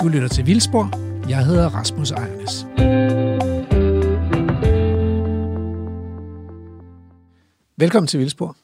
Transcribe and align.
Du 0.00 0.08
lytter 0.08 0.28
til 0.28 0.46
Vildspor. 0.46 0.90
Jeg 1.28 1.46
hedder 1.46 1.68
Rasmus 1.68 2.10
Ejernes. 2.10 2.66
Velkommen 7.76 8.06
til 8.06 8.20
Vildspor. 8.20 8.56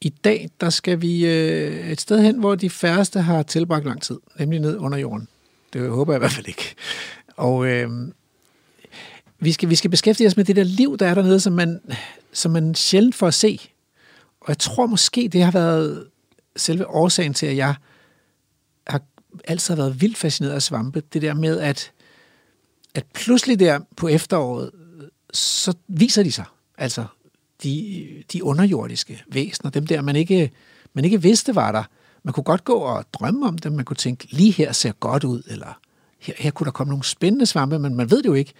I 0.00 0.08
dag 0.08 0.50
der 0.60 0.70
skal 0.70 1.00
vi 1.00 1.26
øh, 1.26 1.90
et 1.90 2.00
sted 2.00 2.22
hen, 2.22 2.38
hvor 2.38 2.54
de 2.54 2.70
færreste 2.70 3.20
har 3.20 3.42
tilbragt 3.42 3.84
lang 3.84 4.02
tid, 4.02 4.18
nemlig 4.38 4.60
ned 4.60 4.76
under 4.76 4.98
jorden. 4.98 5.28
Det 5.72 5.90
håber 5.90 6.12
jeg 6.12 6.18
i 6.18 6.22
hvert 6.22 6.32
fald 6.32 6.48
ikke. 6.48 6.74
Og 7.36 7.66
øh, 7.66 7.90
vi, 9.38 9.52
skal, 9.52 9.70
vi 9.70 9.74
skal 9.74 9.90
beskæftige 9.90 10.26
os 10.26 10.36
med 10.36 10.44
det 10.44 10.56
der 10.56 10.64
liv, 10.64 10.98
der 10.98 11.06
er 11.06 11.14
dernede, 11.14 11.40
som 11.40 11.52
man, 11.52 11.80
som 12.32 12.52
man 12.52 12.74
sjældent 12.74 13.14
får 13.14 13.26
at 13.26 13.34
se. 13.34 13.60
Og 14.40 14.48
jeg 14.48 14.58
tror 14.58 14.86
måske, 14.86 15.28
det 15.32 15.42
har 15.42 15.50
været 15.50 16.06
selve 16.56 16.86
årsagen 16.86 17.34
til, 17.34 17.46
at 17.46 17.56
jeg 17.56 17.74
altid 19.44 19.74
været 19.74 20.00
vildt 20.00 20.16
fascineret 20.16 20.54
af 20.54 20.62
svampe. 20.62 21.02
Det 21.12 21.22
der 21.22 21.34
med, 21.34 21.60
at, 21.60 21.92
at 22.94 23.04
pludselig 23.14 23.58
der 23.60 23.80
på 23.96 24.08
efteråret, 24.08 24.70
så 25.32 25.74
viser 25.88 26.22
de 26.22 26.32
sig. 26.32 26.44
Altså, 26.78 27.04
de, 27.62 28.06
de 28.32 28.44
underjordiske 28.44 29.22
væsener, 29.28 29.70
dem 29.70 29.86
der, 29.86 30.02
man 30.02 30.16
ikke, 30.16 30.50
man 30.94 31.04
ikke 31.04 31.22
vidste 31.22 31.54
var 31.54 31.72
der. 31.72 31.82
Man 32.22 32.34
kunne 32.34 32.44
godt 32.44 32.64
gå 32.64 32.74
og 32.74 33.04
drømme 33.12 33.46
om 33.46 33.58
dem, 33.58 33.72
man 33.72 33.84
kunne 33.84 33.96
tænke, 33.96 34.28
lige 34.30 34.52
her 34.52 34.72
ser 34.72 34.92
godt 34.92 35.24
ud, 35.24 35.42
eller 35.46 35.78
her, 36.18 36.34
her 36.38 36.50
kunne 36.50 36.64
der 36.64 36.70
komme 36.70 36.90
nogle 36.90 37.04
spændende 37.04 37.46
svampe, 37.46 37.78
men 37.78 37.94
man 37.94 38.10
ved 38.10 38.22
det 38.22 38.28
jo 38.28 38.34
ikke. 38.34 38.52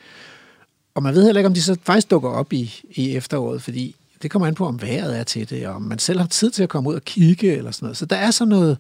Og 0.94 1.02
man 1.02 1.14
ved 1.14 1.24
heller 1.24 1.40
ikke, 1.40 1.46
om 1.46 1.54
de 1.54 1.62
så 1.62 1.76
faktisk 1.82 2.10
dukker 2.10 2.30
op 2.30 2.52
i, 2.52 2.80
i 2.90 3.16
efteråret, 3.16 3.62
fordi 3.62 3.96
det 4.22 4.30
kommer 4.30 4.48
an 4.48 4.54
på, 4.54 4.66
om 4.66 4.82
vejret 4.82 5.18
er 5.18 5.24
til 5.24 5.50
det, 5.50 5.66
og 5.66 5.74
om 5.74 5.82
man 5.82 5.98
selv 5.98 6.20
har 6.20 6.26
tid 6.26 6.50
til 6.50 6.62
at 6.62 6.68
komme 6.68 6.90
ud 6.90 6.94
og 6.94 7.02
kigge, 7.02 7.56
eller 7.56 7.70
sådan 7.70 7.86
noget. 7.86 7.96
Så 7.96 8.06
der 8.06 8.16
er 8.16 8.30
sådan 8.30 8.48
noget, 8.48 8.78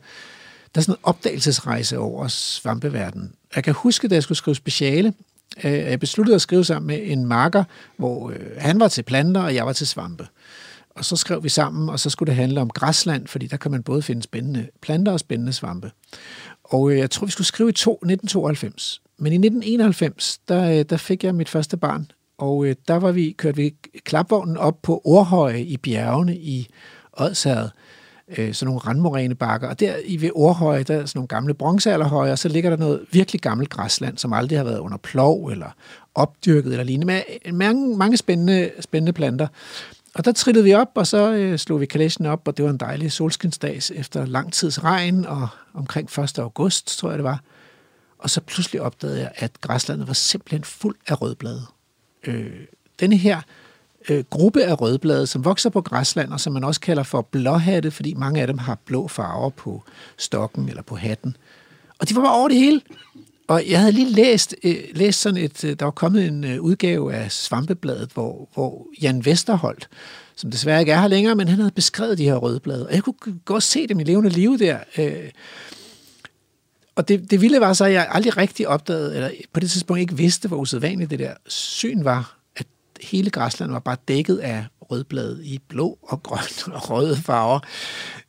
der 0.74 0.80
er 0.80 0.82
sådan 0.82 0.94
en 0.94 1.00
opdagelsesrejse 1.02 1.98
over 1.98 2.28
svampeverdenen. 2.28 3.32
Jeg 3.56 3.64
kan 3.64 3.74
huske, 3.74 4.08
da 4.08 4.14
jeg 4.14 4.22
skulle 4.22 4.38
skrive 4.38 4.54
speciale, 4.54 5.14
øh, 5.64 5.72
jeg 5.72 6.00
besluttede 6.00 6.34
at 6.34 6.42
skrive 6.42 6.64
sammen 6.64 6.86
med 6.86 7.00
en 7.02 7.26
marker, 7.26 7.64
hvor 7.96 8.30
øh, 8.30 8.36
han 8.58 8.80
var 8.80 8.88
til 8.88 9.02
planter, 9.02 9.40
og 9.40 9.54
jeg 9.54 9.66
var 9.66 9.72
til 9.72 9.86
svampe. 9.86 10.26
Og 10.90 11.04
så 11.04 11.16
skrev 11.16 11.44
vi 11.44 11.48
sammen, 11.48 11.88
og 11.88 12.00
så 12.00 12.10
skulle 12.10 12.26
det 12.26 12.36
handle 12.36 12.60
om 12.60 12.70
græsland, 12.70 13.26
fordi 13.26 13.46
der 13.46 13.56
kan 13.56 13.70
man 13.70 13.82
både 13.82 14.02
finde 14.02 14.22
spændende 14.22 14.68
planter 14.80 15.12
og 15.12 15.20
spændende 15.20 15.52
svampe. 15.52 15.90
Og 16.64 16.90
øh, 16.90 16.98
jeg 16.98 17.10
tror, 17.10 17.26
vi 17.26 17.32
skulle 17.32 17.46
skrive 17.46 17.68
i 17.68 17.72
to, 17.72 17.92
1992. 17.92 19.02
Men 19.18 19.32
i 19.32 19.36
1991, 19.36 20.38
der, 20.48 20.82
der 20.82 20.96
fik 20.96 21.24
jeg 21.24 21.34
mit 21.34 21.48
første 21.48 21.76
barn, 21.76 22.10
og 22.38 22.66
der 22.88 22.94
var 22.94 23.12
vi, 23.12 23.34
kørte 23.38 23.56
vi 23.56 23.74
klapvognen 24.04 24.56
op 24.56 24.82
på 24.82 25.02
Orhøje 25.04 25.62
i 25.62 25.76
bjergene 25.76 26.36
i 26.36 26.68
Odsherred 27.12 27.68
øh, 28.28 28.54
sådan 28.54 28.66
nogle 28.66 28.80
randmoræne 28.80 29.34
bakker. 29.34 29.68
Og 29.68 29.80
der 29.80 29.94
i 30.04 30.20
ved 30.20 30.30
Orhøje, 30.34 30.82
der 30.82 30.94
er 30.94 31.06
sådan 31.06 31.18
nogle 31.18 31.28
gamle 31.28 31.54
bronzealderhøje, 31.54 32.32
og 32.32 32.38
så 32.38 32.48
ligger 32.48 32.70
der 32.70 32.76
noget 32.76 33.00
virkelig 33.12 33.40
gammelt 33.40 33.70
græsland, 33.70 34.18
som 34.18 34.32
aldrig 34.32 34.58
har 34.58 34.64
været 34.64 34.78
under 34.78 34.98
plov 34.98 35.46
eller 35.46 35.68
opdyrket 36.14 36.70
eller 36.70 36.84
lignende, 36.84 37.06
med 37.06 37.22
øh, 37.44 37.54
mange, 37.54 37.96
mange 37.96 38.16
spændende, 38.16 38.70
spændende 38.80 39.12
planter. 39.12 39.46
Og 40.14 40.24
der 40.24 40.32
trillede 40.32 40.64
vi 40.64 40.74
op, 40.74 40.90
og 40.94 41.06
så 41.06 41.32
øh, 41.32 41.58
slog 41.58 41.80
vi 41.80 41.86
kalæsen 41.86 42.26
op, 42.26 42.48
og 42.48 42.56
det 42.56 42.64
var 42.64 42.70
en 42.70 42.76
dejlig 42.76 43.12
solskinsdag 43.12 43.80
efter 43.94 44.26
lang 44.26 44.52
tids 44.52 44.84
regn, 44.84 45.26
og 45.26 45.48
omkring 45.74 46.18
1. 46.18 46.38
august, 46.38 46.98
tror 46.98 47.08
jeg 47.08 47.18
det 47.18 47.24
var. 47.24 47.40
Og 48.18 48.30
så 48.30 48.40
pludselig 48.40 48.80
opdagede 48.80 49.20
jeg, 49.20 49.30
at 49.36 49.60
græslandet 49.60 50.06
var 50.06 50.12
simpelthen 50.12 50.64
fuld 50.64 50.96
af 51.06 51.22
rødblade. 51.22 51.62
Øh, 52.26 52.52
denne 53.00 53.16
her 53.16 53.40
øh, 54.08 54.24
gruppe 54.30 54.64
af 54.64 54.80
rødblade, 54.80 55.26
som 55.26 55.44
vokser 55.44 55.70
på 55.70 55.80
græsland, 55.80 56.32
og 56.32 56.40
som 56.40 56.52
man 56.52 56.64
også 56.64 56.80
kalder 56.80 57.02
for 57.02 57.22
blåhatte, 57.22 57.90
fordi 57.90 58.14
mange 58.14 58.40
af 58.40 58.46
dem 58.46 58.58
har 58.58 58.78
blå 58.84 59.08
farver 59.08 59.50
på 59.50 59.82
stokken 60.16 60.68
eller 60.68 60.82
på 60.82 60.96
hatten. 60.96 61.36
Og 61.98 62.08
de 62.08 62.16
var 62.16 62.22
bare 62.22 62.34
over 62.34 62.48
det 62.48 62.56
hele. 62.56 62.80
Og 63.48 63.62
jeg 63.68 63.78
havde 63.80 63.92
lige 63.92 64.10
læst, 64.10 64.54
øh, 64.62 64.76
læst 64.92 65.20
sådan 65.20 65.44
et, 65.44 65.64
øh, 65.64 65.76
der 65.78 65.84
var 65.84 65.90
kommet 65.90 66.26
en 66.26 66.44
øh, 66.44 66.60
udgave 66.60 67.14
af 67.14 67.32
Svampebladet, 67.32 68.10
hvor, 68.14 68.48
hvor 68.54 68.86
Jan 69.02 69.24
Vesterholt, 69.24 69.88
som 70.36 70.50
desværre 70.50 70.80
ikke 70.80 70.92
er 70.92 71.00
her 71.00 71.08
længere, 71.08 71.34
men 71.34 71.48
han 71.48 71.58
havde 71.58 71.70
beskrevet 71.70 72.18
de 72.18 72.24
her 72.24 72.34
rødblade. 72.34 72.86
Og 72.86 72.94
jeg 72.94 73.02
kunne 73.02 73.38
godt 73.44 73.62
se 73.62 73.86
dem 73.86 74.00
i 74.00 74.04
levende 74.04 74.30
liv 74.30 74.58
der. 74.58 74.78
Øh, 74.98 75.30
og 76.96 77.08
det, 77.08 77.30
det 77.30 77.40
vilde 77.40 77.60
var 77.60 77.72
så, 77.72 77.84
at 77.84 77.92
jeg 77.92 78.08
aldrig 78.10 78.36
rigtig 78.36 78.68
opdagede, 78.68 79.14
eller 79.14 79.30
på 79.52 79.60
det 79.60 79.70
tidspunkt 79.70 80.00
ikke 80.00 80.16
vidste, 80.16 80.48
hvor 80.48 80.56
usædvanligt 80.56 81.10
det 81.10 81.18
der 81.18 81.32
syn 81.46 82.04
var 82.04 82.43
hele 83.04 83.30
græsland 83.30 83.72
var 83.72 83.78
bare 83.78 83.96
dækket 84.08 84.36
af 84.36 84.64
rødblade 84.90 85.46
i 85.46 85.60
blå 85.68 85.98
og 86.02 86.22
grøn 86.22 86.72
og 86.74 86.90
røde 86.90 87.16
farver. 87.16 87.60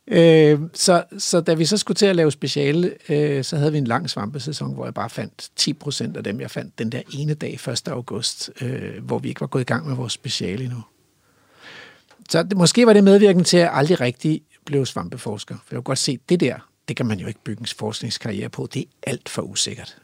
Øh, 0.08 0.60
så, 0.74 1.04
så 1.18 1.40
da 1.40 1.54
vi 1.54 1.64
så 1.64 1.76
skulle 1.76 1.96
til 1.96 2.06
at 2.06 2.16
lave 2.16 2.32
speciale, 2.32 2.94
øh, 3.08 3.44
så 3.44 3.56
havde 3.56 3.72
vi 3.72 3.78
en 3.78 3.86
lang 3.86 4.10
svampesæson, 4.10 4.74
hvor 4.74 4.84
jeg 4.84 4.94
bare 4.94 5.10
fandt 5.10 5.50
10 5.56 5.72
procent 5.72 6.16
af 6.16 6.24
dem, 6.24 6.40
jeg 6.40 6.50
fandt 6.50 6.78
den 6.78 6.92
der 6.92 7.02
ene 7.12 7.34
dag 7.34 7.60
1. 7.68 7.88
august, 7.88 8.50
øh, 8.60 9.04
hvor 9.04 9.18
vi 9.18 9.28
ikke 9.28 9.40
var 9.40 9.46
gået 9.46 9.62
i 9.62 9.64
gang 9.64 9.88
med 9.88 9.96
vores 9.96 10.12
speciale 10.12 10.64
endnu. 10.64 10.82
Så 12.30 12.42
det, 12.42 12.56
måske 12.56 12.86
var 12.86 12.92
det 12.92 13.04
medvirkende 13.04 13.44
til, 13.44 13.56
at 13.56 13.62
jeg 13.62 13.72
aldrig 13.72 14.00
rigtig 14.00 14.42
blev 14.64 14.86
svampeforsker. 14.86 15.54
For 15.54 15.66
jeg 15.70 15.76
kunne 15.76 15.82
godt 15.82 15.98
se, 15.98 16.12
at 16.12 16.28
det 16.28 16.40
der, 16.40 16.68
det 16.88 16.96
kan 16.96 17.06
man 17.06 17.18
jo 17.18 17.26
ikke 17.26 17.40
bygge 17.44 17.60
en 17.60 17.66
forskningskarriere 17.66 18.48
på. 18.48 18.68
Det 18.74 18.82
er 18.82 19.10
alt 19.10 19.28
for 19.28 19.42
usikkert. 19.42 19.96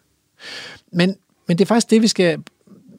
Men, 0.93 1.17
men 1.49 1.59
det 1.59 1.65
er 1.65 1.67
faktisk 1.67 1.91
det, 1.91 2.03
vi 2.03 2.09
skal 2.09 2.43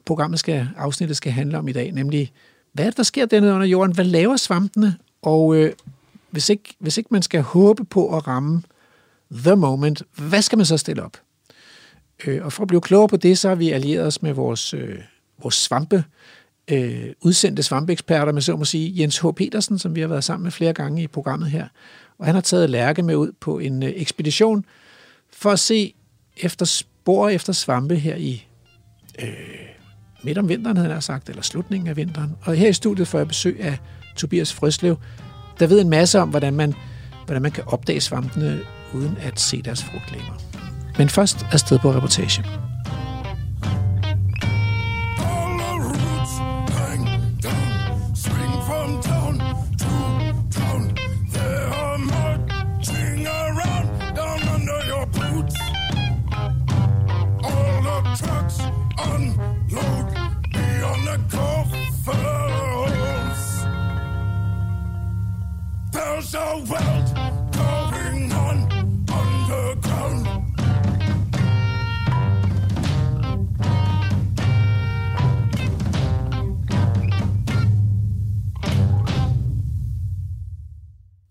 programmet 0.04 0.40
skal, 0.40 0.68
afsnittet 0.76 1.16
skal 1.16 1.32
handle 1.32 1.58
om 1.58 1.68
i 1.68 1.72
dag, 1.72 1.92
nemlig 1.92 2.32
hvad 2.72 2.84
er 2.84 2.90
det, 2.90 2.96
der 2.96 3.02
sker 3.02 3.26
dernede 3.26 3.54
under 3.54 3.66
jorden? 3.66 3.94
Hvad 3.94 4.04
laver 4.04 4.36
svampene? 4.36 4.96
Og 5.22 5.56
øh, 5.56 5.72
hvis, 6.30 6.48
ikke, 6.48 6.74
hvis 6.78 6.98
ikke 6.98 7.08
man 7.10 7.22
skal 7.22 7.42
håbe 7.42 7.84
på 7.84 8.16
at 8.16 8.26
ramme 8.26 8.62
the 9.30 9.56
moment, 9.56 10.02
hvad 10.16 10.42
skal 10.42 10.58
man 10.58 10.66
så 10.66 10.76
stille 10.76 11.02
op? 11.02 11.16
Øh, 12.26 12.44
og 12.44 12.52
for 12.52 12.62
at 12.62 12.68
blive 12.68 12.80
klogere 12.80 13.08
på 13.08 13.16
det, 13.16 13.38
så 13.38 13.48
har 13.48 13.54
vi 13.54 13.70
allieret 13.70 14.06
os 14.06 14.22
med 14.22 14.32
vores, 14.32 14.74
øh, 14.74 14.98
vores 15.42 15.54
svampe, 15.54 16.04
øh, 16.70 17.06
udsendte 17.20 17.62
svampeeksperter, 17.62 18.32
med 18.32 18.42
så 18.42 18.56
må 18.56 18.64
sige, 18.64 19.00
Jens 19.00 19.18
H. 19.18 19.26
Petersen, 19.36 19.78
som 19.78 19.94
vi 19.94 20.00
har 20.00 20.08
været 20.08 20.24
sammen 20.24 20.42
med 20.42 20.52
flere 20.52 20.72
gange 20.72 21.02
i 21.02 21.06
programmet 21.06 21.50
her. 21.50 21.68
Og 22.18 22.26
han 22.26 22.34
har 22.34 22.42
taget 22.42 22.70
Lærke 22.70 23.02
med 23.02 23.16
ud 23.16 23.32
på 23.40 23.58
en 23.58 23.82
øh, 23.82 23.92
ekspedition 23.96 24.64
for 25.32 25.50
at 25.50 25.58
se 25.58 25.94
efter 26.36 26.66
spor 26.66 27.28
efter 27.28 27.52
svampe 27.52 27.96
her 27.96 28.16
i 28.16 28.46
øh, 29.22 29.63
midt 30.24 30.38
om 30.38 30.48
vinteren, 30.48 30.76
havde 30.76 30.92
jeg 30.92 31.02
sagt, 31.02 31.28
eller 31.28 31.42
slutningen 31.42 31.88
af 31.88 31.96
vinteren. 31.96 32.36
Og 32.42 32.54
her 32.54 32.68
i 32.68 32.72
studiet 32.72 33.08
får 33.08 33.18
jeg 33.18 33.28
besøg 33.28 33.60
af 33.60 33.78
Tobias 34.16 34.52
Frøslev, 34.52 34.96
der 35.60 35.66
ved 35.66 35.80
en 35.80 35.90
masse 35.90 36.20
om, 36.20 36.28
hvordan 36.28 36.54
man, 36.54 36.74
hvordan 37.26 37.42
man 37.42 37.52
kan 37.52 37.64
opdage 37.66 38.00
svampene, 38.00 38.60
uden 38.94 39.18
at 39.20 39.40
se 39.40 39.62
deres 39.62 39.84
frugtlemmer. 39.84 40.34
Men 40.98 41.08
først 41.08 41.46
afsted 41.52 41.78
på 41.78 41.92
reportage. 41.92 42.44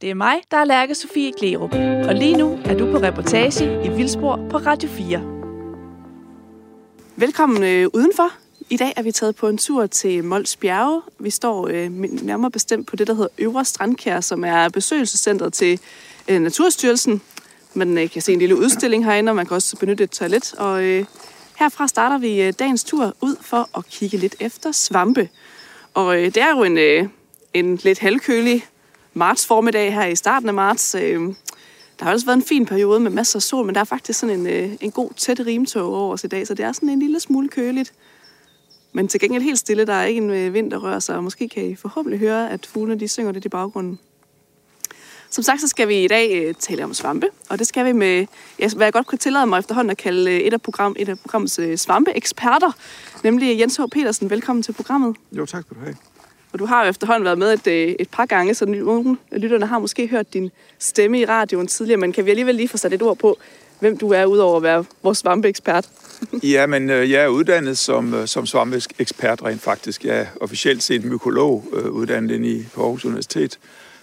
Det 0.03 0.09
er 0.09 0.15
mig, 0.15 0.41
der 0.51 0.57
er 0.57 0.65
Lærke 0.65 0.95
Sofie 0.95 1.31
Klerup, 1.33 1.73
og 2.07 2.15
lige 2.15 2.37
nu 2.37 2.59
er 2.65 2.77
du 2.77 2.91
på 2.91 2.97
reportage 2.97 3.85
i 3.85 3.89
Vildspor 3.89 4.47
på 4.49 4.57
Radio 4.57 4.89
4. 4.89 5.21
Velkommen 7.15 7.63
øh, 7.63 7.87
udenfor. 7.93 8.29
I 8.69 8.77
dag 8.77 8.93
er 8.95 9.01
vi 9.01 9.11
taget 9.11 9.35
på 9.35 9.47
en 9.47 9.57
tur 9.57 9.85
til 9.87 10.23
Mols 10.23 10.55
Bjerge. 10.55 11.01
Vi 11.19 11.29
står 11.29 11.67
øh, 11.67 11.91
nærmere 12.23 12.51
bestemt 12.51 12.87
på 12.87 12.95
det, 12.95 13.07
der 13.07 13.13
hedder 13.13 13.29
Øvre 13.37 13.65
Strandkær, 13.65 14.19
som 14.19 14.43
er 14.43 14.69
besøgelsescentret 14.69 15.53
til 15.53 15.79
øh, 16.27 16.41
Naturstyrelsen. 16.41 17.21
Man 17.73 17.97
øh, 17.97 18.09
kan 18.09 18.21
se 18.21 18.33
en 18.33 18.39
lille 18.39 18.57
udstilling 18.57 19.05
herinde, 19.05 19.29
og 19.29 19.35
man 19.35 19.45
kan 19.45 19.55
også 19.55 19.77
benytte 19.77 20.03
et 20.03 20.11
toilet. 20.11 20.53
Og 20.53 20.83
øh, 20.83 21.05
herfra 21.59 21.87
starter 21.87 22.17
vi 22.17 22.41
øh, 22.41 22.53
dagens 22.59 22.83
tur 22.83 23.15
ud 23.21 23.35
for 23.41 23.69
at 23.77 23.85
kigge 23.85 24.17
lidt 24.17 24.35
efter 24.39 24.71
svampe. 24.71 25.29
Og 25.93 26.17
øh, 26.17 26.25
det 26.25 26.37
er 26.37 26.49
jo 26.49 26.63
en, 26.63 26.77
øh, 26.77 27.07
en 27.53 27.75
lidt 27.75 27.99
halvkølig 27.99 28.65
marts 29.13 29.45
formiddag 29.45 29.93
her 29.93 30.05
i 30.05 30.15
starten 30.15 30.47
af 30.47 30.53
marts. 30.53 30.95
Øh, 30.95 31.21
der 31.99 32.05
har 32.05 32.13
også 32.13 32.25
været 32.25 32.37
en 32.37 32.43
fin 32.43 32.65
periode 32.65 32.99
med 32.99 33.11
masser 33.11 33.39
af 33.39 33.43
sol, 33.43 33.65
men 33.65 33.75
der 33.75 33.81
er 33.81 33.85
faktisk 33.85 34.19
sådan 34.19 34.39
en, 34.39 34.47
øh, 34.47 34.71
en 34.81 34.91
god 34.91 35.09
tæt 35.17 35.39
rimtog 35.45 35.95
over 35.95 36.13
os 36.13 36.23
i 36.23 36.27
dag, 36.27 36.47
så 36.47 36.53
det 36.53 36.65
er 36.65 36.71
sådan 36.71 36.89
en 36.89 36.99
lille 36.99 37.19
smule 37.19 37.49
køligt. 37.49 37.93
Men 38.93 39.07
til 39.07 39.19
gengæld 39.19 39.43
helt 39.43 39.59
stille, 39.59 39.85
der 39.85 39.93
er 39.93 40.05
ikke 40.05 40.21
en 40.21 40.29
øh, 40.29 40.53
vind, 40.53 40.71
der 40.71 40.77
rører 40.77 40.99
sig, 40.99 41.15
og 41.15 41.23
måske 41.23 41.49
kan 41.49 41.65
I 41.65 41.75
forhåbentlig 41.75 42.19
høre, 42.19 42.51
at 42.51 42.65
fuglene 42.65 42.99
de 42.99 43.07
synger 43.07 43.31
lidt 43.31 43.45
i 43.45 43.49
baggrunden. 43.49 43.99
Som 45.29 45.43
sagt, 45.43 45.61
så 45.61 45.67
skal 45.67 45.87
vi 45.87 46.03
i 46.03 46.07
dag 46.07 46.43
øh, 46.43 46.53
tale 46.59 46.83
om 46.83 46.93
svampe, 46.93 47.27
og 47.49 47.59
det 47.59 47.67
skal 47.67 47.85
vi 47.85 47.91
med, 47.91 48.25
ja, 48.59 48.69
hvad 48.75 48.85
jeg 48.85 48.93
godt 48.93 49.07
kunne 49.07 49.19
tillade 49.19 49.45
mig 49.45 49.59
efterhånden 49.59 49.91
at 49.91 49.97
kalde 49.97 50.31
øh, 50.31 50.37
et 50.37 50.53
af, 50.53 50.61
program, 50.61 50.95
et 50.99 51.09
af 51.09 51.19
programmets 51.19 51.59
øh, 51.59 51.77
svampeeksperter, 51.77 52.71
nemlig 53.23 53.59
Jens 53.59 53.77
H. 53.77 53.81
Petersen. 53.91 54.29
Velkommen 54.29 54.63
til 54.63 54.73
programmet. 54.73 55.15
Jo, 55.31 55.45
tak 55.45 55.63
skal 55.63 55.77
du 55.77 55.81
have. 55.81 55.95
Og 56.53 56.59
du 56.59 56.65
har 56.65 56.83
jo 56.83 56.89
efterhånden 56.89 57.25
været 57.25 57.37
med 57.37 57.53
et, 57.53 57.67
øh, 57.67 57.95
et 57.99 58.09
par 58.09 58.25
gange, 58.25 58.53
så 58.53 58.65
nogle 58.65 59.17
af 59.31 59.41
lytterne 59.41 59.65
har 59.65 59.79
måske 59.79 60.07
hørt 60.07 60.33
din 60.33 60.51
stemme 60.79 61.19
i 61.19 61.25
radioen 61.25 61.67
tidligere, 61.67 61.99
men 61.99 62.11
kan 62.11 62.25
vi 62.25 62.29
alligevel 62.29 62.55
lige 62.55 62.67
få 62.67 62.77
sat 62.77 62.93
et 62.93 63.01
ord 63.01 63.17
på, 63.17 63.37
hvem 63.79 63.97
du 63.97 64.11
er, 64.11 64.25
udover 64.25 64.57
at 64.57 64.63
være 64.63 64.85
vores 65.03 65.17
svampeekspert? 65.17 65.89
ja, 66.43 66.65
men 66.65 66.89
øh, 66.89 67.11
jeg 67.11 67.23
er 67.23 67.27
uddannet 67.27 67.77
som, 67.77 68.13
øh, 68.13 68.27
som 68.27 68.45
svampeekspert 68.45 69.43
rent 69.43 69.61
faktisk. 69.61 70.05
Jeg 70.05 70.19
er 70.19 70.25
officielt 70.41 70.83
set 70.83 71.05
mykolog, 71.05 71.65
uddannet 71.91 72.45
i 72.45 72.65
på 72.73 72.81
Aarhus 72.81 73.05
Universitet, 73.05 73.59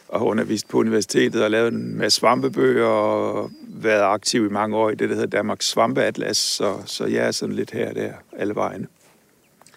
og 0.08 0.20
har 0.20 0.26
undervist 0.26 0.68
på 0.68 0.78
universitetet 0.78 1.44
og 1.44 1.50
lavet 1.50 1.72
en 1.72 1.98
masse 1.98 2.20
svampebøger 2.20 2.86
og 2.86 3.50
været 3.68 4.02
aktiv 4.02 4.46
i 4.46 4.48
mange 4.48 4.76
år 4.76 4.90
i 4.90 4.94
det, 4.94 5.08
der 5.08 5.14
hedder 5.14 5.30
Danmarks 5.30 5.68
Svampeatlas, 5.68 6.36
så, 6.36 6.76
så 6.86 7.06
jeg 7.06 7.26
er 7.26 7.30
sådan 7.30 7.54
lidt 7.54 7.70
her 7.70 7.88
og 7.88 7.94
der, 7.94 8.12
alle 8.38 8.54
vejene. 8.54 8.86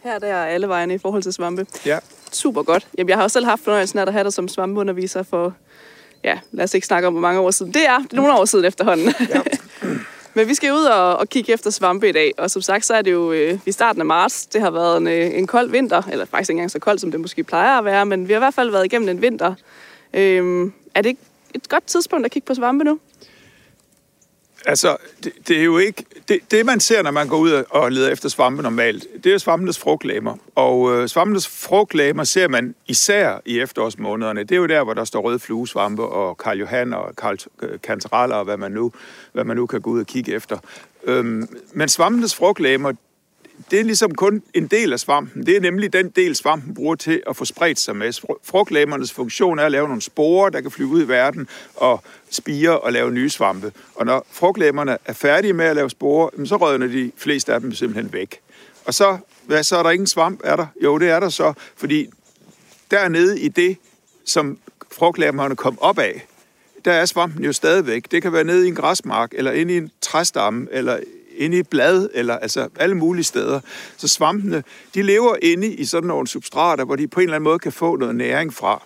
Her 0.03 0.19
der 0.19 0.27
er 0.27 0.45
alle 0.45 0.67
vejene 0.67 0.93
i 0.93 0.97
forhold 0.97 1.23
til 1.23 1.33
svampe. 1.33 1.65
Ja. 1.85 1.99
Super 2.35 2.63
godt. 2.63 2.87
Jamen, 2.97 3.09
jeg 3.09 3.17
har 3.17 3.23
også 3.23 3.33
selv 3.33 3.45
haft 3.45 3.63
fornøjelsen 3.63 3.99
af 3.99 4.05
at 4.05 4.13
have 4.13 4.23
dig 4.23 4.33
som 4.33 4.47
svampeunderviser 4.47 5.23
for, 5.23 5.53
ja, 6.23 6.39
lad 6.51 6.63
os 6.63 6.73
ikke 6.73 6.87
snakke 6.87 7.07
om, 7.07 7.13
hvor 7.13 7.21
mange 7.21 7.39
år 7.39 7.51
siden. 7.51 7.73
Det 7.73 7.85
er, 7.87 7.97
det 7.97 8.13
er 8.13 8.15
nogle 8.15 8.33
år 8.33 8.45
siden 8.45 8.65
efterhånden. 8.65 9.13
Ja. 9.29 9.41
Men 10.35 10.47
vi 10.47 10.53
skal 10.53 10.73
ud 10.73 10.83
og, 10.83 11.17
og 11.17 11.29
kigge 11.29 11.53
efter 11.53 11.69
svampe 11.69 12.09
i 12.09 12.11
dag, 12.11 12.33
og 12.37 12.51
som 12.51 12.61
sagt, 12.61 12.85
så 12.85 12.93
er 12.93 13.01
det 13.01 13.11
jo 13.11 13.31
øh, 13.31 13.59
i 13.65 13.71
starten 13.71 14.01
af 14.01 14.05
marts. 14.05 14.45
Det 14.45 14.61
har 14.61 14.71
været 14.71 14.97
en, 14.97 15.07
øh, 15.07 15.37
en 15.37 15.47
kold 15.47 15.69
vinter, 15.69 16.01
eller 16.11 16.25
faktisk 16.25 16.49
ikke 16.49 16.57
engang 16.57 16.71
så 16.71 16.79
kold, 16.79 16.99
som 16.99 17.11
det 17.11 17.19
måske 17.19 17.43
plejer 17.43 17.77
at 17.77 17.85
være, 17.85 18.05
men 18.05 18.27
vi 18.27 18.33
har 18.33 18.37
i 18.37 18.39
hvert 18.39 18.53
fald 18.53 18.71
været 18.71 18.85
igennem 18.85 19.09
en 19.09 19.21
vinter. 19.21 19.53
Øh, 20.13 20.71
er 20.95 21.01
det 21.01 21.09
ikke 21.09 21.21
et 21.53 21.69
godt 21.69 21.85
tidspunkt 21.85 22.25
at 22.25 22.31
kigge 22.31 22.45
på 22.45 22.53
svampe 22.53 22.83
nu? 22.83 22.99
Altså, 24.65 24.97
det, 25.23 25.33
det 25.47 25.59
er 25.59 25.63
jo 25.63 25.77
ikke... 25.77 26.05
Det, 26.27 26.39
det, 26.51 26.65
man 26.65 26.79
ser, 26.79 27.01
når 27.01 27.11
man 27.11 27.27
går 27.27 27.37
ud 27.37 27.63
og 27.69 27.91
leder 27.91 28.09
efter 28.09 28.29
svampe 28.29 28.63
normalt, 28.63 29.07
det 29.17 29.25
er 29.25 29.31
jo 29.31 29.39
svampenes 29.39 29.79
frugtlæmer. 29.79 30.35
Og 30.55 30.93
øh, 30.93 31.07
svampenes 31.07 31.47
frugtlæmer 31.47 32.23
ser 32.23 32.47
man 32.47 32.75
især 32.87 33.41
i 33.45 33.59
efterårsmånederne. 33.59 34.43
Det 34.43 34.51
er 34.51 34.59
jo 34.59 34.65
der, 34.65 34.83
hvor 34.83 34.93
der 34.93 35.03
står 35.03 35.21
røde 35.21 35.39
fluesvampe 35.39 36.03
og 36.03 36.37
Karl 36.37 36.59
Johan 36.59 36.93
og 36.93 37.15
Karl 37.15 37.37
øh, 37.61 37.79
Cantarella 37.79 38.35
og 38.35 38.43
hvad 38.43 38.57
man 38.57 38.71
nu, 38.71 38.91
hvad 39.33 39.43
man 39.43 39.57
nu 39.57 39.65
kan 39.65 39.81
gå 39.81 39.89
ud 39.89 39.99
og 39.99 40.05
kigge 40.05 40.33
efter. 40.33 40.57
Øhm, 41.03 41.47
men 41.73 41.89
svampenes 41.89 42.35
frugtlæmer, 42.35 42.93
det 43.71 43.79
er 43.79 43.83
ligesom 43.83 44.15
kun 44.15 44.43
en 44.53 44.67
del 44.67 44.93
af 44.93 44.99
svampen. 44.99 45.45
Det 45.45 45.55
er 45.55 45.61
nemlig 45.61 45.93
den 45.93 46.09
del, 46.09 46.35
svampen 46.35 46.73
bruger 46.73 46.95
til 46.95 47.23
at 47.27 47.35
få 47.35 47.45
spredt 47.45 47.79
sig 47.79 47.95
med. 47.95 48.13
Frugtlamernes 48.43 49.11
funktion 49.11 49.59
er 49.59 49.63
at 49.63 49.71
lave 49.71 49.87
nogle 49.87 50.01
sporer, 50.01 50.49
der 50.49 50.61
kan 50.61 50.71
flyve 50.71 50.89
ud 50.89 51.03
i 51.03 51.07
verden 51.07 51.47
og 51.75 52.03
spire 52.29 52.79
og 52.79 52.93
lave 52.93 53.11
nye 53.11 53.29
svampe. 53.29 53.71
Og 53.95 54.05
når 54.05 54.25
frugtlamerne 54.31 54.97
er 55.05 55.13
færdige 55.13 55.53
med 55.53 55.65
at 55.65 55.75
lave 55.75 55.89
sporer, 55.89 56.45
så 56.45 56.57
rødner 56.57 56.87
de 56.87 57.11
fleste 57.17 57.53
af 57.53 57.61
dem 57.61 57.73
simpelthen 57.73 58.13
væk. 58.13 58.39
Og 58.85 58.93
så, 58.93 59.17
hvad, 59.45 59.63
så 59.63 59.77
er 59.77 59.83
der 59.83 59.89
ingen 59.89 60.07
svamp, 60.07 60.41
er 60.43 60.55
der? 60.55 60.65
Jo, 60.83 60.97
det 60.97 61.09
er 61.09 61.19
der 61.19 61.29
så, 61.29 61.53
fordi 61.75 62.07
dernede 62.91 63.39
i 63.39 63.47
det, 63.47 63.77
som 64.25 64.57
frugtlæmerne 64.91 65.55
kom 65.55 65.77
op 65.81 65.99
af, 65.99 66.27
der 66.85 66.91
er 66.91 67.05
svampen 67.05 67.43
jo 67.43 67.53
stadigvæk. 67.53 68.11
Det 68.11 68.21
kan 68.21 68.33
være 68.33 68.43
nede 68.43 68.65
i 68.65 68.67
en 68.67 68.75
græsmark, 68.75 69.31
eller 69.35 69.51
inde 69.51 69.73
i 69.73 69.77
en 69.77 69.91
træstamme, 70.01 70.67
eller 70.71 70.99
inde 71.37 71.57
i 71.57 71.63
blad, 71.63 72.09
eller 72.13 72.37
altså 72.37 72.69
alle 72.79 72.95
mulige 72.95 73.23
steder. 73.23 73.59
Så 73.97 74.07
svampene, 74.07 74.63
de 74.95 75.01
lever 75.01 75.35
inde 75.41 75.67
i 75.67 75.85
sådan 75.85 76.07
nogle 76.07 76.27
substrater, 76.27 76.85
hvor 76.85 76.95
de 76.95 77.07
på 77.07 77.19
en 77.19 77.23
eller 77.23 77.35
anden 77.35 77.43
måde 77.43 77.59
kan 77.59 77.71
få 77.71 77.95
noget 77.95 78.15
næring 78.15 78.53
fra. 78.53 78.83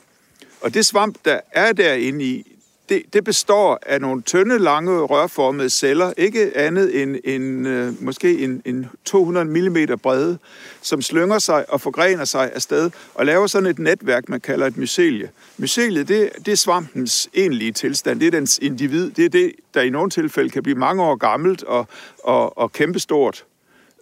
Og 0.62 0.74
det 0.74 0.86
svamp, 0.86 1.18
der 1.26 1.40
er 1.52 1.74
derinde 1.74 2.26
i, 2.26 2.57
det, 2.90 3.04
det 3.14 3.24
består 3.24 3.80
af 3.86 4.02
nogle 4.02 4.22
tynde, 4.22 4.60
lange, 4.60 5.02
rørformede 5.02 5.70
celler, 5.70 6.14
ikke 6.18 6.58
andet 6.58 7.02
end, 7.02 7.16
end 7.24 7.68
øh, 7.68 8.04
måske 8.04 8.40
en, 8.40 8.62
en 8.66 8.86
200 9.06 9.46
mm 9.46 10.00
brede, 10.04 10.38
som 10.82 11.02
slynger 11.02 11.40
sig 11.40 11.70
og 11.70 11.82
forgrener 11.82 12.26
sig 12.26 12.52
afsted 12.54 12.92
og 13.14 13.26
laver 13.26 13.48
sådan 13.48 13.70
et 13.70 13.80
netværk, 13.80 14.30
man 14.30 14.42
kalder 14.42 14.68
et 14.68 14.78
mycelie. 14.78 15.30
Myceliet, 15.58 16.08
det, 16.08 16.30
det 16.46 16.52
er 16.52 16.56
svampens 16.56 17.30
egentlige 17.34 17.72
tilstand, 17.72 18.20
det 18.20 18.28
er 18.28 18.32
dens 18.32 18.60
individ, 18.62 19.12
det 19.12 19.26
er 19.26 19.30
det, 19.30 19.52
der 19.74 19.82
i 19.82 19.90
nogle 19.90 20.10
tilfælde 20.10 20.50
kan 20.50 20.64
blive 20.64 20.78
mange 20.78 21.04
år 21.04 21.16
gammelt 21.16 21.64
og, 21.64 21.88
og, 22.24 22.58
og 22.58 22.72
kæmpestort. 22.72 23.46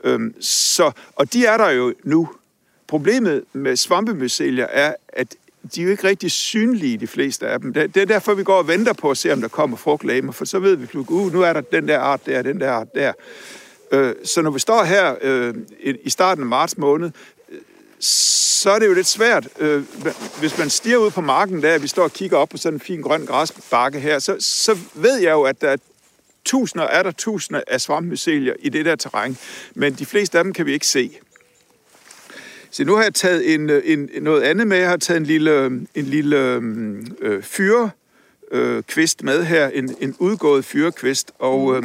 Øhm, 0.04 0.42
så, 0.42 0.92
og 1.16 1.34
de 1.34 1.46
er 1.46 1.58
der 1.58 1.70
jo 1.70 1.94
nu. 2.04 2.30
Problemet 2.88 3.44
med 3.54 3.76
svampemycelier 3.76 4.66
er, 4.66 4.96
at 5.10 5.36
de 5.76 5.82
er 5.82 5.86
jo 5.86 5.92
ikke 5.92 6.08
rigtig 6.08 6.32
synlige, 6.32 6.98
de 6.98 7.08
fleste 7.08 7.48
af 7.48 7.60
dem. 7.60 7.74
Det 7.74 7.98
er 7.98 8.06
derfor, 8.06 8.34
vi 8.34 8.44
går 8.44 8.58
og 8.58 8.68
venter 8.68 8.94
på 8.94 9.12
at 9.12 9.18
se, 9.18 9.34
om 9.34 9.42
der 9.42 9.48
kommer 9.48 9.78
frugtlamer, 9.78 10.32
for 10.32 10.46
så 10.46 10.60
ved 10.60 10.76
vi, 10.76 10.84
at 10.84 10.96
uh, 10.96 11.34
nu 11.34 11.42
er 11.42 11.54
der 11.54 11.62
den 11.62 11.88
der 11.88 12.00
art 12.00 12.26
der, 12.26 12.42
den 12.42 12.60
der 12.60 12.72
art 12.72 12.96
der. 12.96 13.14
Øh, 13.92 14.16
så 14.24 14.42
når 14.42 14.52
vi 14.52 14.60
står 14.60 14.84
her 14.84 15.16
øh, 15.22 15.54
i 16.04 16.10
starten 16.10 16.44
af 16.44 16.48
marts 16.48 16.78
måned, 16.78 17.12
øh, 17.50 17.60
så 18.00 18.70
er 18.70 18.80
det 18.80 18.88
jo 18.88 18.94
lidt 18.94 19.08
svært. 19.08 19.48
Øh, 19.60 19.84
hvis 20.40 20.58
man 20.58 20.70
stiger 20.70 20.98
ud 20.98 21.12
på 21.12 21.22
marken 21.22 21.62
der, 21.62 21.78
vi 21.78 21.88
står 21.88 22.04
og 22.04 22.14
kigger 22.14 22.38
op 22.38 22.50
på 22.50 22.58
sådan 22.58 22.76
en 22.76 22.80
fin 22.80 23.02
grøn 23.02 23.26
græsbakke 23.26 24.00
her, 24.00 24.20
så, 24.20 24.36
så 24.40 24.78
ved 24.94 25.18
jeg 25.18 25.32
jo, 25.32 25.42
at 25.44 25.62
der 25.62 25.70
er 25.70 25.78
tusinder, 26.46 26.86
er 26.86 27.04
der 27.04 27.12
tusinder 27.12 27.62
af 27.68 27.82
svampmycelier 27.82 28.54
i 28.60 28.70
det 28.70 28.86
der 28.86 28.96
terræn, 28.96 29.38
men 29.76 29.94
de 29.94 30.06
fleste 30.06 30.38
af 30.38 30.44
dem 30.44 30.54
kan 30.54 30.66
vi 30.66 30.74
ikke 30.74 30.88
se. 30.88 31.18
Så 32.76 32.84
nu 32.84 32.96
har 32.96 33.04
jeg 33.04 33.14
taget 33.14 33.54
en, 33.54 33.70
øh, 33.70 33.82
en, 33.86 34.10
noget 34.22 34.42
andet 34.42 34.68
med. 34.68 34.78
Jeg 34.78 34.90
har 34.90 34.98
taget 34.98 35.18
en 35.18 35.26
lille, 35.26 35.66
en 35.96 36.06
lille 36.06 36.38
øh, 37.22 37.44
fyrekvist 37.44 39.22
øh, 39.22 39.26
med 39.26 39.44
her, 39.44 39.68
en, 39.68 39.96
en 40.00 40.16
udgået 40.20 40.66
fyrekvist, 40.66 41.32
og 41.40 41.76
øh, 41.76 41.84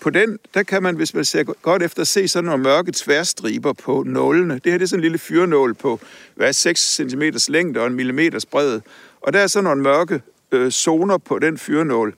på 0.00 0.10
den, 0.10 0.38
der 0.54 0.62
kan 0.62 0.82
man, 0.82 0.96
hvis 0.96 1.14
man 1.14 1.24
ser 1.24 1.42
godt 1.42 1.82
efter, 1.82 2.04
se 2.04 2.28
sådan 2.28 2.44
nogle 2.44 2.62
mørke 2.62 2.92
tværstriber 2.92 3.72
på 3.72 4.02
nålene. 4.06 4.54
Det 4.54 4.72
her 4.72 4.78
det 4.78 4.82
er 4.82 4.88
sådan 4.88 4.98
en 4.98 5.02
lille 5.02 5.18
fyrenål 5.18 5.74
på 5.74 6.00
hvad, 6.34 6.52
6 6.52 6.94
cm 6.94 7.22
længde 7.48 7.80
og 7.80 7.86
en 7.86 7.94
millimeters 7.94 8.46
bredde. 8.46 8.82
Og 9.20 9.32
der 9.32 9.38
er 9.38 9.46
sådan 9.46 9.64
nogle 9.64 9.82
mørke 9.82 10.22
øh, 10.52 10.70
zoner 10.70 11.18
på 11.18 11.38
den 11.38 11.58
fyrenål. 11.58 12.14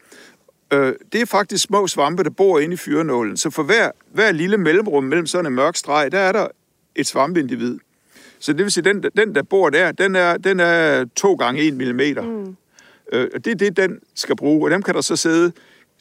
Øh, 0.73 0.93
det 1.13 1.21
er 1.21 1.27
faktisk 1.27 1.65
små 1.65 1.87
svampe, 1.87 2.25
der 2.25 2.31
bor 2.31 2.59
inde 2.59 2.75
i 2.75 2.77
fyrenålen. 2.77 3.37
Så 3.37 3.51
for 3.51 3.63
hver, 3.63 3.91
hver 4.13 4.33
lille 4.33 4.59
mellemrum 4.59 5.05
mellem 5.05 5.27
sådan 5.27 5.47
en 5.47 5.55
mørk 5.55 5.77
streg, 5.77 6.13
der 6.13 6.19
er 6.19 6.33
der 6.33 6.47
et 6.95 7.07
svampeindivid. 7.07 7.79
Så 8.47 8.53
det 8.53 8.63
vil 8.63 8.73
sige, 8.73 8.85
den, 8.85 9.05
den 9.17 9.35
der 9.35 9.43
bor 9.43 9.71
der, 9.71 9.93
den 9.93 10.17
er, 10.17 10.37
den 10.37 10.61
er 10.61 11.05
to 11.17 11.35
gange 11.35 11.63
en 11.63 11.77
millimeter. 11.77 12.23
Mm. 12.23 12.57
Øh, 13.13 13.31
det 13.35 13.47
er 13.47 13.55
det, 13.55 13.77
den 13.77 14.01
skal 14.15 14.37
bruge, 14.37 14.67
og 14.67 14.71
dem 14.71 14.83
kan 14.83 14.95
der 14.95 15.01
så 15.01 15.17
sidde 15.17 15.53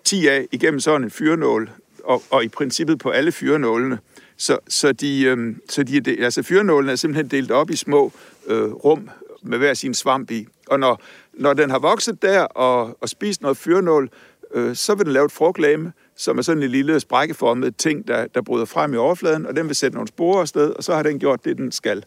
10 0.03 0.27
af 0.27 0.47
igennem 0.51 0.80
sådan 0.80 1.03
en 1.03 1.12
fyrenål, 1.12 1.69
og, 2.03 2.24
og 2.29 2.43
i 2.43 2.48
princippet 2.48 3.00
på 3.00 3.10
alle 3.10 3.31
fyrenålene. 3.31 4.00
Så, 4.38 4.58
så, 4.67 4.91
de, 4.91 5.24
øh, 5.24 5.55
så 5.69 5.84
de, 5.84 6.24
altså 6.24 6.43
fyrenålene 6.43 6.91
er 6.91 6.96
simpelthen 6.96 7.27
delt 7.27 7.51
op 7.51 7.69
i 7.69 7.75
små 7.75 8.12
øh, 8.48 8.72
rum 8.72 9.10
med 9.41 9.58
hver 9.58 9.74
sin 9.74 9.93
svamp 9.93 10.31
i. 10.31 10.48
Og 10.67 10.79
når, 10.79 11.01
når 11.34 11.53
den 11.53 11.69
har 11.69 11.79
vokset 11.79 12.22
der 12.22 12.41
og, 12.41 12.98
og 13.01 13.10
spist 13.10 13.41
noget 13.41 13.58
fyrenål, 13.58 14.10
øh, 14.53 14.75
så 14.75 14.96
vil 14.96 15.05
den 15.05 15.13
lave 15.13 15.25
et 15.25 15.31
frugtlæme, 15.31 15.93
som 16.15 16.38
er 16.38 16.41
sådan 16.41 16.63
en 16.63 16.69
lille 16.69 17.00
sprækkeformet 17.00 17.77
ting, 17.77 18.08
der, 18.08 18.27
der 18.27 18.41
bryder 18.41 18.65
frem 18.65 18.93
i 18.93 18.98
overfladen, 18.98 19.46
og 19.46 19.55
den 19.55 19.67
vil 19.67 19.75
sætte 19.75 19.96
nogle 19.96 20.08
sporer 20.08 20.41
afsted, 20.41 20.69
og 20.69 20.84
så 20.84 20.96
har 20.96 21.03
den 21.03 21.19
gjort 21.19 21.46
det, 21.46 21.58
den 21.58 21.72
skal. 21.72 22.03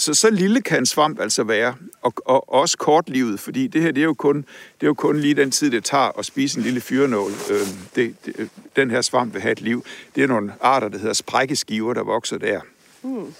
Så, 0.00 0.14
så 0.14 0.30
lille 0.30 0.60
kan 0.60 0.78
en 0.78 0.86
svamp 0.86 1.20
altså 1.20 1.44
være, 1.44 1.74
og, 2.02 2.12
og 2.24 2.52
også 2.52 2.78
kortlivet, 2.78 3.40
fordi 3.40 3.66
det 3.66 3.82
her 3.82 3.92
det 3.92 4.00
er, 4.00 4.04
jo 4.04 4.14
kun, 4.14 4.36
det 4.36 4.82
er 4.82 4.86
jo 4.86 4.94
kun 4.94 5.16
lige 5.16 5.34
den 5.34 5.50
tid, 5.50 5.70
det 5.70 5.84
tager 5.84 6.18
at 6.18 6.24
spise 6.24 6.58
en 6.58 6.64
lille 6.64 6.80
fyrenål. 6.80 7.30
Øh, 7.50 7.60
det, 7.94 8.14
det, 8.24 8.50
den 8.76 8.90
her 8.90 9.00
svamp 9.00 9.34
vil 9.34 9.42
have 9.42 9.52
et 9.52 9.60
liv. 9.60 9.84
Det 10.14 10.22
er 10.22 10.26
nogle 10.26 10.52
arter, 10.60 10.88
der 10.88 10.98
hedder 10.98 11.12
sprækkeskiver, 11.12 11.94
der 11.94 12.02
vokser 12.02 12.38
der. 12.38 12.60
Mm. 13.02 13.34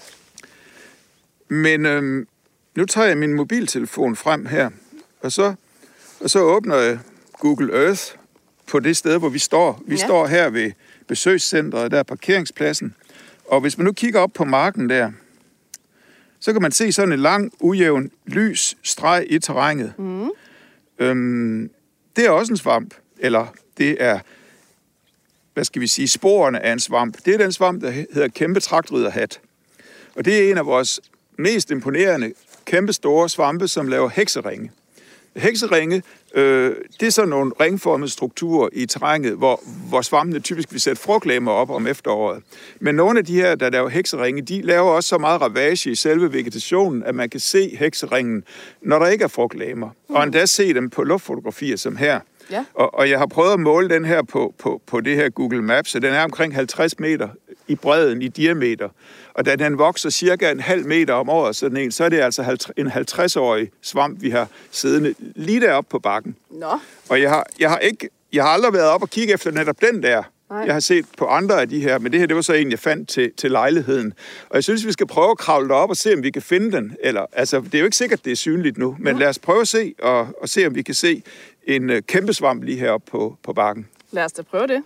Men 1.47 1.85
øh, 1.85 2.25
nu 2.75 2.85
tager 2.85 3.07
jeg 3.07 3.17
min 3.17 3.33
mobiltelefon 3.33 4.15
frem 4.15 4.45
her, 4.45 4.69
og 5.21 5.31
så, 5.31 5.53
og 6.19 6.29
så 6.29 6.39
åbner 6.39 6.75
jeg 6.75 6.99
Google 7.33 7.85
Earth 7.85 8.03
på 8.67 8.79
det 8.79 8.97
sted, 8.97 9.17
hvor 9.19 9.29
vi 9.29 9.39
står. 9.39 9.83
Vi 9.87 9.95
ja. 9.95 10.05
står 10.05 10.27
her 10.27 10.49
ved 10.49 10.71
besøgscentret, 11.07 11.91
der 11.91 11.99
er 11.99 12.03
parkeringspladsen. 12.03 12.95
Og 13.45 13.61
hvis 13.61 13.77
man 13.77 13.85
nu 13.85 13.91
kigger 13.91 14.19
op 14.19 14.33
på 14.33 14.45
marken 14.45 14.89
der, 14.89 15.11
så 16.41 16.53
kan 16.53 16.61
man 16.61 16.71
se 16.71 16.91
sådan 16.91 17.13
en 17.13 17.19
lang, 17.19 17.53
ujævn, 17.59 18.11
lys 18.25 18.77
streg 18.83 19.25
i 19.29 19.39
terrænet. 19.39 19.93
Mm. 19.97 20.29
Øhm, 20.99 21.69
det 22.15 22.25
er 22.25 22.29
også 22.29 22.53
en 22.53 22.57
svamp, 22.57 22.93
eller 23.19 23.47
det 23.77 23.97
er, 23.99 24.19
hvad 25.53 25.63
skal 25.63 25.81
vi 25.81 25.87
sige, 25.87 26.07
sporene 26.07 26.59
af 26.65 26.73
en 26.73 26.79
svamp. 26.79 27.17
Det 27.25 27.33
er 27.33 27.37
den 27.37 27.51
svamp, 27.51 27.81
der 27.81 27.91
hedder 27.91 28.27
kæmpe 28.27 28.59
tragtryderhat. 28.59 29.39
Og 30.15 30.25
det 30.25 30.39
er 30.39 30.51
en 30.51 30.57
af 30.57 30.65
vores 30.65 31.01
mest 31.37 31.71
imponerende, 31.71 32.33
kæmpe 32.65 32.93
store 32.93 33.29
svampe, 33.29 33.67
som 33.67 33.87
laver 33.87 34.09
hekseringe. 34.09 34.71
Hekseringe, 35.35 36.03
øh, 36.35 36.75
det 36.99 37.05
er 37.07 37.11
sådan 37.11 37.29
nogle 37.29 37.51
ringformede 37.59 38.11
strukturer 38.11 38.69
i 38.73 38.85
terrænet, 38.85 39.33
hvor, 39.33 39.61
hvor 39.89 40.01
svampene 40.01 40.39
typisk 40.39 40.71
vil 40.71 40.81
sætte 40.81 41.01
frugtlæmer 41.01 41.51
op 41.51 41.69
om 41.69 41.87
efteråret. 41.87 42.43
Men 42.79 42.95
nogle 42.95 43.19
af 43.19 43.25
de 43.25 43.33
her, 43.33 43.55
der 43.55 43.69
laver 43.69 43.89
hekseringe, 43.89 44.41
de 44.41 44.61
laver 44.61 44.91
også 44.91 45.09
så 45.09 45.17
meget 45.17 45.41
ravage 45.41 45.91
i 45.91 45.95
selve 45.95 46.33
vegetationen, 46.33 47.03
at 47.03 47.15
man 47.15 47.29
kan 47.29 47.39
se 47.39 47.75
hekseringen, 47.75 48.43
når 48.81 48.99
der 48.99 49.07
ikke 49.07 49.23
er 49.23 49.27
frugtlæmer. 49.27 49.89
Mm. 50.09 50.15
Og 50.15 50.23
endda 50.23 50.45
se 50.45 50.73
dem 50.73 50.89
på 50.89 51.03
luftfotografier 51.03 51.77
som 51.77 51.95
her. 51.95 52.19
Ja. 52.51 52.65
Og, 52.73 52.93
og 52.93 53.09
jeg 53.09 53.19
har 53.19 53.25
prøvet 53.25 53.53
at 53.53 53.59
måle 53.59 53.89
den 53.89 54.05
her 54.05 54.21
på, 54.21 54.53
på, 54.59 54.81
på 54.87 55.01
det 55.01 55.15
her 55.15 55.29
Google 55.29 55.61
Maps, 55.61 55.89
så 55.89 55.99
den 55.99 56.13
er 56.13 56.23
omkring 56.23 56.55
50 56.55 56.99
meter 56.99 57.29
i 57.71 57.75
bredden, 57.75 58.21
i 58.21 58.27
diameter. 58.27 58.89
Og 59.33 59.45
da 59.45 59.55
den 59.55 59.77
vokser 59.77 60.09
cirka 60.09 60.51
en 60.51 60.59
halv 60.59 60.85
meter 60.85 61.13
om 61.13 61.29
året, 61.29 61.55
sådan 61.55 61.77
en, 61.77 61.91
så 61.91 62.03
er 62.03 62.09
det 62.09 62.19
altså 62.19 62.71
en 62.77 62.87
50-årig 62.87 63.71
svamp, 63.81 64.21
vi 64.21 64.29
har 64.29 64.47
siddende 64.71 65.13
lige 65.35 65.61
deroppe 65.61 65.89
på 65.89 65.99
bakken. 65.99 66.35
Nå. 66.49 66.79
Og 67.09 67.21
jeg 67.21 67.29
har, 67.29 67.45
jeg 67.59 67.69
har, 67.69 67.77
ikke, 67.77 68.09
jeg 68.33 68.43
har 68.43 68.49
aldrig 68.49 68.73
været 68.73 68.89
op 68.89 69.01
og 69.01 69.09
kigge 69.09 69.33
efter 69.33 69.51
netop 69.51 69.81
den 69.81 70.03
der. 70.03 70.23
Nej. 70.49 70.59
Jeg 70.59 70.73
har 70.73 70.79
set 70.79 71.05
på 71.17 71.25
andre 71.25 71.61
af 71.61 71.69
de 71.69 71.79
her, 71.79 71.99
men 71.99 72.11
det 72.11 72.19
her 72.19 72.27
det 72.27 72.35
var 72.35 72.41
så 72.41 72.53
en, 72.53 72.71
jeg 72.71 72.79
fandt 72.79 73.09
til, 73.09 73.31
til 73.37 73.51
lejligheden. 73.51 74.13
Og 74.49 74.55
jeg 74.55 74.63
synes, 74.63 74.85
vi 74.85 74.91
skal 74.91 75.07
prøve 75.07 75.31
at 75.31 75.37
kravle 75.37 75.73
op 75.73 75.89
og 75.89 75.97
se, 75.97 76.13
om 76.13 76.23
vi 76.23 76.31
kan 76.31 76.41
finde 76.41 76.71
den. 76.71 76.95
Eller, 77.03 77.25
altså, 77.33 77.59
det 77.59 77.75
er 77.75 77.79
jo 77.79 77.85
ikke 77.85 77.97
sikkert, 77.97 78.25
det 78.25 78.31
er 78.31 78.35
synligt 78.35 78.77
nu, 78.77 78.95
men 78.99 79.17
lad 79.17 79.27
os 79.27 79.39
prøve 79.39 79.61
at 79.61 79.67
se, 79.67 79.93
og, 79.99 80.27
og 80.41 80.49
se, 80.49 80.67
om 80.67 80.75
vi 80.75 80.81
kan 80.81 80.95
se 80.95 81.23
en 81.67 81.89
uh, 81.89 81.97
kæmpe 82.07 82.33
svamp 82.33 82.63
lige 82.63 82.77
heroppe 82.77 83.11
på, 83.11 83.37
på 83.43 83.53
bakken. 83.53 83.87
Lad 84.11 84.25
os 84.25 84.31
da 84.31 84.41
prøve 84.41 84.67
det. 84.67 84.83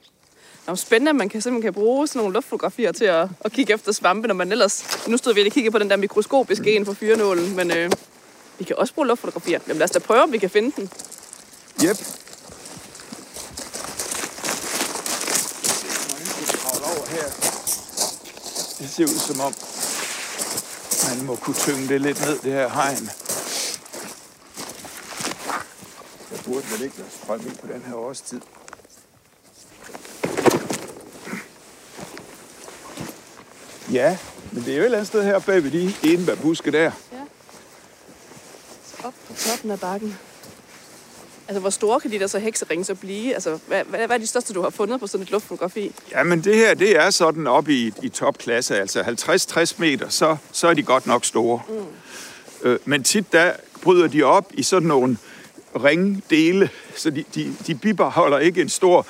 Det 0.65 0.71
er 0.71 0.75
spændende, 0.75 1.09
at 1.09 1.15
man 1.15 1.29
kan 1.29 1.41
simpelthen 1.41 1.73
kan 1.73 1.73
bruge 1.73 2.07
sådan 2.07 2.19
nogle 2.19 2.33
luftfotografier 2.33 2.91
til 2.91 3.05
at, 3.05 3.27
at 3.45 3.51
kigge 3.51 3.73
efter 3.73 3.91
svampe, 3.91 4.27
når 4.27 4.35
man 4.35 4.51
ellers... 4.51 5.05
Nu 5.07 5.17
stod 5.17 5.33
vi 5.33 5.39
lige 5.39 5.49
og 5.49 5.53
kiggede 5.53 5.71
på 5.71 5.79
den 5.79 5.89
der 5.89 5.95
mikroskopiske 5.95 6.75
en 6.75 6.85
for 6.85 6.93
fyrenålen, 6.93 7.55
men 7.55 7.71
øh, 7.71 7.91
vi 8.59 8.63
kan 8.63 8.75
også 8.75 8.93
bruge 8.93 9.07
luftfotografier. 9.07 9.59
Jamen 9.67 9.77
lad 9.77 9.83
os 9.83 9.91
da 9.91 9.99
prøve, 9.99 10.23
om 10.23 10.31
vi 10.31 10.37
kan 10.37 10.49
finde 10.49 10.71
den. 10.75 10.89
Yep. 11.85 11.97
Det 18.79 18.89
ser 18.89 19.03
ud 19.03 19.19
som 19.19 19.39
om, 19.39 19.53
man 21.09 21.25
må 21.25 21.35
kunne 21.35 21.55
tynge 21.55 21.87
det 21.87 22.01
lidt 22.01 22.21
ned, 22.21 22.39
det 22.39 22.51
her 22.51 22.69
hegn. 22.69 23.09
Der 26.31 26.37
burde 26.45 26.65
vel 26.71 26.81
ikke 26.81 26.97
være 26.97 27.07
strøm 27.23 27.39
ind 27.39 27.57
på 27.57 27.67
den 27.67 27.81
her 27.87 27.95
årstid. 27.95 28.41
Ja, 33.91 34.17
men 34.51 34.63
det 34.63 34.73
er 34.73 34.75
jo 34.75 34.81
et 34.81 34.85
eller 34.85 34.97
andet 34.97 35.07
sted 35.07 35.23
her 35.23 35.39
bag 35.39 35.63
ved 35.63 35.71
de 35.71 35.93
enebærbuske 36.03 36.71
der. 36.71 36.91
Så 38.85 39.07
op 39.07 39.13
på 39.27 39.33
toppen 39.33 39.71
af 39.71 39.79
bakken. 39.79 40.17
Altså, 41.47 41.59
hvor 41.59 41.69
store 41.69 41.99
kan 41.99 42.11
de 42.11 42.19
der 42.19 42.27
så 42.27 42.39
hekseringe 42.39 42.85
så 42.85 42.95
blive? 42.95 43.33
Altså, 43.33 43.59
hvad, 43.67 43.83
hvad, 43.83 43.99
hvad 43.99 44.15
er 44.15 44.17
de 44.17 44.27
største, 44.27 44.53
du 44.53 44.61
har 44.61 44.69
fundet 44.69 44.99
på 44.99 45.07
sådan 45.07 45.23
et 45.23 45.31
luftfotografi? 45.31 45.91
Ja, 46.11 46.23
men 46.23 46.43
det 46.43 46.55
her, 46.55 46.73
det 46.73 46.97
er 46.97 47.09
sådan 47.09 47.47
op 47.47 47.69
i, 47.69 47.93
i 48.01 48.09
topklasse, 48.09 48.79
altså 48.79 49.01
50-60 49.01 49.75
meter, 49.77 50.09
så, 50.09 50.37
så 50.51 50.67
er 50.67 50.73
de 50.73 50.83
godt 50.83 51.07
nok 51.07 51.25
store. 51.25 51.61
Mm. 51.69 51.85
Øh, 52.69 52.79
men 52.85 53.03
tit 53.03 53.33
der 53.33 53.51
bryder 53.81 54.07
de 54.07 54.23
op 54.23 54.51
i 54.53 54.63
sådan 54.63 54.87
nogle 54.87 55.17
ringdele, 55.83 56.69
så 56.95 57.09
de, 57.09 57.23
de, 57.35 57.55
de 57.67 57.75
bibeholder 57.75 58.39
ikke 58.39 58.61
en 58.61 58.69
stor 58.69 59.07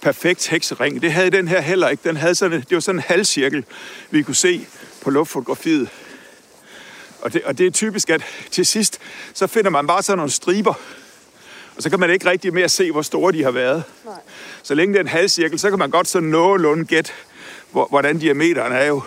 perfekt 0.00 0.48
heksering. 0.48 1.02
Det 1.02 1.12
havde 1.12 1.30
den 1.30 1.48
her 1.48 1.60
heller 1.60 1.88
ikke. 1.88 2.08
Den 2.08 2.16
havde 2.16 2.34
sådan, 2.34 2.60
det 2.60 2.74
var 2.74 2.80
sådan 2.80 2.98
en 2.98 3.04
halvcirkel, 3.06 3.64
vi 4.10 4.22
kunne 4.22 4.34
se 4.34 4.66
på 5.00 5.10
luftfotografiet. 5.10 5.88
Og 7.20 7.32
det, 7.32 7.42
og 7.44 7.58
det 7.58 7.66
er 7.66 7.70
typisk, 7.70 8.10
at 8.10 8.22
til 8.50 8.66
sidst, 8.66 8.98
så 9.34 9.46
finder 9.46 9.70
man 9.70 9.86
bare 9.86 10.02
sådan 10.02 10.18
nogle 10.18 10.30
striber, 10.30 10.74
og 11.76 11.82
så 11.82 11.90
kan 11.90 12.00
man 12.00 12.10
ikke 12.10 12.30
rigtig 12.30 12.54
mere 12.54 12.68
se, 12.68 12.92
hvor 12.92 13.02
store 13.02 13.32
de 13.32 13.42
har 13.44 13.50
været. 13.50 13.82
Nej. 14.04 14.14
Så 14.62 14.74
længe 14.74 14.92
det 14.92 14.98
er 14.98 15.04
en 15.04 15.08
halvcirkel, 15.08 15.58
så 15.58 15.70
kan 15.70 15.78
man 15.78 15.90
godt 15.90 16.08
sådan 16.08 16.28
nogenlunde 16.28 16.84
gætte, 16.84 17.12
hvor, 17.70 17.86
hvordan 17.86 18.18
diameteren 18.18 18.72
er 18.72 18.84
jo. 18.84 19.02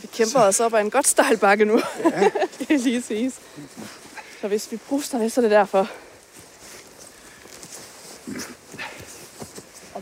Vi 0.00 0.08
kæmper 0.12 0.40
os 0.40 0.60
op 0.60 0.74
ad 0.74 0.80
en 0.80 0.90
godt 0.90 1.06
stejl 1.06 1.36
bakke 1.36 1.64
nu. 1.64 1.80
Ja. 2.04 2.20
det 2.58 2.70
er 2.70 2.78
lige 2.78 3.02
siges. 3.02 3.34
Så 4.40 4.48
hvis 4.48 4.72
vi 4.72 4.76
puster 4.76 5.18
lidt, 5.18 5.32
så 5.32 5.40
er 5.40 5.42
det 5.42 5.50
derfor. 5.50 5.90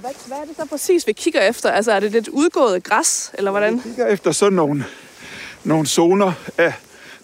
Hvad, 0.03 0.11
hvad 0.27 0.37
er 0.39 0.45
det 0.45 0.57
så 0.57 0.65
præcis, 0.65 1.07
vi 1.07 1.13
kigger 1.13 1.41
efter? 1.41 1.71
Altså, 1.71 1.93
er 1.93 2.01
det 2.01 2.13
lidt 2.13 2.29
udgået 2.29 2.85
græs, 2.85 3.31
eller 3.35 3.51
hvordan? 3.51 3.77
Vi 3.77 3.81
kigger 3.83 4.07
efter 4.07 4.33
sådan 4.33 4.53
nogle, 4.53 4.85
nogle 5.65 5.87
zoner 5.87 6.33
af, 6.59 6.75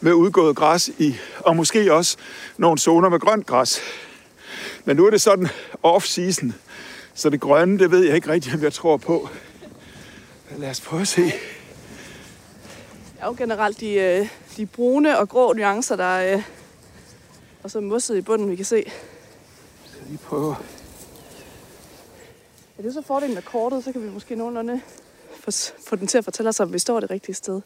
med 0.01 0.13
udgået 0.13 0.57
græs 0.57 0.89
i, 0.99 1.17
og 1.39 1.57
måske 1.57 1.93
også 1.93 2.17
nogle 2.57 2.79
zoner 2.79 3.09
med 3.09 3.21
grønt 3.21 3.47
græs. 3.47 3.81
Men 4.85 4.97
nu 4.97 5.07
er 5.07 5.11
det 5.11 5.21
sådan 5.21 5.49
off-season, 5.87 6.53
så 7.15 7.31
det 7.31 7.41
grønne, 7.41 7.79
det 7.79 7.91
ved 7.91 8.05
jeg 8.05 8.15
ikke 8.15 8.29
rigtig, 8.29 8.55
om 8.55 8.63
jeg 8.63 8.73
tror 8.73 8.97
på. 8.97 9.29
Lad 10.57 10.71
os 10.71 10.81
prøve 10.81 11.03
at 11.03 11.09
se. 11.09 11.23
Det 11.23 11.35
er 13.21 13.27
jo 13.27 13.35
generelt 13.39 13.81
de, 13.81 13.93
øh, 13.95 14.29
de 14.57 14.67
brune 14.67 15.19
og 15.19 15.29
grå 15.29 15.53
nuancer, 15.53 15.97
der 15.97 16.05
er 16.05 16.37
øh, 16.37 16.43
og 17.63 17.71
så 17.71 17.81
mosset 17.81 18.17
i 18.17 18.21
bunden, 18.21 18.51
vi 18.51 18.57
kan 18.57 18.65
se. 18.65 18.93
Skal 19.87 20.03
lige 20.09 20.19
prøve. 20.19 20.57
Ja, 22.79 22.83
det 22.83 22.89
er 22.89 22.93
så 22.93 23.03
fordelen 23.03 23.35
med 23.35 23.43
kortet, 23.43 23.85
så 23.85 23.93
kan 23.93 24.03
vi 24.03 24.11
måske 24.11 24.35
nogenlunde 24.35 24.81
få, 25.41 25.51
få 25.89 25.97
den 25.97 26.07
til 26.07 26.19
at 26.19 26.25
fortælle 26.25 26.49
os, 26.49 26.61
om 26.61 26.73
vi 26.73 26.79
står 26.79 27.01
det 27.01 27.11
rigtige 27.11 27.35
sted. 27.35 27.61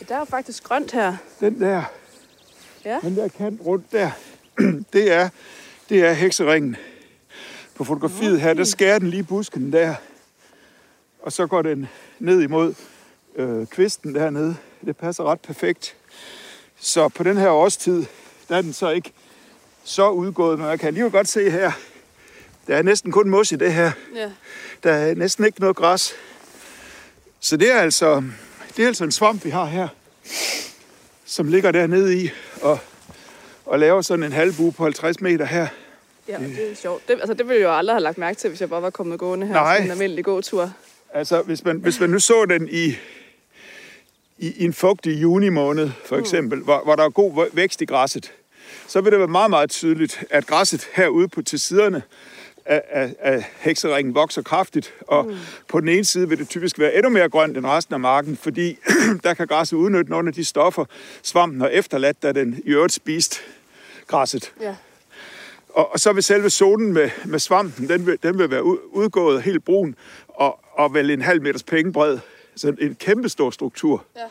Ja, 0.00 0.04
der 0.08 0.14
er 0.14 0.18
jo 0.18 0.24
faktisk 0.24 0.64
grønt 0.64 0.92
her. 0.92 1.16
Den 1.40 1.60
der, 1.60 1.82
Ja, 2.84 2.98
den 3.02 3.16
der 3.16 3.28
kant 3.28 3.60
rundt 3.66 3.92
der, 3.92 4.10
det 4.92 5.12
er, 5.12 5.28
det 5.88 6.04
er 6.04 6.12
hekseringen. 6.12 6.76
På 7.74 7.84
fotografiet 7.84 8.40
her, 8.40 8.54
der 8.54 8.64
skærer 8.64 8.98
den 8.98 9.10
lige 9.10 9.24
busken 9.24 9.72
der. 9.72 9.94
Og 11.22 11.32
så 11.32 11.46
går 11.46 11.62
den 11.62 11.88
ned 12.18 12.40
imod 12.40 12.74
øh, 13.36 13.66
kvisten 13.66 14.14
dernede. 14.14 14.56
Det 14.84 14.96
passer 14.96 15.24
ret 15.24 15.40
perfekt. 15.40 15.96
Så 16.76 17.08
på 17.08 17.22
den 17.22 17.36
her 17.36 17.50
årstid, 17.50 18.04
der 18.48 18.56
er 18.56 18.62
den 18.62 18.72
så 18.72 18.90
ikke 18.90 19.12
så 19.88 20.10
udgået, 20.10 20.58
men 20.58 20.68
jeg 20.68 20.80
kan 20.80 20.86
alligevel 20.86 21.12
godt 21.12 21.28
se 21.28 21.50
her, 21.50 21.72
der 22.66 22.76
er 22.76 22.82
næsten 22.82 23.12
kun 23.12 23.28
mos 23.30 23.52
i 23.52 23.56
det 23.56 23.72
her. 23.72 23.90
ja. 24.14 24.30
Der 24.82 24.92
er 24.92 25.14
næsten 25.14 25.44
ikke 25.44 25.60
noget 25.60 25.76
græs. 25.76 26.12
Så 27.40 27.56
det 27.56 27.72
er 27.72 27.78
altså, 27.80 28.22
det 28.76 28.82
er 28.82 28.86
altså 28.86 29.04
en 29.04 29.12
svamp, 29.12 29.44
vi 29.44 29.50
har 29.50 29.64
her, 29.64 29.88
som 31.24 31.48
ligger 31.48 31.72
dernede 31.72 32.22
i 32.22 32.30
og, 32.62 32.78
og 33.66 33.78
laver 33.78 34.02
sådan 34.02 34.22
en 34.24 34.32
halvbue 34.32 34.72
på 34.72 34.82
50 34.82 35.20
meter 35.20 35.44
her. 35.44 35.66
ja 36.28 36.38
det 36.38 36.70
er 36.70 36.74
sjovt. 36.74 37.08
Det, 37.08 37.14
altså, 37.14 37.34
det 37.34 37.48
ville 37.48 37.60
jeg 37.60 37.64
jo 37.68 37.76
aldrig 37.76 37.94
have 37.94 38.02
lagt 38.02 38.18
mærke 38.18 38.38
til, 38.38 38.48
hvis 38.50 38.60
jeg 38.60 38.68
bare 38.68 38.82
var 38.82 38.90
kommet 38.90 39.18
gående 39.18 39.46
her. 39.46 39.54
Nej. 39.54 39.76
En 39.76 39.90
almindelig 39.90 40.24
gåtur. 40.24 40.72
Altså, 41.14 41.42
hvis 41.42 41.64
man, 41.64 41.76
hvis 41.76 42.00
man 42.00 42.10
nu 42.10 42.18
så 42.18 42.46
den 42.48 42.68
i, 42.68 42.86
i, 44.38 44.52
i 44.56 44.64
en 44.64 44.72
fugtig 44.72 45.22
juni 45.22 45.48
måned, 45.48 45.90
for 46.04 46.16
eksempel, 46.16 46.58
mm. 46.58 46.64
hvor, 46.64 46.80
hvor 46.84 46.96
der 46.96 47.04
er 47.04 47.10
god 47.10 47.32
væ- 47.44 47.50
vækst 47.52 47.80
i 47.80 47.84
græsset, 47.84 48.32
så 48.86 49.00
vil 49.00 49.12
det 49.12 49.18
være 49.18 49.28
meget, 49.28 49.50
meget 49.50 49.70
tydeligt, 49.70 50.24
at 50.30 50.46
græsset 50.46 50.88
herude 50.94 51.28
på 51.28 51.42
til 51.42 51.60
siderne 51.60 52.02
af, 52.64 52.82
af, 52.90 53.14
af 53.20 53.44
hekseringen 53.58 54.14
vokser 54.14 54.42
kraftigt, 54.42 54.94
og 55.00 55.26
mm. 55.26 55.36
på 55.68 55.80
den 55.80 55.88
ene 55.88 56.04
side 56.04 56.28
vil 56.28 56.38
det 56.38 56.48
typisk 56.48 56.78
være 56.78 56.94
endnu 56.94 57.10
mere 57.10 57.28
grønt 57.28 57.56
end 57.56 57.66
resten 57.66 57.94
af 57.94 58.00
marken, 58.00 58.36
fordi 58.36 58.78
der 59.24 59.34
kan 59.34 59.46
græsset 59.46 59.76
udnytte 59.76 60.10
nogle 60.10 60.28
af 60.28 60.34
de 60.34 60.44
stoffer, 60.44 60.84
svampen 61.22 61.60
har 61.60 61.68
efterladt, 61.68 62.22
da 62.22 62.32
den 62.32 62.62
i 62.64 62.70
øvrigt 62.70 62.92
spist 62.92 63.42
græsset. 64.06 64.52
Ja. 64.60 64.76
Og, 65.68 65.92
og 65.92 66.00
så 66.00 66.12
vil 66.12 66.22
selve 66.22 66.50
zonen 66.50 66.92
med, 66.92 67.10
med 67.24 67.38
svampen, 67.38 67.88
den 67.88 68.06
vil, 68.06 68.18
den 68.22 68.38
vil 68.38 68.50
være 68.50 68.64
ud- 68.64 68.78
udgået 68.90 69.42
helt 69.42 69.64
brun, 69.64 69.94
og, 70.28 70.60
og 70.72 70.94
vel 70.94 71.10
en 71.10 71.22
halv 71.22 71.42
meters 71.42 71.62
pengebred. 71.62 72.18
Så 72.56 72.74
en 72.80 72.94
kæmpe 72.94 73.28
stor 73.28 73.50
struktur. 73.50 74.04
Ja. 74.16 74.22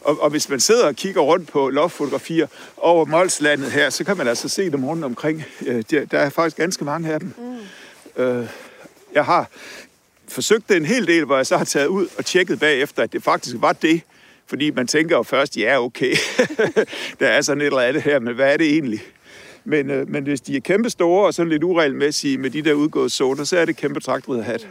Og, 0.00 0.22
og 0.22 0.30
hvis 0.30 0.48
man 0.48 0.60
sidder 0.60 0.86
og 0.86 0.94
kigger 0.94 1.20
rundt 1.20 1.48
på 1.48 1.68
loftfotografier 1.68 2.46
over 2.76 3.04
Molslandet 3.04 3.70
her, 3.70 3.90
så 3.90 4.04
kan 4.04 4.16
man 4.16 4.28
altså 4.28 4.48
se 4.48 4.70
dem 4.70 4.84
rundt 4.84 5.04
omkring. 5.04 5.44
Øh, 5.66 5.84
Der, 5.90 6.04
der 6.04 6.18
er 6.18 6.30
faktisk 6.30 6.56
ganske 6.56 6.84
mange 6.84 7.12
af 7.12 7.20
dem. 7.20 7.34
Mm. 7.38 8.22
Øh, 8.22 8.46
jeg 9.14 9.24
har 9.24 9.48
forsøgt 10.28 10.68
det 10.68 10.76
en 10.76 10.84
hel 10.84 11.06
del, 11.06 11.24
hvor 11.24 11.36
jeg 11.36 11.46
så 11.46 11.56
har 11.56 11.64
taget 11.64 11.86
ud 11.86 12.06
og 12.18 12.24
tjekket 12.24 12.60
bagefter, 12.60 13.02
at 13.02 13.12
det 13.12 13.22
faktisk 13.22 13.56
var 13.58 13.72
det. 13.72 14.00
Fordi 14.46 14.70
man 14.70 14.86
tænker 14.86 15.16
jo 15.16 15.22
først, 15.22 15.56
ja 15.56 15.84
okay, 15.84 16.16
der 17.20 17.28
er 17.28 17.40
sådan 17.40 17.60
et 17.60 17.66
eller 17.66 17.80
andet 17.80 18.02
her, 18.02 18.18
men 18.18 18.34
hvad 18.34 18.52
er 18.52 18.56
det 18.56 18.66
egentlig? 18.66 19.02
Men, 19.64 19.90
øh, 19.90 20.08
men 20.08 20.24
hvis 20.24 20.40
de 20.40 20.56
er 20.56 20.60
kæmpe 20.60 20.90
store 20.90 21.26
og 21.26 21.34
sådan 21.34 21.50
lidt 21.50 21.62
uregelmæssige 21.62 22.38
med 22.38 22.50
de 22.50 22.62
der 22.62 22.72
udgåede 22.72 23.10
zoner, 23.10 23.44
så 23.44 23.58
er 23.58 23.64
det 23.64 23.76
kæmpe 23.76 24.00
traktriderhat. 24.00 24.68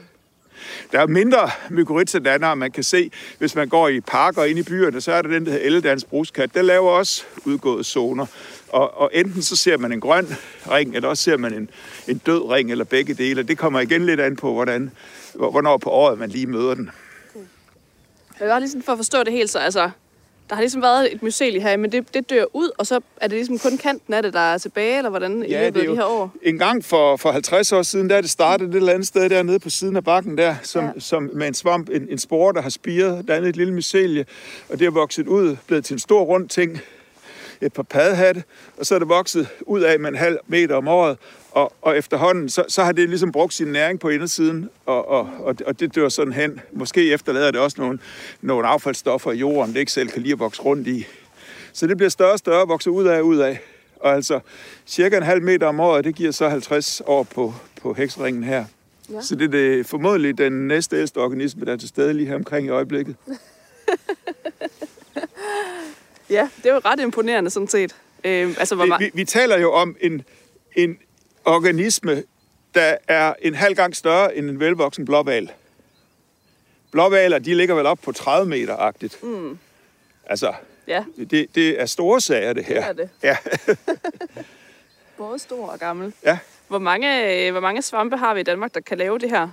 Der 0.91 0.99
er 0.99 1.07
mindre 1.07 1.49
mykorrhiza 1.69 2.55
man 2.55 2.71
kan 2.71 2.83
se, 2.83 3.11
hvis 3.37 3.55
man 3.55 3.67
går 3.67 3.87
i 3.87 4.01
parker 4.01 4.43
ind 4.43 4.59
i 4.59 4.63
byerne, 4.63 5.01
så 5.01 5.11
er 5.11 5.21
der 5.21 5.29
den, 5.29 5.45
der 5.45 5.51
hedder 5.51 5.65
Elledans 5.65 6.03
bruskat. 6.03 6.55
Den 6.55 6.65
laver 6.65 6.89
også 6.89 7.23
udgåede 7.45 7.83
zoner. 7.83 8.25
Og, 8.69 8.97
og 8.97 9.11
enten 9.13 9.41
så 9.41 9.55
ser 9.55 9.77
man 9.77 9.91
en 9.91 9.99
grøn 9.99 10.27
ring, 10.71 10.95
eller 10.95 11.09
også 11.09 11.23
ser 11.23 11.37
man 11.37 11.53
en, 11.53 11.69
en 12.07 12.17
død 12.17 12.49
ring, 12.49 12.71
eller 12.71 12.85
begge 12.85 13.13
dele. 13.13 13.43
Det 13.43 13.57
kommer 13.57 13.79
igen 13.79 14.05
lidt 14.05 14.19
an 14.19 14.35
på, 14.35 14.53
hvordan, 14.53 14.91
hvornår 15.33 15.77
på 15.77 15.89
året 15.89 16.19
man 16.19 16.29
lige 16.29 16.47
møder 16.47 16.75
den. 16.75 16.89
Mm. 17.35 17.41
Jeg 18.39 18.47
var 18.47 18.59
ligesom 18.59 18.81
for 18.81 18.91
at 18.91 18.97
forstå 18.97 19.23
det 19.23 19.33
helt, 19.33 19.49
så 19.49 19.59
altså, 19.59 19.89
der 20.49 20.55
har 20.55 20.61
ligesom 20.61 20.81
været 20.81 21.13
et 21.13 21.23
myceli 21.23 21.59
her, 21.59 21.77
men 21.77 21.91
det, 21.91 22.13
det 22.13 22.29
dør 22.29 22.45
ud, 22.53 22.69
og 22.77 22.87
så 22.87 22.99
er 23.17 23.27
det 23.27 23.37
ligesom 23.37 23.59
kun 23.59 23.77
kanten 23.77 24.13
af 24.13 24.23
det, 24.23 24.33
der 24.33 24.39
er 24.39 24.57
tilbage, 24.57 24.97
eller 24.97 25.09
hvordan 25.09 25.43
i 25.43 25.51
Ja, 25.51 25.63
løbet 25.63 25.73
det 25.73 25.81
af 25.81 25.87
de 25.87 25.95
her 25.95 26.05
år? 26.05 26.31
En 26.41 26.57
gang 26.57 26.85
for, 26.85 27.15
for 27.17 27.31
50 27.31 27.71
år 27.71 27.81
siden, 27.81 28.09
der 28.09 28.15
er 28.15 28.21
det 28.21 28.29
startet 28.29 28.69
et 28.69 28.75
eller 28.75 28.93
andet 28.93 29.07
sted 29.07 29.29
dernede 29.29 29.59
på 29.59 29.69
siden 29.69 29.95
af 29.95 30.03
bakken 30.03 30.37
der, 30.37 30.55
som, 30.63 30.83
ja. 30.83 30.91
som 30.99 31.29
med 31.33 31.47
en 31.47 31.53
svamp, 31.53 31.89
en, 31.89 32.07
en 32.09 32.17
spore, 32.17 32.53
der 32.53 32.61
har 32.61 32.69
spiret, 32.69 33.27
dannet 33.27 33.49
et 33.49 33.55
lille 33.55 33.73
mycelie, 33.73 34.25
og 34.69 34.79
det 34.79 34.85
er 34.85 34.91
vokset 34.91 35.27
ud, 35.27 35.55
blevet 35.67 35.85
til 35.85 35.93
en 35.93 35.99
stor 35.99 36.21
rund 36.21 36.49
ting, 36.49 36.81
et 37.61 37.73
par 37.73 37.83
paddehatte, 37.83 38.43
og 38.77 38.85
så 38.85 38.95
er 38.95 38.99
det 38.99 39.09
vokset 39.09 39.47
ud 39.61 39.81
af 39.81 39.99
med 39.99 40.09
en 40.09 40.15
halv 40.15 40.37
meter 40.47 40.75
om 40.75 40.87
året, 40.87 41.17
og, 41.55 41.73
og 41.81 41.97
efterhånden, 41.97 42.49
så, 42.49 42.63
så 42.67 42.83
har 42.83 42.91
det 42.91 43.09
ligesom 43.09 43.31
brugt 43.31 43.53
sin 43.53 43.67
næring 43.67 43.99
på 43.99 44.09
indersiden, 44.09 44.69
og, 44.85 45.07
og, 45.07 45.29
og, 45.39 45.55
og 45.65 45.79
det 45.79 45.95
dør 45.95 46.09
sådan 46.09 46.33
hen. 46.33 46.59
Måske 46.71 47.13
efterlader 47.13 47.51
det 47.51 47.59
også 47.59 47.81
nogle, 47.81 47.99
nogle 48.41 48.67
affaldsstoffer 48.67 49.31
i 49.31 49.37
jorden, 49.37 49.73
det 49.73 49.79
ikke 49.79 49.91
selv 49.91 50.09
kan 50.09 50.21
lide 50.21 50.33
at 50.33 50.39
vokse 50.39 50.61
rundt 50.61 50.87
i. 50.87 51.07
Så 51.73 51.87
det 51.87 51.97
bliver 51.97 52.09
større 52.09 52.31
og 52.31 52.39
større, 52.39 52.67
vokser 52.67 52.91
ud 52.91 53.05
af 53.05 53.17
og 53.19 53.25
ud 53.25 53.37
af. 53.37 53.59
Og 53.99 54.13
altså 54.13 54.39
cirka 54.85 55.17
en 55.17 55.23
halv 55.23 55.41
meter 55.41 55.67
om 55.67 55.79
året, 55.79 56.05
det 56.05 56.15
giver 56.15 56.31
så 56.31 56.49
50 56.49 57.01
år 57.05 57.23
på, 57.23 57.53
på 57.81 57.93
heksringen 57.93 58.43
her. 58.43 58.65
Ja. 59.11 59.21
Så 59.21 59.35
det 59.35 59.45
er 59.45 59.51
det, 59.51 59.85
formodentlig 59.85 60.37
den 60.37 60.67
næste 60.67 60.97
ældste 60.97 61.17
organisme, 61.17 61.65
der 61.65 61.73
er 61.73 61.77
til 61.77 61.89
stede 61.89 62.13
lige 62.13 62.27
her 62.27 62.35
omkring 62.35 62.67
i 62.67 62.69
øjeblikket. 62.69 63.15
Ja, 66.29 66.49
det 66.57 66.69
er 66.69 66.73
jo 66.73 66.81
ret 66.85 66.99
imponerende 66.99 67.49
sådan 67.49 67.67
set. 67.67 67.95
Øh, 68.23 68.55
altså, 68.59 68.75
hvor 68.75 68.85
Vi, 68.85 69.05
vi, 69.05 69.11
vi 69.13 69.25
taler 69.25 69.59
jo 69.59 69.73
om 69.73 69.95
en, 70.01 70.21
en 70.75 70.97
organisme, 71.45 72.23
der 72.75 72.97
er 73.07 73.33
en 73.41 73.55
halv 73.55 73.75
gang 73.75 73.95
større 73.95 74.35
end 74.35 74.49
en 74.49 74.59
velvoksen 74.59 75.05
blåval. 75.05 75.51
Blåvaler, 76.91 77.39
de 77.39 77.55
ligger 77.55 77.75
vel 77.75 77.85
op 77.85 77.99
på 78.03 78.11
30 78.11 78.49
meter-agtigt. 78.49 79.23
Mm. 79.23 79.57
Altså, 80.25 80.53
Ja, 80.87 81.03
det, 81.31 81.55
det 81.55 81.81
er 81.81 81.85
store 81.85 82.21
sager, 82.21 82.53
det 82.53 82.65
her. 82.65 82.93
Det 82.93 83.03
er 83.03 83.03
det. 83.03 83.09
Ja, 83.23 83.37
både 85.17 85.39
stor 85.39 85.67
og 85.67 85.79
gammel. 85.79 86.13
ja. 86.23 86.37
Hvor 86.67 86.79
mange, 86.79 87.45
øh, 87.45 87.51
hvor 87.51 87.61
mange 87.61 87.81
svampe 87.81 88.17
har 88.17 88.33
vi 88.33 88.39
i 88.39 88.43
Danmark, 88.43 88.73
der 88.73 88.79
kan 88.79 88.97
lave 88.97 89.19
det 89.19 89.29
her 89.29 89.49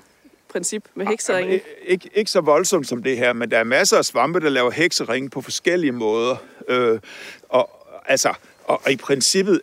princip 0.49 0.85
med 0.95 1.07
hekseringen? 1.07 1.53
Ikke, 1.55 1.67
ikke, 1.83 2.11
ikke 2.15 2.31
så 2.31 2.41
voldsomt 2.41 2.89
som 2.89 3.03
det 3.03 3.17
her, 3.17 3.33
men 3.33 3.51
der 3.51 3.59
er 3.59 3.65
masser 3.65 3.99
af 3.99 4.05
svampe, 4.05 4.41
der 4.41 4.49
laver 4.49 4.71
heksering 4.71 5.31
på 5.31 5.41
forskellige 5.41 5.93
måder. 5.93 6.37
Øh, 6.69 7.01
og, 7.49 7.71
altså, 8.07 8.35
og, 8.73 8.91
i, 8.91 8.97
princippet, 8.97 9.61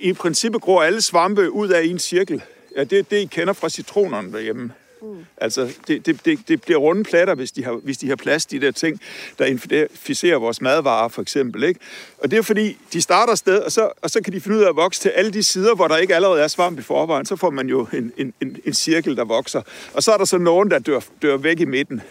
i 0.00 0.12
princippet 0.12 0.62
gror 0.62 0.82
alle 0.82 1.00
svampe 1.00 1.50
ud 1.50 1.68
af 1.68 1.84
en 1.84 1.98
cirkel. 1.98 2.42
Ja, 2.76 2.84
det 2.84 2.98
er 2.98 3.02
det, 3.02 3.16
I 3.16 3.24
kender 3.24 3.52
fra 3.52 3.68
citronerne 3.68 4.32
derhjemme. 4.32 4.72
Mm. 5.02 5.24
Altså, 5.36 5.72
det, 5.88 6.06
det, 6.06 6.24
det, 6.24 6.38
det 6.48 6.62
bliver 6.62 6.78
runde 6.78 7.04
platter, 7.04 7.34
hvis 7.34 7.52
de, 7.52 7.64
har, 7.64 7.72
hvis 7.72 7.98
de 7.98 8.08
har 8.08 8.16
plads, 8.16 8.46
de 8.46 8.60
der 8.60 8.70
ting, 8.70 9.00
der 9.38 9.44
inficerer 9.44 10.36
vores 10.36 10.60
madvarer, 10.60 11.08
for 11.08 11.22
eksempel. 11.22 11.62
Ikke? 11.62 11.80
Og 12.18 12.30
det 12.30 12.38
er 12.38 12.42
fordi, 12.42 12.78
de 12.92 13.00
starter 13.00 13.34
sted, 13.34 13.58
og 13.58 13.72
så, 13.72 13.92
og 14.02 14.10
så 14.10 14.20
kan 14.20 14.32
de 14.32 14.40
finde 14.40 14.56
ud 14.56 14.62
af 14.62 14.68
at 14.68 14.76
vokse 14.76 15.00
til 15.00 15.08
alle 15.08 15.30
de 15.30 15.42
sider, 15.42 15.74
hvor 15.74 15.88
der 15.88 15.96
ikke 15.96 16.14
allerede 16.14 16.42
er 16.42 16.48
svamp 16.48 16.78
i 16.78 16.82
forvejen. 16.82 17.26
Så 17.26 17.36
får 17.36 17.50
man 17.50 17.68
jo 17.68 17.86
en, 17.92 18.12
en, 18.16 18.32
en, 18.40 18.56
en 18.64 18.74
cirkel, 18.74 19.16
der 19.16 19.24
vokser. 19.24 19.62
Og 19.94 20.02
så 20.02 20.12
er 20.12 20.16
der 20.16 20.24
så 20.24 20.38
nogen, 20.38 20.70
der 20.70 20.78
dør, 20.78 21.00
dør 21.22 21.36
væk 21.36 21.60
i 21.60 21.64
midten, 21.64 22.02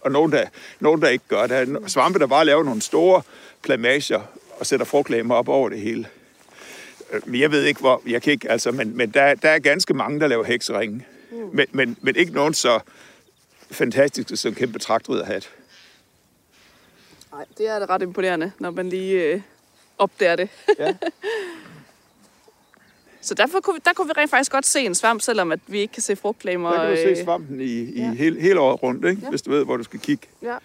og 0.00 0.12
nogen 0.12 0.32
der, 0.32 0.44
nogen, 0.80 1.02
der 1.02 1.08
ikke 1.08 1.24
gør 1.28 1.46
det. 1.46 1.78
Svampe, 1.86 2.18
der 2.18 2.26
bare 2.26 2.44
laver 2.44 2.64
nogle 2.64 2.82
store 2.82 3.22
plamager 3.62 4.20
og 4.64 4.68
sætter 4.68 4.86
frugtlæmer 4.86 5.34
op 5.34 5.48
over 5.48 5.68
det 5.68 5.80
hele. 5.80 6.06
Øh, 7.12 7.20
Men 7.26 7.40
jeg 7.40 7.50
ved 7.50 7.64
ikke, 7.64 7.80
hvor... 7.80 8.02
Jeg 8.06 8.22
kan 8.22 8.32
ikke, 8.32 8.50
altså, 8.50 8.72
men, 8.72 8.96
men 8.96 9.10
der, 9.10 9.34
der 9.34 9.48
er 9.48 9.58
ganske 9.58 9.94
mange, 9.94 10.20
der 10.20 10.26
laver 10.26 10.44
hekseringe. 10.44 11.06
Mm. 11.30 11.36
Men, 11.52 11.66
men, 11.72 11.96
men 12.00 12.16
ikke 12.16 12.32
nogen 12.32 12.54
så 12.54 12.80
fantastiske 13.70 14.36
som 14.36 14.54
kæmpe 14.54 14.78
traktriderhat. 14.78 15.50
Nej, 17.32 17.44
det 17.58 17.68
er 17.68 17.90
ret 17.90 18.02
imponerende, 18.02 18.52
når 18.58 18.70
man 18.70 18.88
lige 18.88 19.22
øh, 19.22 19.40
opdager 19.98 20.36
det. 20.36 20.48
Ja. 20.78 20.94
Så 23.20 23.34
derfor 23.34 23.60
kunne 23.60 23.74
vi, 23.74 23.80
der 23.84 23.92
kunne 23.92 24.06
vi 24.06 24.12
rent 24.16 24.30
faktisk 24.30 24.52
godt 24.52 24.66
se 24.66 24.80
en 24.80 24.94
svamp, 24.94 25.20
selvom 25.20 25.52
at 25.52 25.60
vi 25.66 25.80
ikke 25.80 25.92
kan 25.92 26.02
se 26.02 26.16
frugtflamer. 26.16 26.70
Der 26.70 26.78
kan 26.78 26.86
du 26.86 26.92
øh, 27.10 27.16
se 27.16 27.24
svampen 27.24 27.60
i, 27.60 27.64
i 27.64 28.00
ja. 28.00 28.12
hele, 28.12 28.40
hele 28.40 28.60
året 28.60 28.82
rundt, 28.82 29.04
ikke? 29.04 29.22
Ja. 29.22 29.30
Hvis 29.30 29.42
du 29.42 29.50
ved, 29.50 29.64
hvor 29.64 29.76
du 29.76 29.82
skal 29.82 30.00
kigge. 30.00 30.26
Ja. 30.42 30.56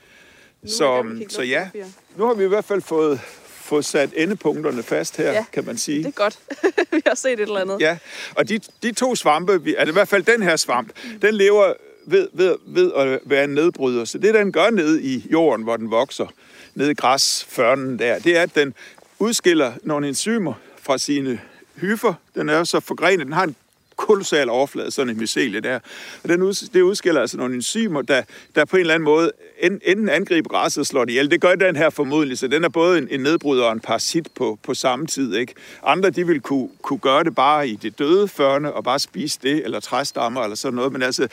Nu 0.61 0.69
Så, 0.69 1.03
kigge 1.17 1.33
så 1.33 1.41
ja, 1.41 1.69
nu 2.15 2.25
har 2.25 2.33
vi 2.33 2.43
i 2.43 2.47
hvert 2.47 2.65
fald 2.65 2.81
fået, 2.81 3.19
fået 3.69 3.85
sat 3.85 4.09
endepunkterne 4.15 4.83
fast 4.83 5.17
her, 5.17 5.31
Ja. 5.31 5.45
kan 5.53 5.65
man 5.65 5.77
sige. 5.77 5.97
Det 5.97 6.05
er 6.07 6.11
godt. 6.11 6.39
vi 6.91 7.01
har 7.07 7.15
set 7.15 7.31
et 7.33 7.39
eller 7.39 7.59
andet. 7.59 7.81
Ja, 7.81 7.97
og 8.35 8.49
de, 8.49 8.59
de 8.83 8.91
to 8.91 9.15
svampe, 9.15 9.63
vi- 9.63 9.75
altså 9.75 9.91
i 9.91 9.93
hvert 9.93 10.07
fald 10.07 10.23
den 10.23 10.43
her 10.43 10.55
svamp, 10.55 10.91
den 11.21 11.33
lever 11.35 11.73
ved, 12.05 12.27
ved, 12.33 12.55
ved 12.67 12.91
at 12.95 13.19
være 13.25 13.43
en 13.43 13.49
nedbryder. 13.49 14.05
Så 14.05 14.17
det, 14.17 14.33
den 14.33 14.51
gør 14.51 14.69
ned 14.69 14.99
i 14.99 15.27
jorden, 15.31 15.63
hvor 15.63 15.77
den 15.77 15.91
vokser, 15.91 16.27
nede 16.75 16.91
i 16.91 16.93
græsførnen 16.93 17.99
der, 17.99 18.19
det 18.19 18.37
er, 18.37 18.41
at 18.41 18.55
den 18.55 18.73
udskiller 19.19 19.73
nogle 19.83 20.07
enzymer 20.07 20.53
fra 20.81 20.97
sine 20.97 21.39
hyfer. 21.75 22.13
Den 22.35 22.49
er 22.49 22.63
så 22.63 22.79
forgrenet, 22.79 23.25
den 23.25 23.33
har 23.33 23.43
en 23.43 23.55
kolossal 23.99 24.49
overflade, 24.49 24.91
sådan 24.91 25.09
en 25.09 25.17
mycelie 25.19 25.59
der. 25.59 25.79
Og 26.23 26.29
den 26.29 26.41
ud, 26.41 26.69
det 26.73 26.81
udskiller 26.81 27.21
altså 27.21 27.37
nogle 27.37 27.55
enzymer, 27.55 28.01
der, 28.01 28.21
der 28.55 28.65
på 28.65 28.75
en 28.75 28.79
eller 28.79 28.93
anden 28.93 29.05
måde 29.05 29.31
enten 29.61 30.09
angriber 30.09 30.49
græsset 30.49 30.81
og 30.81 30.85
slår 30.85 31.05
det 31.05 31.11
ihjel. 31.11 31.31
Det 31.31 31.41
gør 31.41 31.55
den 31.55 31.75
her 31.75 31.89
formodentlig, 31.89 32.37
så 32.37 32.47
den 32.47 32.63
er 32.63 32.69
både 32.69 32.97
en, 32.97 33.07
en 33.11 33.19
nedbryder 33.19 33.63
og 33.63 33.71
en 33.71 33.79
parasit 33.79 34.27
på, 34.35 34.59
på 34.63 34.73
samme 34.73 35.07
tid. 35.07 35.35
Ikke? 35.35 35.53
Andre 35.83 36.09
de 36.09 36.27
vil 36.27 36.41
kunne, 36.41 36.69
kunne 36.81 36.99
gøre 36.99 37.23
det 37.23 37.35
bare 37.35 37.67
i 37.67 37.75
det 37.75 37.99
døde 37.99 38.27
førne 38.27 38.73
og 38.73 38.83
bare 38.83 38.99
spise 38.99 39.39
det, 39.43 39.63
eller 39.63 39.79
træstammer 39.79 40.41
eller 40.41 40.55
sådan 40.55 40.75
noget, 40.75 40.91
men 40.91 41.01
altså 41.01 41.27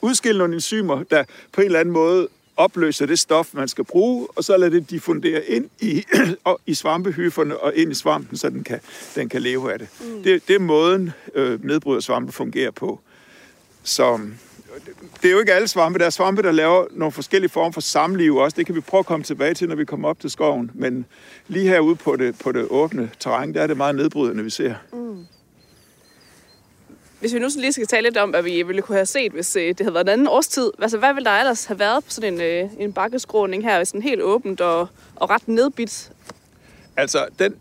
udskille 0.00 0.38
nogle 0.38 0.54
enzymer, 0.54 1.02
der 1.02 1.24
på 1.52 1.60
en 1.60 1.64
eller 1.64 1.80
anden 1.80 1.92
måde 1.92 2.28
opløser 2.60 3.06
det 3.06 3.18
stof, 3.18 3.54
man 3.54 3.68
skal 3.68 3.84
bruge, 3.84 4.28
og 4.36 4.44
så 4.44 4.56
lader 4.56 4.70
det 4.70 4.90
diffundere 4.90 5.44
ind 5.44 5.70
i, 5.80 6.04
i 6.66 6.74
svampehyferne 6.74 7.56
og 7.56 7.72
ind 7.76 7.92
i 7.92 7.94
svampen, 7.94 8.36
så 8.36 8.50
den 8.50 8.64
kan, 8.64 8.80
den 9.14 9.28
kan 9.28 9.42
leve 9.42 9.72
af 9.72 9.78
det. 9.78 9.88
Mm. 10.00 10.22
Det, 10.22 10.48
det 10.48 10.54
er 10.54 10.60
måden, 10.60 11.12
øh, 11.34 11.64
nedbryder 11.64 12.00
svampe 12.00 12.32
fungerer 12.32 12.70
på. 12.70 13.00
Så 13.82 14.18
det 15.22 15.28
er 15.28 15.32
jo 15.32 15.38
ikke 15.38 15.52
alle 15.52 15.68
svampe. 15.68 15.98
Der 15.98 16.06
er 16.06 16.10
svampe, 16.10 16.42
der 16.42 16.52
laver 16.52 16.86
nogle 16.90 17.12
forskellige 17.12 17.50
former 17.50 17.72
for 17.72 17.80
samliv 17.80 18.36
også. 18.36 18.54
Det 18.56 18.66
kan 18.66 18.74
vi 18.74 18.80
prøve 18.80 18.98
at 18.98 19.06
komme 19.06 19.24
tilbage 19.24 19.54
til, 19.54 19.68
når 19.68 19.76
vi 19.76 19.84
kommer 19.84 20.08
op 20.08 20.20
til 20.20 20.30
skoven. 20.30 20.70
Men 20.74 21.06
lige 21.48 21.68
herude 21.68 21.96
på 21.96 22.16
det, 22.16 22.38
på 22.38 22.52
det 22.52 22.66
åbne 22.70 23.10
terræn, 23.20 23.54
der 23.54 23.62
er 23.62 23.66
det 23.66 23.76
meget 23.76 23.94
nedbrydende, 23.94 24.44
vi 24.44 24.50
ser. 24.50 24.74
Hvis 27.20 27.34
vi 27.34 27.38
nu 27.38 27.48
lige 27.56 27.72
skal 27.72 27.86
tale 27.86 28.02
lidt 28.08 28.16
om, 28.16 28.30
hvad 28.30 28.42
vi 28.42 28.62
ville 28.62 28.82
kunne 28.82 28.96
have 28.96 29.06
set, 29.06 29.32
hvis 29.32 29.56
øh, 29.56 29.68
det 29.68 29.80
havde 29.80 29.94
været 29.94 30.04
en 30.04 30.08
anden 30.08 30.26
årstid. 30.26 30.70
Altså, 30.82 30.98
hvad 30.98 31.14
ville 31.14 31.30
der 31.30 31.36
ellers 31.36 31.64
have 31.64 31.78
været 31.78 32.04
på 32.04 32.10
sådan 32.10 32.34
en, 32.34 32.40
øh, 32.40 32.70
en 32.78 32.92
bakkeskråning 32.92 33.62
her, 33.62 33.76
hvis 33.76 33.88
sådan 33.88 34.02
helt 34.02 34.22
åbent 34.22 34.60
og, 34.60 34.88
og 35.16 35.30
ret 35.30 35.48
nedbidt? 35.48 36.10
Altså, 36.96 37.26
den, 37.38 37.54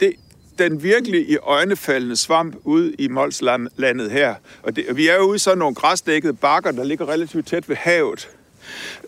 det, 0.00 0.12
den 0.58 0.82
virkelig 0.82 1.30
i 1.30 1.36
øjnefaldende 1.36 2.16
svamp 2.16 2.56
ude 2.64 2.94
i 2.94 3.08
Molslandet 3.08 4.10
her, 4.10 4.34
og 4.62 4.76
det, 4.76 4.96
vi 4.96 5.08
er 5.08 5.14
jo 5.14 5.22
ude 5.22 5.36
i 5.36 5.38
sådan 5.38 5.58
nogle 5.58 5.74
græsdækkede 5.74 6.32
bakker, 6.32 6.70
der 6.70 6.84
ligger 6.84 7.08
relativt 7.08 7.46
tæt 7.46 7.68
ved 7.68 7.76
havet. 7.76 8.30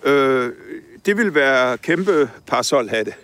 Øh, 0.05 0.53
det 1.07 1.17
vil 1.17 1.35
være 1.35 1.79
kæmpe 1.79 2.31
parasolhatte, 2.47 3.15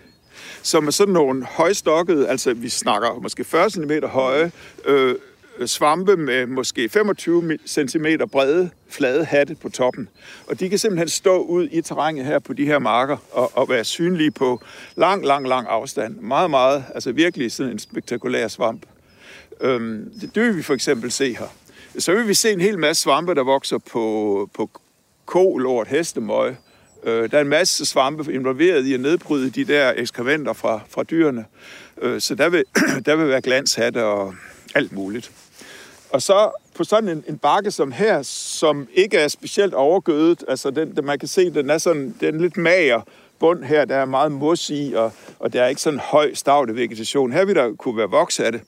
som 0.61 0.87
er 0.87 0.91
sådan 0.91 1.13
nogle 1.13 1.45
højstokkede, 1.45 2.27
altså 2.27 2.53
vi 2.53 2.69
snakker 2.69 3.19
måske 3.21 3.43
40 3.43 3.69
cm 3.69 3.91
høje, 4.05 4.51
øh, 4.85 5.15
Øh, 5.57 5.67
svampe 5.67 6.17
med 6.17 6.45
måske 6.45 6.89
25 6.89 7.57
cm 7.65 8.05
brede, 8.31 8.69
flade 8.89 9.25
hatte 9.25 9.55
på 9.55 9.69
toppen. 9.69 10.09
Og 10.47 10.59
de 10.59 10.69
kan 10.69 10.79
simpelthen 10.79 11.09
stå 11.09 11.37
ud 11.37 11.67
i 11.71 11.81
terrænet 11.81 12.25
her 12.25 12.39
på 12.39 12.53
de 12.53 12.65
her 12.65 12.79
marker 12.79 13.17
og, 13.31 13.51
og 13.57 13.69
være 13.69 13.83
synlige 13.83 14.31
på 14.31 14.61
lang, 14.95 15.25
lang, 15.25 15.47
lang 15.47 15.67
afstand. 15.69 16.15
Meget, 16.19 16.49
meget, 16.49 16.85
altså 16.95 17.11
virkelig 17.11 17.51
sådan 17.51 17.71
en 17.71 17.79
spektakulær 17.79 18.47
svamp. 18.47 18.85
Øhm, 19.61 20.11
det, 20.21 20.35
det 20.35 20.43
vil 20.43 20.57
vi 20.57 20.61
for 20.61 20.73
eksempel 20.73 21.11
se 21.11 21.35
her. 21.35 21.47
Så 21.97 22.13
vil 22.13 22.27
vi 22.27 22.33
se 22.33 22.51
en 22.51 22.61
hel 22.61 22.79
masse 22.79 23.03
svampe, 23.03 23.35
der 23.35 23.43
vokser 23.43 23.77
på, 23.77 24.49
på 24.53 24.69
ko, 25.25 25.57
lort, 25.57 25.87
hestemøg. 25.87 26.55
Øh, 27.03 27.31
der 27.31 27.37
er 27.37 27.41
en 27.41 27.47
masse 27.47 27.85
svampe 27.85 28.33
involveret 28.33 28.85
i 28.85 28.93
at 28.93 28.99
nedbryde 28.99 29.49
de 29.49 29.65
der 29.65 29.93
ekskrementer 29.95 30.53
fra, 30.53 30.79
fra 30.89 31.03
dyrene. 31.03 31.45
Øh, 32.01 32.21
så 32.21 32.35
der 32.35 32.49
vil, 32.49 32.63
der 33.05 33.15
vil 33.15 33.27
være 33.27 33.41
glanshatte 33.41 34.03
og 34.03 34.35
alt 34.75 34.91
muligt. 34.91 35.31
Og 36.13 36.21
så 36.21 36.51
på 36.75 36.83
sådan 36.83 37.09
en, 37.09 37.23
en 37.27 37.37
bakke 37.37 37.71
som 37.71 37.91
her, 37.91 38.21
som 38.21 38.87
ikke 38.93 39.17
er 39.17 39.27
specielt 39.27 39.73
overgødet, 39.73 40.43
altså 40.47 40.71
den, 40.71 40.95
den, 40.95 41.05
man 41.05 41.19
kan 41.19 41.27
se, 41.27 41.49
den 41.49 41.69
er 41.69 41.77
sådan, 41.77 42.15
den 42.19 42.35
er 42.35 42.39
lidt 42.39 42.57
mager 42.57 43.01
bund 43.39 43.63
her, 43.63 43.85
der 43.85 43.95
er 43.95 44.05
meget 44.05 44.31
mos 44.31 44.69
i, 44.69 44.93
og, 44.95 45.11
og 45.39 45.53
der 45.53 45.63
er 45.63 45.67
ikke 45.67 45.81
sådan 45.81 45.99
høj 45.99 46.33
stavte 46.33 46.75
vegetation. 46.75 47.31
Her 47.31 47.45
vil 47.45 47.55
der 47.55 47.73
kunne 47.73 47.97
være 47.97 48.09
vokshatte. 48.09 48.61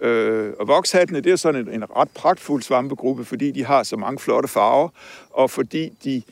Øh, 0.00 0.52
og 0.60 0.68
vokshattene, 0.68 1.20
det 1.20 1.32
er 1.32 1.36
sådan 1.36 1.68
en, 1.68 1.74
en 1.74 1.96
ret 1.96 2.10
pragtfuld 2.14 2.62
svampegruppe, 2.62 3.24
fordi 3.24 3.50
de 3.50 3.64
har 3.64 3.82
så 3.82 3.96
mange 3.96 4.18
flotte 4.18 4.48
farver, 4.48 4.88
og 5.30 5.50
fordi 5.50 5.92
de, 6.04 6.22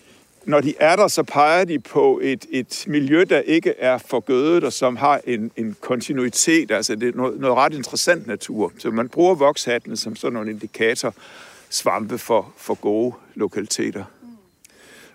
når 0.45 0.61
de 0.61 0.75
er 0.81 0.97
der, 0.97 1.09
så 1.09 1.23
peger 1.23 1.65
de 1.65 1.79
på 1.79 2.21
et, 2.23 2.47
et 2.51 2.85
miljø, 2.87 3.25
der 3.29 3.41
ikke 3.41 3.75
er 3.79 3.99
forgødet, 3.99 4.65
og 4.65 4.73
som 4.73 4.97
har 4.97 5.21
en, 5.25 5.51
en 5.57 5.77
kontinuitet, 5.81 6.71
altså 6.71 6.95
det 6.95 7.09
er 7.09 7.17
noget, 7.17 7.41
noget 7.41 7.57
ret 7.57 7.75
interessant 7.75 8.27
natur. 8.27 8.73
Så 8.79 8.91
man 8.91 9.09
bruger 9.09 9.35
vokshattene 9.35 9.97
som 9.97 10.17
sådan 10.17 10.33
nogle 10.33 10.51
indikator 10.51 11.15
svampe 11.71 12.19
for, 12.19 12.53
for 12.57 12.75
gode 12.75 13.15
lokaliteter. 13.35 14.05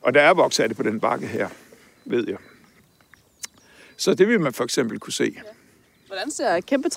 Og 0.02 0.14
der 0.14 0.22
er 0.22 0.34
vokshatte 0.34 0.76
på 0.76 0.84
den 0.84 1.00
bakke 1.00 1.28
her, 1.28 1.50
ved 2.06 2.26
jeg. 2.28 2.38
Så 3.98 4.14
det 4.14 4.28
vil 4.28 4.40
man 4.40 4.54
for 4.54 4.64
eksempel 4.64 5.00
kunne 5.00 5.14
se. 5.14 5.38
Hvordan 6.08 6.32
ser 6.32 6.60
kæmpe 6.60 6.90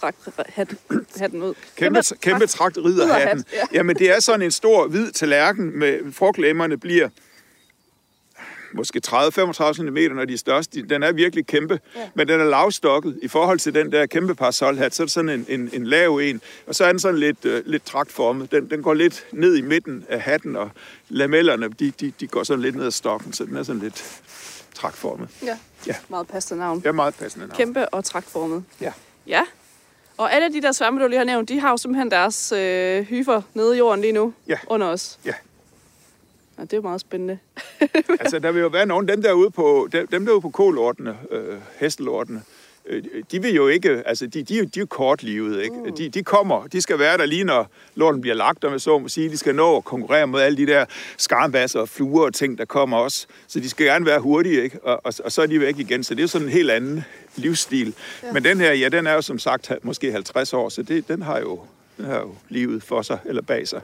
hatten 1.17 1.43
ud? 1.43 1.55
Kæmpe, 1.77 2.03
kæmpe 2.21 2.47
trakt 2.47 2.79
ridderhatten. 2.79 3.45
ja. 3.53 3.63
Jamen, 3.73 3.97
det 3.97 4.11
er 4.11 4.21
sådan 4.21 4.43
en 4.43 4.51
stor 4.51 4.89
hvid 4.89 5.13
tallerken 5.13 5.79
med 5.79 6.13
frugtlemmerne 6.13 6.77
bliver 6.77 7.09
måske 8.73 9.01
30-35 9.07 9.73
cm, 9.73 9.99
når 10.15 10.25
de 10.25 10.33
er 10.33 10.39
største. 10.39 10.83
Den 10.83 11.03
er 11.03 11.13
virkelig 11.13 11.47
kæmpe, 11.47 11.81
ja. 11.97 12.09
men 12.15 12.29
den 12.29 12.41
er 12.41 12.45
lavstokket. 12.45 13.19
I 13.23 13.29
forhold 13.29 13.59
til 13.59 13.75
den 13.75 13.93
der 13.93 14.07
kæmpe 14.07 14.35
parasolhat, 14.35 14.95
så 14.95 15.03
er 15.03 15.05
det 15.05 15.13
sådan 15.13 15.29
en, 15.29 15.47
en, 15.49 15.71
en 15.73 15.87
lav 15.87 16.17
en, 16.17 16.41
og 16.67 16.75
så 16.75 16.85
er 16.85 16.89
den 16.89 16.99
sådan 16.99 17.19
lidt, 17.19 17.45
uh, 17.45 17.53
lidt 17.67 17.85
traktformet. 17.85 18.53
Den, 18.53 18.71
den 18.71 18.83
går 18.83 18.95
lidt 18.95 19.27
ned 19.33 19.57
i 19.57 19.61
midten 19.61 20.05
af 20.09 20.21
hatten, 20.21 20.57
og 20.57 20.71
lamellerne, 21.09 21.69
de, 21.69 21.91
de, 21.91 22.13
de 22.21 22.27
går 22.27 22.45
sådan 22.45 22.63
lidt 22.63 22.77
ned 22.77 22.87
ad 22.87 22.91
stokken, 22.91 23.33
så 23.33 23.45
den 23.45 23.57
er 23.57 23.63
sådan 23.63 23.83
lidt 23.83 24.23
traktformet. 24.75 25.29
Ja. 25.43 25.59
Ja. 25.87 25.95
Meget 26.09 26.29
passende 26.29 26.61
navn. 26.61 26.83
Ja, 26.85 26.93
meget 26.93 27.15
passende 27.15 27.47
navn. 27.47 27.57
Kæmpe 27.57 27.89
og 27.89 28.05
traktformet. 28.05 28.65
Ja. 28.81 28.93
Ja. 29.27 29.43
Og 30.17 30.33
alle 30.33 30.53
de 30.53 30.63
der 30.63 30.73
svampe, 30.73 31.03
du 31.03 31.09
lige 31.09 31.19
har 31.19 31.25
nævnt, 31.25 31.49
de 31.49 31.61
har 31.61 31.71
jo 31.71 31.77
simpelthen 31.77 32.11
deres 32.11 32.53
øh, 32.53 33.03
hyfer 33.03 33.43
nede 33.55 33.75
i 33.75 33.79
jorden 33.79 34.01
lige 34.01 34.13
nu. 34.13 34.35
Ja. 34.49 34.59
Under 34.67 34.87
os. 34.87 35.19
Ja. 35.25 35.33
Ja, 36.59 36.63
det 36.63 36.73
er 36.73 36.81
meget 36.81 37.01
spændende. 37.01 37.39
altså, 38.21 38.39
der 38.39 38.53
vil 38.53 38.61
jo 38.61 38.69
være 38.69 38.87
nogen, 38.87 39.09
dem 39.09 39.23
der 39.23 39.33
ude 39.33 39.51
på, 39.51 39.89
dem, 39.93 40.07
dem 40.07 40.27
der 40.27 40.33
ude 40.33 40.41
på 40.41 40.51
kolortene, 40.51 41.17
øh, 41.31 41.57
hestelortene, 41.81 42.43
øh, 42.87 43.03
de 43.33 43.43
vil 43.43 43.55
jo 43.55 43.69
ikke, 43.69 44.03
altså, 44.07 44.27
de, 44.27 44.43
de, 44.43 44.59
er 44.59 44.63
de 44.63 44.71
er 44.77 44.81
jo 44.81 44.87
kortlivede, 44.87 45.65
ikke? 45.65 45.77
Mm. 45.77 45.95
De, 45.95 46.09
de 46.09 46.23
kommer, 46.23 46.67
de 46.67 46.81
skal 46.81 46.99
være 46.99 47.19
der 47.19 47.27
lige, 47.27 47.45
når 47.45 47.71
lorten 47.95 48.21
bliver 48.21 48.35
lagt, 48.37 48.65
om 48.65 48.73
jeg 48.73 48.81
så 48.81 48.99
må 48.99 49.09
sige. 49.09 49.31
De 49.31 49.37
skal 49.37 49.55
nå 49.55 49.77
at 49.77 49.85
konkurrere 49.85 50.27
mod 50.27 50.41
alle 50.41 50.59
de 50.59 50.67
der 50.67 50.85
skarnbasser 51.17 51.81
og 51.81 51.89
fluer 51.89 52.25
og 52.27 52.35
ting, 52.35 52.59
der 52.59 52.65
kommer 52.65 52.97
også. 52.97 53.27
Så 53.47 53.61
de 53.61 53.69
skal 53.69 53.87
gerne 53.87 54.07
være 54.07 54.21
hurtige, 54.21 54.63
ikke? 54.63 54.79
Og, 54.83 55.01
og, 55.05 55.13
og 55.25 55.33
så 55.33 55.43
er 55.43 55.47
de 55.47 55.61
væk 55.61 55.79
igen. 55.79 56.05
Så 56.05 56.15
det 56.15 56.21
er 56.21 56.25
jo 56.25 56.29
sådan 56.29 56.47
en 56.47 56.53
helt 56.53 56.71
anden 56.71 57.05
livsstil. 57.37 57.95
Ja. 58.23 58.33
Men 58.33 58.45
den 58.45 58.59
her, 58.59 58.73
ja, 58.73 58.89
den 58.89 59.07
er 59.07 59.13
jo 59.13 59.23
som 59.23 59.39
sagt 59.39 59.73
måske 59.83 60.13
50 60.13 60.53
år, 60.53 60.69
så 60.69 60.83
det, 60.83 61.09
den, 61.09 61.23
har 61.23 61.39
jo, 61.39 61.61
den 61.97 62.05
har 62.05 62.21
jo 62.21 62.35
livet 62.49 62.83
for 62.83 63.03
sig, 63.03 63.19
eller 63.25 63.43
bag 63.43 63.69
sig. 63.69 63.81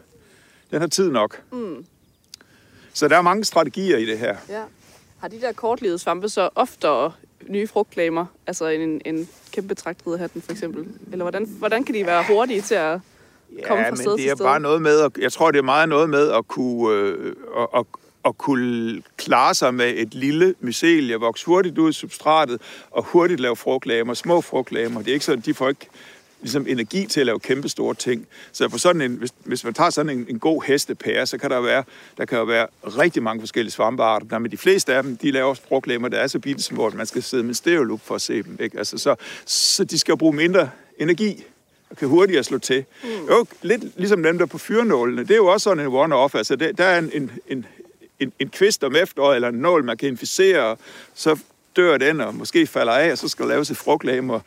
Den 0.71 0.81
har 0.81 0.89
tid 0.89 1.11
nok. 1.11 1.41
Mm. 1.53 1.85
Så 2.95 3.09
der 3.09 3.17
er 3.17 3.23
mange 3.23 3.45
strategier 3.45 3.97
i 3.97 4.07
det 4.07 4.19
her. 4.19 4.37
Ja. 4.49 4.63
Har 5.19 5.29
de 5.29 5.41
der 5.41 5.53
kortlivede 5.53 5.99
svampe 5.99 6.29
så 6.29 6.49
oftere 6.55 7.13
nye 7.49 7.67
frugtklamer, 7.67 8.27
altså 8.47 8.67
en, 8.67 9.01
en 9.05 9.29
kæmpe 9.53 9.75
trækriderhatten 9.75 10.43
for 10.43 10.53
eksempel? 10.53 10.87
Eller 11.13 11.25
hvordan, 11.25 11.47
hvordan 11.59 11.85
kan 11.85 11.95
de 11.95 12.07
være 12.07 12.25
hurtige 12.29 12.61
til 12.61 12.75
at 12.75 13.01
komme 13.67 13.85
fra 13.85 13.91
men 13.91 13.97
sted 13.97 14.13
det 14.13 14.21
til 14.21 14.29
er 14.29 14.35
sted? 14.35 14.45
bare 14.45 14.61
noget 14.61 14.83
med, 14.83 15.01
at, 15.01 15.13
jeg 15.19 15.33
tror, 15.33 15.51
det 15.51 15.59
er 15.59 15.63
meget 15.63 15.89
noget 15.89 16.11
med 16.11 16.31
at 16.31 16.49
kunne, 16.49 16.95
øh, 16.95 17.35
at, 17.57 17.69
at, 17.77 17.85
at 18.25 18.39
kunne 18.39 19.03
klare 19.17 19.55
sig 19.55 19.75
med 19.75 19.95
et 19.97 20.15
lille 20.15 20.55
mycelie, 20.61 21.17
vokse 21.17 21.47
hurtigt 21.47 21.79
ud 21.79 21.91
i 21.91 21.93
substratet 21.93 22.61
og 22.91 23.05
hurtigt 23.05 23.41
lave 23.41 23.57
frugtlamer, 23.57 24.15
små 24.15 24.41
frugtlamer. 24.41 24.99
Det 25.01 25.09
er 25.09 25.13
ikke 25.13 25.25
sådan, 25.25 25.41
de 25.41 25.55
får 25.55 25.69
ikke 25.69 25.87
ligesom 26.45 26.67
energi 26.69 27.07
til 27.07 27.21
at 27.21 27.27
lave 27.27 27.41
kæmpe 27.41 27.69
store 27.69 27.95
ting. 27.95 28.27
Så 28.53 28.69
på 28.69 28.79
sådan 28.79 29.03
en, 29.03 29.13
hvis, 29.13 29.31
hvis 29.45 29.65
man 29.65 29.75
tager 29.75 29.91
sådan 29.91 30.19
en, 30.19 30.27
en 30.29 30.39
god 30.39 30.63
hestepære, 30.67 31.27
så 31.27 31.39
kan 31.39 31.51
der 31.51 31.61
være, 31.61 31.85
der 32.19 32.25
kan 32.25 32.39
jo 32.39 32.45
være 32.45 32.67
rigtig 32.85 33.23
mange 33.23 33.41
forskellige 33.41 33.73
svampearter. 33.73 34.27
Der, 34.27 34.39
men 34.39 34.51
de 34.51 34.57
fleste 34.57 34.95
af 34.95 35.03
dem, 35.03 35.17
de 35.17 35.31
laver 35.31 35.55
frugtlemmer, 35.55 36.09
der 36.09 36.19
er 36.19 36.27
så 36.27 36.39
bitte 36.39 36.63
små, 36.63 36.87
at 36.87 36.95
man 36.95 37.07
skal 37.07 37.23
sidde 37.23 37.43
med 37.43 37.55
stereolup 37.55 38.01
for 38.05 38.15
at 38.15 38.23
se 38.23 38.43
dem. 38.43 38.57
Ikke? 38.61 38.79
Altså, 38.79 38.99
så, 38.99 39.15
så 39.47 39.85
de 39.85 39.99
skal 39.99 40.13
jo 40.13 40.17
bruge 40.17 40.33
mindre 40.33 40.71
energi 40.99 41.45
og 41.91 41.97
kan 41.97 42.09
hurtigere 42.09 42.45
slå 42.45 42.59
til. 42.59 42.85
Mm. 43.05 43.09
Jo, 43.31 43.47
lidt 43.63 43.85
ligesom 43.97 44.23
dem, 44.23 44.39
der 44.39 44.45
er 44.45 44.49
på 44.49 44.59
fyrenålene. 44.59 45.23
Det 45.23 45.31
er 45.31 45.37
jo 45.37 45.47
også 45.47 45.65
sådan 45.65 45.87
en 45.87 45.93
one-off. 45.93 46.37
Altså, 46.39 46.57
det, 46.57 46.79
der 46.79 46.85
er 46.85 46.99
en, 46.99 47.11
en, 47.15 47.31
en, 47.49 47.67
en, 48.21 48.33
en 48.39 48.49
kvist 48.49 48.85
om 48.85 48.97
efteråret, 48.97 49.35
eller 49.35 49.49
en 49.49 49.55
nål, 49.55 49.85
man 49.85 49.97
kan 49.97 50.09
inficere, 50.09 50.77
så 51.15 51.39
dør 51.77 51.99
den, 51.99 52.21
og 52.21 52.35
måske 52.35 52.67
falder 52.67 52.93
af, 52.93 53.13
og 53.13 53.19
så 53.19 53.29
skal 53.29 53.43
der 53.43 53.49
laves 53.49 53.71
et 53.71 53.77
frugtlamer 53.77 54.41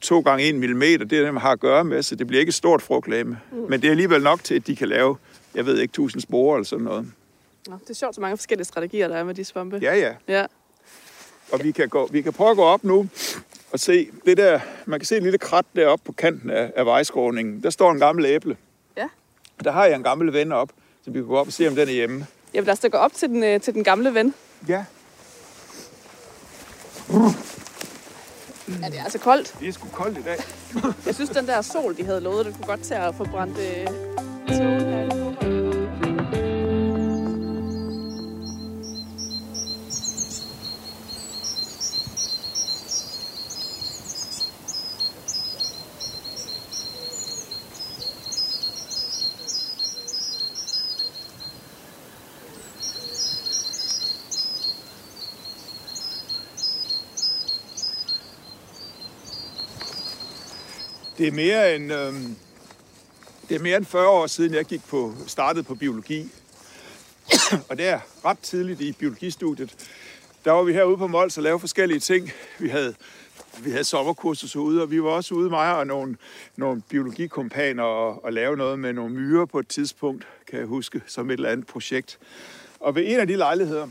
to 0.00 0.20
gange 0.20 0.44
en 0.44 0.58
millimeter. 0.58 1.04
Det 1.04 1.18
er 1.18 1.24
det, 1.24 1.34
man 1.34 1.40
har 1.40 1.52
at 1.52 1.60
gøre 1.60 1.84
med, 1.84 2.02
så 2.02 2.14
det 2.14 2.26
bliver 2.26 2.40
ikke 2.40 2.50
et 2.50 2.54
stort 2.54 2.82
frugtlame. 2.82 3.40
Mm. 3.52 3.58
Men 3.58 3.80
det 3.80 3.86
er 3.86 3.90
alligevel 3.90 4.22
nok 4.22 4.44
til, 4.44 4.54
at 4.54 4.66
de 4.66 4.76
kan 4.76 4.88
lave, 4.88 5.16
jeg 5.54 5.66
ved 5.66 5.78
ikke, 5.78 5.92
tusind 5.92 6.22
sporer 6.22 6.56
eller 6.56 6.64
sådan 6.64 6.84
noget. 6.84 7.06
Nå, 7.68 7.78
det 7.82 7.90
er 7.90 7.94
sjovt, 7.94 8.14
så 8.14 8.20
mange 8.20 8.36
forskellige 8.36 8.64
strategier, 8.64 9.08
der 9.08 9.16
er 9.16 9.24
med 9.24 9.34
de 9.34 9.44
svampe. 9.44 9.78
Ja, 9.82 9.94
ja. 9.94 10.12
ja. 10.28 10.46
Og 11.52 11.64
vi 11.64 11.70
kan, 11.72 11.88
gå, 11.88 12.08
vi 12.12 12.22
kan 12.22 12.32
prøve 12.32 12.50
at 12.50 12.56
gå 12.56 12.62
op 12.62 12.84
nu 12.84 13.08
og 13.72 13.80
se 13.80 14.10
det 14.26 14.36
der, 14.36 14.60
man 14.86 15.00
kan 15.00 15.06
se 15.06 15.16
et 15.16 15.22
lille 15.22 15.38
krat 15.38 15.64
deroppe 15.76 16.04
på 16.04 16.12
kanten 16.12 16.50
af, 16.50 16.72
af 16.76 16.86
vejskråningen. 16.86 17.62
Der 17.62 17.70
står 17.70 17.92
en 17.92 17.98
gammel 17.98 18.24
æble. 18.24 18.56
Ja. 18.96 19.08
Der 19.64 19.72
har 19.72 19.86
jeg 19.86 19.96
en 19.96 20.02
gammel 20.02 20.32
ven 20.32 20.52
op, 20.52 20.70
så 21.04 21.10
vi 21.10 21.18
kan 21.18 21.26
gå 21.26 21.36
op 21.36 21.46
og 21.46 21.52
se, 21.52 21.68
om 21.68 21.74
den 21.74 21.88
er 21.88 21.92
hjemme. 21.92 22.26
Jamen 22.54 22.66
lad 22.66 22.72
os 22.72 22.78
da 22.78 22.88
gå 22.88 22.96
op 22.98 23.12
til 23.12 23.28
den, 23.28 23.44
øh, 23.44 23.60
til 23.60 23.74
den 23.74 23.84
gamle 23.84 24.14
ven. 24.14 24.34
Ja, 24.68 24.84
Ja, 28.82 28.86
det 28.86 28.98
er 28.98 29.02
altså 29.04 29.18
koldt. 29.18 29.54
det 29.60 29.68
er 29.68 29.72
sgu 29.72 29.88
koldt 29.88 30.18
i 30.18 30.22
dag. 30.22 30.36
Jeg 31.06 31.14
synes, 31.14 31.30
den 31.30 31.46
der 31.46 31.62
sol, 31.62 31.96
de 31.96 32.04
havde 32.04 32.20
lovet, 32.20 32.46
det 32.46 32.54
kunne 32.54 32.66
godt 32.66 32.80
til 32.82 32.94
at 32.94 33.14
få 33.14 33.24
brændt 33.24 33.58
øh, 33.58 33.86
tågen 34.56 34.80
her. 34.90 35.57
Det 61.18 61.28
er 61.28 61.32
mere 61.32 61.76
end, 61.76 61.92
øh, 61.92 62.14
det 63.48 63.56
er 63.56 63.60
mere 63.60 63.76
end 63.76 63.84
40 63.84 64.08
år 64.08 64.26
siden, 64.26 64.54
jeg 64.54 64.64
gik 64.64 64.80
på, 64.88 65.14
startede 65.26 65.64
på 65.64 65.74
biologi. 65.74 66.32
og 67.68 67.78
det 67.78 67.86
er 67.86 68.00
ret 68.24 68.38
tidligt 68.38 68.80
i 68.80 68.92
biologistudiet. 68.92 69.88
Der 70.44 70.52
var 70.52 70.62
vi 70.62 70.72
herude 70.72 70.96
på 70.96 71.06
Mols 71.06 71.36
og 71.36 71.42
lavede 71.42 71.60
forskellige 71.60 72.00
ting. 72.00 72.30
Vi 72.58 72.68
havde, 72.68 72.94
vi 73.62 73.70
havde 73.70 73.84
sommerkursus 73.84 74.56
ude, 74.56 74.82
og 74.82 74.90
vi 74.90 75.02
var 75.02 75.10
også 75.10 75.34
ude, 75.34 75.50
mig 75.50 75.76
og 75.76 75.86
nogle, 75.86 76.16
nogle 76.56 76.82
biologikompaner, 76.88 77.82
og, 77.82 78.24
og 78.24 78.32
lave 78.32 78.56
noget 78.56 78.78
med 78.78 78.92
nogle 78.92 79.14
myrer 79.14 79.44
på 79.44 79.58
et 79.58 79.68
tidspunkt, 79.68 80.26
kan 80.50 80.58
jeg 80.58 80.66
huske, 80.66 81.02
som 81.06 81.30
et 81.30 81.34
eller 81.34 81.50
andet 81.50 81.66
projekt. 81.66 82.18
Og 82.80 82.94
ved 82.94 83.02
en 83.06 83.20
af 83.20 83.26
de 83.26 83.36
lejligheder, 83.36 83.88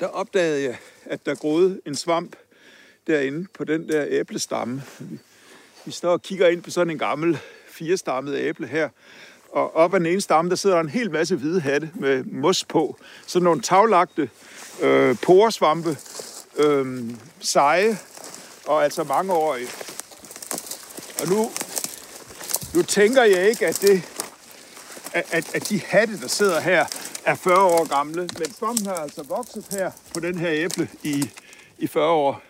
der 0.00 0.06
opdagede 0.06 0.62
jeg, 0.62 0.76
at 1.04 1.26
der 1.26 1.34
groede 1.34 1.80
en 1.86 1.94
svamp 1.94 2.36
derinde 3.06 3.46
på 3.54 3.64
den 3.64 3.88
der 3.88 4.06
æblestamme. 4.08 4.82
Vi 5.84 5.90
står 5.90 6.12
og 6.12 6.22
kigger 6.22 6.48
ind 6.48 6.62
på 6.62 6.70
sådan 6.70 6.90
en 6.90 6.98
gammel 6.98 7.38
firestammet 7.68 8.38
æble 8.38 8.66
her. 8.66 8.88
Og 9.52 9.76
op 9.76 9.94
ad 9.94 10.00
den 10.00 10.06
ene 10.06 10.20
stamme, 10.20 10.50
der 10.50 10.56
sidder 10.56 10.76
der 10.76 10.82
en 10.82 10.88
hel 10.88 11.10
masse 11.10 11.36
hvide 11.36 11.60
hatte 11.60 11.90
med 11.94 12.24
mos 12.24 12.64
på. 12.64 12.96
Sådan 13.26 13.44
nogle 13.44 13.60
taglagte 13.60 14.30
øh, 14.80 15.16
poresvampe, 15.22 15.96
øh, 16.56 17.10
seje 17.40 17.98
og 18.66 18.84
altså 18.84 19.04
mangeårige. 19.04 19.68
Og 21.20 21.28
nu, 21.28 21.50
nu 22.74 22.82
tænker 22.82 23.22
jeg 23.22 23.48
ikke, 23.48 23.66
at, 23.66 23.80
det, 23.80 24.02
at, 25.12 25.24
at, 25.30 25.54
at 25.54 25.68
de 25.68 25.80
hatte, 25.80 26.20
der 26.20 26.28
sidder 26.28 26.60
her, 26.60 26.86
er 27.24 27.34
40 27.34 27.58
år 27.58 27.88
gamle. 27.88 28.20
Men 28.38 28.54
svampen 28.58 28.86
har 28.86 28.94
altså 28.94 29.22
vokset 29.22 29.66
her 29.70 29.90
på 30.14 30.20
den 30.20 30.38
her 30.38 30.50
æble 30.52 30.88
i, 31.02 31.30
i 31.78 31.86
40 31.86 32.10
år. 32.10 32.49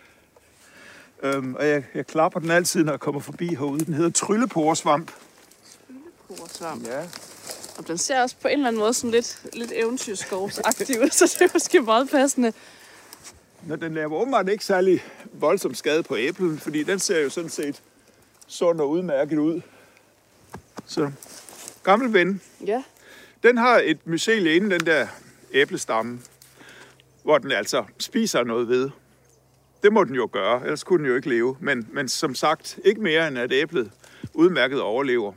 Øhm, 1.23 1.55
og 1.55 1.67
jeg, 1.67 1.83
jeg 1.95 2.07
klapper 2.07 2.39
den 2.39 2.51
altid, 2.51 2.83
når 2.83 2.91
jeg 2.93 2.99
kommer 2.99 3.21
forbi 3.21 3.47
herude. 3.47 3.85
Den 3.85 3.93
hedder 3.93 4.09
trylleporesvamp. 4.09 5.11
Poresvamp. 6.27 6.87
Ja. 6.87 7.01
Og 7.77 7.87
den 7.87 7.97
ser 7.97 8.21
også 8.21 8.35
på 8.41 8.47
en 8.47 8.53
eller 8.53 8.67
anden 8.67 8.79
måde 8.79 8.93
sådan 8.93 9.11
lidt, 9.11 9.41
lidt 9.53 9.71
eventyrskovsagtig 9.75 11.01
ud, 11.01 11.09
så 11.19 11.35
det 11.39 11.45
er 11.45 11.49
måske 11.53 11.81
meget 11.81 12.09
passende. 12.09 12.53
Når 13.67 13.75
den 13.75 13.93
laver 13.93 14.13
åbenbart 14.13 14.49
ikke 14.49 14.65
særlig 14.65 15.03
voldsom 15.33 15.73
skade 15.73 16.03
på 16.03 16.17
æblen, 16.17 16.59
fordi 16.59 16.83
den 16.83 16.99
ser 16.99 17.19
jo 17.19 17.29
sådan 17.29 17.49
set 17.49 17.81
sund 18.47 18.81
og 18.81 18.89
udmærket 18.89 19.37
ud. 19.37 19.61
Så, 20.85 21.11
gammel 21.83 22.13
ven. 22.13 22.41
Ja. 22.65 22.83
Den 23.43 23.57
har 23.57 23.81
et 23.83 24.07
mycelie 24.07 24.55
inden 24.55 24.71
den 24.71 24.85
der 24.85 25.07
æblestamme, 25.53 26.19
hvor 27.23 27.37
den 27.37 27.51
altså 27.51 27.83
spiser 27.99 28.43
noget 28.43 28.67
ved. 28.67 28.89
Det 29.83 29.93
må 29.93 30.03
den 30.03 30.15
jo 30.15 30.29
gøre, 30.31 30.61
ellers 30.63 30.83
kunne 30.83 30.97
den 30.97 31.07
jo 31.07 31.15
ikke 31.15 31.29
leve. 31.29 31.57
Men, 31.59 31.87
men 31.91 32.09
som 32.09 32.35
sagt, 32.35 32.79
ikke 32.85 33.01
mere 33.01 33.27
end 33.27 33.37
at 33.37 33.51
æblet 33.51 33.91
udmærket 34.33 34.81
overlever. 34.81 35.33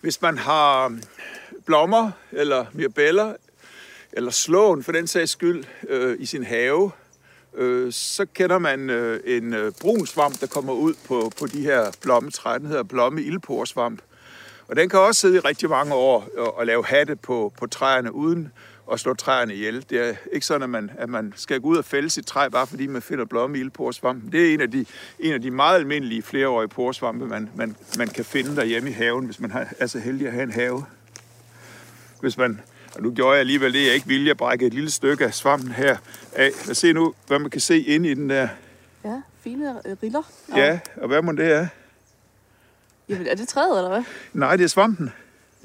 Hvis 0.00 0.22
man 0.22 0.38
har 0.38 0.98
blommer 1.66 2.10
eller 2.32 2.66
mirbeller 2.72 3.34
eller 4.12 4.30
slåen 4.30 4.82
for 4.82 4.92
den 4.92 5.06
sags 5.06 5.30
skyld 5.30 5.64
øh, 5.88 6.16
i 6.20 6.26
sin 6.26 6.44
have, 6.44 6.90
øh, 7.54 7.92
så 7.92 8.26
kender 8.34 8.58
man 8.58 8.90
øh, 8.90 9.20
en 9.24 9.54
øh, 9.54 9.72
brun 9.80 10.06
svamp, 10.06 10.40
der 10.40 10.46
kommer 10.46 10.72
ud 10.72 10.94
på, 11.06 11.32
på 11.38 11.46
de 11.46 11.62
her 11.62 11.90
blommetræer. 12.02 12.58
Den 12.58 12.66
hedder 12.66 12.82
blomme 12.82 13.22
ildporsvamp. 13.22 14.02
Og 14.68 14.76
den 14.76 14.88
kan 14.88 15.00
også 15.00 15.20
sidde 15.20 15.36
i 15.36 15.38
rigtig 15.38 15.68
mange 15.68 15.94
år 15.94 16.28
og, 16.36 16.56
og 16.56 16.66
lave 16.66 16.84
hatte 16.84 17.16
på, 17.16 17.52
på 17.58 17.66
træerne, 17.66 18.12
uden, 18.12 18.52
at 18.92 19.00
slå 19.00 19.14
træerne 19.14 19.54
ihjel. 19.54 19.84
Det 19.90 20.08
er 20.08 20.14
ikke 20.32 20.46
sådan, 20.46 20.62
at 20.62 20.70
man, 20.70 20.90
at 20.98 21.08
man 21.08 21.32
skal 21.36 21.60
gå 21.60 21.68
ud 21.68 21.76
og 21.76 21.84
fælde 21.84 22.10
sit 22.10 22.26
træ, 22.26 22.48
bare 22.48 22.66
fordi 22.66 22.86
man 22.86 23.02
finder 23.02 23.24
blåmile 23.24 23.70
på 23.70 23.92
svampen. 23.92 24.32
Det 24.32 24.48
er 24.48 24.54
en 24.54 24.60
af 24.60 24.70
de, 24.70 24.86
en 25.18 25.32
af 25.32 25.42
de 25.42 25.50
meget 25.50 25.76
almindelige 25.76 26.22
flereårige 26.22 26.68
porsvampe, 26.68 27.26
man, 27.26 27.50
man, 27.54 27.76
man 27.98 28.08
kan 28.08 28.24
finde 28.24 28.56
derhjemme 28.56 28.90
i 28.90 28.92
haven, 28.92 29.24
hvis 29.24 29.40
man 29.40 29.50
har, 29.50 29.68
er 29.78 29.86
så 29.86 29.98
heldig 29.98 30.26
at 30.26 30.32
have 30.32 30.42
en 30.42 30.52
have. 30.52 30.84
Hvis 32.20 32.38
man, 32.38 32.60
og 32.94 33.02
nu 33.02 33.12
gjorde 33.12 33.32
jeg 33.32 33.40
alligevel 33.40 33.72
det, 33.72 33.86
jeg 33.86 33.94
ikke 33.94 34.06
ville. 34.06 34.26
Jeg 34.26 34.36
brække 34.36 34.66
et 34.66 34.74
lille 34.74 34.90
stykke 34.90 35.24
af 35.24 35.34
svampen 35.34 35.70
her 35.70 35.96
af. 36.32 36.50
Lad 36.64 36.70
os 36.70 36.78
se 36.78 36.92
nu, 36.92 37.14
hvad 37.26 37.38
man 37.38 37.50
kan 37.50 37.60
se 37.60 37.80
inde 37.80 38.10
i 38.10 38.14
den 38.14 38.30
der. 38.30 38.48
Ja, 39.04 39.22
fine 39.40 39.80
riller. 40.02 40.22
Ja, 40.56 40.78
og 40.96 41.08
hvad 41.08 41.22
må 41.22 41.32
det 41.32 41.52
er? 41.52 41.66
Jamen, 43.08 43.26
er 43.26 43.34
det 43.34 43.48
træet, 43.48 43.78
eller 43.78 43.88
hvad? 43.88 44.02
Nej, 44.32 44.56
det 44.56 44.64
er 44.64 44.68
svampen. 44.68 45.12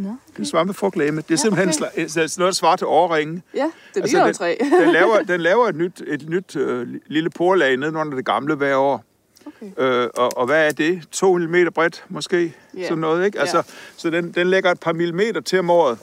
Nå, 0.03 0.15
Det 0.37 0.41
er 0.41 0.45
svampefrugtlæme. 0.45 1.21
Det 1.21 1.31
er 1.33 1.37
simpelthen 1.37 1.69
okay. 1.69 2.05
okay. 2.05 2.19
noget 2.37 2.39
der 2.39 2.51
svarer 2.51 2.75
til 2.75 2.87
årringe. 2.87 3.41
Ja, 3.55 3.59
det 3.63 4.01
Altså, 4.01 4.01
ligner 4.05 4.21
jo 4.21 4.27
den- 4.27 4.33
træ. 4.35 4.55
Den 4.85 4.91
laver, 4.93 5.21
den 5.33 5.41
laver 5.41 5.67
et 5.67 5.75
nyt, 5.75 6.01
et 6.07 6.29
nyt 6.29 6.55
øh, 6.55 6.87
lille 7.07 7.29
porlag 7.29 7.77
nedenunder 7.77 8.15
det 8.15 8.25
gamle 8.25 8.55
hver 8.55 8.75
år. 8.75 9.03
Okay. 9.45 9.71
Øh, 10.03 10.09
og, 10.15 10.37
og 10.37 10.45
hvad 10.45 10.67
er 10.67 10.71
det? 10.71 11.01
2 11.11 11.37
mm 11.37 11.55
bredt 11.75 12.03
måske? 12.09 12.53
Ja. 12.77 12.83
Sådan 12.83 12.97
noget, 12.97 13.25
ikke? 13.25 13.39
Altså, 13.39 13.57
Ja. 13.57 13.63
Så 13.97 14.09
den, 14.09 14.31
den 14.31 14.47
lægger 14.47 14.71
et 14.71 14.79
par 14.79 14.93
millimeter 14.93 15.41
til 15.41 15.59
om 15.59 15.69
året. 15.69 15.97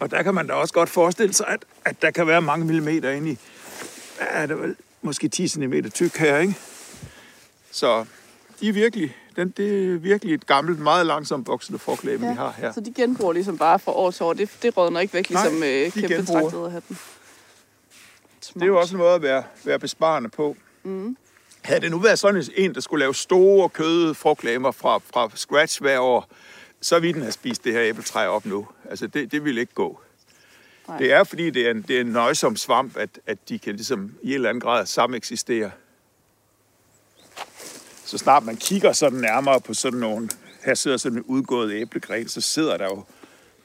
Og 0.00 0.10
der 0.10 0.22
kan 0.22 0.34
man 0.34 0.46
da 0.46 0.52
også 0.52 0.74
godt 0.74 0.88
forestille 0.88 1.34
sig, 1.34 1.46
at, 1.48 1.64
at 1.84 2.02
der 2.02 2.10
kan 2.10 2.26
være 2.26 2.42
mange 2.42 2.66
millimeter 2.66 3.10
inde 3.10 3.30
i. 3.30 3.38
Hvad 4.16 4.26
er 4.30 4.46
det 4.46 4.60
vel? 4.62 4.76
Måske 5.02 5.28
10 5.28 5.48
cm 5.48 5.72
tyk 5.94 6.16
her, 6.16 6.38
ikke? 6.38 6.54
Så 7.70 8.04
de 8.60 8.68
er 8.68 8.72
virkelig, 8.72 9.16
den, 9.36 9.50
det 9.56 9.94
er 9.94 9.98
virkelig 9.98 10.34
et 10.34 10.46
gammelt, 10.46 10.78
meget 10.78 11.06
langsomt 11.06 11.46
voksende 11.46 11.78
frugtlæme, 11.78 12.26
ja. 12.26 12.32
vi 12.32 12.36
har 12.36 12.54
her. 12.58 12.72
Så 12.72 12.80
de 12.80 12.92
genbruger 12.92 13.32
ligesom 13.32 13.58
bare 13.58 13.78
fra 13.78 13.92
år 13.92 14.10
til 14.10 14.22
år. 14.22 14.32
Det, 14.32 14.50
det 14.62 14.76
rådner 14.76 15.00
ikke 15.00 15.14
væk, 15.14 15.28
ligesom 15.28 15.52
Nej, 15.52 15.84
øh, 15.86 15.92
kæmpe 15.92 16.14
genbruger. 16.14 16.40
traktet 16.40 16.76
af 16.76 16.82
den. 16.88 16.98
Det 18.54 18.62
er 18.62 18.66
jo 18.66 18.80
også 18.80 18.94
en 18.94 18.98
måde 18.98 19.14
at 19.14 19.22
være, 19.22 19.42
være 19.64 19.78
besparende 19.78 20.28
på. 20.28 20.56
Mm. 20.82 21.16
Havde 21.62 21.80
det 21.80 21.90
nu 21.90 21.98
været 21.98 22.18
sådan 22.18 22.44
en, 22.56 22.74
der 22.74 22.80
skulle 22.80 23.00
lave 23.00 23.14
store 23.14 23.68
kødede 23.68 24.14
frugtlæmer 24.14 24.70
fra, 24.70 24.98
fra 24.98 25.30
scratch 25.34 25.80
hver 25.80 25.98
år, 25.98 26.28
så 26.80 26.98
ville 26.98 27.14
den 27.14 27.22
have 27.22 27.32
spist 27.32 27.64
det 27.64 27.72
her 27.72 27.82
æbletræ 27.82 28.26
op 28.26 28.46
nu. 28.46 28.66
Altså, 28.90 29.06
det, 29.06 29.32
det 29.32 29.44
ville 29.44 29.60
ikke 29.60 29.74
gå. 29.74 30.00
Nej. 30.88 30.98
Det 30.98 31.12
er, 31.12 31.24
fordi 31.24 31.50
det 31.50 31.66
er 31.66 31.70
en, 31.70 31.82
det 31.82 31.96
er 31.96 32.00
en 32.00 32.06
nøjsom 32.06 32.56
svamp, 32.56 32.96
at, 32.96 33.20
at 33.26 33.48
de 33.48 33.58
kan 33.58 33.74
ligesom 33.74 34.14
i 34.22 34.28
en 34.28 34.34
eller 34.34 34.48
anden 34.48 34.60
grad 34.60 34.86
sameksistere. 34.86 35.70
Så 38.14 38.18
snart 38.18 38.44
man 38.44 38.56
kigger 38.56 38.92
sådan 38.92 39.18
nærmere 39.18 39.60
på 39.60 39.74
sådan 39.74 40.00
nogle, 40.00 40.28
her 40.64 40.74
sidder 40.74 40.96
sådan 40.96 41.18
en 41.18 41.24
udgået 41.24 41.72
æblegren, 41.72 42.28
så 42.28 42.40
sidder 42.40 42.76
der 42.76 42.84
jo, 42.84 43.02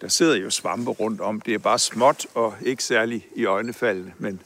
der 0.02 0.08
sidder 0.08 0.36
jo 0.36 0.50
svampe 0.50 0.92
rundt 0.92 1.22
om. 1.22 1.42
Det 1.42 1.54
er 1.54 1.58
bare 1.58 1.80
småt 1.80 2.26
og 2.34 2.54
ikke 2.62 2.84
særlig 2.84 3.28
i 3.36 3.46
øjnefaldene, 3.46 4.14
men, 4.18 4.42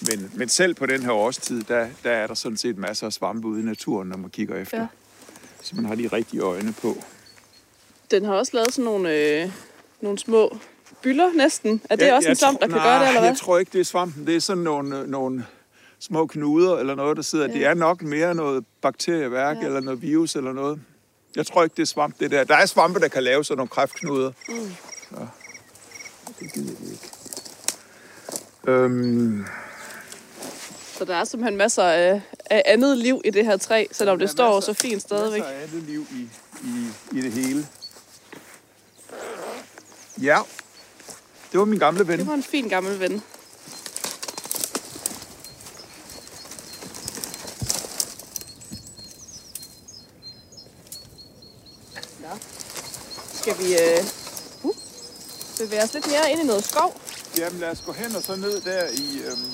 men, 0.00 0.32
men 0.34 0.48
selv 0.48 0.74
på 0.74 0.86
den 0.86 1.02
her 1.02 1.12
årstid, 1.12 1.62
der, 1.62 1.88
der 2.04 2.10
er 2.10 2.26
der 2.26 2.34
sådan 2.34 2.56
set 2.56 2.78
masser 2.78 3.06
af 3.06 3.12
svampe 3.12 3.48
ude 3.48 3.60
i 3.60 3.64
naturen, 3.64 4.08
når 4.08 4.16
man 4.16 4.30
kigger 4.30 4.56
efter. 4.56 4.78
Ja. 4.78 4.86
Så 5.62 5.76
man 5.76 5.84
har 5.84 5.94
de 5.94 6.08
rigtige 6.08 6.40
øjne 6.40 6.74
på. 6.82 7.02
Den 8.10 8.24
har 8.24 8.34
også 8.34 8.52
lavet 8.54 8.72
sådan 8.74 8.84
nogle, 8.84 9.14
øh, 9.14 9.50
nogle 10.00 10.18
små 10.18 10.58
byller 11.02 11.32
næsten. 11.32 11.82
Er 11.90 11.96
det 11.96 12.06
Ja, 12.06 12.16
også 12.16 12.28
en 12.28 12.36
svamp, 12.36 12.60
der 12.60 12.66
kan 12.66 12.78
gøre 12.78 13.00
det, 13.00 13.08
eller 13.08 13.20
hvad? 13.20 13.30
jeg 13.30 13.38
tror 13.38 13.58
ikke, 13.58 13.72
det 13.72 13.80
er 13.80 13.84
svampen. 13.84 14.26
Det 14.26 14.36
er 14.36 14.40
sådan 14.40 14.62
nogle, 14.64 14.98
øh, 14.98 15.06
nogle 15.06 15.46
små 16.00 16.26
knuder 16.26 16.76
eller 16.78 16.94
noget, 16.94 17.16
der 17.16 17.22
sidder. 17.22 17.44
Ja. 17.46 17.52
Ja. 17.52 17.58
Det 17.58 17.66
er 17.66 17.74
nok 17.74 18.02
mere 18.02 18.34
noget 18.34 18.64
bakterieværk 18.82 19.56
Ja. 19.56 19.60
ja. 19.60 19.66
eller 19.66 19.80
noget 19.80 20.02
virus 20.02 20.36
eller 20.36 20.52
noget. 20.52 20.80
Jeg 21.36 21.46
tror 21.46 21.62
ikke, 21.64 21.74
det 21.76 21.82
er 21.82 21.86
svamp, 21.86 22.20
det 22.20 22.30
der. 22.30 22.44
Der 22.44 22.54
er 22.56 22.66
svampe, 22.66 23.00
der 23.00 23.08
kan 23.08 23.22
lave 23.22 23.44
sådan 23.44 23.56
nogle 23.56 23.68
kræftknuder. 23.68 24.32
Mm. 24.48 24.54
Så. 25.10 25.26
Det 26.40 26.52
gider 26.54 26.74
vi 26.80 26.90
ikke. 26.90 27.08
Øhm, 28.66 29.44
Så 30.98 31.04
der 31.04 31.14
er 31.16 31.24
simpelthen 31.24 31.56
masser 31.56 31.82
af, 31.82 32.20
af 32.50 32.62
andet 32.66 32.98
liv 32.98 33.20
i 33.24 33.30
det 33.30 33.44
her 33.44 33.56
træ, 33.56 33.86
selvom 33.92 34.18
der 34.18 34.26
det 34.26 34.30
er 34.30 34.36
står 34.36 34.54
masser- 34.60 34.72
så 34.72 34.80
fint 34.80 35.02
stadigvæk. 35.02 35.40
Masser 35.40 35.54
af 35.56 35.62
andet 35.62 35.82
liv 35.82 36.06
i, 36.12 36.28
i, 36.64 37.18
i 37.18 37.20
det 37.20 37.32
hele. 37.32 37.66
Ja, 40.22 40.38
det 41.52 41.58
var 41.60 41.64
min 41.66 41.78
gamle 41.78 42.08
ven. 42.08 42.18
Det 42.18 42.26
var 42.26 42.34
en 42.34 42.42
fin 42.42 42.68
gammel 42.68 43.00
ven. 43.00 43.22
Skal 53.48 53.66
vi 53.66 53.72
øh, 53.72 54.04
uh, 54.62 54.74
bevæge 55.58 55.82
os 55.82 55.94
lidt 55.94 56.06
mere 56.06 56.30
ind 56.32 56.40
i 56.40 56.46
noget 56.46 56.64
skov? 56.64 57.00
Jamen 57.38 57.60
lad 57.60 57.70
os 57.70 57.82
gå 57.86 57.92
hen 57.92 58.16
og 58.16 58.22
så 58.22 58.36
ned 58.36 58.60
der 58.60 58.82
i, 59.04 59.06
øhm, 59.28 59.52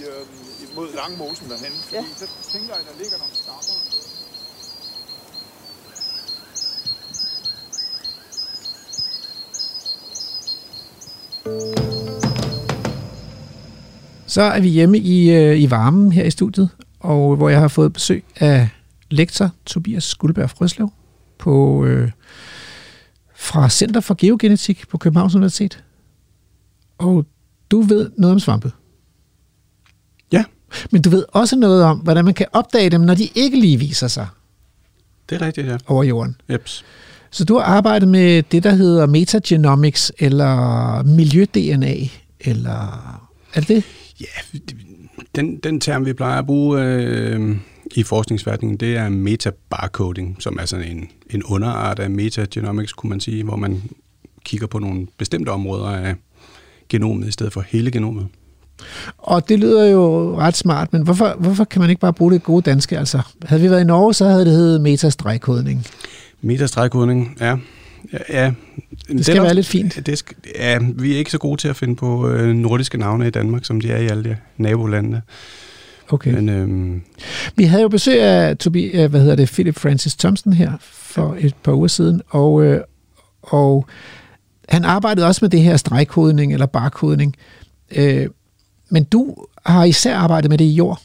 i 0.00 0.04
øhm, 0.04 0.74
mod 0.76 0.94
Langmosen 0.94 1.50
derhen. 1.50 1.72
Fordi 1.82 1.96
Ja. 1.96 2.04
så 2.18 2.26
tænker 2.52 2.68
jeg, 2.68 2.76
at 2.76 2.86
der 2.92 3.02
ligger 3.02 3.18
nogle 3.18 3.34
stammer. 3.34 3.76
Så 14.26 14.42
er 14.42 14.60
vi 14.60 14.68
hjemme 14.68 14.98
i, 14.98 15.30
øh, 15.30 15.60
i 15.60 15.70
varmen 15.70 16.12
her 16.12 16.24
i 16.24 16.30
studiet, 16.30 16.70
og 17.00 17.36
hvor 17.36 17.48
jeg 17.48 17.60
har 17.60 17.68
fået 17.68 17.92
besøg 17.92 18.24
af 18.36 18.68
lektor 19.10 19.50
Tobias 19.66 20.04
Skuldberg 20.04 20.50
Frøslev 20.50 20.92
på, 21.38 21.84
øh, 21.84 22.10
fra 23.34 23.68
Center 23.68 24.00
for 24.00 24.14
Geogenetik 24.14 24.88
på 24.88 24.98
Københavns 24.98 25.34
Universitet. 25.34 25.84
Og 26.98 27.26
du 27.70 27.80
ved 27.80 28.10
noget 28.16 28.32
om 28.32 28.40
svampe. 28.40 28.72
Ja. 30.32 30.44
Men 30.90 31.02
du 31.02 31.10
ved 31.10 31.24
også 31.28 31.56
noget 31.56 31.84
om, 31.84 31.98
hvordan 31.98 32.24
man 32.24 32.34
kan 32.34 32.46
opdage 32.52 32.90
dem, 32.90 33.00
når 33.00 33.14
de 33.14 33.28
ikke 33.34 33.60
lige 33.60 33.78
viser 33.78 34.08
sig 34.08 34.26
Det 35.30 35.42
er 35.42 35.46
rigtigt, 35.46 35.66
ja. 35.66 35.76
over 35.86 36.04
jorden. 36.04 36.36
Jeps. 36.50 36.84
Så 37.30 37.44
du 37.44 37.54
har 37.54 37.62
arbejdet 37.62 38.08
med 38.08 38.42
det, 38.42 38.62
der 38.62 38.70
hedder 38.70 39.06
metagenomics, 39.06 40.12
eller 40.18 41.02
miljø-DNA, 41.02 41.94
eller... 42.40 42.70
Er 43.54 43.60
det 43.60 43.68
det? 43.68 43.84
Ja, 44.20 44.58
den, 45.34 45.56
den 45.56 45.80
term, 45.80 46.06
vi 46.06 46.12
plejer 46.12 46.38
at 46.38 46.46
bruge 46.46 46.82
øh, 46.82 47.56
i 47.94 48.02
forskningsverdenen, 48.02 48.76
det 48.76 48.96
er 48.96 49.08
metabarcoding, 49.08 50.36
som 50.38 50.58
er 50.60 50.66
sådan 50.66 50.96
en, 50.96 51.08
en 51.30 51.42
underart 51.42 51.98
af 51.98 52.10
metagenomics, 52.10 52.92
kunne 52.92 53.10
man 53.10 53.20
sige, 53.20 53.44
hvor 53.44 53.56
man 53.56 53.82
kigger 54.44 54.66
på 54.66 54.78
nogle 54.78 55.06
bestemte 55.18 55.48
områder 55.48 55.88
af 55.88 56.14
genomet 56.88 57.28
i 57.28 57.30
stedet 57.30 57.52
for 57.52 57.64
hele 57.68 57.90
genomet. 57.90 58.26
Og 59.18 59.48
det 59.48 59.58
lyder 59.58 59.86
jo 59.86 60.36
ret 60.38 60.56
smart, 60.56 60.92
men 60.92 61.02
hvorfor, 61.02 61.36
hvorfor 61.38 61.64
kan 61.64 61.80
man 61.80 61.90
ikke 61.90 62.00
bare 62.00 62.12
bruge 62.12 62.32
det 62.32 62.42
gode 62.42 62.62
danske? 62.62 62.98
Altså, 62.98 63.20
havde 63.44 63.62
vi 63.62 63.70
været 63.70 63.80
i 63.80 63.84
Norge, 63.84 64.14
så 64.14 64.28
havde 64.28 64.44
det 64.44 64.52
heddet 64.52 64.80
metastregkodning. 64.80 65.86
Metastregkodning, 66.40 67.36
ja. 67.40 67.56
Ja, 68.12 68.18
ja. 68.28 68.52
Det 69.08 69.26
skal 69.26 69.36
er 69.36 69.42
være 69.42 69.54
lidt 69.54 69.66
fint. 69.66 70.06
Det 70.06 70.18
skal, 70.18 70.36
ja, 70.54 70.78
vi 70.94 71.14
er 71.14 71.18
ikke 71.18 71.30
så 71.30 71.38
gode 71.38 71.60
til 71.60 71.68
at 71.68 71.76
finde 71.76 71.96
på 71.96 72.28
øh, 72.28 72.54
nordiske 72.54 72.98
navne 72.98 73.26
i 73.26 73.30
Danmark, 73.30 73.64
som 73.64 73.80
de 73.80 73.90
er 73.90 73.98
i 73.98 74.06
alle 74.06 74.24
de 74.24 74.36
nabolandene. 74.56 75.22
Okay. 76.12 76.34
Men 76.34 76.48
øhm, 76.48 77.02
Vi 77.56 77.64
havde 77.64 77.82
jo 77.82 77.88
besøg 77.88 78.22
af 78.22 78.56
Tobi, 78.56 78.90
hvad 78.96 79.20
hedder 79.20 79.36
det, 79.36 79.48
Philip 79.48 79.78
Francis 79.78 80.16
Thompson 80.16 80.52
her 80.52 80.72
for 80.80 81.36
et 81.38 81.54
par 81.62 81.72
uger 81.72 81.88
siden, 81.88 82.22
og, 82.28 82.64
øh, 82.64 82.80
og 83.42 83.86
han 84.68 84.84
arbejdede 84.84 85.26
også 85.26 85.38
med 85.42 85.50
det 85.50 85.60
her 85.60 85.76
stregkodning 85.76 86.52
eller 86.52 86.66
barkodning. 86.66 87.36
Øh, 87.96 88.26
men 88.90 89.04
du 89.04 89.36
har 89.66 89.84
især 89.84 90.16
arbejdet 90.16 90.50
med 90.50 90.58
det 90.58 90.64
i 90.64 90.74
jord. 90.74 91.00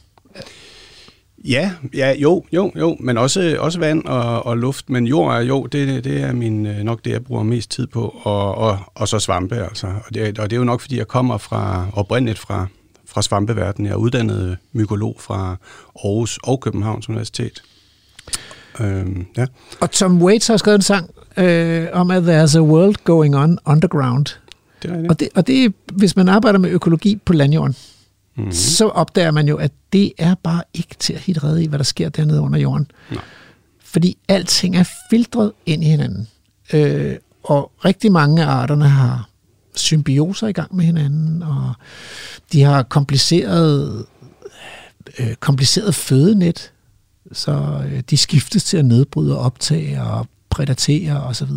Ja, 1.45 1.71
ja, 1.93 2.13
jo, 2.17 2.43
jo, 2.53 2.71
jo, 2.75 2.97
men 2.99 3.17
også, 3.17 3.57
også 3.59 3.79
vand 3.79 4.05
og, 4.05 4.45
og 4.45 4.57
luft. 4.57 4.89
Men 4.89 5.07
jord 5.07 5.35
er 5.35 5.39
jo, 5.39 5.65
det, 5.65 6.03
det 6.03 6.21
er 6.21 6.33
min, 6.33 6.65
øh, 6.65 6.77
nok 6.77 7.05
det, 7.05 7.11
jeg 7.11 7.23
bruger 7.23 7.43
mest 7.43 7.71
tid 7.71 7.87
på, 7.87 8.15
og, 8.23 8.55
og, 8.55 8.77
og 8.95 9.07
så 9.07 9.19
svampe 9.19 9.55
altså. 9.55 9.87
Og 9.87 10.13
det, 10.13 10.39
og 10.39 10.49
det 10.49 10.55
er 10.55 10.59
jo 10.59 10.63
nok, 10.63 10.81
fordi 10.81 10.97
jeg 10.97 11.07
kommer 11.07 11.37
fra, 11.37 11.87
oprindeligt 11.93 12.39
fra, 12.39 12.67
fra 13.15 13.21
svampeverdenen. 13.21 13.85
Jeg 13.85 13.93
er 13.93 13.97
uddannet 13.97 14.57
mykolog 14.73 15.15
fra 15.19 15.57
Aarhus 15.95 16.39
og 16.43 16.61
Københavns 16.61 17.09
Universitet. 17.09 17.63
Øhm, 18.79 19.25
ja. 19.37 19.45
Og 19.79 19.91
Tom 19.91 20.21
Waits 20.21 20.47
har 20.47 20.57
skrevet 20.57 20.75
en 20.75 20.81
sang 20.81 21.09
øh, 21.37 21.87
om, 21.93 22.11
at 22.11 22.23
there's 22.23 22.57
a 22.57 22.61
world 22.61 22.95
going 23.03 23.35
on 23.35 23.57
underground. 23.65 24.25
Det 24.81 24.91
er 24.91 24.93
rigtigt. 24.93 25.09
Og 25.09 25.19
det, 25.19 25.29
og 25.35 25.47
det, 25.47 25.73
hvis 25.93 26.15
man 26.15 26.29
arbejder 26.29 26.59
med 26.59 26.69
økologi 26.69 27.15
på 27.25 27.33
landjorden, 27.33 27.75
mm-hmm. 28.35 28.51
så 28.51 28.87
opdager 28.87 29.31
man 29.31 29.47
jo, 29.47 29.57
at 29.57 29.71
det 29.93 30.11
er 30.17 30.35
bare 30.43 30.63
ikke 30.73 30.95
til 30.99 31.13
at 31.13 31.19
hitte 31.19 31.43
redde 31.43 31.63
i, 31.63 31.67
hvad 31.67 31.79
der 31.79 31.85
sker 31.85 32.09
dernede 32.09 32.41
under 32.41 32.59
jorden. 32.59 32.91
Nej. 33.11 33.23
Fordi 33.83 34.17
alting 34.27 34.77
er 34.77 34.89
filtret 35.09 35.51
ind 35.65 35.83
i 35.83 35.87
hinanden. 35.87 36.27
Øh, 36.73 37.15
og 37.43 37.71
rigtig 37.85 38.11
mange 38.11 38.43
af 38.43 38.47
arterne 38.47 38.89
har 38.89 39.29
symbioser 39.75 40.47
i 40.47 40.51
gang 40.51 40.75
med 40.75 40.85
hinanden, 40.85 41.43
og 41.43 41.73
de 42.51 42.61
har 42.61 42.83
kompliceret, 42.83 44.05
øh, 45.19 45.35
kompliceret 45.35 45.95
fødenet, 45.95 46.71
så 47.31 47.83
øh, 47.91 48.03
de 48.09 48.17
skiftes 48.17 48.63
til 48.63 48.77
at 48.77 48.85
nedbryde 48.85 49.37
og 49.37 49.45
optage 49.45 50.01
og 50.01 50.27
prædatere 50.49 51.23
osv. 51.23 51.47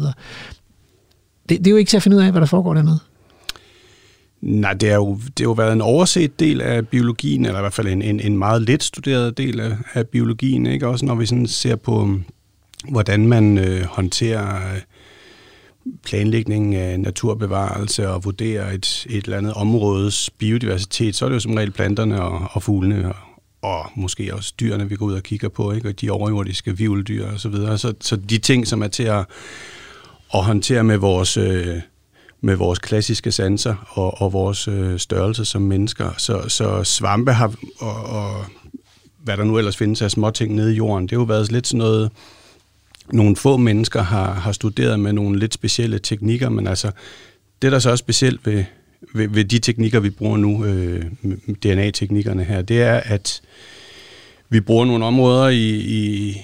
det, 1.49 1.59
det 1.59 1.67
er 1.67 1.71
jo 1.71 1.77
ikke 1.77 1.89
til 1.89 1.97
at 1.97 2.03
finde 2.03 2.17
ud 2.17 2.23
af, 2.23 2.31
hvad 2.31 2.41
der 2.41 2.47
foregår 2.47 2.75
dernede. 2.75 2.99
Nej, 4.41 4.73
det 4.73 4.89
har 4.89 4.97
jo, 4.97 5.15
det 5.15 5.39
har 5.39 5.45
jo 5.45 5.53
været 5.53 5.73
en 5.73 5.81
overset 5.81 6.41
del 6.41 6.61
af 6.61 6.89
biologien, 6.89 7.45
eller 7.45 7.59
i 7.59 7.63
hvert 7.63 7.73
fald 7.73 7.89
en, 7.89 8.03
en, 8.03 8.21
en 8.21 8.39
meget 8.39 8.63
let 8.63 8.83
studeret 8.83 9.39
del 9.39 9.61
af, 9.61 9.77
af 9.95 10.09
biologien, 10.09 10.67
ikke? 10.67 10.87
Også 10.87 11.07
når 11.07 11.15
vi 11.15 11.27
sådan 11.27 11.47
ser 11.47 11.77
på, 11.77 12.19
hvordan 12.89 13.29
man 13.29 13.59
øh, 13.59 13.85
håndterer 13.85 14.75
øh, 14.75 14.81
planlægning 16.05 16.74
af 16.74 17.01
naturbevarelse 17.01 18.09
og 18.09 18.24
vurdere 18.24 18.74
et, 18.74 19.07
et 19.11 19.24
eller 19.24 19.38
andet 19.38 19.55
områdes 19.55 20.31
biodiversitet, 20.38 21.16
så 21.16 21.24
er 21.24 21.29
det 21.29 21.35
jo 21.35 21.40
som 21.40 21.55
regel 21.55 21.70
planterne 21.70 22.22
og, 22.22 22.48
og 22.53 22.62
fuglene 22.62 23.09
og, 23.09 23.16
og 23.62 23.90
måske 23.96 24.35
også 24.35 24.55
dyrene, 24.61 24.88
vi 24.88 24.96
går 24.96 25.07
ud 25.07 25.14
og 25.14 25.22
kigger 25.22 25.48
på, 25.48 25.72
ikke? 25.72 25.88
og 25.88 26.01
de 26.01 26.11
overjordiske 26.11 26.77
vivldyr 26.77 27.27
og 27.27 27.40
så 27.40 27.48
videre. 27.48 27.79
Så, 27.79 27.94
så 28.01 28.16
de 28.16 28.38
ting, 28.38 28.66
som 28.66 28.83
er 28.83 28.88
til 28.88 29.03
at, 29.03 29.27
at 30.35 30.44
håndtere 30.44 30.85
med 30.85 30.96
vores, 30.96 31.37
øh, 31.37 31.77
med 32.40 32.57
vores 32.57 32.79
klassiske 32.79 33.33
sanser 33.33 33.74
og, 33.88 34.22
og 34.22 34.33
vores 34.33 34.68
øh, 34.68 34.98
størrelse 34.98 35.44
som 35.44 35.62
mennesker. 35.62 36.11
Så, 36.18 36.48
så 36.48 36.85
svampe 36.85 37.33
har, 37.33 37.55
og, 37.79 38.03
og 38.03 38.44
hvad 39.24 39.37
der 39.37 39.44
nu 39.44 39.59
ellers 39.59 39.77
findes 39.77 40.03
af 40.03 40.11
små 40.11 40.31
ting 40.31 40.55
nede 40.55 40.72
i 40.72 40.77
jorden, 40.77 41.05
det 41.05 41.11
har 41.11 41.18
jo 41.18 41.24
været 41.24 41.53
lidt 41.53 41.66
sådan 41.66 41.79
noget, 41.79 42.11
nogle 43.12 43.37
få 43.37 43.57
mennesker 43.57 44.03
har, 44.03 44.33
har 44.33 44.53
studeret 44.53 45.01
med 45.01 45.12
nogle 45.12 45.38
lidt 45.38 45.55
specielle 45.55 45.99
teknikker, 45.99 46.49
men 46.49 46.66
altså, 46.66 46.90
det 47.62 47.73
der 47.73 47.79
så 47.79 47.90
er 47.90 47.97
specielt 47.97 48.47
ved, 48.47 48.64
ved, 49.14 49.29
ved 49.29 49.44
de 49.44 49.59
teknikker, 49.59 50.01
vi 50.01 50.11
bruger 50.11 50.37
nu, 50.37 50.64
øh, 50.64 51.05
DNA-teknikkerne 51.62 52.44
her, 52.44 52.62
det 52.62 52.83
er, 52.83 53.01
at 53.05 53.40
vi 54.51 54.61
bruger 54.61 54.85
nogle 54.85 55.05
områder 55.05 55.49
i, 55.49 55.71
i, 55.77 56.37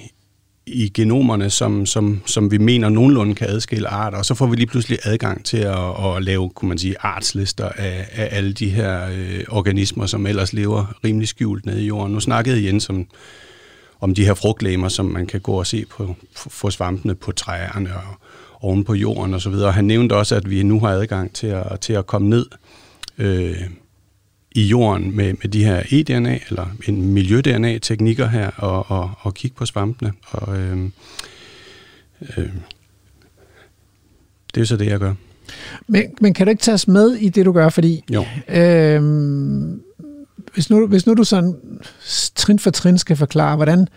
i 0.67 0.89
genomerne, 0.89 1.51
som, 1.51 1.87
som, 1.87 2.23
som 2.27 2.51
vi 2.51 2.59
mener 2.59 2.89
nogenlunde 2.89 3.35
kan 3.35 3.49
adskille 3.49 3.89
arter, 3.89 4.19
og 4.19 4.25
så 4.25 4.35
får 4.35 4.47
vi 4.47 4.57
lige 4.57 4.67
pludselig 4.67 4.99
adgang 5.05 5.45
til 5.45 5.59
at, 5.59 6.17
at 6.17 6.25
lave, 6.25 6.51
kunne 6.51 6.69
man 6.69 6.79
sige, 6.79 6.97
artslister 7.01 7.69
af, 7.69 8.07
af 8.13 8.29
alle 8.31 8.53
de 8.53 8.69
her 8.69 9.09
øh, 9.09 9.45
organismer, 9.49 10.07
som 10.07 10.27
ellers 10.27 10.53
lever 10.53 10.95
rimelig 11.05 11.29
skjult 11.29 11.67
nede 11.67 11.83
i 11.83 11.87
jorden. 11.87 12.13
Nu 12.13 12.21
snakkede 12.21 12.67
Jens 12.67 12.89
om, 12.89 13.07
om 14.05 14.15
de 14.15 14.25
her 14.25 14.35
frugtlæmer, 14.35 14.89
som 14.89 15.07
man 15.07 15.27
kan 15.27 15.41
gå 15.41 15.53
og 15.53 15.67
se 15.67 15.85
på, 15.91 16.17
for 16.35 16.71
svampene 16.71 17.15
på 17.15 17.33
træerne 17.33 17.95
og 17.95 18.03
oven 18.61 18.85
på 18.85 18.95
jorden 18.95 19.35
og 19.35 19.41
så 19.41 19.51
videre. 19.51 19.73
Han 19.73 19.85
nævnte 19.85 20.17
også, 20.17 20.37
at 20.37 20.51
vi 20.51 20.63
nu 20.63 20.81
har 20.81 20.89
adgang 20.89 21.33
til 21.33 21.47
at, 21.47 21.81
til 21.81 21.93
at 21.93 22.07
komme 22.07 22.29
ned 22.29 22.47
øh, 23.19 23.61
i 24.53 24.63
jorden 24.67 25.17
med, 25.17 25.33
med 25.43 25.49
de 25.49 25.65
her 25.65 25.83
eDNA, 25.91 26.39
eller 26.49 26.67
en 26.89 27.13
miljø-DNA-teknikker 27.13 28.27
her, 28.27 28.51
og, 28.57 28.91
og, 28.91 29.11
og 29.21 29.35
kigge 29.35 29.57
på 29.57 29.67
svampene. 29.67 30.13
Og, 30.31 30.59
øh, 30.59 30.79
øh, 32.37 32.49
det 34.55 34.61
er 34.61 34.65
så 34.65 34.77
det, 34.77 34.87
jeg 34.87 34.99
gør. 34.99 35.15
Men, 35.87 36.03
men 36.21 36.35
kan 36.35 36.47
du 36.47 36.51
ikke 36.51 36.63
tage 36.63 36.75
os 36.75 36.89
med 36.89 37.11
i 37.11 37.29
det, 37.29 37.47
du 37.47 37.53
gør? 37.53 37.69
Fordi 37.69 38.05
jo. 38.11 38.25
Øh, 38.49 39.03
hvis, 40.55 40.71
nu, 40.71 40.87
hvis 40.87 41.07
nu 41.07 41.15
du 41.15 41.25
sådan 41.25 41.57
trin 42.35 42.59
for 42.59 42.71
trin 42.71 42.99
skal 42.99 43.17
forklare, 43.17 43.57
hvordan, 43.57 43.89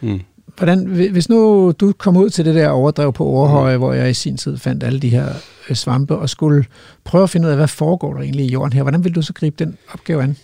mm. 0.00 0.20
hvordan 0.56 0.86
hvis 0.86 1.28
nu 1.28 1.72
du 1.80 1.92
kom 1.98 2.16
ud 2.16 2.30
til 2.30 2.44
det 2.44 2.54
der 2.54 2.68
overdrev 2.68 3.12
på 3.12 3.24
Overhøje, 3.24 3.76
mm. 3.76 3.82
hvor 3.82 3.92
jeg 3.92 4.10
i 4.10 4.14
sin 4.14 4.36
tid 4.36 4.58
fandt 4.58 4.84
alle 4.84 5.00
de 5.00 5.08
her 5.08 5.28
øh, 5.70 5.76
svampe, 5.76 6.16
og 6.16 6.30
skulle 6.30 6.64
prøve 7.04 7.22
at 7.22 7.30
finde 7.30 7.46
ud 7.46 7.50
af, 7.50 7.56
hvad 7.56 7.68
foregår 7.68 8.14
der 8.14 8.20
egentlig 8.20 8.46
i 8.46 8.50
jorden 8.50 8.72
her, 8.72 8.82
hvordan 8.82 9.04
vil 9.04 9.14
du 9.14 9.22
så 9.22 9.32
gribe 9.32 9.64
den 9.64 9.78
opgave 9.92 10.22
an? 10.22 10.36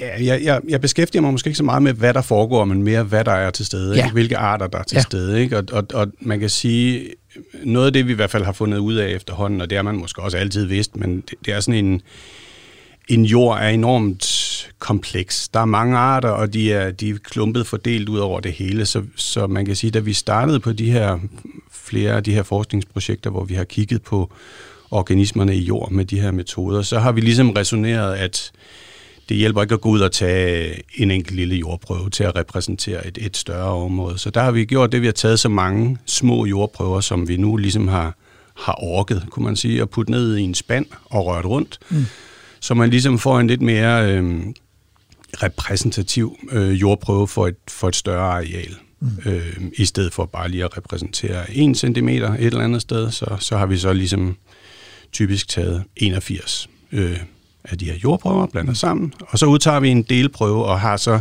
Ja, 0.00 0.24
jeg, 0.24 0.44
jeg, 0.44 0.60
jeg 0.68 0.80
beskæftiger 0.80 1.22
mig 1.22 1.32
måske 1.32 1.48
ikke 1.48 1.56
så 1.56 1.64
meget 1.64 1.82
med, 1.82 1.92
hvad 1.92 2.14
der 2.14 2.22
foregår, 2.22 2.64
men 2.64 2.82
mere, 2.82 3.02
hvad 3.02 3.24
der 3.24 3.32
er 3.32 3.50
til 3.50 3.66
stede. 3.66 3.96
Ja. 3.96 4.04
Ikke? 4.04 4.12
Hvilke 4.12 4.36
arter, 4.36 4.66
der 4.66 4.78
er 4.78 4.82
til 4.82 4.96
ja. 4.96 5.02
stede. 5.02 5.40
Ikke? 5.40 5.58
Og, 5.58 5.64
og, 5.72 5.86
og 5.94 6.06
man 6.20 6.40
kan 6.40 6.50
sige, 6.50 7.08
noget 7.64 7.86
af 7.86 7.92
det, 7.92 8.06
vi 8.06 8.12
i 8.12 8.14
hvert 8.14 8.30
fald 8.30 8.44
har 8.44 8.52
fundet 8.52 8.78
ud 8.78 8.94
af 8.94 9.08
efterhånden, 9.08 9.60
og 9.60 9.70
det 9.70 9.78
har 9.78 9.82
man 9.82 9.96
måske 9.96 10.22
også 10.22 10.36
altid 10.36 10.64
vidst, 10.64 10.96
men 10.96 11.16
det, 11.16 11.34
det 11.44 11.54
er 11.54 11.60
sådan 11.60 11.84
en, 11.84 12.02
en 13.08 13.24
jord 13.24 13.58
er 13.58 13.68
enormt 13.68 14.24
kompleks. 14.78 15.48
Der 15.48 15.60
er 15.60 15.64
mange 15.64 15.96
arter, 15.96 16.28
og 16.28 16.52
de 16.52 16.72
er, 16.72 16.90
de 16.90 17.10
er 17.10 17.14
klumpet 17.24 17.66
fordelt 17.66 18.08
ud 18.08 18.18
over 18.18 18.40
det 18.40 18.52
hele, 18.52 18.86
så, 18.86 19.02
så 19.16 19.46
man 19.46 19.66
kan 19.66 19.76
sige, 19.76 19.90
da 19.90 19.98
vi 19.98 20.12
startede 20.12 20.60
på 20.60 20.72
de 20.72 20.90
her 20.90 21.18
flere 21.72 22.12
af 22.12 22.24
de 22.24 22.34
her 22.34 22.42
forskningsprojekter, 22.42 23.30
hvor 23.30 23.44
vi 23.44 23.54
har 23.54 23.64
kigget 23.64 24.02
på 24.02 24.32
organismerne 24.90 25.56
i 25.56 25.60
jord 25.60 25.90
med 25.90 26.04
de 26.04 26.20
her 26.20 26.30
metoder, 26.30 26.82
så 26.82 26.98
har 26.98 27.12
vi 27.12 27.20
ligesom 27.20 27.50
resoneret, 27.50 28.14
at 28.14 28.52
det 29.28 29.36
hjælper 29.36 29.62
ikke 29.62 29.74
at 29.74 29.80
gå 29.80 29.88
ud 29.88 30.00
og 30.00 30.12
tage 30.12 30.82
en 30.94 31.10
enkelt 31.10 31.36
lille 31.36 31.56
jordprøve 31.56 32.10
til 32.10 32.24
at 32.24 32.36
repræsentere 32.36 33.06
et, 33.06 33.18
et 33.20 33.36
større 33.36 33.72
område. 33.72 34.18
Så 34.18 34.30
der 34.30 34.40
har 34.40 34.50
vi 34.50 34.64
gjort 34.64 34.92
det, 34.92 35.00
vi 35.00 35.06
har 35.06 35.12
taget 35.12 35.40
så 35.40 35.48
mange 35.48 35.98
små 36.06 36.46
jordprøver, 36.46 37.00
som 37.00 37.28
vi 37.28 37.36
nu 37.36 37.56
ligesom 37.56 37.88
har, 37.88 38.14
har 38.54 38.78
orket, 38.82 39.26
kunne 39.30 39.44
man 39.44 39.56
sige, 39.56 39.82
at 39.82 39.90
putte 39.90 40.10
ned 40.10 40.36
i 40.36 40.42
en 40.42 40.54
spand 40.54 40.86
og 41.04 41.26
rørt 41.26 41.44
rundt, 41.44 41.78
mm 41.90 42.04
så 42.60 42.74
man 42.74 42.90
ligesom 42.90 43.18
får 43.18 43.40
en 43.40 43.46
lidt 43.46 43.62
mere 43.62 44.12
øh, 44.12 44.40
repræsentativ 45.42 46.36
øh, 46.50 46.80
jordprøve 46.80 47.28
for 47.28 47.46
et, 47.46 47.56
for 47.68 47.88
et 47.88 47.96
større 47.96 48.32
areal. 48.32 48.74
Mm. 49.00 49.08
Øh, 49.26 49.56
I 49.78 49.84
stedet 49.84 50.14
for 50.14 50.24
bare 50.24 50.48
lige 50.48 50.64
at 50.64 50.76
repræsentere 50.76 51.50
1 51.50 51.76
cm 51.76 52.08
et 52.08 52.24
eller 52.38 52.64
andet 52.64 52.82
sted, 52.82 53.10
så, 53.10 53.36
så 53.38 53.56
har 53.56 53.66
vi 53.66 53.78
så 53.78 53.92
ligesom 53.92 54.36
typisk 55.12 55.48
taget 55.48 55.84
81 55.96 56.68
øh, 56.92 57.18
af 57.64 57.78
de 57.78 57.84
her 57.84 57.94
jordprøver, 58.04 58.46
blander 58.46 58.70
mm. 58.70 58.74
sammen, 58.74 59.12
og 59.28 59.38
så 59.38 59.46
udtager 59.46 59.80
vi 59.80 59.88
en 59.88 60.02
delprøve 60.02 60.64
og 60.64 60.80
har 60.80 60.96
så 60.96 61.20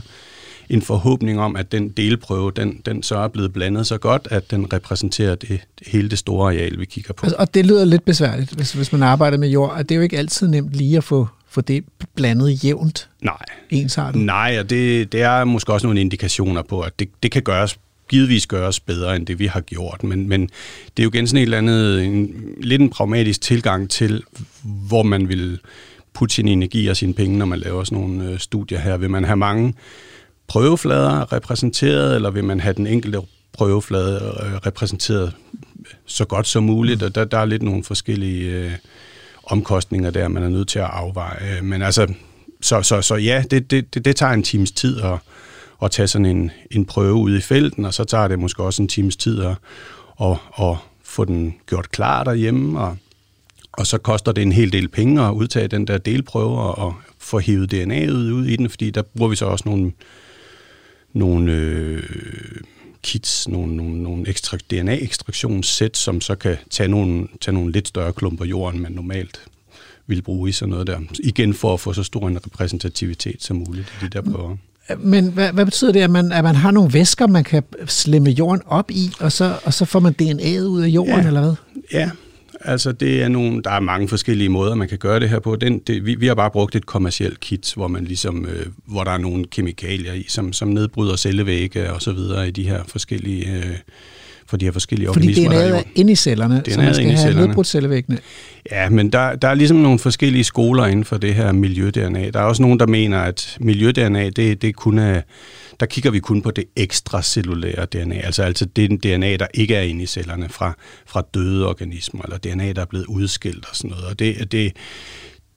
en 0.69 0.81
forhåbning 0.81 1.39
om, 1.39 1.55
at 1.55 1.71
den 1.71 1.89
delprøve, 1.89 2.51
den, 2.55 2.81
den 2.85 3.03
så 3.03 3.17
er 3.17 3.27
blevet 3.27 3.53
blandet 3.53 3.87
så 3.87 3.97
godt, 3.97 4.27
at 4.31 4.51
den 4.51 4.73
repræsenterer 4.73 5.35
det, 5.35 5.59
hele 5.87 6.09
det 6.09 6.19
store 6.19 6.47
areal, 6.47 6.79
vi 6.79 6.85
kigger 6.85 7.13
på. 7.13 7.27
Og 7.37 7.53
det 7.53 7.65
lyder 7.65 7.85
lidt 7.85 8.05
besværligt, 8.05 8.51
hvis, 8.51 8.73
hvis 8.73 8.91
man 8.91 9.03
arbejder 9.03 9.37
med 9.37 9.49
jord, 9.49 9.75
at 9.79 9.89
det 9.89 9.95
er 9.95 9.97
jo 9.97 10.03
ikke 10.03 10.17
altid 10.17 10.47
nemt 10.47 10.73
lige 10.73 10.97
at 10.97 11.03
få 11.03 11.27
få 11.49 11.61
det 11.61 11.83
blandet 12.15 12.63
jævnt? 12.63 13.09
Nej. 13.21 13.37
Ensartet? 13.69 14.21
Nej, 14.21 14.57
og 14.59 14.69
det, 14.69 15.11
det 15.11 15.21
er 15.21 15.43
måske 15.43 15.73
også 15.73 15.87
nogle 15.87 16.01
indikationer 16.01 16.61
på, 16.61 16.81
at 16.81 16.99
det, 16.99 17.09
det 17.23 17.31
kan 17.31 17.41
gøres 17.41 17.79
givetvis 18.09 18.47
gøres 18.47 18.79
bedre 18.79 19.15
end 19.15 19.25
det, 19.25 19.39
vi 19.39 19.45
har 19.45 19.61
gjort. 19.61 20.03
Men, 20.03 20.29
men 20.29 20.41
det 20.41 20.99
er 20.99 21.03
jo 21.03 21.09
igen 21.09 21.27
sådan 21.27 21.37
et 21.37 21.43
eller 21.43 21.57
andet, 21.57 22.05
en, 22.05 22.35
lidt 22.61 22.81
en 22.81 22.89
pragmatisk 22.89 23.41
tilgang 23.41 23.89
til, 23.89 24.23
hvor 24.63 25.03
man 25.03 25.29
vil 25.29 25.59
putte 26.13 26.35
sin 26.35 26.47
energi 26.47 26.87
og 26.87 26.97
sine 26.97 27.13
penge, 27.13 27.37
når 27.37 27.45
man 27.45 27.59
laver 27.59 27.83
sådan 27.83 27.97
nogle 27.97 28.31
øh, 28.31 28.39
studier 28.39 28.79
her. 28.79 28.97
Vil 28.97 29.09
man 29.09 29.23
have 29.23 29.37
mange 29.37 29.73
prøveflader 30.47 31.33
repræsenteret, 31.33 32.15
eller 32.15 32.31
vil 32.31 32.43
man 32.43 32.59
have 32.59 32.73
den 32.73 32.87
enkelte 32.87 33.21
prøveflade 33.53 34.15
øh, 34.15 34.53
repræsenteret 34.53 35.33
så 36.05 36.25
godt 36.25 36.47
som 36.47 36.63
muligt? 36.63 37.03
Og 37.03 37.15
der, 37.15 37.25
der 37.25 37.37
er 37.37 37.45
lidt 37.45 37.63
nogle 37.63 37.83
forskellige 37.83 38.51
øh, 38.51 38.71
omkostninger 39.43 40.09
der, 40.09 40.27
man 40.27 40.43
er 40.43 40.49
nødt 40.49 40.67
til 40.67 40.79
at 40.79 40.85
afveje. 40.85 41.57
Øh, 41.57 41.63
men 41.63 41.81
altså, 41.81 42.13
så, 42.61 42.81
så, 42.81 43.01
så 43.01 43.15
ja, 43.15 43.43
det, 43.51 43.71
det, 43.71 43.93
det, 43.93 44.05
det 44.05 44.15
tager 44.15 44.33
en 44.33 44.43
times 44.43 44.71
tid 44.71 45.01
at, 45.01 45.17
at 45.83 45.91
tage 45.91 46.07
sådan 46.07 46.25
en, 46.25 46.51
en 46.71 46.85
prøve 46.85 47.13
ud 47.13 47.37
i 47.37 47.41
felten, 47.41 47.85
og 47.85 47.93
så 47.93 48.03
tager 48.03 48.27
det 48.27 48.39
måske 48.39 48.63
også 48.63 48.81
en 48.81 48.87
times 48.87 49.15
tid 49.15 49.41
at, 49.41 49.55
at, 50.21 50.37
at 50.59 50.75
få 51.03 51.25
den 51.25 51.55
gjort 51.65 51.91
klar 51.91 52.23
derhjemme, 52.23 52.79
og, 52.79 52.97
og 53.71 53.87
så 53.87 53.97
koster 53.97 54.31
det 54.31 54.41
en 54.41 54.51
hel 54.51 54.73
del 54.73 54.87
penge 54.87 55.25
at 55.25 55.31
udtage 55.31 55.67
den 55.67 55.87
der 55.87 55.97
delprøve 55.97 56.59
og, 56.59 56.77
og 56.77 56.95
få 57.19 57.39
hævet 57.39 57.73
DNA'et 57.73 58.11
ud 58.11 58.45
i 58.45 58.55
den, 58.55 58.69
fordi 58.69 58.89
der 58.89 59.01
bruger 59.01 59.29
vi 59.29 59.35
så 59.35 59.45
også 59.45 59.63
nogle, 59.65 59.91
nogle 61.17 61.51
øh, 61.51 62.03
kits, 63.03 63.47
nogle, 63.47 63.75
nogle, 63.75 64.03
nogle 64.03 64.29
ekstra 64.29 64.57
DNA-ekstraktionssæt, 64.57 65.97
som 65.97 66.21
så 66.21 66.35
kan 66.35 66.57
tage 66.69 66.89
nogle, 66.89 67.27
tage 67.41 67.55
nogle 67.55 67.71
lidt 67.71 67.87
større 67.87 68.13
klumper 68.13 68.45
jord, 68.45 68.73
end 68.73 68.81
man 68.81 68.91
normalt 68.91 69.41
vil 70.07 70.21
bruge 70.21 70.49
i 70.49 70.51
sådan 70.51 70.69
noget 70.69 70.87
der. 70.87 70.99
Igen 71.19 71.53
for 71.53 71.73
at 71.73 71.79
få 71.79 71.93
så 71.93 72.03
stor 72.03 72.27
en 72.27 72.37
repræsentativitet 72.45 73.43
som 73.43 73.57
muligt 73.67 73.93
i 74.01 74.05
de 74.05 74.09
der 74.09 74.21
prøver. 74.21 74.55
Men 74.97 75.27
hvad, 75.27 75.51
hvad 75.53 75.65
betyder 75.65 75.91
det, 75.91 76.01
at 76.01 76.09
man, 76.09 76.31
at 76.31 76.43
man 76.43 76.55
har 76.55 76.71
nogle 76.71 76.93
væsker, 76.93 77.27
man 77.27 77.43
kan 77.43 77.63
slemme 77.85 78.29
jorden 78.29 78.61
op 78.65 78.91
i, 78.91 79.11
og 79.19 79.31
så, 79.31 79.59
og 79.65 79.73
så 79.73 79.85
får 79.85 79.99
man 79.99 80.15
DNA'et 80.21 80.61
ud 80.61 80.81
af 80.81 80.87
jorden, 80.87 81.21
ja. 81.21 81.27
eller 81.27 81.41
hvad? 81.41 81.53
Ja, 81.91 82.09
Altså, 82.61 82.91
det 82.91 83.23
er 83.23 83.27
nogle, 83.27 83.63
der 83.63 83.71
er 83.71 83.79
mange 83.79 84.07
forskellige 84.07 84.49
måder, 84.49 84.75
man 84.75 84.87
kan 84.87 84.97
gøre 84.97 85.19
det 85.19 85.29
her 85.29 85.39
på. 85.39 85.55
Den, 85.55 85.79
det, 85.79 86.05
vi, 86.05 86.15
vi 86.15 86.27
har 86.27 86.35
bare 86.35 86.51
brugt 86.51 86.75
et 86.75 86.85
kommercielt 86.85 87.39
kit, 87.39 87.73
hvor, 87.75 87.87
man 87.87 88.05
ligesom, 88.05 88.45
øh, 88.45 88.65
hvor 88.85 89.03
der 89.03 89.11
er 89.11 89.17
nogle 89.17 89.45
kemikalier 89.45 90.13
i, 90.13 90.25
som, 90.27 90.53
som 90.53 90.67
nedbryder 90.67 91.15
cellevægge 91.15 91.93
og 91.93 92.01
så 92.01 92.11
videre 92.11 92.47
i 92.47 92.51
de 92.51 92.67
her 92.69 92.83
forskellige... 92.83 93.55
Øh, 93.55 93.77
for 94.47 94.57
de 94.57 94.65
her 94.65 94.71
forskellige 94.71 95.09
Fordi 95.13 95.27
organismer. 95.27 95.51
Fordi 95.51 95.67
DNA 95.67 95.77
er 95.77 95.83
inde 95.95 96.11
i 96.11 96.15
cellerne, 96.15 96.63
så 96.67 96.79
man 96.79 96.93
skal 96.93 97.11
have 97.11 97.33
nedbrudt 97.35 97.67
cellevæggene. 97.67 98.17
Ja, 98.71 98.89
men 98.89 99.11
der, 99.11 99.35
der 99.35 99.47
er 99.47 99.53
ligesom 99.53 99.77
nogle 99.77 99.99
forskellige 99.99 100.43
skoler 100.43 100.85
inden 100.85 101.05
for 101.05 101.17
det 101.17 101.35
her 101.35 101.51
miljø-DNA. 101.51 102.29
Der 102.29 102.39
er 102.39 102.43
også 102.43 102.61
nogen, 102.61 102.79
der 102.79 102.87
mener, 102.87 103.19
at 103.19 103.57
miljø-DNA, 103.59 104.29
det, 104.29 104.61
det 104.61 104.75
kun 104.75 104.99
er 104.99 105.21
der 105.79 105.85
kigger 105.85 106.11
vi 106.11 106.19
kun 106.19 106.41
på 106.41 106.51
det 106.51 106.63
ekstracellulære 106.75 107.85
DNA, 107.85 108.15
altså, 108.15 108.43
altså 108.43 108.65
det 108.65 109.03
DNA, 109.03 109.35
der 109.35 109.47
ikke 109.53 109.75
er 109.75 109.81
inde 109.81 110.03
i 110.03 110.05
cellerne 110.05 110.49
fra, 110.49 110.73
fra 111.05 111.23
døde 111.33 111.67
organismer, 111.67 112.21
eller 112.23 112.37
DNA, 112.37 112.71
der 112.71 112.81
er 112.81 112.85
blevet 112.85 113.05
udskilt 113.05 113.65
og 113.69 113.75
sådan 113.75 113.89
noget. 113.89 114.05
Og 114.05 114.19
det, 114.19 114.51
det, 114.51 114.73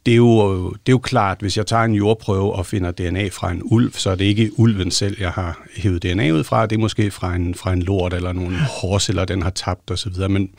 det 0.06 0.12
er, 0.12 0.16
jo, 0.16 0.70
det 0.70 0.88
er 0.88 0.92
jo 0.92 0.98
klart, 0.98 1.40
hvis 1.40 1.56
jeg 1.56 1.66
tager 1.66 1.82
en 1.82 1.94
jordprøve 1.94 2.52
og 2.52 2.66
finder 2.66 2.90
DNA 2.90 3.28
fra 3.28 3.50
en 3.50 3.62
ulv, 3.64 3.92
så 3.92 4.10
er 4.10 4.14
det 4.14 4.24
ikke 4.24 4.50
ulven 4.56 4.90
selv, 4.90 5.16
jeg 5.20 5.30
har 5.30 5.62
hævet 5.76 6.02
DNA 6.02 6.30
ud 6.30 6.44
fra. 6.44 6.66
Det 6.66 6.76
er 6.76 6.80
måske 6.80 7.10
fra 7.10 7.34
en, 7.34 7.54
fra 7.54 7.72
en 7.72 7.82
lort 7.82 8.14
eller 8.14 8.32
nogle 8.32 8.56
hårceller, 8.58 9.24
den 9.24 9.42
har 9.42 9.50
tabt 9.50 9.90
osv. 9.90 10.12
Men 10.28 10.50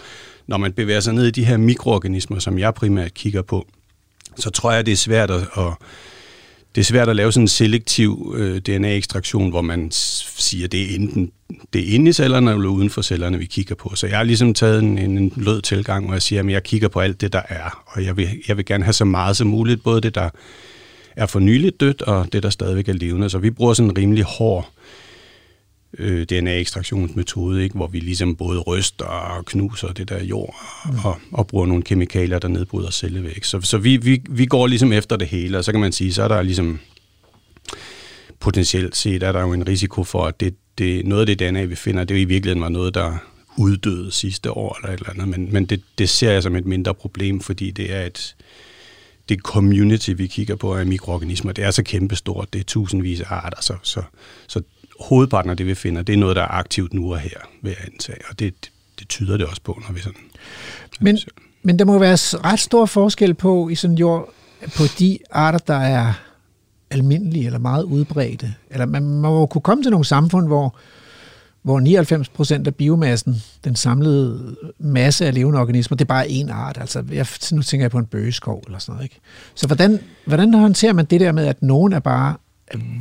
når 0.47 0.57
man 0.57 0.73
bevæger 0.73 0.99
sig 0.99 1.13
ned 1.13 1.25
i 1.25 1.31
de 1.31 1.45
her 1.45 1.57
mikroorganismer, 1.57 2.39
som 2.39 2.59
jeg 2.59 2.73
primært 2.73 3.13
kigger 3.13 3.41
på, 3.41 3.67
så 4.35 4.49
tror 4.49 4.71
jeg, 4.71 4.85
det 4.85 4.91
er 4.91 4.97
svært 4.97 5.31
at, 5.31 5.41
at 5.57 5.73
det 6.75 6.81
er 6.81 6.85
svært 6.85 7.09
at 7.09 7.15
lave 7.15 7.31
sådan 7.31 7.43
en 7.43 7.47
selektiv 7.47 8.35
øh, 8.37 8.57
DNA-ekstraktion, 8.57 9.49
hvor 9.49 9.61
man 9.61 9.91
siger, 9.91 10.67
det 10.67 10.81
er 10.81 10.95
enten 10.95 11.31
det 11.73 11.81
er 11.81 11.95
inde 11.95 12.09
i 12.09 12.13
cellerne 12.13 12.51
eller 12.51 12.69
uden 12.69 12.89
for 12.89 13.01
cellerne, 13.01 13.37
vi 13.37 13.45
kigger 13.45 13.75
på. 13.75 13.95
Så 13.95 14.07
jeg 14.07 14.17
har 14.17 14.23
ligesom 14.23 14.53
taget 14.53 14.79
en, 14.83 14.97
en 14.97 15.33
lød 15.35 15.61
tilgang, 15.61 16.05
hvor 16.05 16.13
jeg 16.13 16.21
siger, 16.21 16.43
at 16.43 16.49
jeg 16.49 16.63
kigger 16.63 16.87
på 16.87 16.99
alt 16.99 17.21
det, 17.21 17.33
der 17.33 17.41
er. 17.49 17.83
Og 17.87 18.03
jeg 18.05 18.17
vil, 18.17 18.27
jeg 18.47 18.57
vil 18.57 18.65
gerne 18.65 18.83
have 18.83 18.93
så 18.93 19.05
meget 19.05 19.37
som 19.37 19.47
muligt, 19.47 19.83
både 19.83 20.01
det, 20.01 20.15
der 20.15 20.29
er 21.15 21.25
for 21.25 21.39
nyligt 21.39 21.79
dødt, 21.79 22.01
og 22.01 22.33
det, 22.33 22.43
der 22.43 22.49
stadigvæk 22.49 22.89
er 22.89 22.93
levende. 22.93 23.29
Så 23.29 23.37
vi 23.37 23.49
bruger 23.49 23.73
sådan 23.73 23.89
en 23.89 23.97
rimelig 23.97 24.23
hård 24.23 24.69
øh, 24.69 25.00
DNA-ekstraktionsmetode, 25.99 27.63
ikke? 27.63 27.75
hvor 27.75 27.87
vi 27.87 27.99
ligesom 27.99 28.35
både 28.35 28.59
ryster 28.59 29.05
og 29.05 29.45
knuser 29.45 29.87
det 29.87 30.09
der 30.09 30.23
jord, 30.23 30.55
mm. 30.85 30.99
og, 31.03 31.19
og 31.31 31.47
bruger 31.47 31.65
nogle 31.65 31.83
kemikalier, 31.83 32.39
der 32.39 32.47
nedbryder 32.47 32.91
cellevæg. 32.91 33.45
Så, 33.45 33.61
så 33.61 33.77
vi, 33.77 33.97
vi, 33.97 34.21
vi 34.29 34.45
går 34.45 34.67
ligesom 34.67 34.93
efter 34.93 35.15
det 35.15 35.27
hele, 35.27 35.57
og 35.57 35.63
så 35.63 35.71
kan 35.71 35.81
man 35.81 35.91
sige, 35.91 36.13
så 36.13 36.23
er 36.23 36.27
der 36.27 36.41
ligesom 36.41 36.79
potentielt 38.39 38.95
set, 38.95 39.23
er 39.23 39.31
der 39.31 39.41
jo 39.41 39.53
en 39.53 39.67
risiko 39.67 40.03
for, 40.03 40.25
at 40.25 40.39
det, 40.39 40.55
det, 40.77 41.05
noget 41.05 41.29
af 41.29 41.37
det 41.37 41.39
DNA, 41.39 41.63
vi 41.63 41.75
finder, 41.75 42.03
det 42.03 42.15
er 42.15 42.19
jo 42.19 42.25
i 42.25 42.25
virkeligheden 42.25 42.61
var 42.61 42.69
noget, 42.69 42.93
der 42.93 43.17
uddøde 43.57 44.11
sidste 44.11 44.51
år 44.51 44.77
eller 44.77 44.93
et 44.93 44.99
eller 44.99 45.09
andet, 45.09 45.27
men, 45.27 45.53
men 45.53 45.65
det, 45.65 45.81
det 45.97 46.09
ser 46.09 46.31
jeg 46.31 46.43
som 46.43 46.55
et 46.55 46.65
mindre 46.65 46.93
problem, 46.93 47.39
fordi 47.39 47.71
det 47.71 47.93
er 47.93 48.05
et 48.05 48.35
det 49.29 49.39
community, 49.39 50.11
vi 50.15 50.27
kigger 50.27 50.55
på 50.55 50.75
af 50.75 50.85
mikroorganismer, 50.85 51.51
det 51.51 51.63
er 51.63 51.71
så 51.71 51.83
kæmpestort, 51.83 52.53
det 52.53 52.59
er 52.59 52.63
tusindvis 52.63 53.21
af 53.21 53.25
arter, 53.29 53.61
så, 53.61 53.75
så, 53.83 54.01
så 54.47 54.61
hovedparten 55.01 55.51
af 55.51 55.57
det, 55.57 55.65
vi 55.65 55.75
finder, 55.75 56.01
det 56.01 56.13
er 56.13 56.17
noget, 56.17 56.35
der 56.35 56.41
er 56.41 56.51
aktivt 56.51 56.93
nu 56.93 57.13
og 57.13 57.19
her, 57.19 57.37
vil 57.61 57.69
jeg 57.69 57.87
antage, 57.93 58.19
og 58.29 58.39
det, 58.39 58.53
det, 58.63 58.71
det 58.99 59.09
tyder 59.09 59.37
det 59.37 59.45
også 59.45 59.61
på, 59.63 59.81
når 59.87 59.93
vi 59.93 59.99
sådan... 59.99 60.19
Men, 60.99 61.17
men 61.63 61.79
der 61.79 61.85
må 61.85 61.99
være 61.99 62.17
ret 62.37 62.59
stor 62.59 62.85
forskel 62.85 63.33
på 63.33 63.69
i 63.69 63.75
sådan 63.75 63.97
jord, 63.97 64.33
på 64.77 64.83
de 64.99 65.17
arter, 65.31 65.59
der 65.59 65.77
er 65.77 66.13
almindelige 66.91 67.45
eller 67.45 67.59
meget 67.59 67.83
udbredte. 67.83 68.53
Eller 68.69 68.85
man 68.85 69.03
må 69.03 69.45
kunne 69.45 69.61
komme 69.61 69.83
til 69.83 69.91
nogle 69.91 70.05
samfund, 70.05 70.47
hvor, 70.47 70.75
hvor 71.61 71.79
99 71.79 72.29
procent 72.29 72.67
af 72.67 72.75
biomassen, 72.75 73.43
den 73.63 73.75
samlede 73.75 74.55
masse 74.79 75.25
af 75.25 75.33
levende 75.33 75.59
organismer, 75.59 75.97
det 75.97 76.05
er 76.05 76.07
bare 76.07 76.25
én 76.25 76.51
art. 76.51 76.77
Altså, 76.77 77.03
jeg, 77.11 77.27
nu 77.51 77.61
tænker 77.61 77.83
jeg 77.83 77.91
på 77.91 77.97
en 77.97 78.05
bøgeskov 78.05 78.63
eller 78.65 78.79
sådan 78.79 78.93
noget. 78.95 79.03
Ikke? 79.03 79.19
Så 79.55 79.67
hvordan, 79.67 79.99
hvordan 80.25 80.53
håndterer 80.53 80.93
man 80.93 81.05
det 81.05 81.19
der 81.19 81.31
med, 81.31 81.45
at 81.45 81.61
nogen 81.61 81.93
er 81.93 81.99
bare 81.99 82.35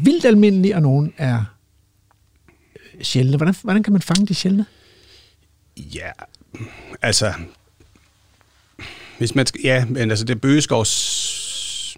vildt 0.04 0.24
almindelige, 0.24 0.76
og 0.76 0.82
nogen 0.82 1.12
er 1.16 1.44
sjældne. 3.02 3.36
Hvordan, 3.36 3.54
hvordan 3.62 3.82
kan 3.82 3.92
man 3.92 4.02
fange 4.02 4.26
de 4.26 4.34
sjældne? 4.34 4.66
Ja, 5.76 6.10
altså... 7.02 7.32
Hvis 9.18 9.34
man 9.34 9.46
skal, 9.46 9.60
ja, 9.64 9.84
men 9.84 10.10
altså 10.10 10.24
det 10.24 10.40
bøgeskovs, 10.40 11.96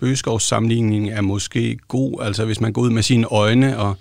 bøgeskovs 0.00 0.42
sammenligning 0.42 1.10
er 1.10 1.20
måske 1.20 1.78
god. 1.88 2.22
Altså 2.22 2.44
hvis 2.44 2.60
man 2.60 2.72
går 2.72 2.82
ud 2.82 2.90
med 2.90 3.02
sine 3.02 3.26
øjne 3.26 3.78
og 3.78 3.96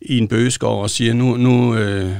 i 0.00 0.18
en 0.18 0.28
bøgeskov 0.28 0.82
og 0.82 0.90
siger, 0.90 1.14
nu, 1.14 1.36
nu, 1.36 1.76
øh, 1.76 2.12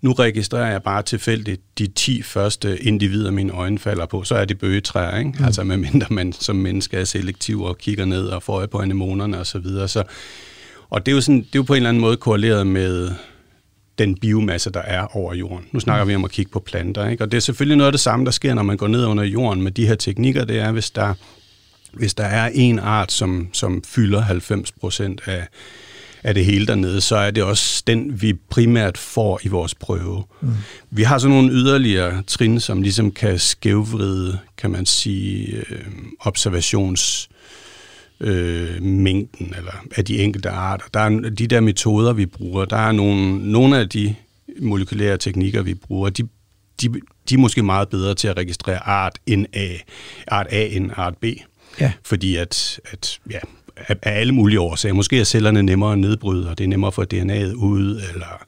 nu 0.00 0.12
registrerer 0.12 0.70
jeg 0.70 0.82
bare 0.82 1.02
tilfældigt 1.02 1.78
de 1.78 1.86
10 1.86 2.22
første 2.22 2.78
individer, 2.78 3.30
mine 3.30 3.52
øjne 3.52 3.78
falder 3.78 4.06
på, 4.06 4.24
så 4.24 4.34
er 4.34 4.44
det 4.44 4.58
bøgetræer, 4.58 5.18
ikke? 5.18 5.32
Mm. 5.38 5.44
Altså 5.44 5.64
medmindre 5.64 6.06
man 6.10 6.32
som 6.32 6.56
menneske 6.56 6.96
er 6.96 7.04
selektiv 7.04 7.62
og 7.62 7.78
kigger 7.78 8.04
ned 8.04 8.26
og 8.26 8.42
får 8.42 8.52
øje 8.52 8.68
på 8.68 8.78
anemonerne 8.78 9.38
og 9.38 9.46
så 9.46 9.58
videre. 9.58 9.88
Så 9.88 10.04
og 10.92 11.06
det 11.06 11.12
er, 11.12 11.14
jo 11.16 11.20
sådan, 11.20 11.40
det 11.40 11.46
er 11.46 11.58
jo 11.58 11.62
på 11.62 11.72
en 11.72 11.76
eller 11.76 11.88
anden 11.88 12.00
måde 12.00 12.16
korreleret 12.16 12.66
med 12.66 13.10
den 13.98 14.14
biomasse, 14.14 14.70
der 14.70 14.80
er 14.80 15.16
over 15.16 15.34
jorden. 15.34 15.66
Nu 15.72 15.80
snakker 15.80 16.04
vi 16.04 16.14
om 16.14 16.24
at 16.24 16.30
kigge 16.30 16.52
på 16.52 16.60
planter, 16.60 17.08
ikke? 17.08 17.24
og 17.24 17.32
det 17.32 17.36
er 17.36 17.40
selvfølgelig 17.40 17.76
noget 17.76 17.86
af 17.86 17.92
det 17.92 18.00
samme, 18.00 18.24
der 18.24 18.30
sker, 18.30 18.54
når 18.54 18.62
man 18.62 18.76
går 18.76 18.88
ned 18.88 19.04
under 19.04 19.24
jorden 19.24 19.62
med 19.62 19.72
de 19.72 19.86
her 19.86 19.94
teknikker, 19.94 20.44
det 20.44 20.58
er, 20.58 20.72
hvis 20.72 20.90
der, 20.90 21.14
hvis 21.92 22.14
der 22.14 22.24
er 22.24 22.50
en 22.54 22.78
art, 22.78 23.12
som, 23.12 23.48
som 23.52 23.82
fylder 23.86 24.20
90 24.20 24.72
procent 24.72 25.20
af, 25.26 25.46
af 26.22 26.34
det 26.34 26.44
hele 26.44 26.66
dernede, 26.66 27.00
så 27.00 27.16
er 27.16 27.30
det 27.30 27.42
også 27.42 27.82
den, 27.86 28.22
vi 28.22 28.32
primært 28.32 28.98
får 28.98 29.40
i 29.42 29.48
vores 29.48 29.74
prøve. 29.74 30.24
Mm. 30.40 30.50
Vi 30.90 31.02
har 31.02 31.18
sådan 31.18 31.36
nogle 31.36 31.52
yderligere 31.52 32.22
trin, 32.26 32.60
som 32.60 32.82
ligesom 32.82 33.10
kan 33.10 33.38
skævvride, 33.38 34.38
kan 34.56 34.70
man 34.70 34.86
sige, 34.86 35.56
øh, 35.70 35.86
observations 36.20 37.28
øh, 38.22 38.82
mængden 38.82 39.54
eller 39.56 39.72
af 39.96 40.04
de 40.04 40.18
enkelte 40.18 40.50
arter. 40.50 40.84
Der 40.94 41.00
er 41.00 41.30
de 41.30 41.46
der 41.46 41.60
metoder, 41.60 42.12
vi 42.12 42.26
bruger, 42.26 42.64
der 42.64 42.76
er 42.76 42.92
nogle, 42.92 43.52
nogle 43.52 43.78
af 43.78 43.88
de 43.88 44.14
molekylære 44.60 45.18
teknikker, 45.18 45.62
vi 45.62 45.74
bruger, 45.74 46.10
de, 46.10 46.28
de, 46.82 46.88
de 47.28 47.34
er 47.34 47.38
måske 47.38 47.62
meget 47.62 47.88
bedre 47.88 48.14
til 48.14 48.28
at 48.28 48.36
registrere 48.36 48.88
art, 48.88 49.18
end 49.26 49.46
A, 49.52 49.68
art 50.26 50.46
A 50.50 50.66
end 50.66 50.90
art 50.96 51.16
B. 51.16 51.24
Ja. 51.80 51.92
Fordi 52.04 52.36
at, 52.36 52.80
at 52.92 53.20
ja, 53.30 53.38
af, 53.76 53.96
af 54.02 54.20
alle 54.20 54.32
mulige 54.32 54.60
årsager, 54.60 54.92
måske 54.92 55.20
er 55.20 55.24
cellerne 55.24 55.62
nemmere 55.62 55.92
at 55.92 55.98
nedbryde, 55.98 56.50
og 56.50 56.58
det 56.58 56.64
er 56.64 56.68
nemmere 56.68 56.88
at 56.88 56.94
få 56.94 57.02
DNA'et 57.02 57.54
ud, 57.54 58.00
eller 58.14 58.44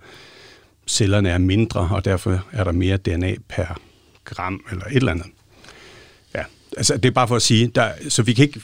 cellerne 0.87 1.29
er 1.29 1.39
mindre, 1.39 1.89
og 1.91 2.05
derfor 2.05 2.45
er 2.53 2.65
der 2.65 2.73
mere 2.73 2.97
DNA 2.97 3.35
per 3.49 3.81
gram, 4.25 4.65
eller 4.71 4.85
et 4.85 4.97
eller 4.97 5.13
andet 5.13 5.27
altså, 6.77 6.97
det 6.97 7.05
er 7.05 7.11
bare 7.11 7.29
for 7.29 7.37
at 7.37 7.43
sige, 7.43 7.67
der, 7.67 7.91
så 8.09 8.23
vi 8.23 8.33
kan 8.33 8.45
ikke, 8.45 8.61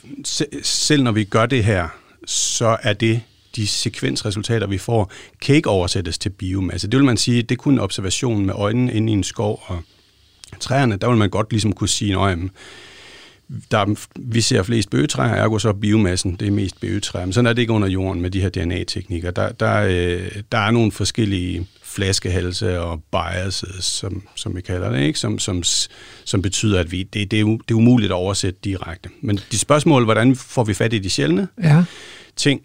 selv 0.63 1.03
når 1.03 1.13
vi 1.13 1.25
gør 1.25 1.47
det 1.47 1.65
her, 1.65 1.89
så 2.27 2.77
er 2.83 2.93
det 2.93 3.21
de 3.57 3.67
sekvensresultater, 3.67 4.67
vi 4.67 4.79
får, 4.79 5.13
kan 5.41 5.55
ikke 5.55 5.71
oversættes 5.71 6.19
til 6.19 6.31
biomasse. 6.31 6.89
Det 6.89 6.97
vil 6.97 7.07
man 7.07 7.17
sige, 7.17 7.43
det 7.43 7.51
er 7.51 7.57
kun 7.57 7.73
en 7.73 7.79
observation 7.79 8.47
med 8.47 8.55
øjnene 8.55 8.93
inde 8.93 9.13
i 9.13 9.17
en 9.17 9.25
skov 9.25 9.63
og 9.67 9.83
træerne, 10.61 10.97
der 10.97 11.09
vil 11.09 11.19
man 11.19 11.31
godt 11.31 11.51
ligesom 11.51 11.73
kunne 11.73 11.89
sige, 11.89 12.21
at 12.21 12.39
der 13.71 13.95
vi 14.15 14.41
ser 14.41 14.63
flest 14.63 14.91
bøgetræer, 14.91 15.35
ergo 15.35 15.59
så 15.59 15.73
biomassen, 15.73 16.37
det 16.41 16.49
er 16.49 16.53
mest 16.53 16.81
bøgetræer. 16.81 17.25
Men 17.25 17.33
sådan 17.33 17.47
er 17.47 17.53
det 17.53 17.63
ikke 17.63 17.73
under 17.73 17.89
jorden 17.89 18.23
med 18.23 18.31
de 18.31 18.41
her 18.41 18.49
DNA-teknikker. 18.49 19.31
Der, 19.31 19.53
der, 19.53 19.83
øh, 19.83 20.43
der 20.53 20.59
er 20.59 20.71
nogle 20.71 20.93
forskellige 20.93 21.67
flaskehalse 21.91 22.81
og 22.81 23.03
biases, 23.13 23.85
som, 23.85 24.23
som 24.35 24.57
vi 24.57 24.61
kalder 24.61 24.91
det, 24.91 25.01
ikke? 25.01 25.19
Som, 25.19 25.39
som, 25.39 25.63
som 26.25 26.43
betyder, 26.43 26.81
at 26.81 26.93
vi, 26.93 27.03
det, 27.03 27.31
det, 27.31 27.41
er, 27.41 27.45
det 27.45 27.71
er 27.71 27.75
umuligt 27.75 28.13
at 28.13 28.17
oversætte 28.17 28.61
direkte. 28.65 29.09
Men 29.21 29.41
de 29.53 29.59
spørgsmål, 29.59 30.05
hvordan 30.05 30.37
får 30.37 30.65
vi 30.65 30.75
fat 30.75 30.93
i 30.93 30.99
de 30.99 31.11
sjældne 31.11 31.49
ja. 31.63 31.85
ting, 32.37 32.61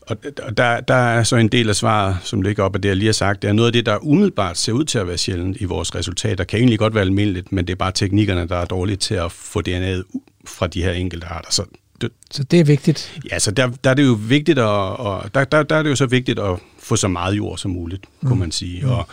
og 0.00 0.56
der, 0.56 0.80
der 0.80 0.94
er 0.94 1.22
så 1.22 1.36
en 1.36 1.48
del 1.48 1.68
af 1.68 1.76
svaret, 1.76 2.16
som 2.22 2.42
ligger 2.42 2.64
op 2.64 2.74
af 2.74 2.82
det, 2.82 2.88
jeg 2.88 2.96
lige 2.96 3.06
har 3.08 3.12
sagt, 3.12 3.42
det 3.42 3.48
er 3.48 3.52
noget 3.52 3.66
af 3.66 3.72
det, 3.72 3.86
der 3.86 3.98
umiddelbart 4.04 4.58
ser 4.58 4.72
ud 4.72 4.84
til 4.84 4.98
at 4.98 5.08
være 5.08 5.18
sjældent 5.18 5.60
i 5.60 5.64
vores 5.64 5.94
resultater. 5.94 6.44
Kan 6.44 6.58
egentlig 6.58 6.78
godt 6.78 6.94
være 6.94 7.04
almindeligt, 7.04 7.52
men 7.52 7.66
det 7.66 7.72
er 7.72 7.76
bare 7.76 7.92
teknikkerne, 7.92 8.48
der 8.48 8.56
er 8.56 8.64
dårlige 8.64 8.96
til 8.96 9.14
at 9.14 9.32
få 9.32 9.62
DNA'et 9.68 10.02
fra 10.46 10.66
de 10.66 10.82
her 10.82 10.92
enkelte 10.92 11.26
arter. 11.26 11.50
Så 11.50 11.64
det, 12.00 12.10
så 12.30 12.44
det 12.44 12.60
er 12.60 12.64
vigtigt? 12.64 13.20
Ja, 13.30 13.38
så 13.38 13.50
der, 13.50 13.70
der 13.84 13.90
er 13.90 13.94
det 13.94 14.06
jo 14.06 14.18
vigtigt 14.28 14.58
at, 14.58 14.64
og 14.64 15.34
der, 15.34 15.44
der, 15.44 15.62
der 15.62 15.76
er 15.76 15.82
det 15.82 15.90
jo 15.90 15.96
så 15.96 16.06
vigtigt 16.06 16.38
at 16.38 16.58
få 16.78 16.96
så 16.96 17.08
meget 17.08 17.36
jord 17.36 17.58
som 17.58 17.70
muligt, 17.70 18.04
mm. 18.20 18.28
kunne 18.28 18.38
man 18.38 18.52
sige. 18.52 18.82
Mm. 18.82 18.90
Og, 18.90 19.08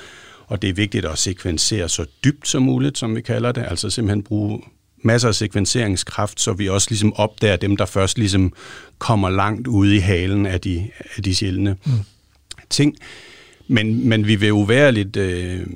og 0.47 0.61
det 0.61 0.69
er 0.69 0.73
vigtigt 0.73 1.05
at 1.05 1.17
sekvensere 1.17 1.89
så 1.89 2.05
dybt 2.23 2.47
som 2.47 2.63
muligt, 2.63 2.97
som 2.97 3.15
vi 3.15 3.21
kalder 3.21 3.51
det. 3.51 3.65
Altså 3.69 3.89
simpelthen 3.89 4.23
bruge 4.23 4.61
masser 5.03 5.27
af 5.27 5.35
sekvenseringskraft, 5.35 6.41
så 6.41 6.53
vi 6.53 6.69
også 6.69 6.88
ligesom 6.89 7.13
opdager 7.13 7.55
dem, 7.55 7.77
der 7.77 7.85
først 7.85 8.17
ligesom 8.17 8.53
kommer 8.97 9.29
langt 9.29 9.67
ude 9.67 9.95
i 9.95 9.99
halen 9.99 10.45
af 10.45 10.61
de, 10.61 10.89
af 11.17 11.23
de 11.23 11.35
sjældne 11.35 11.75
mm. 11.85 11.91
ting. 12.69 12.95
Men, 13.67 14.09
men 14.09 14.27
vi 14.27 14.35
vil 14.35 14.53
lidt 14.93 15.15
øh, 15.15 15.67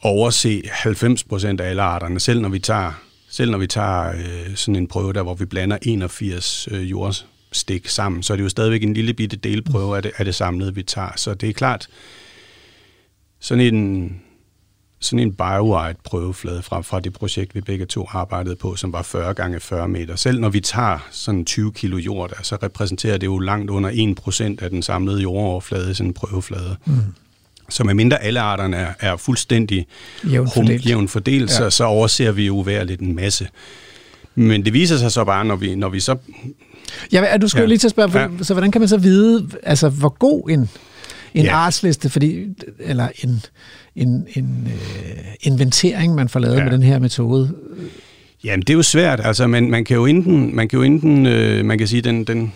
overse 0.00 0.62
90 0.70 1.24
procent 1.24 1.60
af 1.60 1.68
alle 1.70 1.82
arterne, 1.82 2.20
selv 2.20 2.40
når 2.40 2.48
vi 2.48 2.58
tager, 2.58 3.02
selv 3.34 3.50
når 3.50 3.58
vi 3.58 3.66
tager 3.66 4.08
øh, 4.08 4.54
sådan 4.54 4.76
en 4.76 4.86
prøve 4.86 5.12
der, 5.12 5.22
hvor 5.22 5.34
vi 5.34 5.44
blander 5.44 5.78
81 5.82 6.68
øh, 6.70 6.90
jordstik 6.90 7.88
sammen, 7.88 8.22
så 8.22 8.32
er 8.32 8.36
det 8.36 8.44
jo 8.44 8.48
stadigvæk 8.48 8.82
en 8.82 8.94
lille 8.94 9.14
bitte 9.14 9.36
delprøve 9.36 9.96
af 9.96 10.02
det, 10.02 10.12
af 10.16 10.24
det 10.24 10.34
samlede, 10.34 10.74
vi 10.74 10.82
tager. 10.82 11.12
Så 11.16 11.34
det 11.34 11.48
er 11.48 11.52
klart, 11.52 11.88
sådan 13.40 13.74
en 13.74 14.20
sådan 15.00 15.18
en 15.18 15.34
BioWide 15.34 15.98
prøveflade 16.04 16.62
fra, 16.62 16.80
fra 16.80 17.00
det 17.00 17.12
projekt, 17.12 17.54
vi 17.54 17.60
begge 17.60 17.86
to 17.86 18.06
arbejdede 18.10 18.56
på, 18.56 18.76
som 18.76 18.92
var 18.92 19.02
40 19.02 19.34
gange 19.34 19.60
40 19.60 19.88
meter. 19.88 20.16
Selv 20.16 20.40
når 20.40 20.48
vi 20.48 20.60
tager 20.60 21.08
sådan 21.10 21.44
20 21.44 21.72
kilo 21.72 21.96
jord, 21.96 22.30
der, 22.30 22.42
så 22.42 22.56
repræsenterer 22.62 23.18
det 23.18 23.26
jo 23.26 23.38
langt 23.38 23.70
under 23.70 23.90
1% 24.60 24.64
af 24.64 24.70
den 24.70 24.82
samlede 24.82 25.20
jordoverflade, 25.20 25.94
sådan 25.94 26.10
en 26.10 26.14
prøveflade. 26.14 26.76
Mm. 26.84 26.94
Så 27.68 27.84
medmindre 27.84 28.22
alle 28.22 28.40
arterne 28.40 28.76
er, 28.76 28.92
er 29.00 29.16
fuldstændig 29.16 29.86
jævnt 30.30 30.54
fordelt, 30.54 30.86
jævn 30.86 31.08
fordelt 31.08 31.50
ja. 31.50 31.56
så, 31.56 31.70
så 31.70 31.84
overser 31.84 32.32
vi 32.32 32.46
jo 32.46 32.64
lidt 32.84 33.00
en 33.00 33.16
masse. 33.16 33.48
Men 34.34 34.64
det 34.64 34.72
viser 34.72 34.96
sig 34.96 35.12
så 35.12 35.24
bare, 35.24 35.44
når 35.44 35.56
vi, 35.56 35.74
når 35.74 35.88
vi 35.88 36.00
så... 36.00 36.16
Ja, 37.12 37.36
du 37.36 37.48
skulle 37.48 37.62
ja. 37.62 37.68
lige 37.68 37.78
til 37.78 37.86
at 37.86 37.90
spørge, 37.90 38.20
ja. 38.20 38.28
så 38.42 38.54
hvordan 38.54 38.70
kan 38.70 38.80
man 38.80 38.88
så 38.88 38.96
vide, 38.96 39.48
altså 39.62 39.88
hvor 39.88 40.16
god 40.18 40.50
en, 40.50 40.70
en 41.34 41.44
ja. 41.44 41.54
artsliste, 41.54 42.10
fordi, 42.10 42.44
eller 42.78 43.08
en, 43.24 43.42
en, 43.96 44.26
en 44.36 44.66
øh, 44.66 45.24
inventering, 45.40 46.14
man 46.14 46.28
får 46.28 46.40
lavet 46.40 46.56
ja. 46.56 46.64
med 46.64 46.72
den 46.72 46.82
her 46.82 46.98
metode? 46.98 47.54
Jamen, 48.44 48.60
det 48.60 48.70
er 48.70 48.74
jo 48.74 48.82
svært. 48.82 49.20
Altså, 49.24 49.46
man, 49.46 49.70
man 49.70 49.84
kan 49.84 49.96
jo 49.96 50.06
enten, 50.06 50.56
man 50.56 50.68
kan 50.68 50.76
jo 50.76 50.82
enten 50.82 51.26
øh, 51.26 51.64
man 51.64 51.78
kan 51.78 51.86
sige, 51.88 52.02
den, 52.02 52.24
den, 52.24 52.52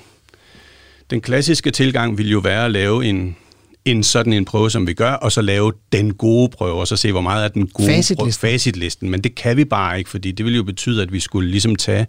den 1.11 1.21
klassiske 1.21 1.71
tilgang 1.71 2.19
vil 2.19 2.31
jo 2.31 2.39
være 2.39 2.65
at 2.65 2.71
lave 2.71 3.05
en, 3.05 3.37
en 3.85 4.03
sådan 4.03 4.33
en 4.33 4.45
prøve, 4.45 4.71
som 4.71 4.87
vi 4.87 4.93
gør, 4.93 5.13
og 5.13 5.33
så 5.33 5.43
lave 5.43 5.73
den 5.93 6.15
gode 6.15 6.49
prøve, 6.49 6.81
og 6.81 6.89
så 6.89 6.97
se, 6.97 7.13
hvor 7.13 7.21
meget 7.21 7.45
er 7.45 7.49
den 7.49 7.67
gode 7.67 7.89
Facitlisten. 7.89 8.17
prøve, 8.17 8.33
facitlisten. 8.33 9.11
Men 9.11 9.21
det 9.21 9.35
kan 9.35 9.57
vi 9.57 9.65
bare 9.65 9.99
ikke, 9.99 10.11
fordi 10.11 10.33
det 10.33 10.47
vil 10.47 10.57
jo 10.57 10.63
betyde, 10.63 11.03
at 11.03 11.13
vi 11.13 11.21
skulle 11.21 11.51
ligesom 11.51 11.77
tage 11.77 12.07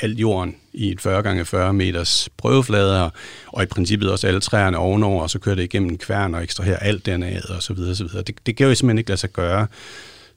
alt 0.00 0.18
jorden 0.18 0.56
i 0.72 0.90
et 0.90 1.00
40 1.00 1.22
gange 1.22 1.44
40 1.44 1.72
meters 1.72 2.28
prøveflader, 2.36 3.10
og 3.46 3.62
i 3.62 3.66
princippet 3.66 4.10
også 4.10 4.26
alle 4.26 4.40
træerne 4.40 4.78
ovenover, 4.78 5.22
og 5.22 5.30
så 5.30 5.38
kører 5.38 5.56
det 5.56 5.62
igennem 5.62 5.90
en 5.90 5.98
kværn 5.98 6.34
og 6.34 6.42
ekstraherer 6.42 6.78
alt 6.78 7.06
dernede, 7.06 7.56
og 7.56 7.62
så 7.62 7.74
videre, 7.74 7.90
og 7.90 7.96
så 7.96 8.04
videre. 8.04 8.22
Det, 8.22 8.34
det 8.46 8.56
kan 8.56 8.66
jo 8.66 8.74
simpelthen 8.74 8.98
ikke 8.98 9.10
lade 9.10 9.20
sig 9.20 9.30
gøre. 9.30 9.66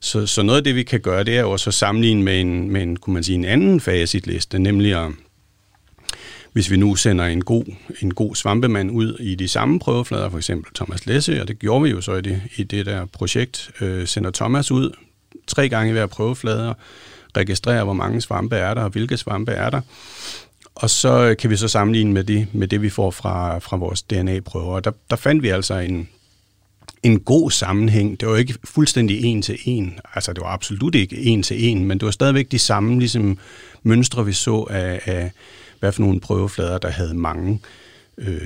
Så, 0.00 0.26
så 0.26 0.42
noget 0.42 0.58
af 0.58 0.64
det, 0.64 0.74
vi 0.74 0.82
kan 0.82 1.00
gøre, 1.00 1.24
det 1.24 1.36
er 1.36 1.40
jo 1.40 1.52
at 1.52 1.60
sammenligne 1.60 2.22
med 2.22 2.40
en, 2.40 2.70
med 2.70 2.82
en, 2.82 2.96
kunne 2.96 3.14
man 3.14 3.22
sige, 3.22 3.36
en 3.36 3.44
anden 3.44 3.80
facitliste, 3.80 4.58
nemlig 4.58 5.04
at, 5.04 5.12
hvis 6.52 6.70
vi 6.70 6.76
nu 6.76 6.94
sender 6.94 7.24
en 7.24 7.44
god, 7.44 7.64
en 8.02 8.14
god 8.14 8.34
svampemand 8.34 8.90
ud 8.90 9.18
i 9.20 9.34
de 9.34 9.48
samme 9.48 9.78
prøveflader, 9.78 10.30
for 10.30 10.38
eksempel 10.38 10.74
Thomas 10.74 11.06
Læsse, 11.06 11.40
og 11.40 11.48
det 11.48 11.58
gjorde 11.58 11.82
vi 11.82 11.90
jo 11.90 12.00
så 12.00 12.14
i 12.14 12.20
det, 12.20 12.42
i 12.56 12.62
det 12.62 12.86
der 12.86 13.06
projekt, 13.06 13.70
øh, 13.80 14.06
sender 14.06 14.30
Thomas 14.30 14.70
ud 14.70 14.96
tre 15.46 15.68
gange 15.68 15.88
i 15.88 15.92
hver 15.92 16.06
prøveflade, 16.06 16.74
registrerer, 17.36 17.84
hvor 17.84 17.92
mange 17.92 18.20
svampe 18.20 18.56
er 18.56 18.74
der, 18.74 18.82
og 18.82 18.90
hvilke 18.90 19.16
svampe 19.16 19.52
er 19.52 19.70
der, 19.70 19.80
og 20.74 20.90
så 20.90 21.24
øh, 21.24 21.36
kan 21.36 21.50
vi 21.50 21.56
så 21.56 21.68
sammenligne 21.68 22.12
med 22.12 22.24
det, 22.24 22.46
med 22.52 22.68
det 22.68 22.82
vi 22.82 22.90
får 22.90 23.10
fra, 23.10 23.58
fra 23.58 23.76
vores 23.76 24.02
DNA-prøver. 24.02 24.74
Og 24.74 24.84
der, 24.84 24.90
der 25.10 25.16
fandt 25.16 25.42
vi 25.42 25.48
altså 25.48 25.74
en, 25.74 26.08
en 27.02 27.20
god 27.20 27.50
sammenhæng. 27.50 28.20
Det 28.20 28.28
var 28.28 28.36
ikke 28.36 28.54
fuldstændig 28.64 29.24
en 29.24 29.42
til 29.42 29.58
en. 29.64 29.98
Altså, 30.14 30.32
det 30.32 30.40
var 30.40 30.48
absolut 30.48 30.94
ikke 30.94 31.18
en 31.18 31.42
til 31.42 31.68
en, 31.68 31.84
men 31.84 31.98
det 31.98 32.06
var 32.06 32.12
stadigvæk 32.12 32.50
de 32.50 32.58
samme 32.58 32.98
ligesom, 32.98 33.38
mønstre, 33.82 34.26
vi 34.26 34.32
så 34.32 34.66
af, 34.70 35.00
af 35.04 35.30
hvad 35.80 35.92
for 35.92 36.02
nogle 36.02 36.20
prøveflader, 36.20 36.78
der 36.78 36.90
havde 36.90 37.14
mange 37.14 37.60
øh, 38.18 38.40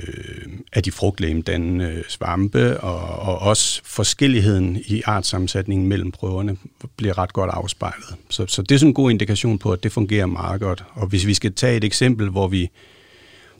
af 0.73 0.83
de 0.83 0.91
frugtlægemdannende 0.91 1.85
øh, 1.85 2.03
svampe, 2.07 2.79
og, 2.79 2.99
og 3.19 3.39
også 3.39 3.81
forskelligheden 3.83 4.81
i 4.85 5.01
artsammensætningen 5.05 5.87
mellem 5.87 6.11
prøverne 6.11 6.57
bliver 6.97 7.17
ret 7.17 7.33
godt 7.33 7.49
afspejlet. 7.49 8.15
Så, 8.29 8.45
så 8.47 8.61
det 8.61 8.75
er 8.75 8.79
sådan 8.79 8.89
en 8.89 8.93
god 8.93 9.11
indikation 9.11 9.57
på, 9.57 9.71
at 9.71 9.83
det 9.83 9.91
fungerer 9.91 10.25
meget 10.25 10.61
godt. 10.61 10.83
Og 10.93 11.07
hvis 11.07 11.27
vi 11.27 11.33
skal 11.33 11.53
tage 11.53 11.77
et 11.77 11.83
eksempel, 11.83 12.29
hvor 12.29 12.47
vi, 12.47 12.69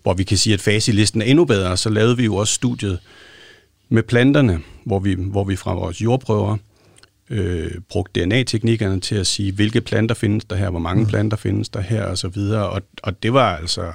hvor 0.03 0.13
vi 0.13 0.23
kan 0.23 0.38
sige, 0.38 0.53
at 0.53 0.61
fasilisten 0.61 1.21
er 1.21 1.26
endnu 1.26 1.45
bedre, 1.45 1.78
så 1.78 1.89
lavede 1.89 2.17
vi 2.17 2.23
jo 2.26 2.36
også 2.36 2.53
studiet 2.53 2.99
med 3.89 4.03
planterne, 4.03 4.61
hvor 4.84 4.99
vi, 4.99 5.15
hvor 5.17 5.43
vi 5.43 5.55
fra 5.55 5.73
vores 5.73 6.01
jordprøver 6.01 6.57
øh, 7.30 7.71
brugt 7.89 8.15
DNA-teknikkerne 8.15 8.99
til 8.99 9.15
at 9.15 9.28
sige, 9.28 9.51
hvilke 9.51 9.82
planter 9.82 10.15
findes 10.15 10.45
der 10.45 10.55
her, 10.55 10.69
hvor 10.69 10.80
mange 10.80 11.05
planter 11.05 11.38
findes 11.38 11.69
der 11.69 11.82
her, 11.82 12.03
og 12.03 12.17
så 12.17 12.28
videre. 12.28 12.69
Og, 12.69 12.82
og 13.03 13.23
det 13.23 13.34
var 13.34 13.55
altså, 13.55 13.91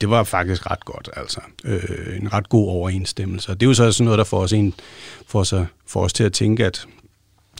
det 0.00 0.10
var 0.10 0.24
faktisk 0.24 0.70
ret 0.70 0.84
godt, 0.84 1.10
altså. 1.16 1.40
Øh, 1.64 2.16
en 2.20 2.32
ret 2.32 2.48
god 2.48 2.68
overensstemmelse. 2.68 3.50
Og 3.50 3.60
det 3.60 3.66
er 3.66 3.70
jo 3.70 3.74
så 3.74 3.92
sådan 3.92 4.04
noget, 4.04 4.18
der 4.18 4.24
får 4.24 4.38
os, 4.38 4.52
en, 4.52 4.74
får 5.26 5.40
os, 5.40 5.54
får 5.86 6.04
os 6.04 6.12
til 6.12 6.24
at 6.24 6.32
tænke, 6.32 6.66
at 6.66 6.86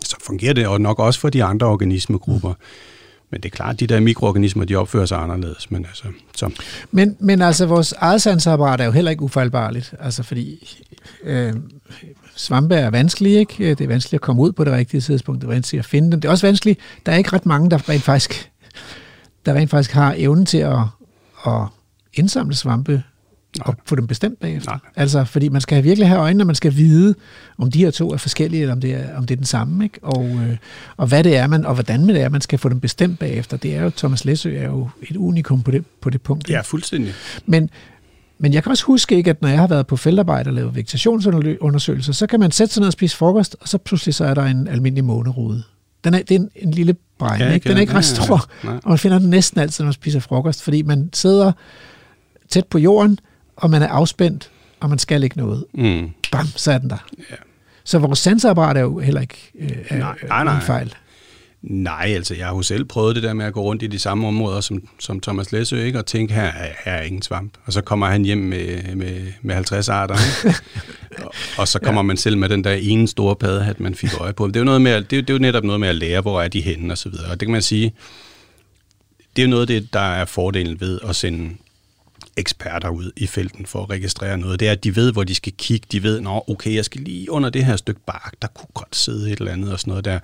så 0.04 0.16
fungerer 0.26 0.52
det, 0.52 0.66
og 0.66 0.80
nok 0.80 0.98
også 0.98 1.20
for 1.20 1.30
de 1.30 1.44
andre 1.44 1.66
organismegrupper. 1.66 2.54
Men 3.30 3.40
det 3.40 3.52
er 3.52 3.56
klart, 3.56 3.74
at 3.74 3.80
de 3.80 3.86
der 3.86 4.00
mikroorganismer, 4.00 4.64
de 4.64 4.76
opfører 4.76 5.06
sig 5.06 5.18
anderledes. 5.18 5.70
Men, 5.70 5.84
altså, 5.84 6.04
så. 6.36 6.50
Men, 6.90 7.16
men 7.20 7.42
altså, 7.42 7.66
vores 7.66 7.92
eget 7.92 8.22
sansapparat 8.22 8.80
er 8.80 8.84
jo 8.84 8.90
heller 8.90 9.10
ikke 9.10 9.22
ufejlbarligt. 9.22 9.94
Altså, 10.00 10.22
fordi 10.22 10.78
øh, 11.22 11.54
svampe 12.36 12.74
er 12.74 12.90
vanskelige, 12.90 13.38
ikke? 13.38 13.70
Det 13.70 13.80
er 13.80 13.88
vanskeligt 13.88 14.14
at 14.14 14.20
komme 14.20 14.42
ud 14.42 14.52
på 14.52 14.64
det 14.64 14.72
rigtige 14.72 15.00
tidspunkt. 15.00 15.40
Det 15.40 15.48
er 15.48 15.52
vanskeligt 15.52 15.80
at 15.80 15.90
finde 15.90 16.12
dem. 16.12 16.20
Det 16.20 16.28
er 16.28 16.32
også 16.32 16.46
vanskeligt. 16.46 16.80
Der 17.06 17.12
er 17.12 17.16
ikke 17.16 17.32
ret 17.32 17.46
mange, 17.46 17.70
der 17.70 17.88
rent 17.88 18.02
faktisk, 18.02 18.50
der 19.46 19.54
rent 19.54 19.70
faktisk 19.70 19.92
har 19.92 20.14
evnen 20.18 20.46
til 20.46 20.58
at, 20.58 20.78
at 21.46 21.62
indsamle 22.14 22.54
svampe 22.54 22.92
Nej. 22.92 23.02
og 23.66 23.74
få 23.86 23.96
dem 23.96 24.06
bestemt 24.06 24.40
bagefter. 24.40 24.70
Nej. 24.70 24.78
Altså, 24.96 25.24
fordi 25.24 25.48
man 25.48 25.60
skal 25.60 25.84
virkelig 25.84 26.08
have 26.08 26.20
øjnene, 26.20 26.42
og 26.42 26.46
man 26.46 26.54
skal 26.54 26.76
vide, 26.76 27.14
om 27.58 27.70
de 27.70 27.78
her 27.78 27.90
to 27.90 28.10
er 28.10 28.16
forskellige, 28.16 28.62
eller 28.62 28.74
om 28.74 28.80
det 28.80 28.94
er, 28.94 29.16
om 29.16 29.26
det 29.26 29.34
er 29.34 29.36
den 29.36 29.46
samme, 29.46 29.84
ikke? 29.84 29.98
Og, 30.02 30.24
øh, 30.24 30.56
og 30.96 31.06
hvad 31.06 31.24
det 31.24 31.36
er, 31.36 31.46
man, 31.46 31.66
og 31.66 31.74
hvordan 31.74 32.08
det 32.08 32.22
er, 32.22 32.28
man 32.28 32.40
skal 32.40 32.58
få 32.58 32.68
dem 32.68 32.80
bestemt 32.80 33.18
bagefter. 33.18 33.56
Det 33.56 33.76
er 33.76 33.82
jo, 33.82 33.90
Thomas 33.90 34.24
Læsø 34.24 34.56
er 34.56 34.66
jo 34.66 34.88
et 35.02 35.16
unikum 35.16 35.62
på 35.62 35.70
det, 35.70 35.84
på 36.00 36.10
det 36.10 36.22
punkt. 36.22 36.50
Ja, 36.50 36.60
fuldstændig. 36.60 37.12
Men, 37.46 37.70
men 38.38 38.52
jeg 38.54 38.62
kan 38.62 38.70
også 38.70 38.84
huske 38.84 39.16
ikke, 39.16 39.30
at 39.30 39.42
når 39.42 39.48
jeg 39.48 39.58
har 39.58 39.66
været 39.66 39.86
på 39.86 39.96
feltarbejde 39.96 40.48
og 40.48 40.54
lavet 40.54 40.74
vegetationsundersøgelser, 40.74 42.12
så 42.12 42.26
kan 42.26 42.40
man 42.40 42.50
sætte 42.50 42.74
sig 42.74 42.80
ned 42.80 42.86
og 42.86 42.92
spise 42.92 43.16
frokost, 43.16 43.56
og 43.60 43.68
så 43.68 43.78
pludselig 43.78 44.14
så 44.14 44.24
er 44.24 44.34
der 44.34 44.44
en 44.44 44.68
almindelig 44.68 45.04
månerude. 45.04 45.62
Den 46.04 46.14
er, 46.14 46.18
det 46.18 46.30
er 46.30 46.34
en, 46.38 46.50
en 46.56 46.70
lille 46.70 46.96
bregn, 47.18 47.40
Ja, 47.40 47.46
ja, 47.46 47.54
ikke? 47.54 47.68
Den 47.68 47.76
er 47.76 47.80
ikke 47.80 47.92
ja, 47.92 47.98
ret 47.98 48.18
ja, 48.18 48.24
stor, 48.24 48.50
ja. 48.64 48.68
Nej. 48.68 48.80
og 48.84 48.90
man 48.90 48.98
finder 48.98 49.18
den 49.18 49.30
næsten 49.30 49.60
altid, 49.60 49.84
når 49.84 49.86
man 49.86 49.92
spiser 49.92 50.20
frokost, 50.20 50.62
fordi 50.62 50.82
man 50.82 51.10
sidder 51.12 51.52
tæt 52.50 52.66
på 52.66 52.78
jorden, 52.78 53.18
og 53.56 53.70
man 53.70 53.82
er 53.82 53.88
afspændt, 53.88 54.50
og 54.80 54.88
man 54.88 54.98
skal 54.98 55.22
ikke 55.22 55.36
noget. 55.36 55.64
Mm. 55.74 56.10
Bam, 56.32 56.46
så 56.46 56.72
er 56.72 56.78
den 56.78 56.90
der. 56.90 57.06
Ja. 57.30 57.36
Så 57.84 57.98
vores 57.98 58.18
sanseapparat 58.18 58.76
er 58.76 58.80
jo 58.80 58.98
heller 58.98 59.20
ikke 59.20 59.52
øh, 59.58 59.70
Nej, 59.98 60.14
nej, 60.28 60.44
nej. 60.44 60.56
en 60.56 60.62
fejl. 60.62 60.94
Nej, 61.66 62.12
altså 62.16 62.34
jeg 62.34 62.46
har 62.46 62.54
jo 62.54 62.62
selv 62.62 62.84
prøvet 62.84 63.14
det 63.16 63.22
der 63.22 63.32
med 63.32 63.44
at 63.44 63.52
gå 63.52 63.62
rundt 63.62 63.82
i 63.82 63.86
de 63.86 63.98
samme 63.98 64.28
områder 64.28 64.60
som, 64.60 64.88
som 64.98 65.20
Thomas 65.20 65.52
Læsø, 65.52 65.82
ikke? 65.84 65.98
og 65.98 66.06
tænke, 66.06 66.34
her 66.34 66.42
er, 66.42 66.72
her 66.84 66.92
er 66.92 67.02
ingen 67.02 67.22
svamp. 67.22 67.52
Og 67.64 67.72
så 67.72 67.80
kommer 67.80 68.06
han 68.06 68.24
hjem 68.24 68.38
med, 68.38 68.94
med, 68.94 69.32
med 69.42 69.54
50 69.54 69.88
arter, 69.88 70.14
ikke? 70.44 70.58
og, 71.24 71.34
og 71.58 71.68
så 71.68 71.78
kommer 71.78 71.98
ja. 72.00 72.06
man 72.06 72.16
selv 72.16 72.38
med 72.38 72.48
den 72.48 72.64
der 72.64 72.72
ene 72.72 73.08
store 73.08 73.36
paddehat, 73.36 73.80
man 73.80 73.94
fik 73.94 74.10
øje 74.20 74.32
på. 74.32 74.46
Det 74.46 74.56
er 74.56 74.60
jo, 74.60 74.64
noget 74.64 74.80
med, 74.80 74.90
at- 74.92 75.10
det 75.10 75.18
er, 75.18 75.22
det 75.22 75.30
er 75.30 75.34
jo 75.34 75.40
netop 75.40 75.64
noget 75.64 75.80
med 75.80 75.88
at 75.88 75.94
lære, 75.96 76.20
hvor 76.20 76.42
er 76.42 76.48
de 76.48 76.60
henne 76.60 76.94
og 76.94 76.98
så 76.98 77.08
videre. 77.08 77.26
Og 77.30 77.40
det 77.40 77.46
kan 77.46 77.52
man 77.52 77.62
sige, 77.62 77.94
det 79.36 79.42
er 79.42 79.46
jo 79.46 79.50
noget 79.50 79.62
af 79.62 79.66
det, 79.66 79.92
der 79.92 80.00
er 80.00 80.24
fordelen 80.24 80.80
ved 80.80 81.00
at 81.08 81.16
sende 81.16 81.50
eksperter 82.36 82.88
ud 82.88 83.10
i 83.16 83.26
felten 83.26 83.66
for 83.66 83.82
at 83.82 83.90
registrere 83.90 84.38
noget. 84.38 84.60
Det 84.60 84.68
er, 84.68 84.72
at 84.72 84.84
de 84.84 84.96
ved, 84.96 85.12
hvor 85.12 85.24
de 85.24 85.34
skal 85.34 85.52
kigge. 85.58 85.86
De 85.92 86.02
ved, 86.02 86.20
nå, 86.20 86.44
okay, 86.48 86.74
jeg 86.74 86.84
skal 86.84 87.00
lige 87.00 87.30
under 87.30 87.50
det 87.50 87.64
her 87.64 87.76
stykke 87.76 88.00
bark, 88.06 88.34
der 88.42 88.48
kunne 88.48 88.68
godt 88.74 88.96
sidde 88.96 89.32
et 89.32 89.38
eller 89.38 89.52
andet 89.52 89.72
og 89.72 89.80
sådan 89.80 89.90
noget 89.90 90.04
der. 90.04 90.18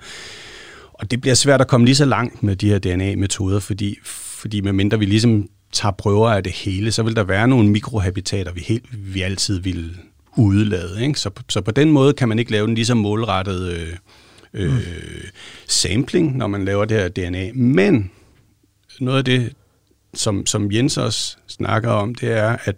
Og 1.03 1.11
det 1.11 1.21
bliver 1.21 1.33
svært 1.33 1.61
at 1.61 1.67
komme 1.67 1.85
lige 1.85 1.95
så 1.95 2.05
langt 2.05 2.43
med 2.43 2.55
de 2.55 2.69
her 2.69 2.79
DNA-metoder, 2.79 3.59
fordi, 3.59 3.97
fordi 4.03 4.61
medmindre 4.61 4.99
vi 4.99 5.05
ligesom 5.05 5.49
tager 5.71 5.93
prøver 5.93 6.29
af 6.29 6.43
det 6.43 6.51
hele, 6.51 6.91
så 6.91 7.03
vil 7.03 7.15
der 7.15 7.23
være 7.23 7.47
nogle 7.47 7.69
mikrohabitater, 7.69 8.53
vi, 8.53 8.61
helt, 8.61 9.13
vi 9.13 9.21
altid 9.21 9.59
vil 9.59 9.97
udelade. 10.37 11.03
Ikke? 11.05 11.19
Så, 11.19 11.29
så 11.49 11.61
på 11.61 11.71
den 11.71 11.91
måde 11.91 12.13
kan 12.13 12.29
man 12.29 12.39
ikke 12.39 12.51
lave 12.51 12.67
den 12.67 12.75
lige 12.75 12.85
så 12.85 12.95
målrettet 12.95 13.73
øh, 13.73 13.93
øh, 14.53 14.87
sampling, 15.67 16.37
når 16.37 16.47
man 16.47 16.65
laver 16.65 16.85
det 16.85 16.97
her 16.97 17.07
DNA. 17.09 17.51
Men 17.53 18.11
noget 18.99 19.17
af 19.17 19.25
det, 19.25 19.53
som, 20.13 20.45
som 20.45 20.71
Jens 20.71 20.97
også 20.97 21.37
snakker 21.47 21.89
om, 21.89 22.15
det 22.15 22.31
er, 22.31 22.57
at 22.63 22.75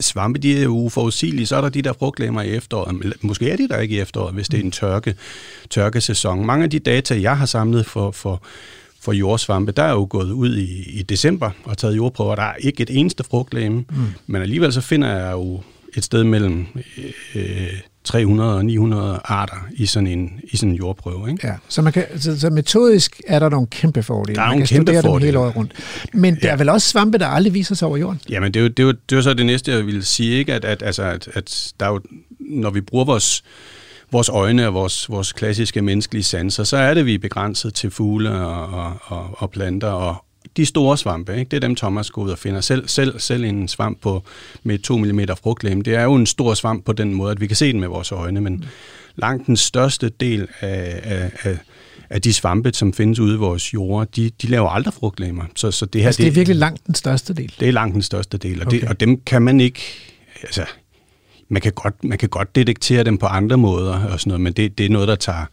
svampe, 0.00 0.38
de 0.38 0.58
er 0.58 0.62
jo 0.62 0.76
uforudsigelige. 0.76 1.46
Så 1.46 1.56
er 1.56 1.60
der 1.60 1.68
de 1.68 1.82
der 1.82 1.92
frugtlemmer 1.92 2.42
i 2.42 2.48
efteråret. 2.48 3.22
Måske 3.22 3.50
er 3.50 3.56
de 3.56 3.68
der 3.68 3.78
ikke 3.78 3.96
i 3.96 4.00
efteråret, 4.00 4.34
hvis 4.34 4.48
det 4.48 4.60
er 4.60 4.64
en 4.64 4.70
tørke, 4.70 5.14
tørkesæson. 5.70 6.46
Mange 6.46 6.64
af 6.64 6.70
de 6.70 6.78
data, 6.78 7.20
jeg 7.20 7.38
har 7.38 7.46
samlet 7.46 7.86
for, 7.86 8.10
for, 8.10 8.42
for 9.00 9.12
jordsvampe, 9.12 9.72
der 9.72 9.82
er 9.82 9.92
jo 9.92 10.06
gået 10.10 10.30
ud 10.30 10.56
i, 10.56 10.98
i 10.98 11.02
december 11.02 11.50
og 11.64 11.78
taget 11.78 11.96
jordprøver. 11.96 12.34
Der 12.34 12.42
er 12.42 12.54
ikke 12.54 12.82
et 12.82 12.90
eneste 12.90 13.24
frugtlemme, 13.24 13.78
mm. 13.78 14.06
men 14.26 14.42
alligevel 14.42 14.72
så 14.72 14.80
finder 14.80 15.08
jeg 15.08 15.32
jo 15.32 15.62
et 15.96 16.04
sted 16.04 16.24
mellem 16.24 16.66
øh, 17.34 17.80
300 18.06 18.54
og 18.56 18.64
900 18.64 19.20
arter 19.24 19.66
i 19.72 19.86
sådan 19.86 20.06
en, 20.06 20.40
i 20.52 20.56
sådan 20.56 20.70
en 20.70 20.76
jordprøve. 20.76 21.30
Ikke? 21.30 21.46
Ja, 21.46 21.54
så, 21.68 21.82
man 21.82 21.92
kan, 21.92 22.04
så, 22.18 22.40
så 22.40 22.50
metodisk 22.50 23.20
er 23.26 23.38
der 23.38 23.48
nogle 23.48 23.66
kæmpe 23.66 24.02
fordele. 24.02 24.36
Der 24.36 24.42
er 24.42 24.46
man 24.46 24.54
nogle 24.56 24.66
kæmpe 24.66 25.00
fordele. 25.02 25.24
hele 25.26 25.38
året 25.38 25.56
rundt. 25.56 25.72
Men 26.14 26.34
der 26.34 26.40
Ja. 26.42 26.52
er 26.52 26.56
vel 26.56 26.68
også 26.68 26.88
svampe, 26.88 27.18
der 27.18 27.26
aldrig 27.26 27.54
viser 27.54 27.74
sig 27.74 27.88
over 27.88 27.96
jorden? 27.96 28.20
Jamen, 28.28 28.54
det 28.54 28.60
er 28.60 28.64
jo, 28.64 28.68
det 28.68 28.78
er 28.78 28.82
jo, 28.86 28.92
det 28.92 29.12
er 29.12 29.16
jo 29.16 29.22
så 29.22 29.34
det 29.34 29.46
næste, 29.46 29.72
jeg 29.72 29.86
vil 29.86 30.04
sige, 30.04 30.38
ikke? 30.38 30.54
At, 30.54 30.64
at, 30.64 30.82
altså, 30.82 31.02
at, 31.02 31.28
at 31.34 31.72
der 31.80 31.86
er 31.86 31.90
jo, 31.90 32.00
når 32.40 32.70
vi 32.70 32.80
bruger 32.80 33.04
vores, 33.04 33.44
vores 34.12 34.28
øjne 34.28 34.66
og 34.66 34.74
vores, 34.74 35.10
vores 35.10 35.32
klassiske 35.32 35.82
menneskelige 35.82 36.24
sanser, 36.24 36.64
så 36.64 36.76
er 36.76 36.94
det, 36.94 37.06
vi 37.06 37.14
er 37.14 37.18
begrænset 37.18 37.74
til 37.74 37.90
fugle 37.90 38.30
og, 38.32 38.66
og, 38.66 38.92
og, 39.04 39.30
og 39.38 39.50
planter 39.50 39.88
og 39.88 40.24
de 40.56 40.66
store 40.66 40.98
svampe, 40.98 41.38
ikke? 41.38 41.48
det 41.48 41.56
er 41.56 41.60
dem, 41.60 41.76
Thomas 41.76 42.10
går 42.10 42.22
ud 42.22 42.30
og 42.30 42.38
finder. 42.38 42.60
Selv, 42.60 42.88
selv, 42.88 43.20
selv 43.20 43.44
en 43.44 43.68
svamp 43.68 44.00
på, 44.00 44.22
med 44.62 44.78
2 44.78 44.98
mm 44.98 45.20
frugtlæme, 45.42 45.82
det 45.82 45.94
er 45.94 46.02
jo 46.02 46.14
en 46.14 46.26
stor 46.26 46.54
svamp 46.54 46.84
på 46.84 46.92
den 46.92 47.14
måde, 47.14 47.30
at 47.30 47.40
vi 47.40 47.46
kan 47.46 47.56
se 47.56 47.72
den 47.72 47.80
med 47.80 47.88
vores 47.88 48.12
øjne, 48.12 48.40
men 48.40 48.64
langt 49.16 49.46
den 49.46 49.56
største 49.56 50.08
del 50.08 50.48
af, 50.60 51.00
af, 51.02 51.30
af, 51.42 51.58
af 52.10 52.22
de 52.22 52.32
svampe, 52.32 52.72
som 52.72 52.92
findes 52.92 53.18
ude 53.18 53.34
i 53.34 53.38
vores 53.38 53.74
jorder, 53.74 54.04
de, 54.04 54.30
de 54.42 54.46
laver 54.46 54.68
aldrig 54.68 54.94
frugtlæmer. 54.94 55.44
Så, 55.56 55.70
så 55.70 55.86
det 55.86 56.00
her, 56.00 56.08
Altså, 56.08 56.22
det 56.22 56.28
er 56.28 56.32
virkelig 56.32 56.56
langt 56.56 56.86
den 56.86 56.94
største 56.94 57.34
del. 57.34 57.54
det 57.60 57.68
er 57.68 57.72
langt 57.72 57.94
den 57.94 58.02
største 58.02 58.38
del, 58.38 58.60
og, 58.60 58.66
okay. 58.66 58.80
det, 58.80 58.88
og 58.88 59.00
dem 59.00 59.20
kan 59.20 59.42
man 59.42 59.60
ikke... 59.60 59.80
Altså, 60.42 60.64
man 61.48 61.62
kan, 61.62 61.72
godt, 61.72 62.04
man 62.04 62.18
kan 62.18 62.28
godt 62.28 62.54
detektere 62.54 63.04
dem 63.04 63.18
på 63.18 63.26
andre 63.26 63.56
måder 63.56 64.06
og 64.06 64.20
sådan 64.20 64.30
noget, 64.30 64.40
men 64.40 64.52
det, 64.52 64.78
det 64.78 64.86
er 64.86 64.90
noget, 64.90 65.08
der 65.08 65.14
tager... 65.14 65.44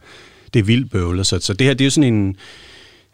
Det 0.54 0.60
er 0.60 0.64
vildt 0.64 0.90
bøvlet. 0.90 1.26
Så, 1.26 1.38
så 1.40 1.52
det 1.52 1.66
her, 1.66 1.74
det 1.74 1.80
er 1.80 1.86
jo 1.86 1.90
sådan 1.90 2.14
en, 2.14 2.36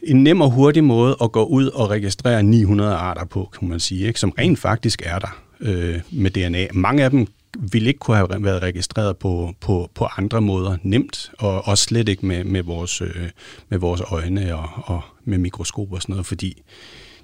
en 0.03 0.25
nem 0.25 0.41
og 0.41 0.51
hurtig 0.51 0.85
måde 0.85 1.17
at 1.23 1.33
gå 1.33 1.45
ud 1.45 1.67
og 1.67 1.91
registrere 1.91 2.43
900 2.43 2.95
arter 2.95 3.25
på, 3.25 3.49
kan 3.59 3.69
man 3.69 3.81
sige, 3.81 4.07
ikke? 4.07 4.21
som 4.21 4.31
rent 4.39 4.59
faktisk 4.59 5.03
er 5.05 5.19
der 5.19 5.43
øh, 5.61 6.01
med 6.11 6.31
DNA. 6.31 6.67
Mange 6.73 7.05
af 7.05 7.11
dem 7.11 7.27
ville 7.59 7.89
ikke 7.89 7.99
kunne 7.99 8.17
have 8.17 8.29
været 8.45 8.63
registreret 8.63 9.17
på, 9.17 9.55
på, 9.61 9.91
på 9.95 10.07
andre 10.17 10.41
måder 10.41 10.77
nemt, 10.83 11.31
og 11.39 11.69
også 11.69 11.85
slet 11.85 12.09
ikke 12.09 12.27
med, 12.27 12.45
med, 12.45 12.63
vores, 12.63 13.01
øh, 13.01 13.31
med 13.69 13.79
vores 13.79 14.01
øjne 14.01 14.57
og, 14.57 14.69
og 14.75 15.03
med 15.25 15.39
mikroskop 15.39 15.93
og 15.93 16.03
sådan 16.03 16.13
noget, 16.13 16.27
fordi 16.27 16.63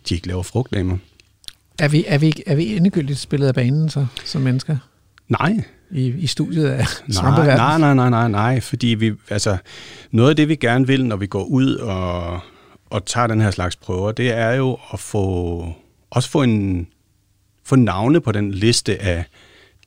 de 0.09 0.15
ikke 0.15 0.27
laver 0.27 0.43
frugtlamer. 0.43 0.99
Er 1.79 1.89
vi, 1.89 2.05
er 2.07 2.19
vi, 2.19 2.43
er 2.47 2.55
vi 2.55 2.77
endegyldigt 2.77 3.19
spillet 3.19 3.47
af 3.47 3.55
banen 3.55 3.89
så, 3.89 4.07
som 4.25 4.43
mennesker? 4.43 4.77
Nej. 5.29 5.57
I, 5.91 6.07
i 6.07 6.27
studiet 6.27 6.67
af 6.67 6.87
nej, 7.23 7.57
nej, 7.57 7.79
nej, 7.79 7.95
nej, 7.95 8.11
nej, 8.11 8.29
nej, 8.29 8.61
fordi 8.61 8.87
vi, 8.87 9.13
altså, 9.31 9.57
noget 10.11 10.31
af 10.31 10.37
det, 10.37 10.49
vi 10.49 10.57
gerne 10.57 10.87
vil, 10.87 11.07
når 11.07 11.17
vi 11.17 11.27
går 11.27 11.45
ud 11.45 11.75
og, 11.75 12.41
og 12.91 13.07
tager 13.07 13.27
den 13.27 13.41
her 13.41 13.51
slags 13.51 13.77
prøver, 13.77 14.13
det 14.13 14.31
er 14.33 14.53
jo 14.53 14.79
at 14.93 15.01
få, 15.01 15.67
også 16.11 16.31
få, 16.31 16.43
en, 16.43 16.89
få 17.65 17.77
navne 17.77 18.21
på 18.21 18.33
den 18.33 18.51
liste 18.51 19.03
af 19.03 19.25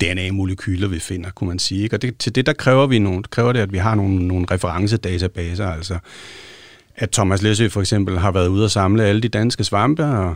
DNA-molekyler, 0.01 0.87
vi 0.87 0.99
finder, 0.99 1.29
kunne 1.29 1.47
man 1.47 1.59
sige. 1.59 1.83
Ikke? 1.83 1.95
Og 1.95 2.01
det, 2.01 2.17
til 2.17 2.35
det, 2.35 2.45
der 2.45 2.53
kræver, 2.53 2.87
vi 2.87 2.99
nogle, 2.99 3.23
kræver 3.23 3.53
det, 3.53 3.59
at 3.59 3.73
vi 3.73 3.77
har 3.77 3.95
nogle, 3.95 4.27
nogle 4.27 4.45
referencedatabaser, 4.51 5.67
altså 5.67 5.97
at 6.95 7.11
Thomas 7.11 7.41
Læsø 7.41 7.69
for 7.69 7.81
eksempel 7.81 8.19
har 8.19 8.31
været 8.31 8.47
ude 8.47 8.63
og 8.63 8.71
samle 8.71 9.03
alle 9.03 9.21
de 9.21 9.29
danske 9.29 9.63
svampe 9.63 10.05
og, 10.05 10.35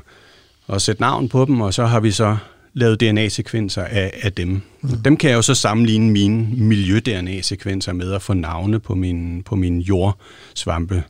og 0.68 0.82
sætte 0.82 1.02
navn 1.02 1.30
på 1.30 1.46
dem, 1.46 1.62
og 1.62 1.74
så 1.74 1.86
har 1.86 2.00
vi 2.00 2.12
så 2.12 2.38
lavet 2.74 3.00
DNA-sekvenser 3.00 3.84
af, 3.84 4.20
af 4.22 4.34
dem. 4.34 4.62
Mm. 4.82 4.90
Dem 4.90 5.18
kan 5.18 5.30
jeg 5.30 5.36
jo 5.36 5.42
så 5.42 5.56
sammenligne 5.56 6.12
mine 6.12 6.48
miljø-DNA-sekvenser 6.58 7.94
med 7.94 8.14
at 8.14 8.22
få 8.22 8.34
navne 8.34 8.80
på 8.80 8.96
min, 8.96 9.44
på 9.44 9.56
min 9.56 9.80
jordsvampe. 9.80 11.04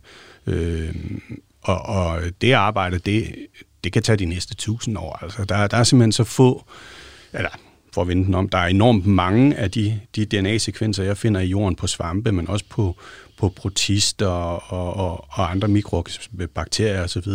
Øh, 0.48 0.96
og, 1.62 1.82
og 1.82 2.22
det 2.42 2.52
arbejde, 2.52 2.98
det, 2.98 3.36
det 3.84 3.94
kan 3.94 4.04
tage 4.04 4.18
de 4.18 4.26
næste 4.26 4.56
tusind 4.56 4.98
år. 4.98 5.20
Altså, 5.22 5.46
der, 5.46 5.68
der 5.68 5.78
er 5.78 5.84
simpelthen 5.84 6.12
så 6.12 6.24
få, 6.24 6.66
eller 7.34 7.50
for 7.94 8.02
at 8.02 8.08
vende 8.08 8.26
den 8.26 8.34
om, 8.34 8.50
der 8.50 8.58
er 8.58 8.68
enormt 8.68 9.06
mange 9.06 9.56
af 9.56 9.72
de, 9.72 10.00
de 10.16 10.26
DNA-sekvenser, 10.26 11.04
jeg 11.04 11.18
finder 11.18 11.42
i 11.42 11.46
jorden 11.46 11.76
på 11.76 11.88
svampe, 11.88 12.32
men 12.32 12.50
også 12.50 12.66
på, 12.70 12.96
på 13.38 13.50
protister 13.50 14.28
og, 14.28 14.94
og, 14.98 15.26
og 15.30 15.52
andre 15.52 15.68
mikrobakterier 15.68 17.04
osv., 17.04 17.32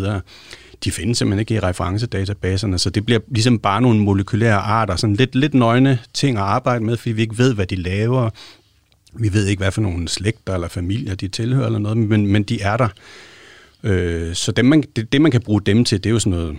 de 0.84 0.90
findes 0.90 1.18
simpelthen 1.18 1.40
ikke 1.40 1.54
i 1.54 1.60
referencedatabaserne, 1.60 2.72
så 2.72 2.74
altså. 2.74 2.90
det 2.90 3.06
bliver 3.06 3.20
ligesom 3.28 3.58
bare 3.58 3.82
nogle 3.82 4.00
molekylære 4.00 4.56
arter, 4.56 4.96
sådan 4.96 5.16
lidt, 5.16 5.34
lidt 5.34 5.54
nøgne 5.54 5.98
ting 6.14 6.36
at 6.36 6.42
arbejde 6.42 6.84
med, 6.84 6.96
fordi 6.96 7.12
vi 7.12 7.22
ikke 7.22 7.38
ved, 7.38 7.54
hvad 7.54 7.66
de 7.66 7.76
laver. 7.76 8.30
Vi 9.18 9.32
ved 9.32 9.46
ikke, 9.46 9.60
hvad 9.60 9.72
for 9.72 9.80
nogle 9.80 10.08
slægter 10.08 10.54
eller 10.54 10.68
familier 10.68 11.14
de 11.14 11.28
tilhører 11.28 11.66
eller 11.66 11.78
noget, 11.78 11.96
men, 11.98 12.26
men 12.26 12.42
de 12.42 12.60
er 12.60 12.76
der. 12.76 12.88
Øh, 13.82 14.34
så 14.34 14.52
dem, 14.52 14.64
man, 14.64 14.84
det, 14.96 15.12
det, 15.12 15.20
man 15.20 15.30
kan 15.30 15.40
bruge 15.40 15.60
dem 15.60 15.84
til, 15.84 16.04
det 16.04 16.10
er 16.10 16.12
jo 16.12 16.18
sådan 16.18 16.38
noget 16.38 16.56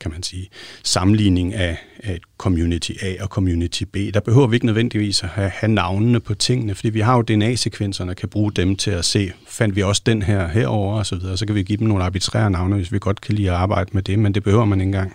kan 0.00 0.10
man 0.10 0.22
sige, 0.22 0.48
sammenligning 0.84 1.54
af, 1.54 1.78
af 2.02 2.18
community 2.38 2.92
A 3.02 3.14
og 3.20 3.28
community 3.28 3.82
B. 3.82 3.96
Der 4.14 4.20
behøver 4.20 4.46
vi 4.46 4.56
ikke 4.56 4.66
nødvendigvis 4.66 5.22
at 5.22 5.28
have, 5.28 5.48
have 5.48 5.72
navnene 5.72 6.20
på 6.20 6.34
tingene, 6.34 6.74
fordi 6.74 6.90
vi 6.90 7.00
har 7.00 7.16
jo 7.16 7.22
DNA-sekvenserne 7.22 8.12
og 8.12 8.16
kan 8.16 8.28
bruge 8.28 8.52
dem 8.52 8.76
til 8.76 8.90
at 8.90 9.04
se, 9.04 9.32
fandt 9.48 9.76
vi 9.76 9.82
også 9.82 10.02
den 10.06 10.22
her 10.22 10.48
herover 10.48 10.98
og 10.98 11.06
så 11.06 11.16
videre, 11.16 11.36
så 11.36 11.46
kan 11.46 11.54
vi 11.54 11.62
give 11.62 11.78
dem 11.78 11.88
nogle 11.88 12.04
arbitrære 12.04 12.50
navne, 12.50 12.76
hvis 12.76 12.92
vi 12.92 12.98
godt 12.98 13.20
kan 13.20 13.34
lide 13.34 13.50
at 13.50 13.56
arbejde 13.56 13.90
med 13.92 14.02
det, 14.02 14.18
men 14.18 14.34
det 14.34 14.42
behøver 14.42 14.64
man 14.64 14.80
ikke 14.80 14.88
engang. 14.88 15.12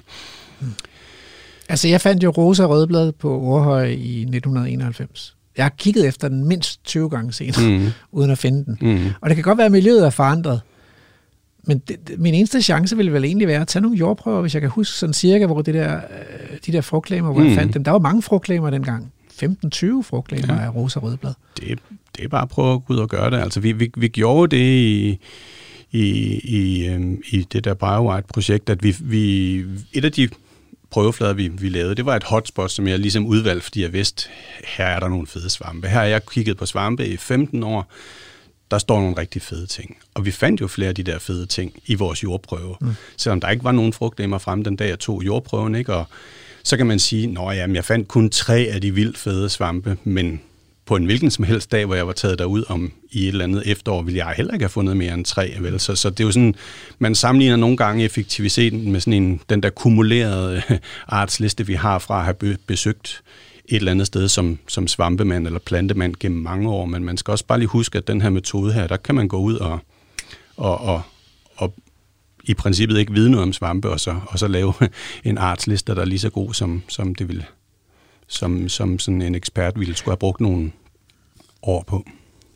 Hmm. 0.59 0.71
Altså, 1.69 1.87
jeg 1.87 2.01
fandt 2.01 2.23
jo 2.23 2.29
rosa 2.29 2.65
rødblad 2.65 3.11
på 3.11 3.39
Overhøj 3.39 3.85
i 3.85 4.21
1991. 4.21 5.35
Jeg 5.57 5.65
har 5.65 5.73
kigget 5.77 6.07
efter 6.07 6.27
den 6.27 6.47
mindst 6.47 6.85
20 6.85 7.09
gange 7.09 7.33
senere, 7.33 7.79
mm. 7.79 7.87
uden 8.17 8.31
at 8.31 8.37
finde 8.37 8.65
den. 8.65 8.77
Mm. 8.81 9.09
Og 9.21 9.29
det 9.29 9.35
kan 9.35 9.43
godt 9.43 9.57
være, 9.57 9.65
at 9.65 9.71
miljøet 9.71 10.05
er 10.05 10.09
forandret, 10.09 10.61
men 11.67 11.79
det, 11.79 12.07
det, 12.07 12.19
min 12.19 12.33
eneste 12.33 12.61
chance 12.61 12.97
ville 12.97 13.13
vel 13.13 13.25
egentlig 13.25 13.47
være 13.47 13.61
at 13.61 13.67
tage 13.67 13.81
nogle 13.81 13.97
jordprøver, 13.97 14.41
hvis 14.41 14.53
jeg 14.53 14.61
kan 14.61 14.69
huske 14.69 14.93
sådan 14.93 15.13
cirka, 15.13 15.45
hvor 15.45 15.61
det 15.61 15.73
der, 15.73 15.95
øh, 15.95 16.57
de 16.65 16.71
der 16.71 16.81
frugtklamer, 16.81 17.31
hvor 17.31 17.41
mm. 17.41 17.47
jeg 17.47 17.55
fandt 17.55 17.73
dem. 17.73 17.83
Der 17.83 17.91
var 17.91 17.99
mange 17.99 18.21
frugtklamer 18.21 18.69
dengang. 18.69 19.11
15-20 19.43 19.47
frugtklamer 20.03 20.53
ja. 20.53 20.65
af 20.65 20.75
rosa 20.75 20.99
rødblad. 20.99 21.33
Det, 21.59 21.79
det 22.17 22.23
er 22.23 22.27
bare 22.27 22.41
at 22.41 22.49
prøve 22.49 22.73
at 22.73 22.85
gå 22.85 22.93
ud 22.93 22.99
og 22.99 23.09
gøre 23.09 23.31
det. 23.31 23.37
Altså, 23.37 23.59
vi, 23.59 23.71
vi, 23.71 23.91
vi 23.97 24.07
gjorde 24.07 24.55
det 24.55 24.63
i, 24.63 25.19
i, 25.91 26.01
i, 26.43 26.87
øhm, 26.87 27.21
i 27.31 27.47
det 27.51 27.63
der 27.63 27.73
BioWhite-projekt, 27.73 28.69
at 28.69 28.83
vi, 28.83 28.95
vi, 29.01 29.55
et 29.93 30.05
af 30.05 30.11
de 30.11 30.29
prøveflader, 30.93 31.33
vi, 31.33 31.47
vi 31.47 31.69
lavede, 31.69 31.95
det 31.95 32.05
var 32.05 32.15
et 32.15 32.23
hotspot, 32.23 32.71
som 32.71 32.87
jeg 32.87 32.99
ligesom 32.99 33.25
udvalgte, 33.25 33.63
fordi 33.63 33.81
jeg 33.81 33.93
vidste, 33.93 34.29
her 34.77 34.85
er 34.85 34.99
der 34.99 35.07
nogle 35.07 35.27
fede 35.27 35.49
svampe. 35.49 35.87
Her 35.87 35.99
har 35.99 36.05
jeg 36.05 36.25
kigget 36.25 36.57
på 36.57 36.65
svampe 36.65 37.07
i 37.07 37.17
15 37.17 37.63
år, 37.63 37.91
der 38.71 38.77
står 38.77 38.99
nogle 38.99 39.17
rigtig 39.17 39.41
fede 39.41 39.65
ting. 39.65 39.97
Og 40.13 40.25
vi 40.25 40.31
fandt 40.31 40.61
jo 40.61 40.67
flere 40.67 40.89
af 40.89 40.95
de 40.95 41.03
der 41.03 41.19
fede 41.19 41.45
ting 41.45 41.73
i 41.85 41.95
vores 41.95 42.23
jordprøve. 42.23 42.75
Mm. 42.81 42.95
Selvom 43.17 43.41
der 43.41 43.49
ikke 43.49 43.63
var 43.63 43.71
nogen 43.71 43.93
frugtlemmer 43.93 44.37
frem 44.37 44.63
den 44.63 44.75
dag, 44.75 44.89
jeg 44.89 44.99
tog 44.99 45.25
jordprøven, 45.25 45.75
ikke? 45.75 45.93
Og 45.93 46.05
så 46.63 46.77
kan 46.77 46.85
man 46.85 46.99
sige, 46.99 47.37
at 47.49 47.73
jeg 47.73 47.85
fandt 47.85 48.07
kun 48.07 48.29
tre 48.29 48.67
af 48.71 48.81
de 48.81 48.91
vildt 48.91 49.17
fede 49.17 49.49
svampe, 49.49 49.97
men 50.03 50.41
på 50.85 50.95
en 50.95 51.05
hvilken 51.05 51.31
som 51.31 51.43
helst 51.43 51.71
dag, 51.71 51.85
hvor 51.85 51.95
jeg 51.95 52.07
var 52.07 52.13
taget 52.13 52.39
derud 52.39 52.63
om 52.67 52.91
i 53.11 53.23
et 53.23 53.27
eller 53.27 53.43
andet 53.43 53.63
efterår, 53.65 54.01
ville 54.01 54.17
jeg 54.17 54.33
heller 54.37 54.53
ikke 54.53 54.63
have 54.63 54.69
fundet 54.69 54.97
mere 54.97 55.13
end 55.13 55.25
tre. 55.25 55.55
Vel? 55.59 55.79
Så, 55.79 55.95
så 55.95 56.09
det 56.09 56.19
er 56.19 56.23
jo 56.23 56.31
sådan, 56.31 56.55
man 56.99 57.15
sammenligner 57.15 57.55
nogle 57.55 57.77
gange 57.77 58.03
effektiviteten 58.03 58.91
med 58.91 58.99
sådan 58.99 59.23
en, 59.23 59.41
den 59.49 59.63
der 59.63 59.69
kumulerede 59.69 60.61
øh, 60.69 60.77
artsliste, 61.07 61.67
vi 61.67 61.73
har 61.73 61.99
fra 61.99 62.19
at 62.19 62.25
have 62.25 62.57
besøgt 62.67 63.23
et 63.65 63.75
eller 63.75 63.91
andet 63.91 64.07
sted 64.07 64.27
som, 64.27 64.59
som 64.67 64.87
svampemand 64.87 65.47
eller 65.47 65.59
plantemand 65.59 66.15
gennem 66.19 66.41
mange 66.41 66.69
år, 66.69 66.85
men 66.85 67.03
man 67.03 67.17
skal 67.17 67.31
også 67.31 67.45
bare 67.45 67.59
lige 67.59 67.67
huske, 67.67 67.97
at 67.97 68.07
den 68.07 68.21
her 68.21 68.29
metode 68.29 68.73
her, 68.73 68.87
der 68.87 68.97
kan 68.97 69.15
man 69.15 69.27
gå 69.27 69.37
ud 69.37 69.55
og, 69.55 69.79
og, 70.57 70.81
og, 70.81 71.01
og 71.55 71.73
i 72.43 72.53
princippet 72.53 72.97
ikke 72.97 73.13
vide 73.13 73.31
noget 73.31 73.43
om 73.43 73.53
svampe, 73.53 73.89
og 73.89 73.99
så, 73.99 74.19
og 74.27 74.39
så 74.39 74.47
lave 74.47 74.73
en 75.23 75.37
artsliste, 75.37 75.95
der 75.95 76.01
er 76.01 76.05
lige 76.05 76.19
så 76.19 76.29
god, 76.29 76.53
som, 76.53 76.83
som 76.87 77.15
det 77.15 77.27
ville 77.27 77.45
som, 78.33 78.69
som 78.69 78.99
sådan 78.99 79.21
en 79.21 79.35
ekspert 79.35 79.79
ville 79.79 79.95
skulle 79.95 80.11
have 80.11 80.17
brugt 80.17 80.41
nogle 80.41 80.71
år 81.63 81.83
på. 81.87 82.05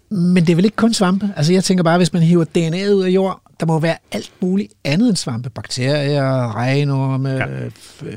Men 0.10 0.46
det 0.46 0.50
er 0.50 0.56
vel 0.56 0.66
ikke 0.66 0.78
kun 0.78 0.94
svampe? 0.94 1.34
Altså 1.36 1.54
jeg 1.54 1.64
tænker 1.64 1.84
bare, 1.84 1.98
hvis 1.98 2.14
man 2.14 2.22
hiver 2.22 2.44
DNA 2.44 2.94
ud 2.94 3.04
af 3.04 3.10
jord, 3.10 3.42
der 3.60 3.66
må 3.66 3.80
være 3.80 3.98
alt 4.12 4.32
muligt 4.42 4.74
andet 4.84 5.10
end 5.10 5.18
svampe. 5.18 5.50
Bakterier, 5.50 6.56
regnorme, 6.56 7.30
ja. 7.30 7.46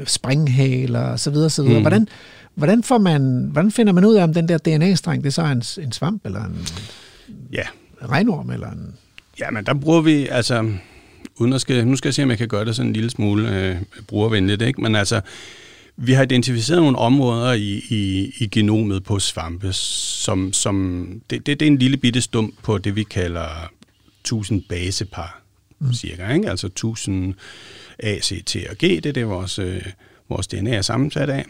springhaler 0.05 1.13
osv. 1.13 1.35
osv. 1.35 1.65
Mm. 1.65 1.81
Hvordan, 1.81 2.09
Hvordan, 2.55 2.83
får 2.83 2.99
man, 2.99 3.49
hvordan 3.53 3.71
finder 3.71 3.93
man 3.93 4.05
ud 4.05 4.15
af, 4.15 4.23
om 4.23 4.35
den 4.35 4.49
der 4.49 4.59
DNA-streng, 4.59 5.23
det 5.23 5.29
er 5.29 5.33
så 5.33 5.45
en, 5.45 5.85
en 5.85 5.93
svamp, 5.93 6.27
eller 6.27 6.45
en 6.45 6.67
ja. 7.53 7.63
regnorm, 8.03 8.51
eller 8.51 8.71
en... 8.71 8.95
Ja, 9.41 9.51
men 9.51 9.67
der 9.67 9.75
bruger 9.75 10.01
vi, 10.01 10.29
altså, 10.29 10.73
uden 11.37 11.53
at 11.53 11.61
skal, 11.61 11.87
nu 11.87 11.97
skal 11.97 12.09
jeg 12.09 12.15
se, 12.15 12.23
om 12.23 12.31
jeg 12.31 12.39
kan 12.39 12.49
gøre 12.49 12.65
det 12.65 12.77
sådan 12.77 12.89
en 12.89 12.93
lille 12.93 13.11
smule 13.11 13.57
øh, 13.57 13.77
brugervenligt, 14.07 14.63
ikke? 14.63 14.81
men 14.81 14.97
altså, 14.97 15.21
vi 16.03 16.13
har 16.13 16.23
identificeret 16.23 16.83
nogle 16.83 16.99
områder 16.99 17.53
i, 17.53 17.83
i, 17.89 18.33
i 18.39 18.47
genomet 18.47 19.05
på 19.05 19.19
svampe, 19.19 19.73
som, 19.73 20.53
som 20.53 21.07
det, 21.31 21.47
det, 21.47 21.61
det 21.61 21.67
er 21.67 21.71
en 21.71 21.79
lille 21.79 21.97
bitte 21.97 22.21
stump 22.21 22.55
på 22.63 22.79
det, 22.79 22.97
vi 22.97 23.03
kalder 23.03 23.71
1000 24.21 24.63
basepar, 24.69 25.43
mm. 25.79 25.93
cirka, 25.93 26.33
ikke? 26.33 26.51
altså 26.51 26.67
1000 26.67 27.35
A, 27.99 28.19
C, 28.21 28.45
T 28.45 28.57
og 28.71 28.77
G, 28.77 28.81
det 28.81 29.07
er 29.07 29.13
det, 29.13 29.29
vores, 29.29 29.59
øh, 29.59 29.83
vores 30.29 30.47
DNA 30.47 30.71
er 30.71 30.83
sammensat 30.83 31.31
af. 31.31 31.45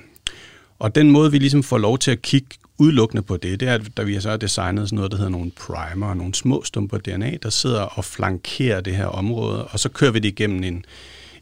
Og 0.79 0.95
den 0.95 1.11
måde, 1.11 1.33
vi 1.33 1.39
ligesom 1.39 1.63
får 1.63 1.79
lov 1.79 1.99
til 1.99 2.11
at 2.11 2.23
kigge 2.23 2.49
udelukkende 2.79 3.23
på 3.23 3.37
det, 3.37 3.61
det 3.61 3.69
er, 3.69 3.75
at 3.75 4.07
vi 4.07 4.21
så 4.21 4.31
har 4.31 4.37
designet 4.37 4.89
sådan 4.89 4.97
noget, 4.97 5.11
der 5.11 5.17
hedder 5.17 5.31
nogle 5.31 5.51
primer, 5.51 6.15
nogle 6.15 6.35
små 6.35 6.65
stumper 6.65 6.99
DNA, 6.99 7.37
der 7.43 7.51
sidder 7.51 7.83
og 7.83 8.05
flankerer 8.05 8.81
det 8.81 8.97
her 8.97 9.07
område, 9.07 9.65
og 9.65 9.81
så 9.81 9.89
kører 9.89 10.11
vi 10.11 10.19
det 10.19 10.29
igennem 10.29 10.63
en, 10.63 10.85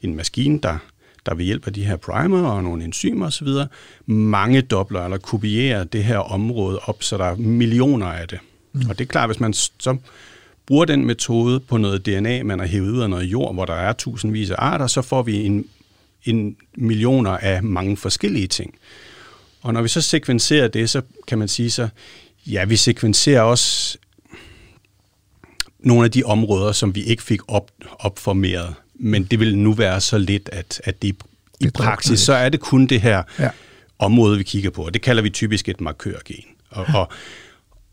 en 0.03 0.15
maskine, 0.17 0.61
der, 0.63 0.79
der 1.29 1.35
ved 1.35 1.45
hjælp 1.45 1.67
af 1.67 1.73
de 1.73 1.85
her 1.85 1.97
primer 1.97 2.49
og 2.49 2.63
nogle 2.63 2.85
enzymer 2.85 3.27
osv., 3.27 3.49
mange 4.07 4.63
dobler 4.63 5.05
eller 5.05 5.19
kopierer 5.19 5.85
det 5.85 6.05
her 6.05 6.19
område 6.19 6.79
op, 6.79 7.03
så 7.03 7.17
der 7.17 7.25
er 7.25 7.37
millioner 7.37 8.07
af 8.07 8.29
det. 8.29 8.39
Mm. 8.73 8.83
Og 8.89 8.99
det 8.99 9.05
er 9.05 9.09
klart, 9.09 9.29
hvis 9.29 9.41
man 9.41 9.53
så 9.53 9.97
bruger 10.67 10.85
den 10.85 11.07
metode 11.07 11.61
på 11.61 11.77
noget 11.77 12.07
DNA, 12.07 12.43
man 12.43 12.59
har 12.59 12.67
hævet 12.67 12.91
ud 12.91 13.01
af 13.01 13.11
noget 13.11 13.25
jord, 13.25 13.55
hvor 13.55 13.65
der 13.65 13.75
er 13.75 13.93
tusindvis 13.93 14.51
af 14.51 14.57
arter, 14.59 14.87
så 14.87 15.03
får 15.03 15.23
vi 15.23 15.45
en, 15.45 15.65
en 16.25 16.57
millioner 16.77 17.31
af 17.31 17.63
mange 17.63 17.97
forskellige 17.97 18.47
ting. 18.47 18.75
Og 19.63 19.73
når 19.73 19.83
vi 19.83 19.89
så 19.89 20.01
sekvenserer 20.01 20.69
det, 20.69 20.91
så 20.91 21.03
kan 21.27 21.39
man 21.39 21.49
sige 21.49 21.71
så, 21.71 21.89
ja, 22.47 22.65
vi 22.65 22.77
sekvenserer 22.77 23.43
også 23.43 23.99
nogle 25.79 26.05
af 26.05 26.11
de 26.11 26.23
områder, 26.25 26.73
som 26.73 26.95
vi 26.95 27.03
ikke 27.03 27.23
fik 27.23 27.41
op, 27.49 27.71
opformeret. 27.99 28.75
Men 28.99 29.25
det 29.25 29.41
vil 29.41 29.59
nu 29.59 29.73
være 29.73 30.01
så 30.01 30.19
lidt, 30.19 30.49
at, 30.53 30.81
at 30.85 31.03
det, 31.03 31.09
i 31.09 31.65
det 31.65 31.73
praksis, 31.73 32.21
så 32.21 32.33
er 32.33 32.49
det 32.49 32.61
kun 32.61 32.87
det 32.87 33.01
her 33.01 33.23
ja. 33.39 33.51
område, 33.99 34.39
vi 34.39 34.45
kigger 34.45 34.71
på. 34.71 34.83
Og 34.83 34.95
det 34.95 35.03
kalder 35.03 35.23
vi 35.23 35.31
typisk 35.31 35.69
et 35.69 35.81
markørgen. 35.81 36.45
Og, 36.71 36.87
ja. 36.89 36.95
og, 36.95 37.09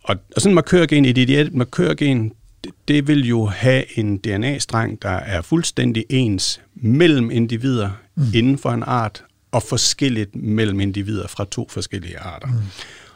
og, 0.04 0.16
og 0.36 0.42
sådan 0.42 0.52
en 0.52 0.56
markørgen, 0.56 1.06
et 1.06 1.18
ideelt 1.18 1.54
markørgen, 1.54 2.32
det, 2.64 2.72
det 2.88 3.08
vil 3.08 3.28
jo 3.28 3.46
have 3.46 4.00
en 4.00 4.18
DNA-streng, 4.18 5.02
der 5.02 5.10
er 5.10 5.42
fuldstændig 5.42 6.06
ens 6.10 6.62
mellem 6.76 7.32
individer 7.32 7.90
mm. 8.16 8.24
inden 8.34 8.58
for 8.58 8.70
en 8.70 8.84
art, 8.84 9.24
og 9.52 9.64
forskelligt 9.64 10.36
mellem 10.36 10.80
individer 10.80 11.28
fra 11.28 11.46
to 11.52 11.68
forskellige 11.72 12.20
arter. 12.20 12.48
Mm. 12.48 12.54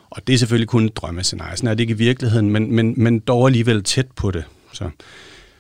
Og 0.09 0.27
det 0.27 0.33
er 0.33 0.37
selvfølgelig 0.37 0.67
kun 0.67 0.85
et 0.85 0.95
drømmescenarie. 0.95 1.57
Sådan 1.57 1.69
er 1.69 1.73
det 1.73 1.81
ikke 1.81 1.91
i 1.91 1.97
virkeligheden, 1.97 2.49
men, 2.49 2.75
men, 2.75 2.93
men 2.97 3.19
dog 3.19 3.47
alligevel 3.47 3.83
tæt 3.83 4.07
på 4.15 4.31
det. 4.31 4.43
Så, 4.73 4.89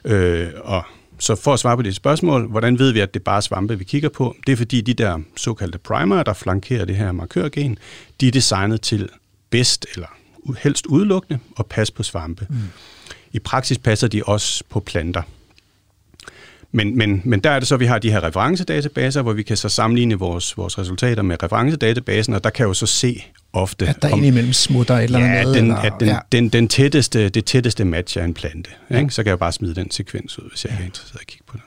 øh, 0.05 0.47
og 0.55 0.83
så 1.19 1.35
for 1.35 1.53
at 1.53 1.59
svare 1.59 1.77
på 1.77 1.81
dit 1.81 1.95
spørgsmål, 1.95 2.47
hvordan 2.47 2.79
ved 2.79 2.91
vi, 2.91 2.99
at 2.99 3.13
det 3.13 3.19
er 3.19 3.23
bare 3.23 3.41
svampe, 3.41 3.77
vi 3.77 3.83
kigger 3.83 4.09
på? 4.09 4.35
Det 4.47 4.51
er 4.51 4.57
fordi 4.57 4.81
de 4.81 4.93
der 4.93 5.19
såkaldte 5.37 5.77
primer, 5.77 6.23
der 6.23 6.33
flankerer 6.33 6.85
det 6.85 6.95
her 6.95 7.11
markørgen, 7.11 7.77
de 8.21 8.27
er 8.27 8.31
designet 8.31 8.81
til 8.81 9.09
bedst 9.49 9.85
eller 9.93 10.07
helst 10.57 10.85
udelukkende 10.85 11.39
at 11.59 11.65
passe 11.65 11.93
på 11.93 12.03
svampe. 12.03 12.47
Mm. 12.49 12.55
I 13.31 13.39
praksis 13.39 13.77
passer 13.77 14.07
de 14.07 14.23
også 14.23 14.63
på 14.69 14.79
planter. 14.79 15.21
Men, 16.71 16.97
men, 16.97 17.21
men 17.25 17.39
der 17.39 17.49
er 17.49 17.59
det 17.59 17.67
så, 17.67 17.75
at 17.75 17.79
vi 17.79 17.85
har 17.85 17.99
de 17.99 18.11
her 18.11 18.23
referencedatabaser, 18.23 19.21
hvor 19.21 19.33
vi 19.33 19.43
kan 19.43 19.57
så 19.57 19.69
sammenligne 19.69 20.15
vores, 20.15 20.57
vores 20.57 20.79
resultater 20.79 21.23
med 21.23 21.43
referencedatabasen, 21.43 22.33
og 22.33 22.43
der 22.43 22.49
kan 22.49 22.63
jeg 22.63 22.67
jo 22.67 22.73
så 22.73 22.85
se 22.85 23.23
ofte... 23.53 23.87
At 23.87 24.01
der 24.01 24.11
om, 24.11 24.19
indimellem 24.19 24.53
smutter 24.53 24.95
et 24.95 25.03
eller 25.03 25.19
andet 25.19 25.29
ja, 25.29 25.45
den, 25.45 25.55
eller, 25.55 25.75
at 25.75 25.93
den, 25.99 26.07
ja. 26.07 26.17
den, 26.31 26.49
den 26.49 26.67
tætteste, 26.67 27.29
det 27.29 27.45
tætteste 27.45 27.85
match 27.85 28.17
er 28.17 28.23
en 28.23 28.33
plante. 28.33 28.69
Ja. 28.89 28.99
Ikke? 28.99 29.13
Så 29.13 29.23
kan 29.23 29.29
jeg 29.29 29.39
bare 29.39 29.51
smide 29.51 29.75
den 29.75 29.91
sekvens 29.91 30.39
ud, 30.39 30.49
hvis 30.49 30.65
jeg 30.65 30.73
ja. 30.73 30.81
er 30.81 30.85
interesseret 30.85 31.21
i 31.21 31.23
at 31.23 31.27
kigge 31.27 31.43
på 31.47 31.57
det. 31.57 31.63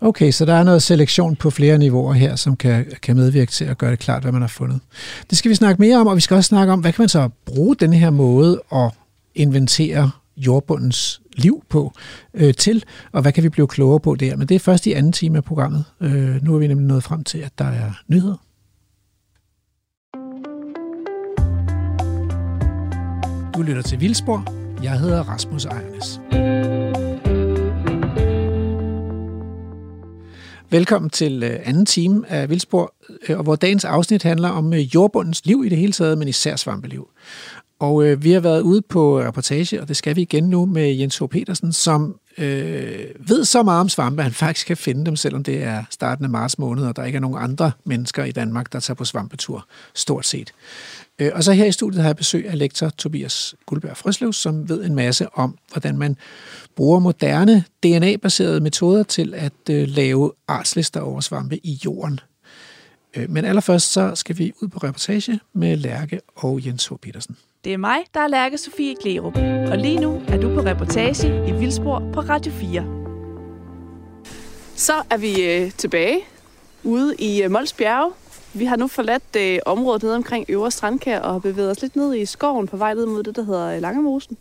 Okay, 0.00 0.30
så 0.30 0.44
der 0.44 0.54
er 0.54 0.62
noget 0.62 0.82
selektion 0.82 1.36
på 1.36 1.50
flere 1.50 1.78
niveauer 1.78 2.12
her, 2.12 2.36
som 2.36 2.56
kan, 2.56 2.86
kan 3.02 3.16
medvirke 3.16 3.52
til 3.52 3.64
at 3.64 3.78
gøre 3.78 3.90
det 3.90 3.98
klart, 3.98 4.22
hvad 4.22 4.32
man 4.32 4.40
har 4.40 4.48
fundet. 4.48 4.80
Det 5.30 5.38
skal 5.38 5.48
vi 5.48 5.54
snakke 5.54 5.82
mere 5.82 5.96
om, 5.96 6.06
og 6.06 6.16
vi 6.16 6.20
skal 6.20 6.34
også 6.34 6.48
snakke 6.48 6.72
om, 6.72 6.80
hvad 6.80 6.92
kan 6.92 7.02
man 7.02 7.08
så 7.08 7.28
bruge 7.46 7.76
denne 7.76 7.96
her 7.96 8.10
måde 8.10 8.62
at 8.72 8.90
inventere 9.34 10.10
jordbundens 10.36 11.20
liv 11.42 11.62
på 11.68 11.92
øh, 12.34 12.54
til, 12.54 12.84
og 13.12 13.22
hvad 13.22 13.32
kan 13.32 13.42
vi 13.42 13.48
blive 13.48 13.68
klogere 13.68 14.00
på 14.00 14.14
der. 14.14 14.36
Men 14.36 14.48
det 14.48 14.54
er 14.54 14.58
først 14.58 14.86
i 14.86 14.92
anden 14.92 15.12
time 15.12 15.36
af 15.36 15.44
programmet. 15.44 15.84
Øh, 16.00 16.44
nu 16.44 16.54
er 16.54 16.58
vi 16.58 16.66
nemlig 16.66 16.86
nået 16.86 17.02
frem 17.02 17.24
til, 17.24 17.38
at 17.38 17.58
der 17.58 17.64
er 17.64 17.92
nyheder. 18.08 18.36
Du 23.56 23.62
lytter 23.62 23.82
til 23.82 24.00
Vildspor. 24.00 24.44
Jeg 24.82 25.00
hedder 25.00 25.22
Rasmus 25.22 25.64
Ejernes. 25.64 26.20
Velkommen 30.72 31.10
til 31.10 31.42
øh, 31.42 31.60
anden 31.64 31.86
time 31.86 32.24
af 32.28 32.50
Vildspor, 32.50 32.94
øh, 33.28 33.40
hvor 33.40 33.56
dagens 33.56 33.84
afsnit 33.84 34.22
handler 34.22 34.48
om 34.48 34.72
øh, 34.72 34.94
jordbundens 34.94 35.46
liv 35.46 35.62
i 35.66 35.68
det 35.68 35.78
hele 35.78 35.92
taget, 35.92 36.18
men 36.18 36.28
især 36.28 36.56
svampeliv. 36.56 37.08
Og 37.80 38.04
øh, 38.04 38.24
vi 38.24 38.32
har 38.32 38.40
været 38.40 38.60
ude 38.60 38.82
på 38.82 39.20
reportage, 39.20 39.80
og 39.80 39.88
det 39.88 39.96
skal 39.96 40.16
vi 40.16 40.22
igen 40.22 40.44
nu 40.44 40.66
med 40.66 40.94
Jens 40.94 41.18
H. 41.18 41.24
Petersen, 41.30 41.72
som 41.72 42.18
øh, 42.38 43.04
ved 43.18 43.44
så 43.44 43.62
meget 43.62 43.80
om 43.80 43.88
svampe, 43.88 44.20
at 44.20 44.24
han 44.24 44.32
faktisk 44.32 44.66
kan 44.66 44.76
finde 44.76 45.04
dem, 45.04 45.16
selvom 45.16 45.44
det 45.44 45.62
er 45.62 45.84
starten 45.90 46.24
af 46.24 46.30
marts 46.30 46.58
måned, 46.58 46.86
og 46.86 46.96
der 46.96 47.04
ikke 47.04 47.16
er 47.16 47.20
nogen 47.20 47.42
andre 47.42 47.72
mennesker 47.84 48.24
i 48.24 48.32
Danmark, 48.32 48.72
der 48.72 48.80
tager 48.80 48.94
på 48.94 49.04
svampetur, 49.04 49.66
stort 49.94 50.26
set. 50.26 50.52
Øh, 51.18 51.30
og 51.34 51.44
så 51.44 51.52
her 51.52 51.64
i 51.64 51.72
studiet 51.72 52.02
har 52.02 52.08
jeg 52.08 52.16
besøg 52.16 52.48
af 52.48 52.58
lektor 52.58 52.88
Tobias 52.88 53.54
Guldberg 53.66 53.96
Frøslev, 53.96 54.32
som 54.32 54.68
ved 54.68 54.84
en 54.84 54.94
masse 54.94 55.28
om, 55.34 55.58
hvordan 55.72 55.98
man 55.98 56.16
bruger 56.76 56.98
moderne 56.98 57.64
DNA-baserede 57.82 58.60
metoder 58.60 59.02
til 59.02 59.34
at 59.34 59.52
øh, 59.70 59.88
lave 59.88 60.32
artslister 60.48 61.00
over 61.00 61.20
svampe 61.20 61.66
i 61.66 61.80
jorden. 61.84 62.20
Øh, 63.16 63.30
men 63.30 63.44
allerførst 63.44 63.92
så 63.92 64.14
skal 64.14 64.38
vi 64.38 64.52
ud 64.62 64.68
på 64.68 64.78
reportage 64.78 65.40
med 65.52 65.76
Lærke 65.76 66.20
og 66.36 66.66
Jens 66.66 66.86
H. 66.86 66.92
Petersen. 67.02 67.36
Det 67.64 67.72
er 67.72 67.76
mig, 67.76 67.98
der 68.14 68.20
er 68.20 68.28
Lærke 68.28 68.58
Sofie 68.58 68.94
Klerup, 68.94 69.36
og 69.70 69.78
lige 69.78 70.00
nu 70.00 70.22
er 70.28 70.40
du 70.40 70.54
på 70.54 70.60
reportage 70.60 71.48
i 71.48 71.52
Vildspor 71.52 72.10
på 72.12 72.20
Radio 72.20 72.52
4. 72.52 72.84
Så 74.76 74.92
er 75.10 75.16
vi 75.16 75.42
øh, 75.42 75.70
tilbage 75.70 76.18
ude 76.84 77.14
i 77.18 77.42
øh, 77.42 77.50
Mols 77.50 77.72
Bjerge. 77.72 78.12
Vi 78.54 78.64
har 78.64 78.76
nu 78.76 78.88
forladt 78.88 79.36
øh, 79.38 79.58
området 79.66 80.02
nede 80.02 80.16
omkring 80.16 80.46
Øvre 80.48 80.70
Strandkær 80.70 81.20
og 81.20 81.32
har 81.32 81.38
bevæget 81.38 81.70
os 81.70 81.82
lidt 81.82 81.96
ned 81.96 82.14
i 82.14 82.26
skoven 82.26 82.66
på 82.66 82.76
vej 82.76 82.94
ned 82.94 83.06
mod 83.06 83.22
det, 83.22 83.36
der 83.36 83.42
hedder 83.42 83.66
øh, 83.66 83.80
Langemosen. 83.80 84.36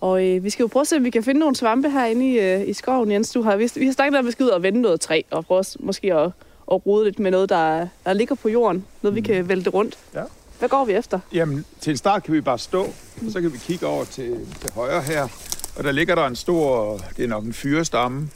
Og 0.00 0.26
øh, 0.26 0.44
vi 0.44 0.50
skal 0.50 0.62
jo 0.62 0.66
prøve 0.66 0.80
at 0.80 0.88
se, 0.88 0.96
om 0.96 1.04
vi 1.04 1.10
kan 1.10 1.22
finde 1.24 1.40
nogle 1.40 1.56
svampe 1.56 1.90
herinde 1.90 2.30
i, 2.30 2.38
øh, 2.40 2.68
i 2.68 2.72
skoven. 2.72 3.12
Jens, 3.12 3.32
du 3.32 3.42
har, 3.42 3.56
vi, 3.56 3.70
vi 3.74 3.86
har 3.86 3.92
snakket 3.92 4.18
om, 4.18 4.24
at 4.24 4.26
vi 4.26 4.32
skal 4.32 4.44
ud 4.44 4.50
og 4.50 4.62
vende 4.62 4.80
noget 4.80 5.00
træ 5.00 5.22
og 5.30 5.46
prøve 5.46 5.64
måske 5.80 6.14
at, 6.14 6.30
at 6.72 6.86
rode 6.86 7.04
lidt 7.04 7.18
med 7.18 7.30
noget, 7.30 7.48
der, 7.48 7.86
der 8.04 8.12
ligger 8.12 8.34
på 8.34 8.48
jorden. 8.48 8.86
Noget, 9.02 9.14
vi 9.14 9.20
mm. 9.20 9.26
kan 9.26 9.48
vælte 9.48 9.70
rundt. 9.70 9.98
Ja. 10.14 10.22
Hvad 10.62 10.68
går 10.68 10.84
vi 10.84 10.92
efter? 10.92 11.20
Jamen, 11.32 11.64
til 11.80 11.90
en 11.90 11.96
start 11.96 12.22
kan 12.22 12.34
vi 12.34 12.40
bare 12.40 12.58
stå, 12.58 12.82
og 13.26 13.32
så 13.32 13.40
kan 13.40 13.52
vi 13.52 13.58
kigge 13.58 13.86
over 13.86 14.04
til, 14.04 14.46
til 14.60 14.70
højre 14.74 15.02
her. 15.02 15.28
Og 15.76 15.84
der 15.84 15.92
ligger 15.92 16.14
der 16.14 16.26
en 16.26 16.36
stor, 16.36 16.98
det 17.16 17.24
er 17.24 17.28
nok 17.28 17.44
en 17.44 17.52
fyrestamme. 17.52 18.28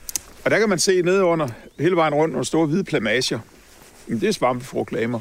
Og 0.44 0.50
der 0.50 0.58
kan 0.58 0.68
man 0.68 0.78
se 0.78 1.02
nede 1.02 1.24
under, 1.24 1.48
hele 1.78 1.96
vejen 1.96 2.14
rundt, 2.14 2.32
nogle 2.32 2.44
store 2.44 2.66
hvide 2.66 2.84
plamager. 2.84 3.38
Det 4.08 4.22
er 4.22 4.32
svampefrugtlamer. 4.32 5.20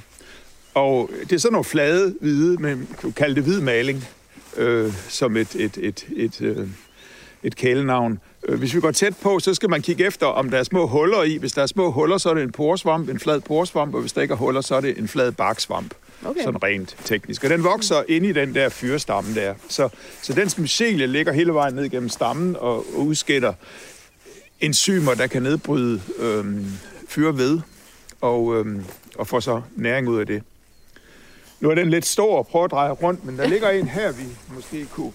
Og 0.74 1.10
det 1.22 1.32
er 1.32 1.38
sådan 1.38 1.54
nogle 1.54 1.66
flade 1.66 2.16
hvide, 2.22 2.58
men 2.58 2.90
kan 3.02 3.12
kalde 3.12 3.36
det 3.36 3.44
hvid 3.44 3.62
maling, 3.62 4.08
øh, 4.58 4.94
som 5.10 5.38
et, 5.38 5.56
et, 5.56 5.78
et, 5.78 6.06
et, 6.16 6.42
øh, 6.42 6.68
et 7.44 7.56
kælenavn. 7.56 8.20
Øh, 8.48 8.60
hvis 8.60 8.76
vi 8.76 8.80
går 8.80 8.92
tæt 8.92 9.18
på, 9.22 9.40
så 9.40 9.54
skal 9.54 9.70
man 9.70 9.82
kigge 9.82 10.06
efter, 10.06 10.26
om 10.26 10.50
der 10.50 10.58
er 10.58 10.64
små 10.64 10.88
huller 10.88 11.24
i. 11.24 11.38
Hvis 11.38 11.54
der 11.54 11.62
er 11.62 11.68
små 11.68 11.92
huller, 11.92 12.18
så 12.18 12.30
er 12.30 12.34
det 12.34 12.44
en 12.44 12.52
porsvamp, 12.52 13.10
en 13.10 13.20
flad 13.20 13.42
porsvamp, 13.42 13.94
og 13.96 14.02
hvis 14.02 14.14
der 14.14 14.22
ikke 14.22 14.32
er 14.32 14.38
huller, 14.38 14.62
så 14.62 14.76
er 14.76 14.82
det 14.82 14.98
en 14.98 15.08
flad 15.08 15.32
barksvamp. 15.32 15.94
Okay. 16.26 16.44
Sådan 16.44 16.64
rent 16.64 16.98
teknisk. 17.06 17.44
Og 17.44 17.50
den 17.50 17.64
vokser 17.64 18.04
ind 18.08 18.26
i 18.26 18.32
den 18.32 18.56
der 18.56 18.70
fyrestamme 18.70 19.36
der. 19.36 19.54
Så, 19.70 19.90
så 20.22 20.34
den 20.34 20.52
mycelie 20.58 21.08
ligger 21.08 21.34
hele 21.34 21.54
vejen 21.54 21.74
ned 21.74 21.90
gennem 21.90 22.10
stammen 22.10 22.56
og 22.60 22.86
udskætter 22.96 23.54
enzymer, 24.62 25.14
der 25.14 25.28
kan 25.28 25.44
nedbryde 25.44 26.02
øhm, 26.18 26.66
fyrved 27.08 27.60
og, 28.22 28.56
øhm, 28.56 28.86
og 29.16 29.28
få 29.28 29.42
så 29.42 29.62
næring 29.76 30.08
ud 30.08 30.20
af 30.20 30.26
det. 30.28 30.44
Nu 31.60 31.70
er 31.70 31.76
den 31.76 31.90
lidt 31.90 32.06
stor 32.06 32.40
at 32.40 32.48
prøve 32.48 32.66
at 32.66 32.72
dreje 32.72 32.92
rundt, 32.92 33.26
men 33.26 33.38
der 33.38 33.48
ligger 33.48 33.70
en 33.70 33.88
her, 33.88 34.12
vi 34.12 34.24
måske 34.48 34.86
kunne, 34.86 35.12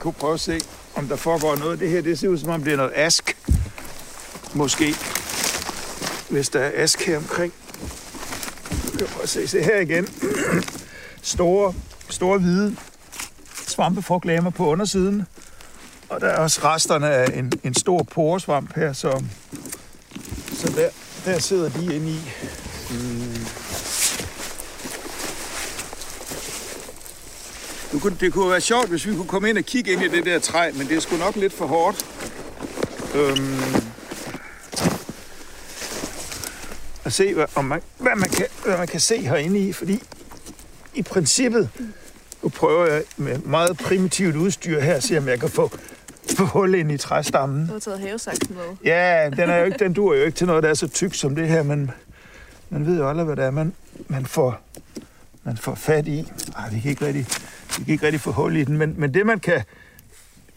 kunne 0.00 0.12
prøve 0.12 0.34
at 0.34 0.40
se, 0.40 0.60
om 0.94 1.08
der 1.08 1.16
foregår 1.16 1.56
noget. 1.56 1.80
Det 1.80 1.90
her, 1.90 2.00
det 2.00 2.18
ser 2.18 2.28
ud 2.28 2.38
som 2.38 2.50
om 2.50 2.64
det 2.64 2.72
er 2.72 2.76
noget 2.76 2.92
ask. 2.94 3.36
Måske. 4.54 4.94
Hvis 6.30 6.48
der 6.48 6.60
er 6.60 6.70
ask 6.82 7.06
her 7.06 7.16
omkring. 7.16 7.52
Prøv 9.06 9.22
at 9.22 9.28
se, 9.28 9.48
se 9.48 9.62
her 9.62 9.80
igen. 9.80 10.08
store, 11.22 11.74
store 12.08 12.38
hvide 12.38 12.76
svampefrugtlamer 13.66 14.50
på 14.50 14.66
undersiden. 14.66 15.26
Og 16.08 16.20
der 16.20 16.26
er 16.26 16.36
også 16.36 16.60
resterne 16.64 17.10
af 17.10 17.38
en, 17.38 17.52
en 17.64 17.74
stor 17.74 18.02
poresvamp 18.02 18.76
her, 18.76 18.92
så, 18.92 19.22
så 20.52 20.72
der, 20.76 20.88
der 21.24 21.38
sidder 21.38 21.68
de 21.68 21.94
inde 21.94 22.10
i. 22.10 22.20
Mm. 22.90 23.46
Det 27.92 28.00
kunne, 28.00 28.16
det 28.20 28.32
kunne 28.32 28.50
være 28.50 28.60
sjovt, 28.60 28.88
hvis 28.88 29.06
vi 29.06 29.14
kunne 29.14 29.28
komme 29.28 29.48
ind 29.48 29.58
og 29.58 29.64
kigge 29.64 29.92
ind 29.92 30.02
i 30.02 30.08
det 30.08 30.26
der 30.26 30.38
træ, 30.38 30.70
men 30.74 30.88
det 30.88 30.96
er 30.96 31.00
sgu 31.00 31.16
nok 31.16 31.36
lidt 31.36 31.52
for 31.52 31.66
hårdt. 31.66 32.06
Øhm, 33.14 33.81
at 37.12 37.16
se, 37.16 37.34
hvad, 37.34 37.46
om 37.54 37.64
man, 37.64 37.80
hvad, 37.98 38.16
man 38.16 38.28
kan, 38.30 38.46
hvad 38.64 38.78
man 38.78 38.86
kan 38.86 39.00
se 39.00 39.16
herinde 39.20 39.58
i, 39.58 39.72
fordi 39.72 40.02
i 40.94 41.02
princippet, 41.02 41.68
nu 42.42 42.48
prøver 42.48 42.86
jeg 42.86 43.02
med 43.16 43.38
meget 43.38 43.76
primitivt 43.76 44.36
udstyr 44.36 44.80
her, 44.80 45.00
se 45.00 45.18
om 45.18 45.28
jeg 45.28 45.40
kan 45.40 45.48
få, 45.48 45.70
få 46.36 46.44
hul 46.44 46.74
ind 46.74 46.92
i 46.92 46.96
træstammen. 46.96 47.66
Du 47.66 47.72
har 47.72 47.80
taget 47.80 48.00
havesaksen 48.00 48.54
med. 48.54 48.76
Ja, 48.84 49.30
den, 49.36 49.50
er 49.50 49.56
jo 49.56 49.64
ikke, 49.64 49.78
den 49.78 49.92
dur 49.92 50.14
jo 50.14 50.24
ikke 50.24 50.36
til 50.36 50.46
noget, 50.46 50.62
der 50.62 50.68
er 50.70 50.74
så 50.74 50.88
tyk 50.88 51.14
som 51.14 51.34
det 51.34 51.48
her, 51.48 51.62
men 51.62 51.90
man 52.70 52.86
ved 52.86 52.98
jo 52.98 53.08
aldrig, 53.08 53.24
hvad 53.24 53.36
det 53.36 53.44
er, 53.44 53.50
man, 53.50 53.72
man, 54.08 54.26
får, 54.26 54.60
man 55.44 55.56
får 55.56 55.74
fat 55.74 56.08
i. 56.08 56.32
Ej, 56.56 56.70
vi 56.70 56.80
kan 56.80 56.90
ikke 56.90 57.06
rigtig, 57.06 57.26
vi 57.78 57.84
kan 57.84 57.92
ikke 57.92 58.06
rigtig 58.06 58.20
få 58.20 58.32
hul 58.32 58.56
i 58.56 58.64
den, 58.64 58.78
men, 58.78 58.94
men 58.96 59.14
det 59.14 59.26
man 59.26 59.40
kan, 59.40 59.62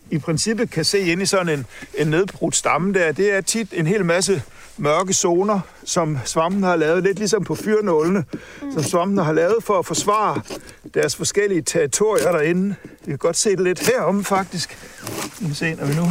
i 0.09 0.17
princippet 0.17 0.69
kan 0.69 0.85
se 0.85 0.99
ind 0.99 1.21
i 1.21 1.25
sådan 1.25 1.59
en, 1.59 1.65
en 1.97 2.07
nedbrudt 2.07 2.55
stamme 2.55 2.93
der, 2.93 3.11
det 3.11 3.33
er 3.33 3.41
tit 3.41 3.67
en 3.73 3.87
hel 3.87 4.05
masse 4.05 4.41
mørke 4.77 5.13
zoner, 5.13 5.59
som 5.83 6.17
svampen 6.25 6.63
har 6.63 6.75
lavet, 6.75 7.03
lidt 7.03 7.17
ligesom 7.17 7.43
på 7.43 7.55
fyrnålene, 7.55 8.23
mm. 8.61 8.71
som 8.73 8.83
svampen 8.83 9.17
har 9.17 9.33
lavet 9.33 9.63
for 9.63 9.79
at 9.79 9.85
forsvare 9.85 10.41
deres 10.93 11.15
forskellige 11.15 11.61
territorier 11.61 12.31
derinde. 12.31 12.75
Vi 13.05 13.11
kan 13.11 13.17
godt 13.17 13.37
se 13.37 13.49
det 13.49 13.59
lidt 13.59 13.87
heromme 13.87 14.23
faktisk. 14.23 14.77
Vi 15.39 15.45
kan 15.45 15.55
se, 15.55 15.75
når 15.75 15.85
vi 15.85 15.95
nu 15.95 16.05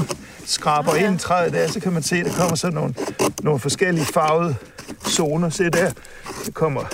skraber 0.46 0.96
ja. 0.96 1.06
ind 1.06 1.14
i 1.14 1.18
træet 1.18 1.52
der, 1.52 1.68
så 1.68 1.80
kan 1.80 1.92
man 1.92 2.02
se, 2.02 2.16
at 2.16 2.26
der 2.26 2.32
kommer 2.32 2.56
sådan 2.56 2.74
nogle, 2.74 2.94
nogle 3.42 3.60
forskellige 3.60 4.06
farvede 4.06 4.56
zoner. 5.08 5.50
Se 5.50 5.64
der, 5.64 5.90
der 6.46 6.52
kommer, 6.52 6.84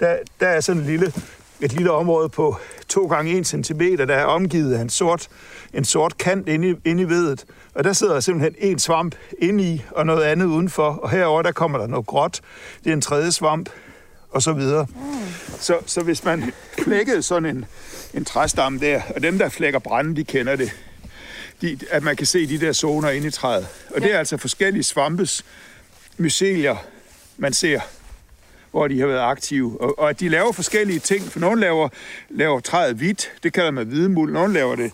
der, 0.00 0.16
der 0.40 0.46
er 0.48 0.60
sådan 0.60 0.82
en 0.82 0.86
lille, 0.86 1.12
et 1.60 1.72
lille 1.72 1.90
område 1.90 2.28
på 2.28 2.56
2 2.88 3.06
gange 3.06 3.38
1 3.38 3.46
cm, 3.46 3.80
der 3.80 4.14
er 4.14 4.24
omgivet 4.24 4.74
af 4.74 4.80
en 4.80 4.90
sort, 4.90 5.28
en 5.74 5.84
sort 5.84 6.18
kant 6.18 6.48
inde 6.48 6.70
i, 6.70 6.74
inde 6.84 7.02
i 7.02 7.08
vedet. 7.08 7.44
Og 7.74 7.84
der 7.84 7.92
sidder 7.92 8.20
simpelthen 8.20 8.54
en 8.58 8.78
svamp 8.78 9.14
inde 9.38 9.64
i, 9.64 9.82
og 9.90 10.06
noget 10.06 10.22
andet 10.22 10.46
udenfor. 10.46 10.88
Og 10.88 11.10
herover 11.10 11.42
der 11.42 11.52
kommer 11.52 11.78
der 11.78 11.86
noget 11.86 12.06
gråt. 12.06 12.40
Det 12.84 12.90
er 12.90 12.94
en 12.94 13.00
tredje 13.00 13.32
svamp, 13.32 13.68
og 14.30 14.42
så 14.42 14.52
videre. 14.52 14.86
Mm. 14.90 15.14
Så, 15.60 15.78
så 15.86 16.02
hvis 16.02 16.24
man 16.24 16.52
flækkede 16.78 17.22
sådan 17.22 17.56
en, 17.56 17.64
en 18.14 18.24
træstamme 18.24 18.78
der, 18.78 19.02
og 19.14 19.22
dem, 19.22 19.38
der 19.38 19.48
flækker 19.48 19.78
brænde, 19.78 20.16
de 20.16 20.24
kender 20.24 20.56
det, 20.56 20.70
de, 21.60 21.78
at 21.90 22.02
man 22.02 22.16
kan 22.16 22.26
se 22.26 22.46
de 22.46 22.60
der 22.60 22.72
zoner 22.72 23.10
inde 23.10 23.26
i 23.26 23.30
træet. 23.30 23.66
Og 23.90 24.00
ja. 24.00 24.06
det 24.06 24.14
er 24.14 24.18
altså 24.18 24.36
forskellige 24.36 24.82
svampes 24.82 25.44
mycelier, 26.18 26.76
man 27.36 27.52
ser 27.52 27.80
hvor 28.74 28.88
de 28.88 29.00
har 29.00 29.06
været 29.06 29.20
aktive. 29.20 29.80
Og, 29.80 29.98
og 29.98 30.10
at 30.10 30.20
de 30.20 30.28
laver 30.28 30.52
forskellige 30.52 30.98
ting, 30.98 31.22
for 31.22 31.40
nogle 31.40 31.60
laver, 31.60 31.88
laver 32.30 32.60
træet 32.60 32.96
hvidt, 32.96 33.32
det 33.42 33.52
kalder 33.52 33.70
man 33.70 33.86
hvidemuld, 33.86 34.32
nogle 34.32 34.54
laver 34.54 34.76
det 34.76 34.92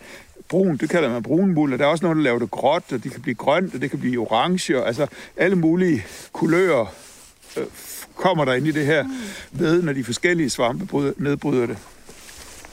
brun, 0.49 0.76
det 0.76 0.91
kalder 0.91 1.11
man 1.11 1.22
brunmuld, 1.22 1.72
og 1.72 1.78
der 1.78 1.85
er 1.85 1.89
også 1.89 2.05
nogen, 2.05 2.18
der 2.18 2.24
laver 2.24 2.39
det 2.39 2.51
gråt, 2.51 2.83
og 2.93 3.05
det 3.05 3.12
kan 3.12 3.20
blive 3.20 3.35
grønt, 3.35 3.74
og 3.74 3.81
det 3.81 3.91
kan 3.91 3.99
blive 3.99 4.20
orange, 4.20 4.81
og 4.81 4.87
altså 4.87 5.07
alle 5.37 5.57
mulige 5.57 6.05
kulører 6.33 6.95
øh, 7.57 7.64
kommer 8.16 8.45
der 8.45 8.55
ind 8.55 8.66
i 8.66 8.70
det 8.70 8.87
her 8.87 9.05
ved, 9.53 9.83
når 9.83 9.93
de 9.93 10.05
forskellige 10.05 10.51
svampe 10.51 10.87
bryder, 10.87 11.12
nedbryder 11.16 11.66
det. 11.66 11.78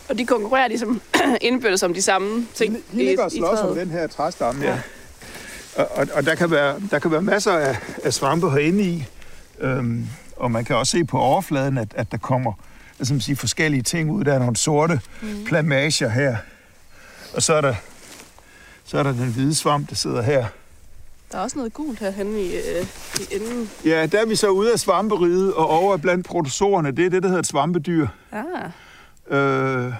Og 0.10 0.18
de 0.18 0.26
konkurrerer 0.26 0.68
ligesom 0.68 1.02
indbyrdes 1.42 1.84
om 1.84 1.94
de 1.94 2.02
samme 2.02 2.48
ting 2.54 2.78
i 2.94 3.18
slås 3.30 3.60
om 3.60 3.76
den 3.76 3.90
her 3.90 4.08
træstamme, 4.08 4.66
ja. 4.66 4.80
Og, 5.76 5.88
og, 5.92 6.08
og 6.14 6.26
der, 6.26 6.36
kan 6.36 6.52
være, 6.52 6.82
der 6.92 7.00
kan 7.00 7.12
være 7.12 7.22
masser 7.22 7.52
af, 7.52 7.78
af 8.04 8.14
svampe 8.14 8.50
herinde 8.50 8.84
i, 8.84 9.06
øhm, 9.60 10.08
og 10.40 10.52
man 10.52 10.66
kan 10.66 10.76
også 10.76 10.92
se 10.92 11.06
på 11.06 11.20
overfladen, 11.20 11.78
at, 11.78 11.94
at 11.96 12.12
der 12.12 12.18
kommer 12.18 12.54
altså, 13.00 13.14
man 13.14 13.22
siger, 13.22 13.36
forskellige 13.36 13.82
ting 13.82 14.12
ud. 14.12 14.24
Der 14.24 14.34
er 14.34 14.40
nogle 14.40 14.56
sorte 14.56 15.02
mm. 15.22 15.44
plamager 15.46 16.10
her, 16.10 16.38
og 17.34 17.44
så 17.44 17.54
er 17.54 17.62
der, 17.62 17.76
så 18.86 19.00
er 19.00 19.04
der 19.04 19.12
den 19.12 19.32
hvide 19.34 19.56
svamp, 19.56 19.90
der 19.90 19.96
sidder 19.96 20.22
her. 20.22 20.46
Der 21.32 21.38
er 21.38 21.42
også 21.42 21.58
noget 21.58 21.74
gult 21.74 22.00
herhenne 22.00 22.42
i, 22.42 22.56
øh, 22.56 22.88
i 23.20 23.36
enden. 23.36 23.70
Ja, 23.86 24.06
der 24.06 24.22
er 24.22 24.26
vi 24.26 24.36
så 24.36 24.50
ude 24.50 24.74
af 24.74 24.80
svamperiget, 24.80 25.54
og 25.54 25.70
over 25.70 25.98
blandt 25.98 26.28
protozoerne, 26.28 26.92
det 26.92 27.06
er 27.06 27.10
det, 27.10 27.24
der 27.24 27.30
hedder 27.30 27.42
et 27.42 27.48
svampedyr. 27.48 28.08
Ah, 28.32 28.44
Øh, 29.30 29.94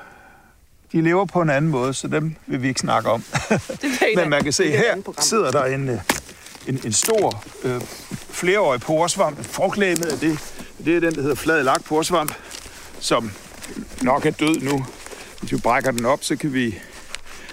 de 0.92 1.02
lever 1.02 1.26
på 1.26 1.42
en 1.42 1.50
anden 1.50 1.72
måde, 1.72 1.94
så 1.94 2.08
dem 2.08 2.36
vil 2.46 2.62
vi 2.62 2.68
ikke 2.68 2.80
snakke 2.80 3.10
om. 3.10 3.24
det 3.50 3.84
Men 4.18 4.30
man 4.30 4.44
kan 4.44 4.54
se, 4.54 4.74
er 4.74 4.78
her 4.78 5.14
sidder 5.20 5.52
der 5.52 5.66
en, 5.66 5.90
øh, 5.90 6.00
en, 6.68 6.80
en 6.86 6.94
stor 6.94 7.44
øh, 7.64 7.82
flereårig 8.38 8.82
poresvamp. 8.82 9.46
Frugtlægemet 9.46 10.14
er 10.14 10.18
det. 10.18 10.40
Det 10.86 10.96
er 10.96 11.00
den, 11.00 11.16
der 11.16 11.22
hedder 11.22 11.36
flad 11.36 11.64
lak 11.64 11.86
poresvamp, 11.86 12.34
som 13.00 13.32
nok 14.02 14.26
er 14.26 14.32
død 14.32 14.56
nu. 14.62 14.86
Hvis 15.40 15.52
vi 15.52 15.58
brækker 15.58 15.92
den 15.92 16.06
op, 16.06 16.24
så 16.24 16.36
kan 16.36 16.54
vi 16.54 16.76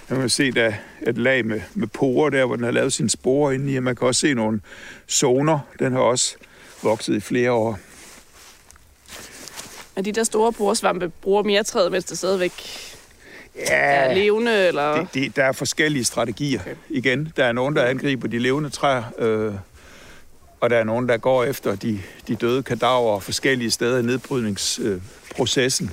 kan 0.09 0.19
man 0.19 0.29
se, 0.29 0.53
der 0.53 0.65
er 0.65 0.73
et 1.11 1.19
lag 1.19 1.47
med, 1.47 1.61
med 1.75 1.87
porer 1.87 2.31
der, 2.31 2.45
hvor 2.45 2.57
den 2.57 2.65
har 2.65 2.71
lavet 2.71 2.93
sine 2.93 3.11
sporer 3.11 3.53
inde 3.53 3.73
i. 3.73 3.77
Og 3.77 3.83
man 3.83 3.97
kan 3.97 4.07
også 4.07 4.21
se 4.21 4.35
nogle 4.35 4.61
zoner. 5.11 5.59
Den 5.79 5.93
har 5.93 6.01
også 6.01 6.37
vokset 6.83 7.15
i 7.15 7.21
flere 7.21 7.53
år. 7.53 7.79
Men 9.95 10.05
de 10.05 10.13
der 10.13 10.25
store 10.25 10.53
poresvampe 10.53 11.09
bruger 11.09 11.43
mere 11.43 11.63
træet, 11.63 11.93
mens 11.93 12.05
det 12.05 12.19
stadigvæk 12.19 12.53
er 13.55 14.05
Ja, 14.05 14.15
levende, 14.15 14.67
eller... 14.67 14.97
det, 14.97 15.15
det, 15.15 15.37
der 15.37 15.45
er 15.45 15.53
forskellige 15.53 16.05
strategier. 16.05 16.61
Okay. 16.61 16.75
Igen, 16.89 17.33
der 17.37 17.45
er 17.45 17.53
nogen, 17.53 17.77
der 17.77 17.85
angriber 17.85 18.29
de 18.29 18.39
levende 18.39 18.71
træer, 18.71 19.03
øh, 19.19 19.55
og 20.65 20.71
der 20.71 20.77
er 20.77 20.85
nogen, 20.85 21.09
der 21.09 21.17
går 21.17 21.45
efter 21.45 21.75
de, 21.77 22.01
de 22.29 22.35
døde 22.35 22.63
kadaver 22.63 23.21
forskellige 23.21 23.71
steder 23.71 23.99
i 23.99 24.03
nedbrydningsprocessen. 24.03 25.91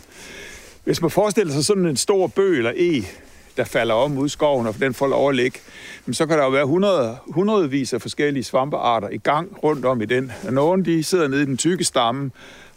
Hvis 0.84 1.01
man 1.01 1.11
forestiller 1.11 1.53
sig 1.53 1.65
sådan 1.65 1.86
en 1.86 1.97
stor 1.97 2.28
bøg 2.28 2.57
eller 2.57 2.72
e, 2.76 3.03
der 3.57 3.63
falder 3.63 3.93
om 3.93 4.17
ud 4.17 4.26
i 4.26 4.30
skoven, 4.30 4.67
og 4.67 4.76
den 4.80 4.93
får 4.93 5.07
lov 5.07 5.30
at 5.30 5.36
ligge, 5.36 5.59
så 6.11 6.26
kan 6.26 6.38
der 6.38 6.43
jo 6.43 6.49
være 6.49 6.65
hundrede, 6.65 7.17
hundredvis 7.28 7.93
af 7.93 8.01
forskellige 8.01 8.43
svampearter 8.43 9.09
i 9.09 9.17
gang 9.17 9.63
rundt 9.63 9.86
om 9.86 10.01
i 10.01 10.05
den. 10.05 10.32
Og 10.47 10.53
nogle 10.53 10.86
de 10.86 11.03
sidder 11.03 11.28
nede 11.28 11.41
i 11.41 11.45
den 11.45 11.57
tykke 11.57 11.84
stamme, 11.84 12.32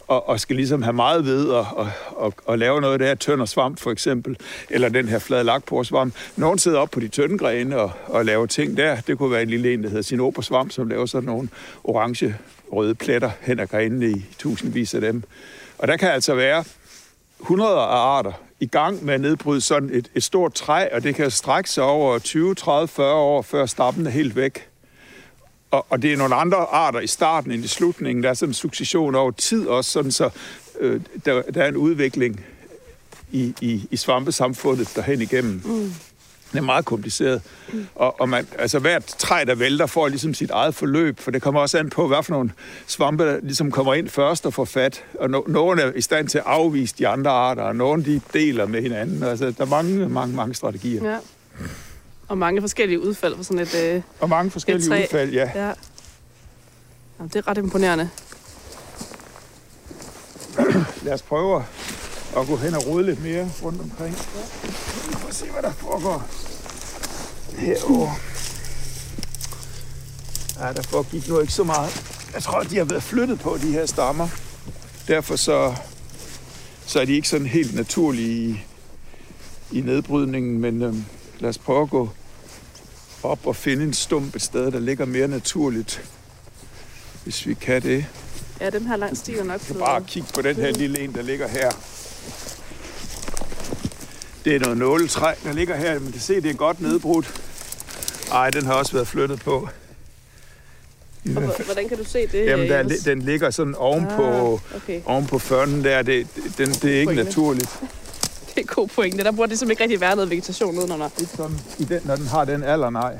og, 0.07 0.29
og 0.29 0.39
skal 0.39 0.55
ligesom 0.55 0.81
have 0.81 0.93
meget 0.93 1.25
ved 1.25 1.47
og, 1.47 1.67
og, 1.75 1.89
og, 2.11 2.33
og 2.45 2.57
lave 2.57 2.81
noget 2.81 2.93
af 2.93 2.99
det 2.99 3.07
her 3.07 3.15
tønder 3.15 3.45
svamp 3.45 3.79
for 3.79 3.91
eksempel, 3.91 4.37
eller 4.69 4.89
den 4.89 5.07
her 5.07 5.19
flade 5.19 5.43
lakporsvamp. 5.43 6.15
Nogen 6.35 6.59
sidder 6.59 6.79
op 6.79 6.91
på 6.91 6.99
de 6.99 7.07
tynde 7.07 7.37
grene 7.37 7.79
og, 7.79 7.91
og 8.05 8.25
laver 8.25 8.45
ting 8.45 8.77
der. 8.77 9.01
Det 9.01 9.17
kunne 9.17 9.31
være 9.31 9.41
en 9.41 9.49
lille 9.49 9.73
en, 9.73 9.83
der 9.83 9.89
hedder 9.89 10.03
sinopersvamp, 10.03 10.71
som 10.71 10.87
laver 10.87 11.05
sådan 11.05 11.25
nogle 11.25 11.49
orange 11.83 12.35
røde 12.71 12.95
pletter 12.95 13.31
hen 13.41 13.59
ad 13.59 13.67
grenene 13.67 14.09
i 14.09 14.25
tusindvis 14.39 14.93
af 14.93 15.01
dem. 15.01 15.23
Og 15.77 15.87
der 15.87 15.97
kan 15.97 16.09
altså 16.09 16.35
være 16.35 16.63
hundreder 17.39 17.77
af 17.77 18.17
arter 18.17 18.31
i 18.59 18.65
gang 18.65 19.05
med 19.05 19.13
at 19.13 19.21
nedbryde 19.21 19.61
sådan 19.61 19.89
et, 19.93 20.11
et 20.15 20.23
stort 20.23 20.53
træ, 20.53 20.87
og 20.91 21.03
det 21.03 21.15
kan 21.15 21.31
strække 21.31 21.69
sig 21.69 21.83
over 21.83 22.19
20, 22.19 22.55
30, 22.55 22.87
40 22.87 23.13
år, 23.13 23.41
før 23.41 23.65
stammen 23.65 24.07
er 24.07 24.11
helt 24.11 24.35
væk. 24.35 24.69
Og, 25.75 25.85
og 25.89 26.01
det 26.01 26.13
er 26.13 26.17
nogle 26.17 26.35
andre 26.35 26.57
arter 26.57 26.99
i 26.99 27.07
starten 27.07 27.51
end 27.51 27.63
i 27.63 27.67
slutningen. 27.67 28.23
Der 28.23 28.29
er 28.29 28.33
sådan 28.33 28.49
en 28.49 28.53
succession 28.53 29.15
over 29.15 29.31
tid 29.31 29.67
også, 29.67 29.91
sådan 29.91 30.11
så 30.11 30.29
øh, 30.79 31.01
der, 31.25 31.41
der 31.41 31.63
er 31.63 31.67
en 31.67 31.77
udvikling 31.77 32.45
i, 33.31 33.53
i, 33.61 33.87
i 33.91 33.97
svampesamfundet 33.97 34.91
derhen 34.95 35.21
igennem. 35.21 35.61
Mm. 35.65 35.93
Det 36.51 36.57
er 36.57 36.65
meget 36.65 36.85
kompliceret. 36.85 37.41
Mm. 37.73 37.87
Og, 37.95 38.21
og 38.21 38.29
man, 38.29 38.47
altså 38.59 38.79
hvert 38.79 39.05
træ, 39.05 39.43
der 39.47 39.55
vælter, 39.55 39.85
får 39.85 40.07
ligesom 40.07 40.33
sit 40.33 40.51
eget 40.51 40.75
forløb, 40.75 41.19
for 41.19 41.31
det 41.31 41.41
kommer 41.41 41.61
også 41.61 41.77
an 41.77 41.89
på, 41.89 42.07
hvad 42.07 42.23
for 42.23 42.31
nogle 42.33 42.51
svampe, 42.87 43.23
der 43.23 43.39
ligesom 43.43 43.71
kommer 43.71 43.93
ind 43.93 44.09
først 44.09 44.45
og 44.45 44.53
får 44.53 44.65
fat. 44.65 45.03
Og 45.19 45.29
no, 45.29 45.41
nogle 45.47 45.81
er 45.81 45.91
i 45.95 46.01
stand 46.01 46.27
til 46.27 46.37
at 46.37 46.43
afvise 46.47 46.95
de 46.97 47.07
andre 47.07 47.31
arter, 47.31 47.63
og 47.63 47.75
nogle 47.75 48.05
de 48.05 48.21
deler 48.33 48.65
med 48.65 48.81
hinanden. 48.81 49.23
Altså, 49.23 49.45
der 49.45 49.65
er 49.65 49.69
mange, 49.69 50.09
mange, 50.09 50.35
mange 50.35 50.55
strategier. 50.55 51.11
Ja. 51.11 51.17
Og 52.27 52.37
mange 52.37 52.61
forskellige 52.61 53.01
udfald 53.01 53.35
for 53.35 53.43
sådan 53.43 53.59
et... 53.59 53.75
Øh, 53.75 54.01
Og 54.19 54.29
mange 54.29 54.51
forskellige 54.51 54.89
træ. 54.89 55.03
udfald, 55.03 55.33
ja. 55.33 55.51
ja. 55.55 55.73
Jamen, 57.19 57.29
det 57.33 57.35
er 57.35 57.47
ret 57.47 57.57
imponerende. 57.57 58.09
Lad 61.03 61.13
os 61.13 61.21
prøve 61.21 61.63
at 62.37 62.47
gå 62.47 62.55
hen 62.55 62.73
og 62.73 62.87
rode 62.87 63.03
lidt 63.05 63.23
mere 63.23 63.49
rundt 63.63 63.81
omkring. 63.81 64.15
Prøv 65.11 65.29
at 65.29 65.35
se, 65.35 65.45
hvad 65.45 65.61
der 65.61 65.71
foregår 65.71 66.23
herovre. 67.57 68.15
Ja, 70.59 70.73
der 70.73 70.81
foregik 70.81 71.27
nu 71.29 71.39
ikke 71.39 71.53
så 71.53 71.63
meget. 71.63 72.03
Jeg 72.33 72.43
tror, 72.43 72.63
de 72.63 72.77
har 72.77 72.83
været 72.85 73.03
flyttet 73.03 73.39
på, 73.39 73.57
de 73.61 73.71
her 73.71 73.85
stammer. 73.85 74.27
Derfor 75.07 75.35
så, 75.35 75.75
så 76.85 76.99
er 76.99 77.05
de 77.05 77.13
ikke 77.13 77.29
sådan 77.29 77.47
helt 77.47 77.75
naturlige 77.75 78.33
i, 79.71 79.77
i 79.77 79.81
nedbrydningen, 79.81 80.59
men 80.59 80.81
øhm, 80.81 81.05
lad 81.39 81.49
os 81.49 81.57
prøve 81.57 81.81
at 81.81 81.89
gå 81.89 82.09
op 83.23 83.47
og 83.47 83.55
finde 83.55 83.83
en 83.83 83.93
stump 83.93 84.35
et 84.35 84.41
sted, 84.41 84.71
der 84.71 84.79
ligger 84.79 85.05
mere 85.05 85.27
naturligt, 85.27 86.03
hvis 87.23 87.47
vi 87.47 87.53
kan 87.53 87.81
det. 87.81 88.05
Ja, 88.61 88.69
den 88.69 88.87
her 88.87 88.95
lang 88.95 89.17
stil 89.17 89.37
er 89.39 89.43
nok 89.43 89.59
kan 89.67 89.75
bare 89.75 90.03
kigge 90.07 90.27
på 90.33 90.41
den 90.41 90.55
her 90.55 90.71
lille 90.71 90.99
en, 90.99 91.13
der 91.15 91.21
ligger 91.21 91.47
her. 91.47 91.71
Det 94.45 94.55
er 94.55 94.59
noget 94.59 94.77
nåletræ, 94.77 95.33
der 95.43 95.53
ligger 95.53 95.75
her. 95.75 95.99
Man 95.99 96.11
kan 96.11 96.21
se, 96.21 96.41
det 96.41 96.49
er 96.49 96.53
godt 96.53 96.81
nedbrudt. 96.81 97.41
Ej, 98.31 98.49
den 98.49 98.65
har 98.65 98.73
også 98.73 98.93
været 98.93 99.07
flyttet 99.07 99.39
på. 99.41 99.69
Og 101.35 101.41
hvordan 101.65 101.89
kan 101.89 101.97
du 101.97 102.03
se 102.03 102.27
det? 102.27 102.45
Jamen, 102.45 102.69
der, 102.69 102.75
er 102.77 102.83
den 103.05 103.21
ligger 103.21 103.49
sådan 103.49 103.75
oven 103.75 104.05
på, 104.15 104.53
Ah, 104.53 104.75
okay. 104.75 105.01
oven 105.05 105.25
på 105.27 105.39
førnen 105.39 105.83
der. 105.83 106.01
Det, 106.01 106.27
den, 106.57 106.69
det 106.69 106.95
er 106.95 106.99
ikke 106.99 107.13
naturligt. 107.15 107.69
Det 108.55 108.61
er 108.61 108.73
god 108.75 108.87
pointe. 108.87 109.23
Der 109.23 109.31
burde 109.31 109.49
ligesom 109.49 109.69
ikke 109.69 109.83
rigtig 109.83 110.01
være 110.01 110.15
noget 110.15 110.29
vegetation 110.29 110.75
nedenunder. 110.75 111.09
Ikke 111.19 111.31
sådan, 111.37 111.59
i 111.79 111.83
den, 111.83 112.01
når 112.05 112.15
den 112.15 112.27
har 112.27 112.45
den 112.45 112.63
alder, 112.63 112.89
nej. 112.89 113.19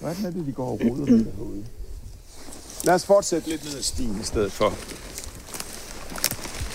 Hvad 0.00 0.10
er 0.24 0.30
det, 0.30 0.46
de 0.46 0.52
går 0.52 0.66
og 0.66 0.80
roder 0.84 1.06
med 1.06 1.24
derude? 1.24 1.64
Lad 2.84 2.94
os 2.94 3.06
fortsætte 3.06 3.48
lidt 3.48 3.64
ned 3.64 3.76
ad 3.76 3.82
stien 3.82 4.18
i 4.20 4.24
stedet 4.24 4.52
for. 4.52 4.74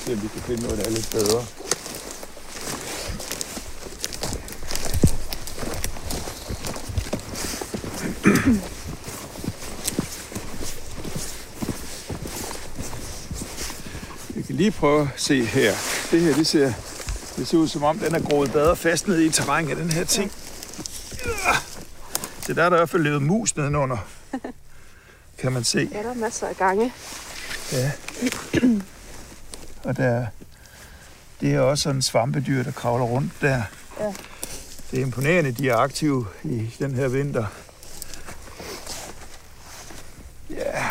Se 0.05 0.13
om 0.13 0.21
vi 0.21 0.27
kan 0.27 0.41
finde 0.41 0.63
noget, 0.63 0.77
der 0.77 0.85
er 0.85 0.89
lidt 0.89 1.09
bedre. 1.11 1.45
Vi 14.35 14.41
kan 14.41 14.55
lige 14.55 14.71
prøve 14.71 15.01
at 15.01 15.07
se 15.15 15.45
her. 15.45 15.73
Det 16.11 16.21
her, 16.21 16.35
det 16.35 16.47
ser, 16.47 16.73
det 17.39 17.47
ser 17.47 17.57
ud 17.57 17.67
som 17.67 17.83
om, 17.83 17.99
den 17.99 18.15
er 18.15 18.19
groet 18.19 18.51
bedre 18.51 18.75
fast 18.75 19.07
ned 19.07 19.19
i 19.19 19.29
terrænet, 19.29 19.77
den 19.77 19.91
her 19.91 20.03
ting. 20.03 20.31
Så 22.45 22.53
der 22.53 22.63
er 22.63 22.69
der 22.69 22.75
i 22.75 22.79
hvert 22.79 22.89
fald 22.89 23.03
levet 23.03 23.21
mus 23.21 23.55
nedenunder. 23.55 23.97
Kan 25.37 25.51
man 25.51 25.63
se. 25.63 25.89
Ja, 25.93 26.03
der 26.03 26.09
er 26.09 26.13
masser 26.13 26.47
af 26.47 26.57
gange. 26.57 26.93
Ja. 27.71 27.91
Og 29.83 29.97
der, 29.97 30.25
det 31.41 31.53
er 31.53 31.59
også 31.59 31.81
sådan 31.83 31.95
en 31.95 32.01
svampedyr, 32.01 32.63
der 32.63 32.71
kravler 32.71 33.05
rundt 33.05 33.31
der. 33.41 33.61
Ja. 33.99 34.13
Det 34.91 34.99
er 34.99 35.03
imponerende, 35.03 35.51
de 35.51 35.69
er 35.69 35.75
aktive 35.75 36.27
i 36.43 36.75
den 36.79 36.95
her 36.95 37.07
vinter. 37.07 37.45
Ja. 40.49 40.85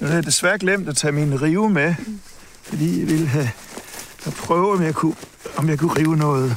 Nu 0.00 0.06
har 0.06 0.14
jeg 0.14 0.24
desværre 0.24 0.58
glemt 0.58 0.88
at 0.88 0.96
tage 0.96 1.12
min 1.12 1.42
rive 1.42 1.70
med, 1.70 1.94
fordi 2.62 3.00
jeg 3.00 3.08
ville 3.08 3.26
have 3.26 3.50
at 4.26 4.34
prøve, 4.34 4.72
om 4.72 4.82
jeg 4.82 4.94
kunne, 4.94 5.14
om 5.56 5.68
jeg 5.68 5.78
kunne 5.78 5.98
rive 5.98 6.16
noget, 6.16 6.56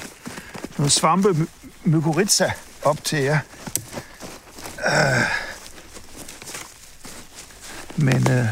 noget 0.78 0.92
svampe 0.92 1.48
mykorrhiza 1.84 2.52
op 2.84 3.04
til 3.04 3.20
jer. 3.20 3.40
Uh, 4.78 5.24
men 7.96 8.18
uh, 8.18 8.48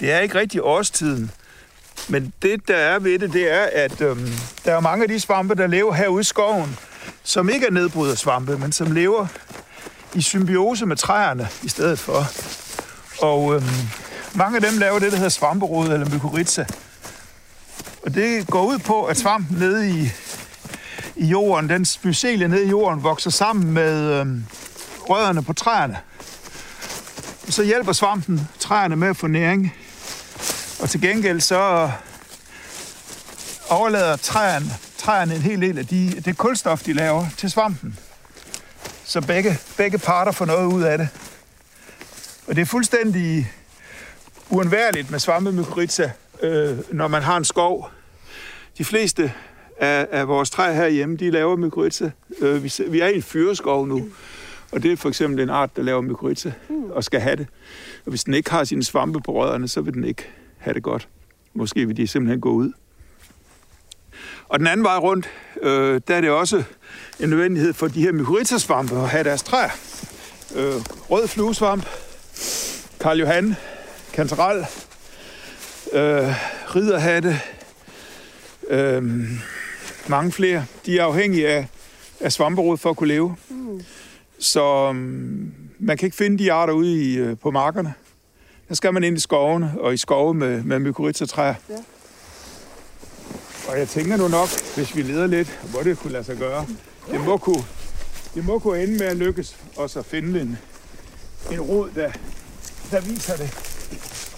det 0.00 0.12
er 0.12 0.18
ikke 0.18 0.34
rigtig 0.34 0.62
årstiden. 0.62 1.30
Men 2.08 2.32
det, 2.42 2.68
der 2.68 2.76
er 2.76 2.98
ved 2.98 3.18
det, 3.18 3.32
det 3.32 3.52
er, 3.52 3.68
at 3.72 4.00
øhm, 4.00 4.32
der 4.64 4.76
er 4.76 4.80
mange 4.80 5.02
af 5.02 5.08
de 5.08 5.20
svampe, 5.20 5.54
der 5.54 5.66
lever 5.66 5.94
herude 5.94 6.20
i 6.20 6.24
skoven, 6.24 6.78
som 7.22 7.48
ikke 7.48 7.66
er 7.66 7.70
nedbrydersvampe, 7.70 8.58
men 8.58 8.72
som 8.72 8.92
lever 8.92 9.26
i 10.14 10.22
symbiose 10.22 10.86
med 10.86 10.96
træerne 10.96 11.48
i 11.62 11.68
stedet 11.68 11.98
for. 11.98 12.26
Og 13.20 13.54
øhm, 13.54 13.66
mange 14.34 14.56
af 14.56 14.62
dem 14.62 14.78
laver 14.78 14.98
det, 14.98 15.12
der 15.12 15.16
hedder 15.16 15.30
svamperod 15.30 15.88
eller 15.88 16.10
mykorrhiza. 16.10 16.64
Og 18.02 18.14
det 18.14 18.46
går 18.46 18.62
ud 18.62 18.78
på, 18.78 19.04
at 19.04 19.16
svampen 19.16 19.56
nede 19.56 19.90
i, 19.90 20.10
i 21.16 21.26
jorden, 21.26 21.68
den 21.68 21.86
mycelie 22.04 22.48
nede 22.48 22.64
i 22.64 22.68
jorden, 22.68 23.02
vokser 23.02 23.30
sammen 23.30 23.72
med 23.72 24.12
øhm, 24.12 24.44
rødderne 25.08 25.42
på 25.42 25.52
træerne. 25.52 25.98
Og 27.46 27.52
så 27.52 27.64
hjælper 27.64 27.92
svampen 27.92 28.48
træerne 28.58 28.96
med 28.96 29.08
at 29.08 29.16
få 29.16 29.26
næring. 29.26 29.74
Og 30.80 30.90
til 30.90 31.00
gengæld 31.00 31.40
så 31.40 31.90
overlader 33.68 34.16
træerne, 34.16 34.70
træerne 34.98 35.34
en 35.34 35.42
hel 35.42 35.60
del 35.60 35.78
af 35.78 35.86
de, 35.86 36.22
det 36.24 36.36
kulstof, 36.36 36.82
de 36.82 36.92
laver, 36.92 37.26
til 37.36 37.50
svampen. 37.50 37.98
Så 39.04 39.20
begge, 39.20 39.58
begge 39.76 39.98
parter 39.98 40.32
får 40.32 40.44
noget 40.44 40.66
ud 40.66 40.82
af 40.82 40.98
det. 40.98 41.08
Og 42.46 42.56
det 42.56 42.62
er 42.62 42.66
fuldstændig 42.66 43.52
uundværligt 44.50 45.10
med 45.10 45.18
svampemykorrhiza, 45.18 46.10
øh, 46.42 46.78
når 46.92 47.08
man 47.08 47.22
har 47.22 47.36
en 47.36 47.44
skov. 47.44 47.90
De 48.78 48.84
fleste 48.84 49.32
af, 49.80 50.06
af 50.10 50.28
vores 50.28 50.50
træer 50.50 50.72
herhjemme, 50.72 51.16
de 51.16 51.30
laver 51.30 51.56
mykorrhiza. 51.56 52.10
Øh, 52.40 52.64
vi, 52.64 52.72
vi 52.88 53.00
er 53.00 53.06
i 53.06 53.16
en 53.16 53.22
fyreskov 53.22 53.86
nu, 53.86 54.08
og 54.72 54.82
det 54.82 54.92
er 54.92 54.96
for 54.96 55.08
eksempel 55.08 55.40
en 55.40 55.50
art, 55.50 55.76
der 55.76 55.82
laver 55.82 56.00
mykorrhiza 56.00 56.52
og 56.90 57.04
skal 57.04 57.20
have 57.20 57.36
det. 57.36 57.46
Og 58.04 58.10
hvis 58.10 58.24
den 58.24 58.34
ikke 58.34 58.50
har 58.50 58.64
sine 58.64 58.84
svampe 58.84 59.20
på 59.20 59.32
rødderne, 59.32 59.68
så 59.68 59.80
vil 59.80 59.94
den 59.94 60.04
ikke 60.04 60.28
have 60.58 60.74
det 60.74 60.82
godt. 60.82 61.08
Måske 61.54 61.86
vil 61.86 61.96
de 61.96 62.06
simpelthen 62.06 62.40
gå 62.40 62.50
ud. 62.50 62.72
Og 64.48 64.58
den 64.58 64.66
anden 64.66 64.84
vej 64.84 64.96
rundt, 64.96 65.30
øh, 65.62 66.00
der 66.08 66.14
er 66.14 66.20
det 66.20 66.30
også 66.30 66.62
en 67.20 67.28
nødvendighed 67.28 67.72
for 67.72 67.88
de 67.88 68.00
her 68.00 68.12
mykorrhizasvampe 68.12 68.94
at 68.96 69.08
have 69.08 69.24
deres 69.24 69.42
træer. 69.42 69.70
Øh, 70.56 70.74
rød 71.10 71.28
fluesvamp, 71.28 71.86
Karl 73.00 73.20
Johan, 73.20 73.56
kantarel, 74.12 74.66
øh, 75.92 76.34
ridderhatte, 76.76 77.40
øh, 78.68 79.02
mange 80.06 80.32
flere. 80.32 80.64
De 80.86 80.98
er 80.98 81.04
afhængige 81.04 81.48
af, 81.48 81.66
af 82.20 82.32
svamperod 82.32 82.76
for 82.76 82.90
at 82.90 82.96
kunne 82.96 83.08
leve. 83.08 83.36
Mm. 83.48 83.82
Så 84.38 84.88
um, 84.88 85.52
man 85.78 85.96
kan 85.96 86.06
ikke 86.06 86.16
finde 86.16 86.38
de 86.44 86.52
arter 86.52 86.72
ude 86.72 87.02
i, 87.02 87.16
øh, 87.16 87.36
på 87.38 87.50
markerne. 87.50 87.94
Der 88.68 88.74
skal 88.74 88.94
man 88.94 89.04
ind 89.04 89.16
i 89.16 89.20
skovene 89.20 89.74
og 89.78 89.94
i 89.94 89.96
skove 89.96 90.34
med, 90.34 90.62
med 90.62 90.78
mykorrhizatræer. 90.78 91.54
Ja. 91.70 91.74
Og 93.68 93.78
jeg 93.78 93.88
tænker 93.88 94.16
nu 94.16 94.28
nok, 94.28 94.48
hvis 94.74 94.96
vi 94.96 95.02
leder 95.02 95.26
lidt, 95.26 95.60
hvor 95.70 95.82
det 95.82 95.98
kunne 95.98 96.12
lade 96.12 96.24
sig 96.24 96.36
gøre. 96.36 96.66
Det 97.10 97.20
må 97.20 97.36
kunne, 97.36 97.64
det 98.34 98.44
må 98.44 98.58
kunne 98.58 98.82
ende 98.82 98.98
med 98.98 99.06
at 99.06 99.16
lykkes 99.16 99.56
os 99.76 99.96
at 99.96 100.06
finde 100.06 100.40
en, 100.40 100.58
en 101.52 101.60
rod, 101.60 101.90
der, 101.94 102.10
der 102.90 103.00
viser 103.00 103.36
det. 103.36 103.50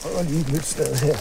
Prøver 0.03 0.23
lige 0.23 0.41
et 0.41 0.53
nyt 0.53 0.65
sted 0.65 0.95
her. 0.95 1.17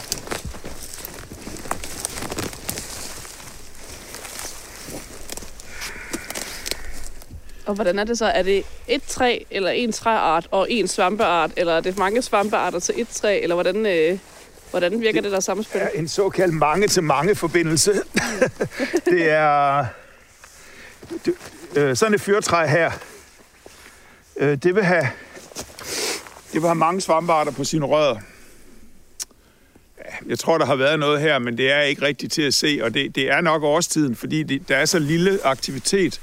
Og 7.66 7.74
hvordan 7.74 7.98
er 7.98 8.04
det 8.04 8.18
så? 8.18 8.26
Er 8.26 8.42
det 8.42 8.64
et 8.88 9.02
træ, 9.02 9.38
eller 9.50 9.70
en 9.70 9.92
træart 9.92 10.48
og 10.50 10.70
en 10.70 10.88
svampeart, 10.88 11.50
eller 11.56 11.72
er 11.72 11.80
det 11.80 11.98
mange 11.98 12.22
svampearter 12.22 12.78
til 12.78 13.00
et 13.00 13.08
træ, 13.08 13.40
eller 13.42 13.54
hvordan, 13.54 13.86
øh, 13.86 14.18
hvordan 14.70 15.00
virker 15.00 15.20
det, 15.20 15.24
det 15.24 15.32
der 15.32 15.40
samspil? 15.40 15.80
er 15.80 15.88
en 15.88 16.08
såkaldt 16.08 16.54
mange-til-mange 16.54 17.34
forbindelse. 17.34 17.92
det 19.04 19.30
er 19.30 19.86
det, 21.24 21.34
øh, 21.76 21.96
sådan 21.96 22.14
et 22.14 22.20
fyrtræ 22.20 22.66
her. 22.66 22.90
Øh, 24.36 24.56
det 24.56 24.74
vil 24.74 24.84
have 24.84 25.08
det 26.52 26.62
var 26.62 26.74
mange 26.74 27.00
svampearter 27.00 27.52
på 27.52 27.64
sine 27.64 27.86
rødder. 27.86 28.16
Jeg 30.26 30.38
tror, 30.38 30.58
der 30.58 30.66
har 30.66 30.76
været 30.76 30.98
noget 30.98 31.20
her, 31.20 31.38
men 31.38 31.58
det 31.58 31.72
er 31.72 31.80
ikke 31.80 32.02
rigtigt 32.02 32.32
til 32.32 32.42
at 32.42 32.54
se, 32.54 32.80
og 32.82 32.94
det, 32.94 33.14
det 33.14 33.30
er 33.30 33.40
nok 33.40 33.62
årstiden, 33.62 34.16
fordi 34.16 34.42
det, 34.42 34.68
der 34.68 34.76
er 34.76 34.84
så 34.84 34.98
lille 34.98 35.38
aktivitet 35.44 36.20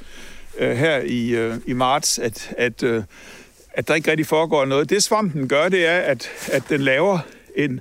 øh, 0.58 0.78
her 0.78 0.98
i, 0.98 1.30
øh, 1.30 1.56
i 1.66 1.74
marts, 1.74 2.20
at, 2.20 2.54
at, 2.58 2.84
øh, 2.84 3.04
at 3.74 3.88
der 3.88 3.96
ikke 3.96 4.12
rigtig 4.12 4.28
foregår 4.28 4.66
noget. 4.66 4.90
Det 4.90 5.04
svampen 5.04 5.48
gør, 5.48 5.70
det 5.70 5.86
er, 5.86 6.00
at, 6.00 6.30
at 6.52 6.64
den 6.70 6.82
laver 6.82 7.20
en, 7.56 7.80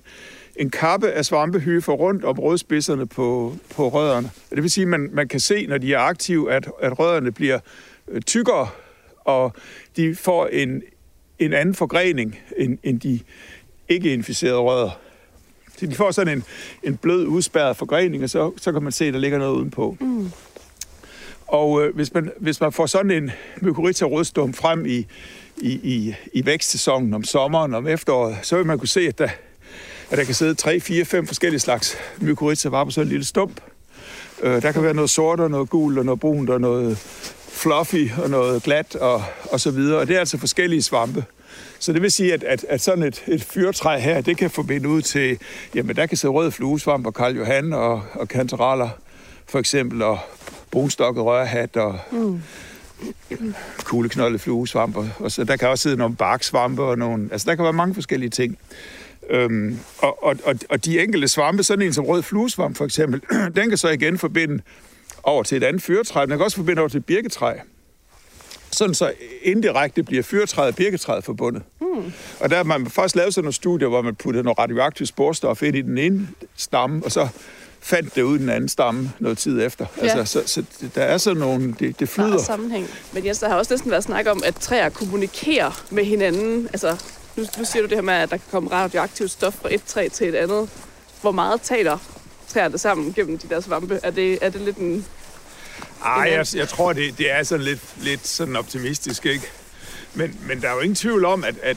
en 0.57 0.71
kappe 0.71 1.11
af 1.11 1.27
for 1.27 1.93
rundt 1.93 2.25
om 2.25 2.39
rødspidserne 2.39 3.07
på, 3.07 3.57
på 3.77 3.89
rødderne. 3.89 4.31
Det 4.51 4.63
vil 4.63 4.71
sige, 4.71 4.83
at 4.83 4.89
man, 4.89 5.09
man 5.13 5.29
kan 5.29 5.41
se, 5.41 5.67
når 5.67 5.79
de 5.79 5.95
er 5.95 5.99
aktive, 5.99 6.53
at, 6.53 6.69
at 6.83 6.99
rødderne 6.99 7.33
bliver 7.33 7.59
øh, 8.09 8.23
tykkere, 8.23 8.69
og 9.25 9.53
de 9.97 10.15
får 10.15 10.47
en, 10.47 10.83
en 11.39 11.53
anden 11.53 11.75
forgrening 11.75 12.39
end, 12.57 12.79
end 12.83 13.01
de 13.01 13.21
ikke-inficerede 13.89 14.59
rødder. 14.59 14.91
Så 15.79 15.87
de 15.87 15.95
får 15.95 16.11
sådan 16.11 16.37
en, 16.39 16.45
en 16.83 16.97
blød, 16.97 17.27
udspærret 17.27 17.77
forgrening, 17.77 18.23
og 18.23 18.31
så, 18.31 18.53
så 18.57 18.73
kan 18.73 18.83
man 18.83 18.93
se, 18.93 19.05
at 19.05 19.15
der 19.15 19.21
ligger 19.21 19.39
noget 19.39 19.57
udenpå. 19.57 19.97
Mm. 20.01 20.31
Og 21.47 21.85
øh, 21.85 21.95
hvis, 21.95 22.15
man, 22.15 22.31
hvis 22.41 22.61
man 22.61 22.73
får 22.73 22.87
sådan 22.87 23.11
en 23.11 23.31
mykorrhiza 23.61 24.05
rødstum 24.05 24.55
frem 24.55 24.87
i, 24.87 25.07
i, 25.57 25.71
i, 25.73 26.15
i 26.33 26.47
vækstsæsonen 26.47 27.15
om 27.15 27.25
sommeren, 27.25 27.75
om 27.75 27.87
efteråret, 27.87 28.37
så 28.43 28.57
vil 28.57 28.67
man 28.67 28.79
kunne 28.79 28.89
se, 28.89 29.01
at 29.01 29.19
der, 29.19 29.29
at 30.11 30.19
der 30.19 30.25
kan 30.25 30.35
sidde 30.35 30.55
3, 30.55 30.81
4, 30.81 31.05
5 31.05 31.27
forskellige 31.27 31.61
slags 31.61 31.97
mykorrhiza 32.21 32.69
bare 32.69 32.85
på 32.85 32.91
sådan 32.91 33.07
en 33.07 33.11
lille 33.11 33.25
stump. 33.25 33.61
Øh, 34.43 34.63
der 34.63 34.73
kan 34.73 34.83
være 34.83 34.95
noget 34.95 35.11
sort 35.11 35.41
og 35.41 35.51
noget 35.51 35.71
gult 35.71 35.99
og 35.99 36.05
noget 36.05 36.21
brunt 36.21 36.51
og 36.51 36.61
noget 36.61 36.99
fluffy 37.55 38.11
og 38.19 38.31
noget 38.31 38.63
glat 38.63 38.95
og, 38.95 39.23
og 39.53 39.61
så 39.61 39.71
videre. 39.71 39.99
Og 39.99 40.09
det 40.09 40.17
er 40.17 40.21
altså 40.21 40.39
forskellige 40.39 40.83
svampe. 40.83 41.25
Så 41.79 41.93
det 41.93 42.03
vil 42.03 42.13
sige, 42.13 42.35
at, 42.35 42.45
at, 42.45 42.65
at 42.69 42.81
sådan 42.81 43.05
et, 43.05 43.25
et 43.27 43.43
fyrtræ 43.43 43.99
her, 43.99 44.21
det 44.21 44.37
kan 44.37 44.51
forbinde 44.51 44.89
ud 44.89 45.03
til, 45.03 45.39
jamen 45.75 45.97
der 45.97 46.07
kan 46.07 46.17
sidde 46.17 46.33
rød 46.33 46.51
fluesvamp 46.51 47.07
og 47.07 47.15
Karl 47.15 47.37
Johan 47.37 47.73
og, 47.73 48.03
og 48.13 48.29
kantareller 48.29 48.89
for 49.47 49.59
eksempel, 49.59 50.03
og 50.03 50.19
brunstokket 50.71 51.25
rørhat 51.25 51.77
og 51.77 51.99
mm. 52.13 52.43
kugleknolde 53.85 54.39
fluesvamp. 54.39 54.97
Og 55.19 55.33
så 55.33 55.45
der 55.45 55.57
kan 55.57 55.69
også 55.69 55.83
sidde 55.83 55.97
nogle 55.97 56.17
barksvampe 56.17 56.83
og 56.83 56.99
nogle, 56.99 57.29
altså 57.33 57.51
der 57.51 57.55
kan 57.55 57.65
være 57.65 57.73
mange 57.73 57.95
forskellige 57.95 58.31
ting. 58.31 58.59
Øhm, 59.31 59.79
og, 59.99 60.25
og, 60.25 60.37
og, 60.45 60.55
og 60.71 60.85
de 60.85 61.01
enkelte 61.01 61.29
svampe, 61.29 61.63
sådan 61.63 61.87
en 61.87 61.93
som 61.93 62.05
rød 62.05 62.23
fluesvamp 62.23 62.77
for 62.77 62.85
eksempel, 62.85 63.21
den 63.57 63.69
kan 63.69 63.79
så 63.79 63.89
igen 63.89 64.19
forbinde 64.19 64.63
over 65.25 65.43
til 65.43 65.57
et 65.57 65.65
andet 65.65 65.83
fyrtræ. 65.83 66.21
Den 66.21 66.31
kan 66.31 66.41
også 66.41 66.57
forbinde 66.57 66.81
over 66.81 66.89
til 66.89 66.99
et 66.99 67.05
birketræ. 67.05 67.53
Sådan 68.71 68.95
så 68.95 69.13
indirekte 69.43 70.03
bliver 70.03 70.23
fyrtræet 70.23 70.69
og 70.69 70.77
birketræet 70.77 71.25
forbundet. 71.25 71.63
Hmm. 71.79 72.13
Og 72.41 72.51
der 72.51 72.57
har 72.57 72.63
man 72.63 72.91
først 72.91 73.17
lavet 73.17 73.35
sådan 73.35 73.45
nogle 73.45 73.55
studier, 73.55 73.89
hvor 73.89 74.03
man 74.03 74.15
puttede 74.15 74.45
noget 74.45 74.59
radioaktivt 74.59 75.09
sporstof 75.09 75.63
ind 75.63 75.77
i 75.77 75.83
den 75.83 75.99
ene 75.99 76.29
stamme, 76.57 77.05
og 77.05 77.13
så 77.13 77.29
fandt 77.81 78.15
det 78.15 78.23
ud 78.23 78.37
i 78.37 78.39
den 78.39 78.49
anden 78.49 78.69
stamme 78.69 79.13
noget 79.19 79.39
tid 79.39 79.63
efter. 79.63 79.87
Ja. 79.97 80.03
Altså, 80.03 80.25
så, 80.25 80.49
så 80.49 80.89
der 80.95 81.03
er 81.03 81.19
sådan 81.19 81.41
nogle, 81.41 81.75
det, 81.79 82.01
det 82.01 82.09
flyder. 82.09 82.31
Der 82.31 82.39
er 82.39 82.43
sammenhæng. 82.43 82.89
Men 83.13 83.27
yes, 83.27 83.39
der 83.39 83.49
har 83.49 83.57
også 83.57 83.73
næsten 83.73 83.91
været 83.91 84.05
snak 84.05 84.27
om, 84.27 84.43
at 84.45 84.55
træer 84.55 84.89
kommunikerer 84.89 85.85
med 85.91 86.05
hinanden. 86.05 86.69
Altså, 86.73 86.97
nu, 87.37 87.45
nu 87.59 87.65
siger 87.65 87.83
du 87.83 87.89
det 87.89 87.97
her 87.97 88.03
med, 88.03 88.15
at 88.15 88.31
der 88.31 88.37
kan 88.37 88.47
komme 88.51 88.71
radioaktivt 88.71 89.31
stof 89.31 89.55
fra 89.55 89.75
et 89.75 89.83
træ 89.87 90.09
til 90.09 90.29
et 90.29 90.35
andet. 90.35 90.71
Hvor 91.21 91.33
meget 91.33 91.63
taler 91.63 91.99
træerne 92.55 92.79
sammen 92.79 93.13
gennem 93.13 93.39
de 93.39 93.49
der 93.49 93.61
svampe? 93.61 94.01
Er 94.03 94.11
det, 94.11 94.39
er 94.43 94.51
det 94.51 94.61
lidt 94.61 94.77
en... 94.77 95.07
Ej, 96.05 96.31
jeg, 96.33 96.47
jeg 96.55 96.69
tror, 96.69 96.93
det, 96.93 97.19
det 97.19 97.31
er 97.31 97.43
sådan 97.43 97.65
lidt, 97.65 97.81
lidt 97.97 98.27
sådan 98.27 98.57
optimistisk, 98.57 99.27
ikke? 99.27 99.47
Men, 100.15 100.41
men 100.49 100.63
der 100.63 100.69
er 100.69 100.75
jo 100.75 100.81
ingen 100.81 100.95
tvivl 100.95 101.25
om, 101.25 101.45
at, 101.45 101.55
at, 101.63 101.77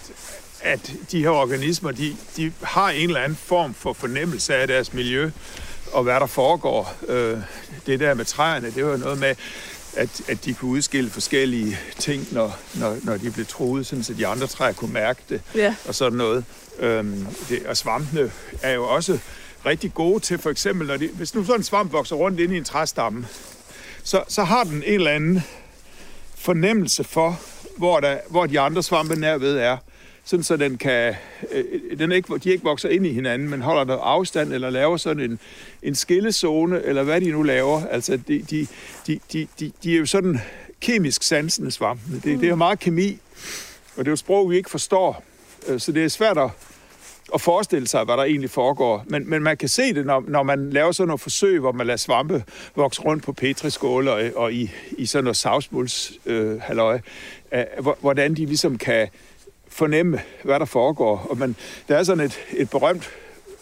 at 0.62 0.94
de 1.12 1.20
her 1.20 1.30
organismer, 1.30 1.92
de, 1.92 2.16
de 2.38 2.54
har 2.64 2.90
en 2.90 3.10
eller 3.10 3.22
anden 3.22 3.38
form 3.46 3.74
for 3.74 3.94
fornemmelse 3.94 4.56
af 4.56 4.68
deres 4.68 4.94
miljø 4.94 5.32
og 5.92 6.04
hvad 6.04 6.14
der 6.14 6.26
foregår. 6.26 6.96
Øh, 7.08 7.38
det 7.86 8.00
der 8.00 8.14
med 8.14 8.26
træerne, 8.26 8.72
det 8.72 8.86
var 8.86 8.98
noget 8.98 9.20
med, 9.20 9.36
at, 9.96 10.22
at 10.28 10.46
de 10.46 10.54
kunne 10.54 10.72
udskille 10.72 11.10
forskellige 11.10 11.80
ting, 12.00 12.28
når, 12.32 12.60
når, 12.74 12.98
når 13.04 13.18
de 13.18 13.32
blev 13.32 13.46
troet, 13.46 13.88
sådan 13.88 14.04
så 14.04 14.14
de 14.14 14.28
andre 14.28 14.48
træer 14.48 14.74
kunne 14.74 14.94
mærke 14.94 15.22
det, 15.30 15.42
ja. 15.56 15.76
og 15.88 15.96
sådan 15.96 16.18
noget. 16.18 16.46
Øhm, 16.80 17.28
det, 17.50 17.66
og 17.66 17.78
svampene 17.78 18.32
er 18.62 18.74
jo 18.74 18.88
også 18.88 19.20
rigtig 19.66 19.94
gode 19.94 20.20
til, 20.20 20.38
for 20.38 20.50
eksempel, 20.50 20.88
når 20.88 20.98
de, 20.98 21.08
hvis 21.08 21.36
nu 21.36 21.44
sådan 21.44 21.60
en 21.60 21.64
svamp 21.64 21.92
vokser 21.92 22.16
rundt 22.16 22.40
ind 22.40 22.54
i 22.54 22.58
en 22.58 22.64
træstamme, 22.64 23.28
så, 24.04 24.24
så 24.28 24.44
har 24.44 24.64
den 24.64 24.76
en 24.76 24.84
eller 24.84 25.12
anden 25.12 25.44
fornemmelse 26.36 27.04
for, 27.04 27.40
hvor, 27.78 28.00
der, 28.00 28.18
hvor 28.30 28.46
de 28.46 28.60
andre 28.60 28.84
svampe 28.84 29.20
nærved 29.20 29.58
er 29.58 29.78
sådan 30.28 30.44
så 30.44 30.58
den 30.58 30.78
kan, 30.78 31.16
øh, 31.52 32.00
den 32.00 32.12
ikke, 32.12 32.38
de 32.38 32.50
ikke 32.50 32.64
vokser 32.64 32.90
ind 32.90 33.06
i 33.06 33.14
hinanden, 33.14 33.50
men 33.50 33.62
holder 33.62 33.84
der 33.84 33.98
afstand, 33.98 34.54
eller 34.54 34.70
laver 34.70 34.98
sådan 34.98 35.32
en, 35.32 35.40
en 35.84 35.96
skillezone, 35.96 36.84
eller 36.84 37.04
hvad 37.04 37.22
de 37.22 37.32
nu 37.32 37.44
laver. 37.44 37.86
Altså, 37.86 38.20
de, 38.28 38.42
de, 38.42 38.68
de, 39.08 39.20
de, 39.34 39.48
de, 39.60 39.72
de 39.84 39.94
er 39.94 39.98
jo 39.98 40.06
sådan 40.06 40.40
kemisk 40.82 41.24
sansende 41.24 41.72
svampene. 41.72 42.16
Det, 42.16 42.34
mm. 42.34 42.40
det 42.40 42.46
er 42.46 42.50
jo 42.50 42.56
meget 42.56 42.80
kemi, 42.80 43.20
og 43.96 44.06
det 44.06 44.08
er 44.08 44.12
jo 44.12 44.16
sprog, 44.16 44.52
vi 44.52 44.58
ikke 44.58 44.70
forstår. 44.70 45.24
Øh, 45.68 45.80
så 45.80 45.92
det 45.92 46.04
er 46.04 46.08
svært 46.08 46.38
at, 46.38 46.50
at 47.34 47.42
forestille 47.42 47.88
sig, 47.88 48.04
hvad 48.04 48.18
der 48.18 48.24
egentlig 48.24 48.50
foregår. 48.50 49.04
Men, 49.08 49.30
men 49.30 49.44
man 49.44 49.58
kan 49.58 49.70
se 49.70 49.94
det, 49.94 50.06
når, 50.06 50.24
når 50.28 50.44
man 50.44 50.70
laver 50.70 50.92
sådan 50.92 51.08
nogle 51.08 51.20
forsøg, 51.20 51.60
hvor 51.60 51.72
man 51.72 51.88
lader 51.88 51.98
svampe 51.98 52.44
vokse 52.76 53.02
rundt 53.02 53.24
på 53.24 53.34
petriskåle 53.34 54.12
og, 54.12 54.22
og 54.36 54.54
i, 54.54 54.72
i 54.98 55.06
sådan 55.06 55.24
noget 55.24 55.38
savsmulds 55.38 56.12
øh, 56.26 56.62
halløj, 56.62 57.00
øh, 57.54 57.64
hvordan 58.02 58.36
de 58.36 58.46
ligesom 58.46 58.78
kan 58.78 59.08
fornemme, 59.68 60.22
hvad 60.44 60.60
der 60.60 60.66
foregår. 60.66 61.28
Og 61.30 61.38
man, 61.38 61.56
der 61.88 61.98
er 61.98 62.04
sådan 62.04 62.26
et, 62.26 62.40
et 62.58 62.70
berømt 62.70 63.10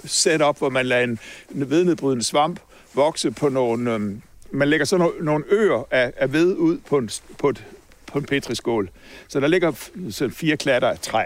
setup, 0.06 0.58
hvor 0.58 0.70
man 0.70 0.86
lader 0.86 1.04
en 1.04 1.20
vednedbrydende 1.50 2.24
svamp 2.24 2.60
vokse 2.94 3.32
på 3.32 3.50
nogle... 3.50 3.94
Øh, 3.94 4.12
man 4.52 4.70
lægger 4.70 4.86
sådan 4.86 5.06
nogle, 5.06 5.26
nogle 5.26 5.46
øer 5.50 5.88
af, 5.92 6.14
af 6.18 6.34
ved 6.34 6.56
ud 6.56 6.78
på 6.78 6.98
en, 6.98 7.10
på, 7.38 7.50
et, 7.50 7.66
på 8.06 8.18
en 8.18 8.26
petriskål. 8.26 8.90
Så 9.28 9.40
der 9.40 9.48
ligger 9.48 9.72
sådan 10.10 10.32
fire 10.32 10.58
klatter 10.58 10.90
af 10.90 11.00
træ. 11.00 11.24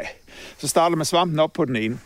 Så 0.57 0.67
starter 0.67 0.95
man 0.95 1.05
svampen 1.05 1.39
op 1.39 1.53
på 1.53 1.65
den 1.65 1.75
ene. 1.75 1.99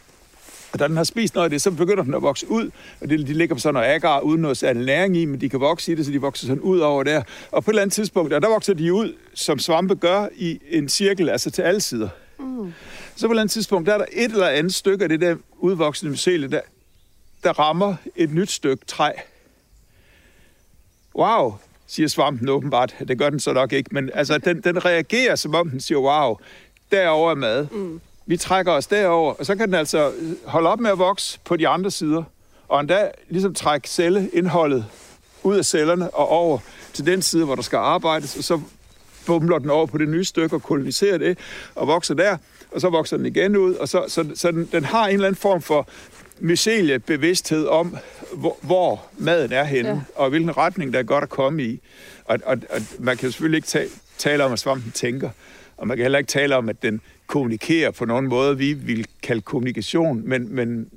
Og 0.73 0.79
da 0.79 0.87
den 0.87 0.97
har 0.97 1.03
spist 1.03 1.35
noget 1.35 1.45
af 1.45 1.49
det, 1.49 1.61
så 1.61 1.71
begynder 1.71 2.03
den 2.03 2.13
at 2.13 2.21
vokse 2.21 2.51
ud, 2.51 2.71
og 3.01 3.09
det, 3.09 3.27
de 3.27 3.33
ligger 3.33 3.55
på 3.55 3.59
sådan 3.59 3.73
noget 3.73 3.87
agar 3.87 4.19
uden 4.19 4.41
noget 4.41 4.57
særlig 4.57 4.85
næring 4.85 5.17
i, 5.17 5.25
men 5.25 5.41
de 5.41 5.49
kan 5.49 5.59
vokse 5.59 5.91
i 5.91 5.95
det, 5.95 6.05
så 6.05 6.11
de 6.11 6.21
vokser 6.21 6.47
sådan 6.47 6.61
ud 6.61 6.79
over 6.79 7.03
der. 7.03 7.23
Og 7.51 7.63
på 7.63 7.71
et 7.71 7.73
eller 7.73 7.81
andet 7.81 7.93
tidspunkt, 7.93 8.31
der, 8.31 8.39
der 8.39 8.49
vokser 8.49 8.73
de 8.73 8.93
ud, 8.93 9.13
som 9.33 9.59
svampe 9.59 9.95
gør, 9.95 10.27
i 10.35 10.59
en 10.69 10.89
cirkel, 10.89 11.29
altså 11.29 11.51
til 11.51 11.61
alle 11.61 11.81
sider. 11.81 12.09
Mm. 12.39 12.73
Så 13.15 13.27
på 13.27 13.31
et 13.31 13.31
eller 13.31 13.41
andet 13.41 13.51
tidspunkt, 13.51 13.87
der 13.87 13.93
er 13.93 13.97
der 13.97 14.05
et 14.11 14.31
eller 14.31 14.47
andet 14.47 14.73
stykke 14.73 15.03
af 15.03 15.09
det 15.09 15.21
der 15.21 15.35
udvoksende 15.59 16.11
mycelie, 16.11 16.47
der, 16.47 16.61
der 17.43 17.59
rammer 17.59 17.95
et 18.15 18.33
nyt 18.33 18.51
stykke 18.51 18.85
træ. 18.85 19.11
Wow, 21.15 21.55
siger 21.87 22.07
svampen 22.07 22.49
åbenbart. 22.49 22.95
Det 23.07 23.17
gør 23.17 23.29
den 23.29 23.39
så 23.39 23.53
nok 23.53 23.73
ikke, 23.73 23.89
men 23.93 24.09
altså, 24.13 24.37
den, 24.37 24.61
den 24.61 24.85
reagerer, 24.85 25.35
som 25.35 25.55
om 25.55 25.69
den 25.69 25.79
siger, 25.79 25.97
wow, 25.97 26.37
derovre 26.91 27.31
er 27.31 27.35
mad. 27.35 27.67
Mm. 27.71 28.01
Vi 28.25 28.37
trækker 28.37 28.71
os 28.71 28.87
derover, 28.87 29.33
og 29.33 29.45
så 29.45 29.55
kan 29.55 29.67
den 29.67 29.75
altså 29.75 30.11
holde 30.45 30.69
op 30.69 30.79
med 30.79 30.91
at 30.91 30.99
vokse 30.99 31.39
på 31.45 31.57
de 31.57 31.67
andre 31.67 31.91
sider, 31.91 32.23
og 32.67 32.79
endda 32.79 33.11
ligesom 33.29 33.53
trække 33.53 33.89
celleindholdet 33.89 34.85
ud 35.43 35.57
af 35.57 35.65
cellerne 35.65 36.09
og 36.09 36.29
over 36.29 36.59
til 36.93 37.05
den 37.05 37.21
side, 37.21 37.45
hvor 37.45 37.55
der 37.55 37.61
skal 37.61 37.77
arbejdes, 37.77 38.35
og 38.35 38.43
så 38.43 38.61
bumler 39.25 39.59
den 39.59 39.69
over 39.69 39.85
på 39.85 39.97
det 39.97 40.09
nye 40.09 40.23
stykke 40.23 40.55
og 40.55 40.63
koloniserer 40.63 41.17
det, 41.17 41.37
og 41.75 41.87
vokser 41.87 42.13
der, 42.13 42.37
og 42.71 42.81
så 42.81 42.89
vokser 42.89 43.17
den 43.17 43.25
igen 43.25 43.57
ud, 43.57 43.75
og 43.75 43.89
så, 43.89 44.05
så, 44.07 44.25
så 44.35 44.51
den, 44.51 44.69
den 44.71 44.83
har 44.83 45.07
en 45.07 45.13
eller 45.13 45.27
anden 45.27 45.41
form 45.41 45.61
for 45.61 45.87
mycelie 46.39 46.99
bevidsthed 46.99 47.67
om, 47.67 47.97
hvor, 48.33 48.57
hvor 48.61 49.05
maden 49.17 49.51
er 49.51 49.63
henne, 49.63 49.89
ja. 49.89 49.99
og 50.15 50.29
hvilken 50.29 50.57
retning 50.57 50.93
der 50.93 50.99
er 50.99 51.03
godt 51.03 51.23
at 51.23 51.29
komme 51.29 51.63
i. 51.63 51.81
Og, 52.25 52.39
og, 52.45 52.57
og 52.69 52.81
man 52.99 53.17
kan 53.17 53.31
selvfølgelig 53.31 53.57
ikke 53.57 53.67
ta- 53.67 53.87
tale 54.17 54.43
om, 54.43 54.53
at 54.53 54.59
svampen 54.59 54.91
tænker, 54.91 55.29
og 55.83 55.87
man 55.87 55.97
kan 55.97 56.03
heller 56.03 56.19
ikke 56.19 56.27
tale 56.27 56.55
om, 56.55 56.69
at 56.69 56.83
den 56.83 57.01
kommunikerer 57.27 57.91
på 57.91 58.05
nogen 58.05 58.27
måde, 58.27 58.57
vi 58.57 58.73
vil 58.73 59.07
kalde 59.23 59.41
kommunikation, 59.41 60.29
men, 60.29 60.55
men 60.55 60.89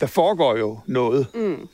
der 0.00 0.06
foregår 0.06 0.56
jo 0.56 0.78
noget, 0.86 1.26
mm. 1.34 1.68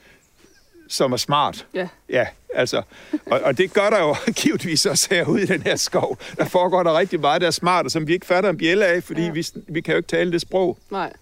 som 0.88 1.12
er 1.12 1.16
smart. 1.16 1.66
Ja. 1.74 1.88
Ja, 2.08 2.26
altså, 2.54 2.82
og, 3.26 3.40
og 3.40 3.58
det 3.58 3.72
gør 3.72 3.90
der 3.90 3.98
jo 3.98 4.16
givetvis 4.42 4.86
også 4.86 5.14
herude 5.14 5.42
i 5.42 5.46
den 5.46 5.62
her 5.62 5.76
skov. 5.76 6.18
Der 6.36 6.44
foregår 6.44 6.82
der 6.82 6.98
rigtig 6.98 7.20
meget, 7.20 7.40
der 7.40 7.46
er 7.46 7.50
smart, 7.50 7.84
og 7.84 7.90
som 7.90 8.06
vi 8.06 8.12
ikke 8.12 8.26
fatter 8.26 8.50
en 8.50 8.58
bjælle 8.58 8.86
af, 8.86 9.02
fordi 9.02 9.22
ja. 9.22 9.30
vi, 9.30 9.46
vi 9.68 9.80
kan 9.80 9.92
jo 9.92 9.96
ikke 9.96 10.08
tale 10.08 10.32
det 10.32 10.40
sprog. 10.40 10.78
Nej. 10.90 11.12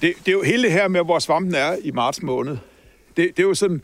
Det, 0.00 0.14
det 0.18 0.28
er 0.28 0.32
jo 0.32 0.42
hele 0.42 0.62
det 0.62 0.72
her 0.72 0.88
med, 0.88 1.04
hvor 1.04 1.18
svampen 1.18 1.54
er 1.54 1.76
i 1.82 1.90
marts 1.90 2.22
måned. 2.22 2.56
Det, 3.16 3.36
det 3.36 3.38
er 3.38 3.46
jo 3.46 3.54
sådan, 3.54 3.82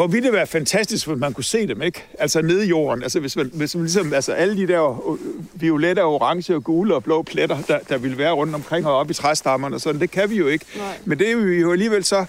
hvor 0.00 0.06
ville 0.06 0.26
det 0.26 0.32
være 0.32 0.46
fantastisk, 0.46 1.06
hvis 1.06 1.18
man 1.18 1.32
kunne 1.32 1.44
se 1.44 1.66
dem, 1.66 1.82
ikke? 1.82 2.04
Altså 2.18 2.42
nede 2.42 2.66
i 2.66 2.68
jorden. 2.68 3.02
Altså 3.02 3.20
hvis 3.20 3.36
man, 3.36 3.50
hvis 3.54 3.74
man 3.74 3.84
ligesom, 3.84 4.12
altså 4.12 4.32
alle 4.32 4.56
de 4.56 4.68
der 4.68 5.18
violette, 5.54 6.04
orange 6.04 6.54
og 6.54 6.64
gule 6.64 6.94
og 6.94 7.04
blå 7.04 7.22
pletter, 7.22 7.62
der, 7.68 7.78
der 7.78 7.98
ville 7.98 8.18
være 8.18 8.32
rundt 8.32 8.54
omkring 8.54 8.86
og 8.86 8.96
op 8.96 9.10
i 9.10 9.14
træstammerne 9.14 9.76
og 9.76 9.80
sådan, 9.80 10.00
det 10.00 10.10
kan 10.10 10.30
vi 10.30 10.36
jo 10.36 10.46
ikke. 10.46 10.64
Nej. 10.76 10.98
Men 11.04 11.18
det 11.18 11.30
er 11.30 11.36
vi 11.36 11.60
jo 11.60 11.72
alligevel 11.72 12.04
så 12.04 12.24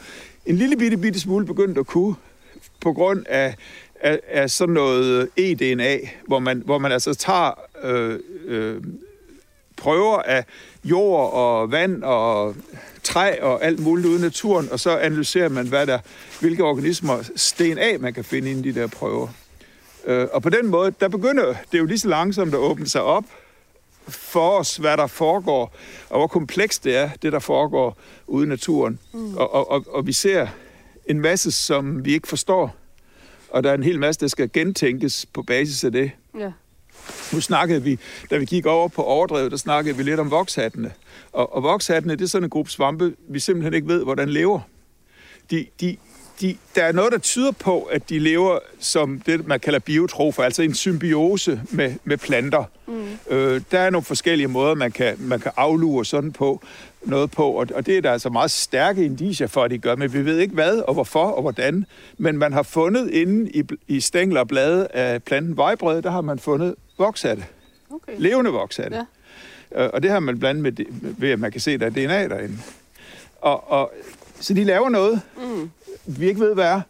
en 0.45 0.55
lille 0.55 0.78
bitte, 0.78 0.97
bitte 0.97 1.19
smule 1.19 1.45
begyndt 1.45 1.78
at 1.78 1.88
kunne, 1.88 2.15
på 2.82 2.93
grund 2.93 3.26
af, 3.30 3.55
af, 4.01 4.19
af 4.28 4.49
sådan 4.49 4.74
noget 4.74 5.30
eDNA, 5.38 5.97
hvor 6.28 6.39
man, 6.39 6.61
hvor 6.65 6.78
man 6.78 6.91
altså 6.91 7.13
tager 7.13 7.59
øh, 7.84 8.19
øh, 8.45 8.84
prøver 9.78 10.17
af 10.17 10.45
jord 10.84 11.34
og 11.34 11.72
vand 11.72 12.03
og 12.03 12.55
træ 13.04 13.39
og 13.41 13.64
alt 13.64 13.80
muligt 13.80 14.08
ude 14.08 14.20
i 14.20 14.22
naturen, 14.22 14.72
og 14.72 14.80
så 14.80 14.97
analyserer 14.97 15.49
man, 15.49 15.68
hvad 15.68 15.88
der, 15.88 15.99
hvilke 16.39 16.64
organismer 16.64 17.24
sten 17.36 17.78
af, 17.78 17.99
man 17.99 18.14
kan 18.14 18.24
finde 18.24 18.52
i 18.52 18.62
de 18.62 18.74
der 18.74 18.88
prøver. 18.88 19.28
Øh, 20.06 20.28
og 20.34 20.41
på 20.41 20.49
den 20.49 20.68
måde, 20.68 20.93
der 20.99 21.08
begynder 21.08 21.54
det 21.72 21.80
jo 21.80 21.86
lige 21.86 21.99
så 21.99 22.08
langsomt 22.08 22.54
at 22.54 22.60
åbne 22.60 22.88
sig 22.88 23.02
op 23.02 23.26
for 24.08 24.49
os, 24.49 24.78
hvad 24.78 24.97
der 24.97 25.08
foregår, 25.08 25.76
og 26.10 26.20
hvor 26.20 26.28
komplekst 26.28 26.84
det 26.84 26.95
er, 26.95 27.10
det 27.22 27.34
der 27.34 27.39
foregår 27.39 27.97
ude 28.28 28.45
i 28.45 28.49
naturen. 28.49 28.99
Mm. 29.14 29.38
Og, 29.38 29.54
og, 29.54 29.72
og, 29.72 29.86
og 29.88 30.08
vi 30.08 30.14
ser 30.14 30.47
en 31.06 31.22
masse, 31.22 31.52
som 31.52 32.06
vi 32.06 32.14
ikke 32.14 32.28
forstår, 32.28 32.76
og 33.49 33.64
der 33.64 33.70
er 33.70 33.74
en 33.74 33.84
hel 33.84 33.99
masse, 33.99 34.22
der 34.22 34.28
skal 34.28 34.52
gentænkes 34.52 35.26
på 35.34 35.43
basis 35.43 35.84
af 35.84 35.91
det. 35.91 36.12
Ja. 36.39 36.52
Nu 37.34 37.41
snakkede 37.41 37.84
vi, 37.84 37.99
da 38.30 38.38
vi 38.38 38.45
gik 38.45 38.66
over 38.66 38.88
på 38.88 39.04
overdrevet, 39.04 39.52
der 39.52 39.58
snakkede 39.58 39.97
vi 39.97 40.04
lidt 40.04 40.20
om 40.20 40.32
vokshattene. 40.32 40.91
Og, 41.32 41.56
og 41.56 41.64
vokshattene, 41.64 42.16
det 42.16 42.22
er 42.22 42.30
sådan 42.30 42.43
en 42.43 42.49
gruppe 42.49 42.72
svampe, 42.72 43.14
vi 43.30 43.39
simpelthen 43.39 43.74
ikke 43.74 43.88
ved, 43.88 44.04
hvordan 44.04 44.30
lever. 44.30 44.60
De, 45.52 45.66
de, 45.82 45.97
de, 46.41 46.58
der 46.76 46.84
er 46.84 46.91
noget, 46.91 47.12
der 47.12 47.18
tyder 47.18 47.52
på, 47.52 47.82
at 47.82 48.10
de 48.10 48.20
lever 48.20 48.60
som 48.80 49.22
det, 49.26 49.47
man 49.47 49.60
kalder 49.60 49.80
biotrofer, 49.80 50.43
altså 50.43 50.62
en 50.62 50.74
symbiose 50.74 51.62
med, 51.70 51.95
med 52.04 52.18
planter. 52.18 52.64
Mm. 52.88 53.04
Øh, 53.30 53.62
der 53.72 53.80
er 53.80 53.89
nogle 53.89 54.06
forskellige 54.06 54.47
måder, 54.47 54.76
man 54.76 54.91
kan, 54.91 55.16
man 55.20 55.39
kan 55.39 55.52
aflure 55.58 56.06
sådan 56.06 56.32
på 56.32 56.62
noget 57.04 57.32
på, 57.32 57.45
og, 57.52 57.68
og 57.76 57.86
det 57.86 57.97
er 57.97 58.02
der 58.02 58.12
altså 58.12 58.30
meget 58.30 58.52
stærke 58.52 59.06
indicier 59.06 59.47
for, 59.47 59.64
at 59.64 59.72
de 59.72 59.78
gør, 59.78 59.95
men 59.95 60.14
vi 60.14 60.26
ved 60.26 60.38
ikke 60.38 60.54
hvad 60.54 60.78
og 60.78 60.93
hvorfor 60.93 61.26
og 61.26 61.41
hvordan. 61.41 61.86
Men 62.18 62.38
man 62.38 62.54
har 62.54 62.64
fundet 62.64 63.10
inde 63.10 63.52
i, 63.52 63.64
i 63.88 63.99
stængler 63.99 64.39
og 64.39 64.47
blade 64.47 64.88
af 64.88 65.24
planten 65.24 65.58
vejbrød, 65.58 66.02
der 66.02 66.12
har 66.12 66.22
man 66.22 66.39
fundet 66.39 66.76
vokshatte. 67.02 67.45
Okay. 67.89 68.14
Levende 68.18 68.52
vokshatte. 68.52 68.97
Ja. 68.97 69.84
Øh, 69.84 69.89
og 69.93 70.04
det 70.04 70.12
har 70.12 70.20
man 70.20 70.39
blandet 70.39 70.64
med, 70.64 70.86
ved, 71.02 71.30
at 71.30 71.39
man 71.39 71.52
kan 71.52 71.62
se, 71.62 71.72
at 71.72 71.80
der 71.80 71.86
er 71.86 71.89
DNA 71.89 72.28
derinde. 72.28 72.58
Og, 73.41 73.72
og, 73.72 73.93
så 74.39 74.54
de 74.54 74.64
laver 74.64 74.89
noget, 74.89 75.22
mm. 75.38 75.72
vi 76.06 76.28
ikke 76.28 76.39
ved, 76.39 76.54
hvad 76.54 76.66
er. 76.66 76.82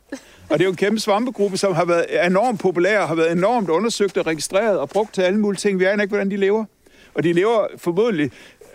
Og 0.49 0.59
det 0.59 0.61
er 0.61 0.65
jo 0.65 0.71
en 0.71 0.77
kæmpe 0.77 0.99
svampegruppe, 0.99 1.57
som 1.57 1.73
har 1.73 1.85
været 1.85 2.25
enormt 2.25 2.59
populær, 2.59 3.05
har 3.05 3.15
været 3.15 3.31
enormt 3.31 3.69
undersøgt 3.69 4.17
og 4.17 4.27
registreret 4.27 4.79
og 4.79 4.89
brugt 4.89 5.13
til 5.13 5.21
alle 5.21 5.39
mulige 5.39 5.57
ting. 5.57 5.79
Vi 5.79 5.85
aner 5.85 6.03
ikke, 6.03 6.11
hvordan 6.11 6.31
de 6.31 6.37
lever. 6.37 6.65
Og 7.13 7.23
de 7.23 7.33
lever 7.33 7.67
formodentlig, 7.77 8.31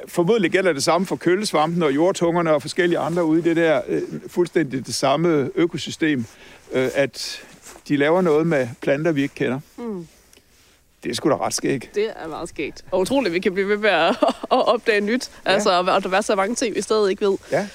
formodentlig 0.09 0.51
gælder 0.51 0.73
det 0.73 0.83
samme 0.83 1.07
for 1.07 1.17
køllesvampen 1.17 1.83
og 1.83 1.95
jordtungerne 1.95 2.53
og 2.53 2.63
forskellige 2.63 2.99
andre 2.99 3.25
ude 3.25 3.41
i 3.41 3.43
det 3.43 3.57
der 3.57 3.81
øh, 3.89 4.03
fuldstændig 4.29 4.87
det 4.87 4.95
samme 4.95 5.51
økosystem, 5.55 6.25
øh, 6.73 6.89
at 6.95 7.43
de 7.89 7.97
laver 7.97 8.21
noget 8.21 8.47
med 8.47 8.69
planter, 8.83 9.13
vi 9.13 9.23
ikke 9.23 9.35
kender. 9.35 9.61
Mm. 9.77 10.07
Det 11.07 11.13
er 11.13 11.17
sgu 11.17 11.29
da 11.29 11.37
ret 11.37 11.55
skægt. 11.55 11.95
Det 11.95 12.11
er 12.17 12.29
meget 12.29 12.49
skægt. 12.49 12.85
Og 12.91 13.01
utroligt, 13.01 13.35
vi 13.35 13.39
kan 13.39 13.53
blive 13.53 13.69
ved 13.69 13.77
med 13.77 13.91
at, 13.91 14.17
at 14.57 14.69
opdage 14.69 15.01
nyt. 15.01 15.31
Ja. 15.47 15.51
Altså, 15.51 15.71
og 15.71 16.03
der 16.03 16.17
er 16.17 16.21
så 16.21 16.35
mange 16.35 16.55
ting, 16.55 16.75
vi 16.75 16.81
stadig 16.83 17.11
ikke 17.11 17.27
ved. 17.27 17.37
Ja. 17.53 17.69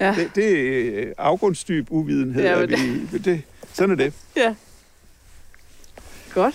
Ja. 0.00 0.14
Det, 0.18 0.30
det 0.34 0.98
er 0.98 1.12
afgrundsdyb 1.18 1.86
uvidenhed. 1.90 2.42
Ja, 2.44 2.58
men 2.60 2.70
vi, 3.12 3.18
det, 3.30 3.42
sådan 3.72 3.90
er 3.90 3.94
det. 3.94 4.12
Ja. 4.36 4.54
Godt. 6.34 6.54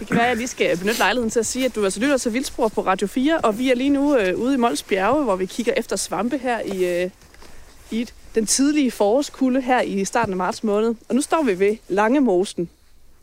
Det 0.00 0.06
kan 0.06 0.16
være, 0.16 0.24
at 0.24 0.28
jeg 0.28 0.36
lige 0.36 0.48
skal 0.48 0.78
benytte 0.78 0.98
lejligheden 0.98 1.30
til 1.30 1.40
at 1.40 1.46
sige, 1.46 1.64
at 1.64 1.74
du 1.74 1.84
altså 1.84 2.00
lytter 2.00 2.16
til 2.16 2.32
Vildspor 2.32 2.68
på 2.68 2.80
Radio 2.80 3.06
4, 3.06 3.38
og 3.38 3.58
vi 3.58 3.70
er 3.70 3.74
lige 3.74 3.90
nu 3.90 4.16
øh, 4.16 4.38
ude 4.38 4.54
i 4.54 4.56
Mols 4.56 4.82
Bjerge, 4.82 5.24
hvor 5.24 5.36
vi 5.36 5.46
kigger 5.46 5.72
efter 5.76 5.96
svampe 5.96 6.38
her 6.38 6.60
i, 6.60 7.02
øh, 7.02 7.10
i 7.90 8.08
den 8.34 8.46
tidlige 8.46 8.90
forårskulde 8.90 9.60
her 9.60 9.80
i 9.80 10.04
starten 10.04 10.32
af 10.32 10.36
marts 10.36 10.64
måned. 10.64 10.94
Og 11.08 11.14
nu 11.14 11.20
står 11.20 11.42
vi 11.42 11.58
ved 11.58 11.76
Langemosen. 11.88 12.70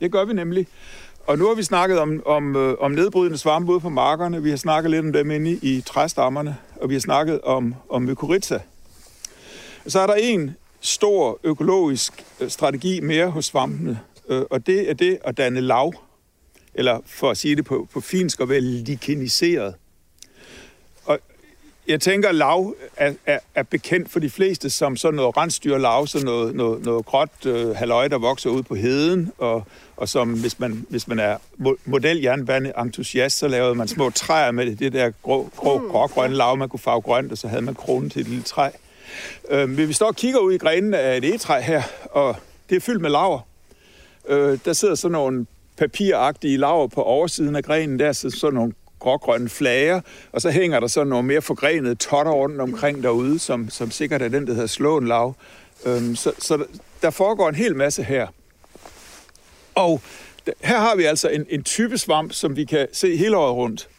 Det 0.01 0.11
gør 0.11 0.25
vi 0.25 0.33
nemlig. 0.33 0.67
Og 1.27 1.37
nu 1.37 1.47
har 1.47 1.55
vi 1.55 1.63
snakket 1.63 1.99
om, 1.99 2.21
om, 2.25 2.55
øh, 2.55 2.75
om 2.79 2.91
nedbrydende 2.91 3.37
svampe 3.37 3.71
ude 3.71 3.79
på 3.79 3.89
markerne. 3.89 4.43
Vi 4.43 4.49
har 4.49 4.57
snakket 4.57 4.91
lidt 4.91 5.05
om 5.05 5.13
dem 5.13 5.31
inde 5.31 5.51
i, 5.51 5.59
i 5.61 5.81
træstammerne. 5.81 6.57
Og 6.75 6.89
vi 6.89 6.95
har 6.95 7.01
snakket 7.01 7.41
om, 7.41 7.75
om 7.89 8.01
mykorrhiza. 8.01 8.59
Så 9.87 9.99
er 9.99 10.07
der 10.07 10.13
en 10.13 10.55
stor 10.79 11.39
økologisk 11.43 12.25
øh, 12.39 12.49
strategi 12.49 12.99
mere 12.99 13.27
hos 13.27 13.45
svampene. 13.45 13.99
Øh, 14.29 14.43
og 14.49 14.67
det 14.67 14.89
er 14.89 14.93
det 14.93 15.17
at 15.23 15.37
danne 15.37 15.61
lav. 15.61 15.93
Eller 16.73 16.99
for 17.05 17.31
at 17.31 17.37
sige 17.37 17.55
det 17.55 17.65
på, 17.65 17.87
på 17.93 18.01
finsk, 18.01 18.39
at 18.39 18.49
være 18.49 18.61
likiniseret. 18.61 19.75
Jeg 21.87 22.01
tænker, 22.01 22.29
at 22.29 22.35
lav 22.35 22.75
er, 22.97 23.13
er, 23.25 23.39
er 23.55 23.63
bekendt 23.63 24.11
for 24.11 24.19
de 24.19 24.29
fleste 24.29 24.69
som 24.69 24.97
sådan 24.97 25.15
noget 25.15 25.37
rensdyrlav, 25.37 26.07
sådan 26.07 26.25
noget, 26.25 26.55
noget, 26.55 26.85
noget 26.85 27.05
gråt 27.05 27.45
øh, 27.45 27.75
halløj, 27.75 28.07
der 28.07 28.17
vokser 28.17 28.49
ud 28.49 28.63
på 28.63 28.75
heden, 28.75 29.31
og, 29.37 29.63
og 29.97 30.09
som 30.09 30.39
hvis 30.39 30.59
man, 30.59 30.85
hvis 30.89 31.07
man 31.07 31.19
er 31.19 31.37
mo- 31.59 31.79
modeljernbane-entusiast, 31.85 33.37
så 33.37 33.47
lavede 33.47 33.75
man 33.75 33.87
små 33.87 34.09
træer 34.09 34.51
med 34.51 34.65
det, 34.65 34.79
det 34.79 34.93
der 34.93 35.11
grå, 35.23 35.49
grå, 35.55 35.79
grågrønne 35.91 36.35
lav, 36.35 36.57
man 36.57 36.69
kunne 36.69 36.79
farve 36.79 37.01
grønt, 37.01 37.31
og 37.31 37.37
så 37.37 37.47
havde 37.47 37.61
man 37.61 37.75
kronen 37.75 38.09
til 38.09 38.21
et 38.21 38.27
lille 38.27 38.43
træ. 38.43 38.69
Øh, 39.49 39.69
men 39.69 39.87
vi 39.87 39.93
står 39.93 40.07
og 40.07 40.15
kigger 40.15 40.39
ud 40.39 40.53
i 40.53 40.57
grenen 40.57 40.93
af 40.93 41.17
et 41.17 41.23
egetræ 41.23 41.61
her, 41.61 41.83
og 42.11 42.35
det 42.69 42.75
er 42.75 42.79
fyldt 42.79 43.01
med 43.01 43.09
laver. 43.09 43.39
Øh, 44.27 44.59
der 44.65 44.73
sidder 44.73 44.95
sådan 44.95 45.11
nogle 45.11 45.45
papiragtige 45.77 46.57
laver 46.57 46.87
på 46.87 47.01
oversiden 47.01 47.55
af 47.55 47.63
grenen, 47.63 47.99
der 47.99 48.11
sidder 48.11 48.37
sådan 48.37 48.55
nogle 48.55 48.73
grågrønne 49.05 49.49
flager, 49.49 50.01
og 50.31 50.41
så 50.41 50.49
hænger 50.49 50.79
der 50.79 50.87
sådan 50.87 51.07
nogle 51.07 51.27
mere 51.27 51.41
forgrenede 51.41 51.95
totter 51.95 52.31
rundt 52.31 52.61
omkring 52.61 53.03
derude, 53.03 53.39
som, 53.39 53.69
som 53.69 53.91
sikkert 53.91 54.21
er 54.21 54.27
den, 54.27 54.47
der 54.47 54.53
hedder 54.53 54.67
slåenlav. 54.67 55.35
Øhm, 55.85 56.15
så, 56.15 56.31
så 56.39 56.65
der 57.01 57.09
foregår 57.09 57.49
en 57.49 57.55
hel 57.55 57.75
masse 57.75 58.03
her. 58.03 58.27
Og 59.75 60.01
her 60.61 60.79
har 60.79 60.95
vi 60.95 61.03
altså 61.03 61.29
en, 61.29 61.45
en 61.49 61.63
type 61.63 61.97
svamp, 61.97 62.33
som 62.33 62.55
vi 62.55 62.65
kan 62.65 62.87
se 62.93 63.17
hele 63.17 63.37
året 63.37 63.55
rundt. 63.55 63.89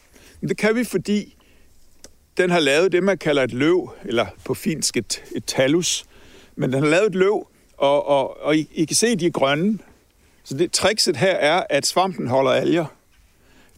Men 0.40 0.48
det 0.48 0.56
kan 0.56 0.76
vi, 0.76 0.84
fordi 0.84 1.36
den 2.36 2.50
har 2.50 2.60
lavet 2.60 2.92
det, 2.92 3.02
man 3.02 3.18
kalder 3.18 3.42
et 3.42 3.52
løv, 3.52 3.92
eller 4.04 4.26
på 4.44 4.54
finsk 4.54 4.96
et, 4.96 5.22
et 5.36 5.44
talus. 5.44 6.04
Men 6.56 6.72
den 6.72 6.82
har 6.82 6.90
lavet 6.90 7.06
et 7.06 7.14
løv, 7.14 7.46
og, 7.76 8.06
og, 8.06 8.42
og 8.42 8.56
I, 8.56 8.68
I 8.72 8.84
kan 8.84 8.96
se, 8.96 9.06
at 9.06 9.20
de 9.20 9.26
er 9.26 9.30
grønne. 9.30 9.78
Så 10.44 10.56
det 10.56 10.72
trickset 10.72 11.16
her 11.16 11.34
er, 11.34 11.62
at 11.70 11.86
svampen 11.86 12.26
holder 12.26 12.50
alger. 12.50 12.95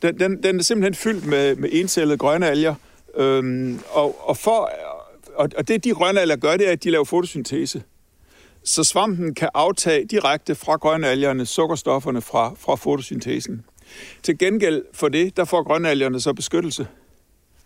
Den, 0.02 0.20
den, 0.20 0.42
den 0.42 0.58
er 0.58 0.62
simpelthen 0.62 0.94
fyldt 0.94 1.26
med, 1.26 1.56
med 1.56 1.68
encellede 1.72 2.18
grønne 2.18 2.48
alger. 2.48 2.74
Øhm, 3.16 3.80
og, 3.90 4.28
og, 4.28 4.36
for, 4.36 4.70
og, 5.34 5.48
og 5.56 5.68
det, 5.68 5.84
de 5.84 5.90
grønne 5.90 6.20
alger 6.20 6.36
gør, 6.36 6.56
det 6.56 6.68
er, 6.68 6.72
at 6.72 6.84
de 6.84 6.90
laver 6.90 7.04
fotosyntese. 7.04 7.82
Så 8.64 8.84
svampen 8.84 9.34
kan 9.34 9.48
aftage 9.54 10.04
direkte 10.04 10.54
fra 10.54 10.76
grønalgerne 10.76 11.46
sukkerstofferne 11.46 12.20
fra, 12.20 12.54
fra 12.58 12.74
fotosyntesen. 12.74 13.64
Til 14.22 14.38
gengæld 14.38 14.84
for 14.92 15.08
det, 15.08 15.36
der 15.36 15.44
får 15.44 15.62
grønalgerne 15.62 16.20
så 16.20 16.32
beskyttelse, 16.32 16.86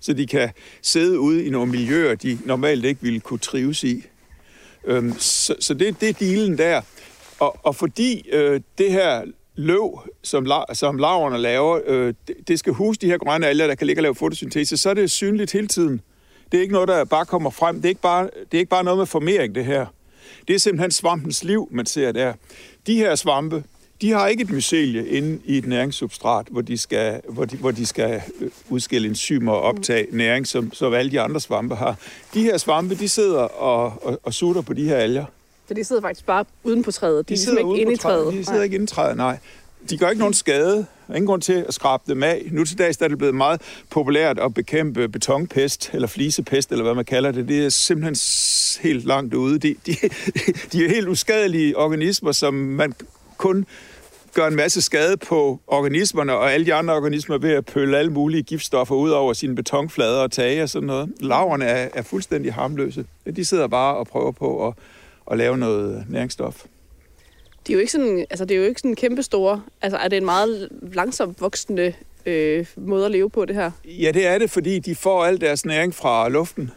så 0.01 0.13
de 0.13 0.27
kan 0.27 0.51
sidde 0.83 1.21
ude 1.21 1.45
i 1.45 1.51
nogle 1.51 1.71
miljøer, 1.71 2.15
de 2.15 2.39
normalt 2.45 2.85
ikke 2.85 3.03
ville 3.03 3.21
kunne 3.21 3.39
trives 3.39 3.85
i. 3.85 4.05
Øhm, 4.85 5.15
så, 5.19 5.55
så 5.61 5.75
det, 5.75 6.01
det 6.01 6.09
er 6.09 6.13
dealen 6.13 6.59
der. 6.59 6.83
Og, 7.39 7.57
og 7.63 7.77
fordi 7.77 8.29
øh, 8.33 8.61
det 8.79 8.93
her 8.93 9.23
løv, 9.55 10.01
som, 10.23 10.45
la, 10.45 10.75
som 10.75 10.97
laverne 10.97 11.39
laver, 11.39 11.81
øh, 11.87 12.15
det, 12.29 12.37
det 12.49 12.59
skal 12.59 12.73
huse 12.73 13.01
de 13.01 13.07
her 13.07 13.19
grønne 13.19 13.47
alger, 13.47 13.67
der 13.67 13.75
kan 13.75 13.87
ligge 13.87 14.01
og 14.01 14.03
lave 14.03 14.15
fotosyntese, 14.15 14.77
så 14.77 14.91
er 14.91 14.95
det 14.95 15.11
synligt 15.11 15.53
hele 15.53 15.67
tiden. 15.67 16.01
Det 16.53 16.59
er 16.59 16.63
ikke 16.63 16.73
noget, 16.73 16.89
der 16.89 17.05
bare 17.05 17.27
kommer 17.27 17.51
frem. 17.51 17.77
Det 17.77 17.85
er 17.85 17.89
ikke 17.89 18.01
bare, 18.01 18.25
det 18.25 18.55
er 18.55 18.59
ikke 18.59 18.71
bare 18.71 18.85
noget 18.85 18.99
med 18.99 19.07
formering, 19.07 19.55
det 19.55 19.65
her. 19.65 19.87
Det 20.49 20.55
er 20.55 20.59
simpelthen 20.59 20.91
svampens 20.91 21.45
liv, 21.45 21.69
man 21.71 21.87
ser 21.87 22.13
der. 22.13 22.33
De 22.87 22.97
her 22.97 23.15
svampe, 23.15 23.65
de 24.01 24.11
har 24.11 24.29
ikke 24.29 24.43
et 24.43 24.51
mycelie 24.51 25.09
inde 25.09 25.41
i 25.45 25.59
et 25.59 25.67
næringssubstrat, 25.67 26.47
hvor 26.51 26.61
de 26.61 26.79
skal, 26.79 27.21
hvor 27.29 27.45
de, 27.45 27.57
hvor 27.57 27.71
de 27.71 27.87
skal 27.87 28.23
øh, 28.41 28.51
udskille 28.71 29.09
enzymer 29.09 29.53
og 29.53 29.61
optage 29.61 30.07
næring, 30.13 30.47
som, 30.47 30.73
som 30.73 30.95
alle 30.95 31.11
de 31.11 31.21
andre 31.21 31.41
svampe 31.41 31.75
har. 31.75 31.97
De 32.35 32.43
her 32.43 32.57
svampe, 32.59 32.95
de 32.95 33.09
sidder 33.09 33.41
og, 33.41 34.03
og, 34.03 34.21
og 34.23 34.35
sutter 34.35 34.63
på 34.63 34.73
de 34.73 34.85
her 34.85 34.97
alger. 34.97 35.25
Så 35.69 35.75
de 35.75 35.85
sidder 35.85 36.03
faktisk 36.03 36.27
bare 36.27 36.45
uden 36.65 36.83
på 36.83 36.93
træet. 36.93 37.29
De, 37.29 37.35
De 37.35 37.39
de 37.39 37.45
sidder 37.45 37.59
er 37.59 37.63
ligesom 37.63 37.75
ikke 37.75 37.83
inde 37.83 37.93
i 37.93 37.97
træet. 37.97 38.33
De 38.33 38.45
sidder 38.45 38.63
ikke 38.63 38.75
inde 38.75 38.85
i 38.85 38.87
træet, 38.87 39.17
nej. 39.17 39.39
De 39.91 39.99
gør 39.99 40.09
ikke 40.09 40.19
nogen 40.19 40.35
skade. 40.35 40.77
Der 40.77 40.85
er 41.09 41.15
ingen 41.15 41.27
grund 41.27 41.43
til 41.43 41.65
at 41.69 41.75
skrabe 41.75 42.03
dem 42.07 42.23
af. 42.23 42.49
Nu 42.51 42.65
til 42.65 42.79
dags 42.79 42.97
er 42.97 43.09
det 43.09 43.19
blevet 43.19 43.35
meget 43.35 43.61
populært 43.91 44.39
at 44.39 44.55
bekæmpe 44.55 45.09
betonpest, 45.09 45.91
eller 45.93 46.09
flisepest, 46.09 46.71
eller 46.71 46.85
hvad 46.85 46.95
man 46.95 47.05
kalder 47.05 47.33
det. 47.33 47.49
Det 47.49 47.65
er 47.65 47.69
simpelthen 47.69 48.17
helt 48.83 49.05
langt 49.05 49.35
ude. 49.35 49.59
De, 49.59 49.75
de, 49.87 49.93
de 50.73 50.85
er 50.85 50.89
helt 50.89 51.09
uskadelige 51.09 51.79
organismer, 51.79 52.33
som 52.33 52.55
man 52.55 52.95
kun 53.37 53.67
gør 54.35 54.47
en 54.47 54.57
masse 54.57 54.83
skade 54.83 55.17
på 55.17 55.61
organismerne 55.67 56.33
og 56.33 56.53
alle 56.53 56.67
de 56.67 56.75
andre 56.75 56.95
organismer 56.95 57.39
ved 57.39 57.51
at 57.51 57.67
pølle 57.67 57.99
alle 57.99 58.13
mulige 58.13 58.43
giftstoffer 58.43 58.95
ud 58.95 59.11
over 59.11 59.33
sine 59.33 59.55
betonflader 59.57 60.21
og 60.21 60.33
tage 60.33 60.63
og 60.63 60.69
sådan 60.69 60.87
noget. 60.87 61.13
Laverne 61.21 61.65
er, 61.65 61.89
er 61.95 62.03
fuldstændig 62.03 62.55
harmløse. 62.55 63.05
De 63.37 63.45
sidder 63.45 63.67
bare 63.67 63.97
og 63.97 64.07
prøver 64.07 64.33
på 64.33 64.69
at, 64.69 64.75
at 65.31 65.39
lave 65.39 65.59
noget 65.59 66.05
næringsstof. 66.09 66.65
De 67.67 67.73
er 67.73 67.75
jo 67.75 67.81
ikke 67.81 67.93
sådan, 67.93 68.27
altså 68.31 68.45
det 68.45 68.55
er 68.55 68.59
jo 68.59 68.65
ikke 68.65 68.81
sådan 68.81 68.95
kæmpe 68.95 69.23
store. 69.23 69.63
Altså 69.83 69.99
er 69.99 70.09
det 70.09 70.17
en 70.17 70.25
meget 70.25 70.69
langsomt 70.93 71.41
voksende 71.41 71.93
øh, 72.27 72.67
måde 72.77 73.05
at 73.05 73.11
leve 73.11 73.31
på 73.31 73.45
det 73.45 73.57
her? 73.57 73.71
Ja, 73.85 74.11
det 74.15 74.27
er 74.27 74.39
det, 74.39 74.51
fordi 74.51 74.79
de 74.79 74.95
får 74.95 75.25
al 75.25 75.41
deres 75.41 75.65
næring 75.65 75.95
fra 75.95 76.29
luften. 76.29 76.71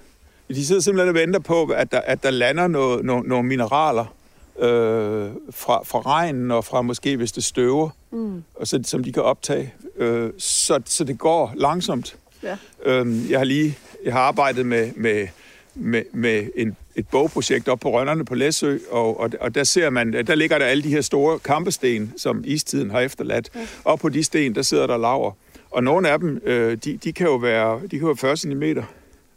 De 0.49 0.65
sidder 0.65 0.81
simpelthen 0.81 1.09
og 1.09 1.15
venter 1.15 1.39
på, 1.39 1.63
at 1.63 1.91
der, 1.91 1.99
at 1.99 2.23
der 2.23 2.29
lander 2.29 2.67
noget, 2.67 3.05
nogle, 3.05 3.29
nogle 3.29 3.47
mineraler 3.47 4.15
øh, 4.59 5.29
fra, 5.51 5.83
fra 5.83 6.01
regnen 6.01 6.51
og 6.51 6.65
fra 6.65 6.81
måske, 6.81 7.17
hvis 7.17 7.31
det 7.31 7.43
støver, 7.43 7.89
mm. 8.11 8.43
og 8.55 8.67
så, 8.67 8.79
som 8.83 9.03
de 9.03 9.13
kan 9.13 9.23
optage. 9.23 9.73
Øh, 9.97 10.31
så, 10.37 10.81
så 10.85 11.03
det 11.03 11.19
går 11.19 11.53
langsomt. 11.55 12.17
Ja. 12.43 12.57
Øh, 12.85 13.31
jeg 13.31 13.39
har 13.39 13.45
lige 13.45 13.77
jeg 14.05 14.13
har 14.13 14.19
arbejdet 14.19 14.65
med, 14.65 14.91
med, 14.95 15.27
med, 15.75 16.03
med 16.11 16.47
en, 16.55 16.77
et 16.95 17.07
bogprojekt 17.07 17.67
op 17.67 17.79
på 17.79 17.91
Rønnerne 17.91 18.25
på 18.25 18.35
Læsø, 18.35 18.77
og, 18.91 19.19
og, 19.19 19.29
og 19.41 19.55
der 19.55 19.63
ser 19.63 19.89
man, 19.89 20.13
der 20.13 20.35
ligger 20.35 20.57
der 20.57 20.65
alle 20.65 20.83
de 20.83 20.89
her 20.89 21.01
store 21.01 21.39
kampesten, 21.39 22.13
som 22.17 22.43
istiden 22.45 22.91
har 22.91 22.99
efterladt. 22.99 23.49
Ja. 23.55 23.59
Og 23.83 23.99
på 23.99 24.09
de 24.09 24.23
sten, 24.23 24.55
der 24.55 24.61
sidder 24.61 24.87
der 24.87 24.97
laver. 24.97 25.31
Og 25.71 25.83
nogle 25.83 26.09
af 26.09 26.19
dem, 26.19 26.41
øh, 26.43 26.77
de, 26.77 26.97
de 26.97 27.13
kan 27.13 27.27
jo 27.27 27.35
være, 27.35 27.81
de 27.91 27.99
kan 27.99 28.07
være 28.07 28.17
40 28.17 28.37
cm 28.37 28.63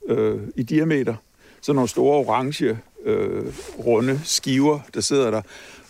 øh, 0.08 0.40
i 0.56 0.62
diameter. 0.62 1.14
Så 1.60 1.72
nogle 1.72 1.88
store 1.88 2.16
orange, 2.16 2.78
øh, 3.04 3.44
runde 3.78 4.20
skiver, 4.24 4.80
der 4.94 5.00
sidder 5.00 5.30
der. 5.30 5.42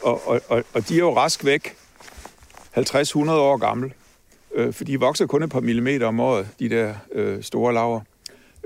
Og, 0.03 0.29
og, 0.29 0.41
og, 0.49 0.65
og 0.75 0.89
de 0.89 0.95
er 0.95 0.99
jo 0.99 1.17
rask 1.17 1.45
væk 1.45 1.75
50-100 2.77 3.31
år 3.31 3.57
gamle. 3.57 3.93
Øh, 4.55 4.73
for 4.73 4.85
de 4.85 5.01
vokser 5.01 5.27
kun 5.27 5.43
et 5.43 5.51
par 5.51 5.61
millimeter 5.61 6.07
om 6.07 6.21
året, 6.21 6.49
de 6.59 6.69
der 6.69 6.95
øh, 7.13 7.43
store 7.43 7.75
laver. 7.75 8.01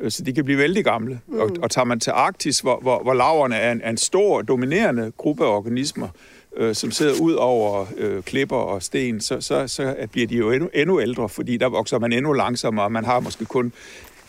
Øh, 0.03 0.11
Så 0.11 0.23
de 0.23 0.33
kan 0.33 0.45
blive 0.45 0.59
vældig 0.59 0.85
gamle. 0.85 1.21
Mm. 1.27 1.39
Og, 1.39 1.51
og 1.63 1.71
tager 1.71 1.85
man 1.85 2.01
til 2.01 2.11
Arktis, 2.11 2.61
hvor, 2.61 2.81
hvor, 2.81 3.03
hvor 3.03 3.15
laverne 3.15 3.57
er 3.57 3.73
en, 3.73 3.81
er 3.85 3.91
en 3.91 3.97
stor, 3.97 4.43
dominerende 4.43 5.13
gruppe 5.17 5.45
af 5.45 5.49
organismer, 5.49 6.09
øh, 6.57 6.75
som 6.75 6.91
sidder 6.91 7.21
ud 7.21 7.33
over 7.33 7.87
øh, 7.97 8.23
klipper 8.23 8.57
og 8.57 8.83
sten, 8.83 9.21
så, 9.21 9.41
så, 9.41 9.69
så 9.69 9.95
bliver 10.13 10.27
de 10.27 10.37
jo 10.37 10.51
endnu, 10.51 10.69
endnu 10.75 11.01
ældre, 11.01 11.29
fordi 11.29 11.57
der 11.57 11.69
vokser 11.69 11.99
man 11.99 12.13
endnu 12.13 12.33
langsommere, 12.33 12.85
og 12.85 12.93
man 12.93 13.05
har 13.05 13.21
måske 13.21 13.45
kun 13.45 13.73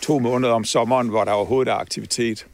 to 0.01 0.19
måneder 0.19 0.53
om 0.53 0.63
sommeren, 0.63 1.07
hvor 1.09 1.23
der 1.23 1.31
overhovedet 1.31 1.71
er 1.71 1.75
aktivitet. 1.75 2.47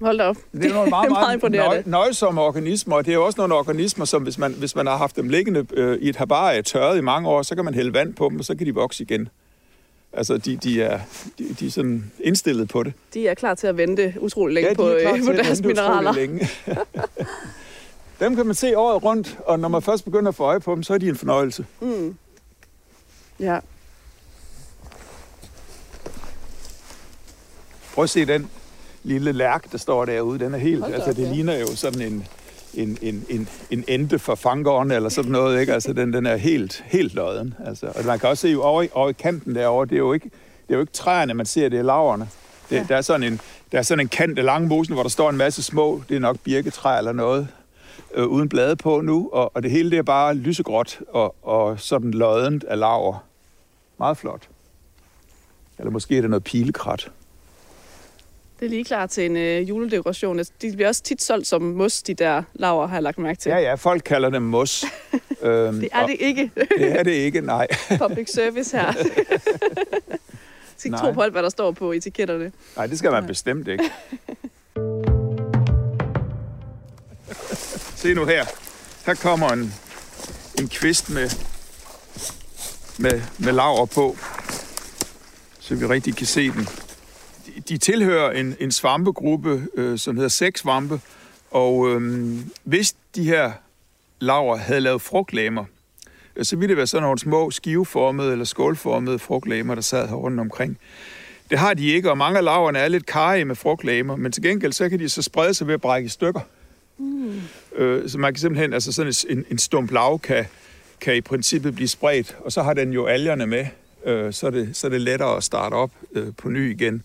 Hold 0.00 0.18
da 0.18 0.24
op. 0.24 0.36
Det 0.52 0.64
er 0.64 0.74
nogle 0.74 0.90
meget, 0.96 1.10
meget 1.10 1.42
meget, 1.42 1.52
nøj, 1.52 1.82
nøjsomme 1.86 2.40
organismer, 2.40 2.96
og 2.96 3.04
det 3.04 3.10
er 3.10 3.14
jo 3.14 3.24
også 3.24 3.40
nogle 3.40 3.54
organismer, 3.54 4.04
som 4.04 4.22
hvis 4.22 4.38
man, 4.38 4.52
hvis 4.52 4.76
man 4.76 4.86
har 4.86 4.96
haft 4.96 5.16
dem 5.16 5.28
liggende 5.28 5.66
øh, 5.72 5.98
i 5.98 6.08
et 6.08 6.16
herbarie 6.16 6.62
tørret 6.62 6.98
i 6.98 7.00
mange 7.00 7.28
år, 7.28 7.42
så 7.42 7.54
kan 7.54 7.64
man 7.64 7.74
hælde 7.74 7.94
vand 7.94 8.14
på 8.14 8.28
dem, 8.28 8.38
og 8.38 8.44
så 8.44 8.54
kan 8.54 8.66
de 8.66 8.74
vokse 8.74 9.02
igen. 9.02 9.28
Altså, 10.12 10.36
de, 10.38 10.56
de, 10.56 10.82
er, 10.82 11.00
de, 11.38 11.54
de 11.60 11.66
er 11.66 11.70
sådan 11.70 12.12
indstillet 12.20 12.68
på 12.68 12.82
det. 12.82 12.92
De 13.14 13.28
er 13.28 13.34
klar 13.34 13.54
til 13.54 13.66
at 13.66 13.76
vente 13.76 14.14
utrolig 14.20 14.54
længe 14.54 14.68
ja, 14.68 14.74
på, 14.74 14.88
de 14.88 15.00
klar 15.00 15.14
øh, 15.14 15.24
på 15.24 15.32
deres 15.32 15.62
mineraler. 15.62 16.12
Længe. 16.12 16.48
dem 18.20 18.36
kan 18.36 18.46
man 18.46 18.54
se 18.54 18.78
året 18.78 19.04
rundt, 19.04 19.38
og 19.46 19.60
når 19.60 19.68
man 19.68 19.82
først 19.82 20.04
begynder 20.04 20.28
at 20.28 20.34
få 20.34 20.44
øje 20.44 20.60
på 20.60 20.74
dem, 20.74 20.82
så 20.82 20.94
er 20.94 20.98
de 20.98 21.08
en 21.08 21.16
fornøjelse. 21.16 21.66
Ja. 23.40 23.58
Prøv 27.94 28.04
at 28.04 28.10
se 28.10 28.24
den 28.24 28.50
lille 29.02 29.32
lærk, 29.32 29.72
der 29.72 29.78
står 29.78 30.04
derude. 30.04 30.38
Den 30.38 30.54
er 30.54 30.58
helt, 30.58 30.80
Hold 30.80 30.94
altså 30.94 31.12
det 31.12 31.28
ligner 31.34 31.58
jo 31.58 31.66
sådan 31.66 32.00
en, 32.00 32.26
en, 32.74 32.98
en, 33.02 33.24
en, 33.28 33.48
en 33.70 33.84
ente 33.88 34.18
for 34.18 34.34
fangeren 34.34 34.90
eller 34.90 35.08
sådan 35.08 35.32
noget, 35.32 35.60
ikke? 35.60 35.74
Altså 35.74 35.92
den, 35.92 36.12
den 36.12 36.26
er 36.26 36.36
helt, 36.36 36.84
helt 36.86 37.14
lodden. 37.14 37.54
Altså, 37.66 37.86
og 37.86 38.04
man 38.04 38.18
kan 38.18 38.28
også 38.28 38.40
se 38.48 38.56
over, 38.58 38.82
i- 38.82 38.88
over 38.92 39.08
i 39.08 39.12
kanten 39.12 39.54
derovre, 39.54 39.86
det 39.86 39.92
er 39.92 39.98
jo 39.98 40.12
ikke, 40.12 40.24
det 40.68 40.70
er 40.70 40.74
jo 40.74 40.80
ikke 40.80 40.92
træerne, 40.92 41.34
man 41.34 41.46
ser, 41.46 41.68
det 41.68 41.78
er 41.78 41.82
laverne. 41.82 42.28
Det, 42.70 42.76
ja. 42.76 42.84
der, 42.88 42.96
er 42.96 43.00
sådan 43.00 43.22
en, 43.32 43.40
der 43.72 43.78
er 43.78 43.82
sådan 43.82 44.04
en 44.04 44.08
kant 44.08 44.38
af 44.38 44.44
langmosen, 44.44 44.94
hvor 44.94 45.02
der 45.02 45.10
står 45.10 45.30
en 45.30 45.36
masse 45.36 45.62
små, 45.62 46.02
det 46.08 46.16
er 46.16 46.20
nok 46.20 46.36
birketræ 46.44 46.98
eller 46.98 47.12
noget, 47.12 47.48
øh, 48.14 48.26
uden 48.26 48.48
blade 48.48 48.76
på 48.76 49.00
nu, 49.00 49.30
og, 49.32 49.56
og 49.56 49.62
det 49.62 49.70
hele 49.70 49.90
det 49.90 49.98
er 49.98 50.02
bare 50.02 50.34
lysegråt 50.34 51.00
og, 51.08 51.34
og 51.42 51.80
sådan 51.80 52.10
loddent 52.10 52.64
af 52.64 52.78
laver. 52.78 53.24
Meget 53.98 54.16
flot. 54.16 54.48
Eller 55.78 55.90
måske 55.90 56.16
er 56.16 56.20
det 56.20 56.30
noget 56.30 56.44
pilekrat. 56.44 57.10
Det 58.62 58.66
er 58.66 58.70
lige 58.70 58.84
klar 58.84 59.06
til 59.06 59.26
en 59.26 59.36
øh, 59.36 59.68
juledekoration. 59.68 60.38
Altså, 60.38 60.52
De 60.62 60.72
bliver 60.72 60.88
også 60.88 61.02
tit 61.02 61.22
solgt 61.22 61.46
som 61.46 61.62
mos, 61.62 62.02
de 62.02 62.14
der 62.14 62.42
laver, 62.54 62.86
har 62.86 62.96
jeg 62.96 63.02
lagt 63.02 63.18
mærke 63.18 63.38
til. 63.38 63.50
Ja, 63.50 63.58
ja, 63.58 63.74
folk 63.74 64.02
kalder 64.02 64.30
dem 64.30 64.42
mos. 64.42 64.84
øhm, 65.42 65.80
Det 65.80 65.88
er 65.92 66.06
det 66.06 66.16
ikke. 66.18 66.50
det 66.54 66.98
er 66.98 67.02
det 67.02 67.10
ikke, 67.10 67.40
nej. 67.40 67.66
Public 68.08 68.28
service 68.28 68.76
her. 68.76 68.92
Så 70.76 70.88
ikke 70.88 70.96
tro 70.98 71.04
Nej. 71.04 71.12
på 71.12 71.20
alt, 71.20 71.32
hvad 71.32 71.42
der 71.42 71.48
står 71.48 71.70
på 71.70 71.92
etiketterne. 71.92 72.52
Nej, 72.76 72.86
det 72.86 72.98
skal 72.98 73.10
man 73.10 73.26
bestemt 73.26 73.68
ikke. 73.68 73.84
Se 77.96 78.14
nu 78.14 78.24
her. 78.24 78.44
Her 79.06 79.14
kommer 79.14 79.48
en, 79.48 79.74
en 80.58 80.68
kvist 80.68 81.10
med, 81.10 81.30
med, 82.98 83.22
med 83.38 83.52
laver 83.52 83.86
på, 83.86 84.16
så 85.60 85.74
vi 85.74 85.86
rigtig 85.86 86.16
kan 86.16 86.26
se 86.26 86.50
den. 86.50 86.68
De, 87.68 87.78
tilhører 87.78 88.30
en, 88.30 88.56
en 88.60 88.72
svampegruppe, 88.72 89.66
øh, 89.74 89.98
som 89.98 90.16
hedder 90.16 90.28
sæksvampe, 90.28 91.00
og 91.50 91.88
øh, 91.90 92.32
hvis 92.64 92.94
de 93.14 93.24
her 93.24 93.52
laver 94.20 94.56
havde 94.56 94.80
lavet 94.80 95.02
frugtlæmer, 95.02 95.64
øh, 96.36 96.44
så 96.44 96.56
ville 96.56 96.68
det 96.68 96.76
være 96.76 96.86
sådan 96.86 97.02
nogle 97.02 97.18
små 97.18 97.50
skiveformede 97.50 98.32
eller 98.32 98.44
skålformede 98.44 99.18
frugtlæmer, 99.18 99.74
der 99.74 99.82
sad 99.82 100.08
her 100.08 100.14
rundt 100.14 100.40
omkring. 100.40 100.78
Det 101.50 101.58
har 101.58 101.74
de 101.74 101.86
ikke, 101.86 102.10
og 102.10 102.18
mange 102.18 102.38
af 102.38 102.44
laverne 102.44 102.78
er 102.78 102.88
lidt 102.88 103.06
karige 103.06 103.44
med 103.44 103.56
frugtlæmer, 103.56 104.16
men 104.16 104.32
til 104.32 104.42
gengæld 104.42 104.72
så 104.72 104.88
kan 104.88 104.98
de 104.98 105.08
så 105.08 105.22
sprede 105.22 105.54
sig 105.54 105.66
ved 105.66 105.74
at 105.74 105.80
brække 105.80 106.06
i 106.06 106.08
stykker. 106.08 106.40
Mm. 106.98 107.40
Øh, 107.76 108.08
så 108.08 108.18
man 108.18 108.34
kan 108.34 108.40
simpelthen, 108.40 108.72
altså 108.72 108.92
sådan 108.92 109.12
en, 109.28 109.44
en 109.50 109.58
stump 109.58 109.90
lav 109.90 110.18
kan, 110.18 110.44
kan 111.00 111.16
i 111.16 111.20
princippet 111.20 111.74
blive 111.74 111.88
spredt, 111.88 112.36
og 112.40 112.52
så 112.52 112.62
har 112.62 112.74
den 112.74 112.92
jo 112.92 113.06
algerne 113.06 113.46
med, 113.46 113.66
øh, 114.06 114.32
så, 114.32 114.46
er 114.46 114.50
det, 114.50 114.76
så 114.76 114.86
er 114.86 114.90
det 114.90 115.00
lettere 115.00 115.36
at 115.36 115.44
starte 115.44 115.74
op 115.74 115.90
øh, 116.12 116.26
på 116.36 116.48
ny 116.48 116.70
igen. 116.70 117.02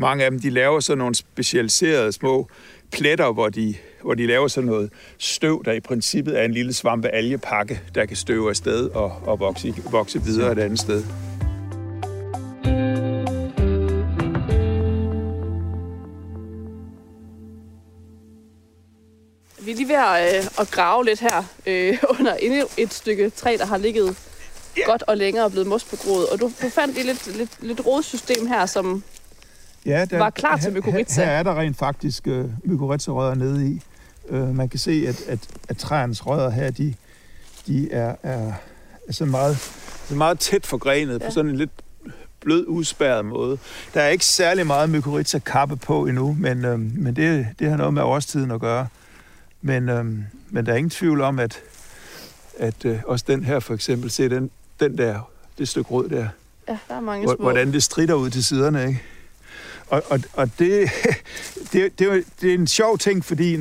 Mange 0.00 0.24
af 0.24 0.30
dem, 0.30 0.40
de 0.40 0.50
laver 0.50 0.80
sådan 0.80 0.98
nogle 0.98 1.14
specialiserede 1.14 2.12
små 2.12 2.48
pletter, 2.90 3.32
hvor 3.32 3.48
de, 3.48 3.74
hvor 4.02 4.14
de 4.14 4.26
laver 4.26 4.48
sådan 4.48 4.68
noget 4.68 4.90
støv, 5.18 5.62
der 5.64 5.72
i 5.72 5.80
princippet 5.80 6.38
er 6.40 6.44
en 6.44 6.52
lille 6.52 6.72
svampealgepakke, 6.72 7.80
der 7.94 8.06
kan 8.06 8.16
støve 8.16 8.48
afsted 8.48 8.90
og, 8.90 9.12
og 9.26 9.40
vokse, 9.40 9.74
vokse 9.90 10.22
videre 10.22 10.52
et 10.52 10.58
andet 10.58 10.78
sted. 10.78 11.02
Vi 19.64 19.70
er 19.70 19.76
lige 19.76 19.88
ved 19.88 19.94
at, 19.94 20.36
øh, 20.36 20.44
at 20.60 20.70
grave 20.70 21.04
lidt 21.04 21.20
her 21.20 21.44
øh, 21.66 21.98
under 22.18 22.34
endnu 22.34 22.66
et 22.76 22.92
stykke 22.94 23.30
træ, 23.30 23.56
der 23.58 23.66
har 23.66 23.78
ligget 23.78 24.16
Ja. 24.76 24.82
godt 24.84 25.02
og 25.06 25.16
længere 25.16 25.44
og 25.44 25.50
blevet 25.50 25.66
mos 25.66 25.84
på 25.84 25.96
groet. 25.96 26.28
Og 26.28 26.40
du, 26.40 26.52
du 26.62 26.68
fandt 26.68 26.98
et 26.98 27.04
lidt, 27.04 27.36
lidt, 27.36 27.50
lidt 27.60 27.86
rodsystem 27.86 28.46
her, 28.46 28.66
som 28.66 29.02
ja, 29.86 30.04
der, 30.04 30.18
var 30.18 30.30
klar 30.30 30.56
til 30.56 30.72
mykorrhiza. 30.72 31.24
Her, 31.24 31.30
her 31.30 31.38
er 31.38 31.42
der 31.42 31.60
rent 31.60 31.76
faktisk 31.76 32.26
øh, 32.26 32.44
mykorrhiza-rødder 32.64 33.34
nede 33.34 33.68
i. 33.68 33.82
Øh, 34.28 34.54
man 34.56 34.68
kan 34.68 34.78
se, 34.78 35.04
at, 35.08 35.22
at, 35.28 35.38
at 35.68 35.76
træernes 35.76 36.26
rødder 36.26 36.50
her, 36.50 36.70
de, 36.70 36.94
de 37.66 37.92
er, 37.92 38.14
er, 38.22 38.52
er 39.08 39.12
sådan 39.12 39.30
meget, 39.30 39.56
sådan 40.04 40.18
meget 40.18 40.38
tæt 40.38 40.66
forgrenet 40.66 41.20
ja. 41.20 41.26
På 41.26 41.32
sådan 41.32 41.50
en 41.50 41.56
lidt 41.56 41.70
blød, 42.40 42.66
udspærret 42.66 43.24
måde. 43.24 43.58
Der 43.94 44.00
er 44.00 44.08
ikke 44.08 44.24
særlig 44.24 44.66
meget 44.66 44.90
mykorrhiza-kappe 44.90 45.76
på 45.76 46.06
endnu, 46.06 46.36
men, 46.38 46.64
øh, 46.64 46.78
men 46.78 47.16
det, 47.16 47.46
det 47.58 47.70
har 47.70 47.76
noget 47.76 47.94
med 47.94 48.02
årstiden 48.02 48.50
at 48.50 48.60
gøre. 48.60 48.86
Men, 49.62 49.88
øh, 49.88 50.04
men 50.50 50.66
der 50.66 50.72
er 50.72 50.76
ingen 50.76 50.90
tvivl 50.90 51.20
om, 51.20 51.38
at, 51.38 51.62
at 52.58 52.84
øh, 52.84 52.98
også 53.06 53.24
den 53.28 53.44
her 53.44 53.60
for 53.60 53.74
eksempel, 53.74 54.10
se 54.10 54.28
den, 54.28 54.50
den 54.80 54.98
der, 54.98 55.30
det 55.58 55.68
stykke 55.68 55.90
rød 55.90 56.08
der, 56.08 56.28
ja, 56.68 56.78
der 56.88 56.94
er 56.94 57.00
mange 57.00 57.26
små. 57.26 57.36
hvordan 57.40 57.72
det 57.72 57.82
strider 57.82 58.14
ud 58.14 58.30
til 58.30 58.44
siderne, 58.44 58.86
ikke? 58.86 59.02
Og, 59.90 60.02
og, 60.10 60.20
og 60.32 60.50
det, 60.58 60.90
det, 61.72 61.98
det, 61.98 62.06
er 62.06 62.22
det 62.40 62.50
er 62.50 62.54
en 62.54 62.66
sjov 62.66 62.98
ting, 62.98 63.24
fordi 63.24 63.58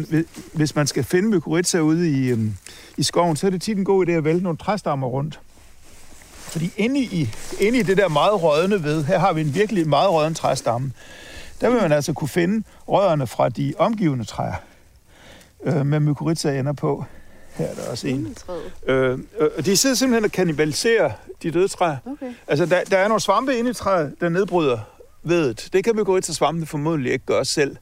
hvis 0.53 0.75
man 0.75 0.87
skal 0.87 1.03
finde 1.03 1.29
mykorrhiza 1.29 1.79
ude 1.79 2.09
i, 2.11 2.27
øhm, 2.27 2.53
i 2.97 3.03
skoven, 3.03 3.35
så 3.35 3.47
er 3.47 3.51
det 3.51 3.61
tit 3.61 3.77
en 3.77 3.85
god 3.85 4.07
idé 4.07 4.11
at 4.11 4.23
vælte 4.23 4.43
nogle 4.43 4.57
træstammer 4.57 5.07
rundt. 5.07 5.39
Fordi 6.33 6.73
inde 6.77 6.99
i, 6.99 7.29
inde 7.59 7.79
i 7.79 7.81
det 7.81 7.97
der 7.97 8.09
meget 8.09 8.43
rådne 8.43 8.83
ved, 8.83 9.03
her 9.03 9.19
har 9.19 9.33
vi 9.33 9.41
en 9.41 9.55
virkelig 9.55 9.87
meget 9.87 10.09
rådden 10.09 10.33
træstamme, 10.33 10.91
der 11.61 11.69
vil 11.69 11.81
man 11.81 11.91
altså 11.91 12.13
kunne 12.13 12.27
finde 12.27 12.67
rødderne 12.87 13.27
fra 13.27 13.49
de 13.49 13.73
omgivende 13.77 14.25
træer 14.25 14.55
øh, 15.63 15.85
med 15.85 15.99
mykorrhiza 15.99 16.59
ender 16.59 16.73
på. 16.73 17.05
Her 17.53 17.65
er 17.65 17.75
der 17.75 17.91
også 17.91 18.07
en. 18.07 18.37
Øh, 18.87 19.11
øh, 19.11 19.49
og 19.57 19.65
de 19.65 19.77
sidder 19.77 19.95
simpelthen 19.95 20.25
og 20.25 20.31
kannibaliserer 20.31 21.11
de 21.43 21.51
døde 21.51 21.67
træer. 21.67 21.97
Okay. 22.05 22.33
Altså, 22.47 22.65
der, 22.65 22.83
der 22.83 22.97
er 22.97 23.07
nogle 23.07 23.21
svampe 23.21 23.57
inde 23.57 23.69
i 23.69 23.73
træet, 23.73 24.15
der 24.21 24.29
nedbryder 24.29 24.79
vedet. 25.23 25.69
Det 25.73 25.83
kan 25.83 25.97
vi 25.97 26.03
gå 26.03 26.19
til 26.19 26.35
svampene 26.35 26.65
formodentlig 26.65 27.11
ikke 27.13 27.25
gøre 27.25 27.45
selv. 27.45 27.75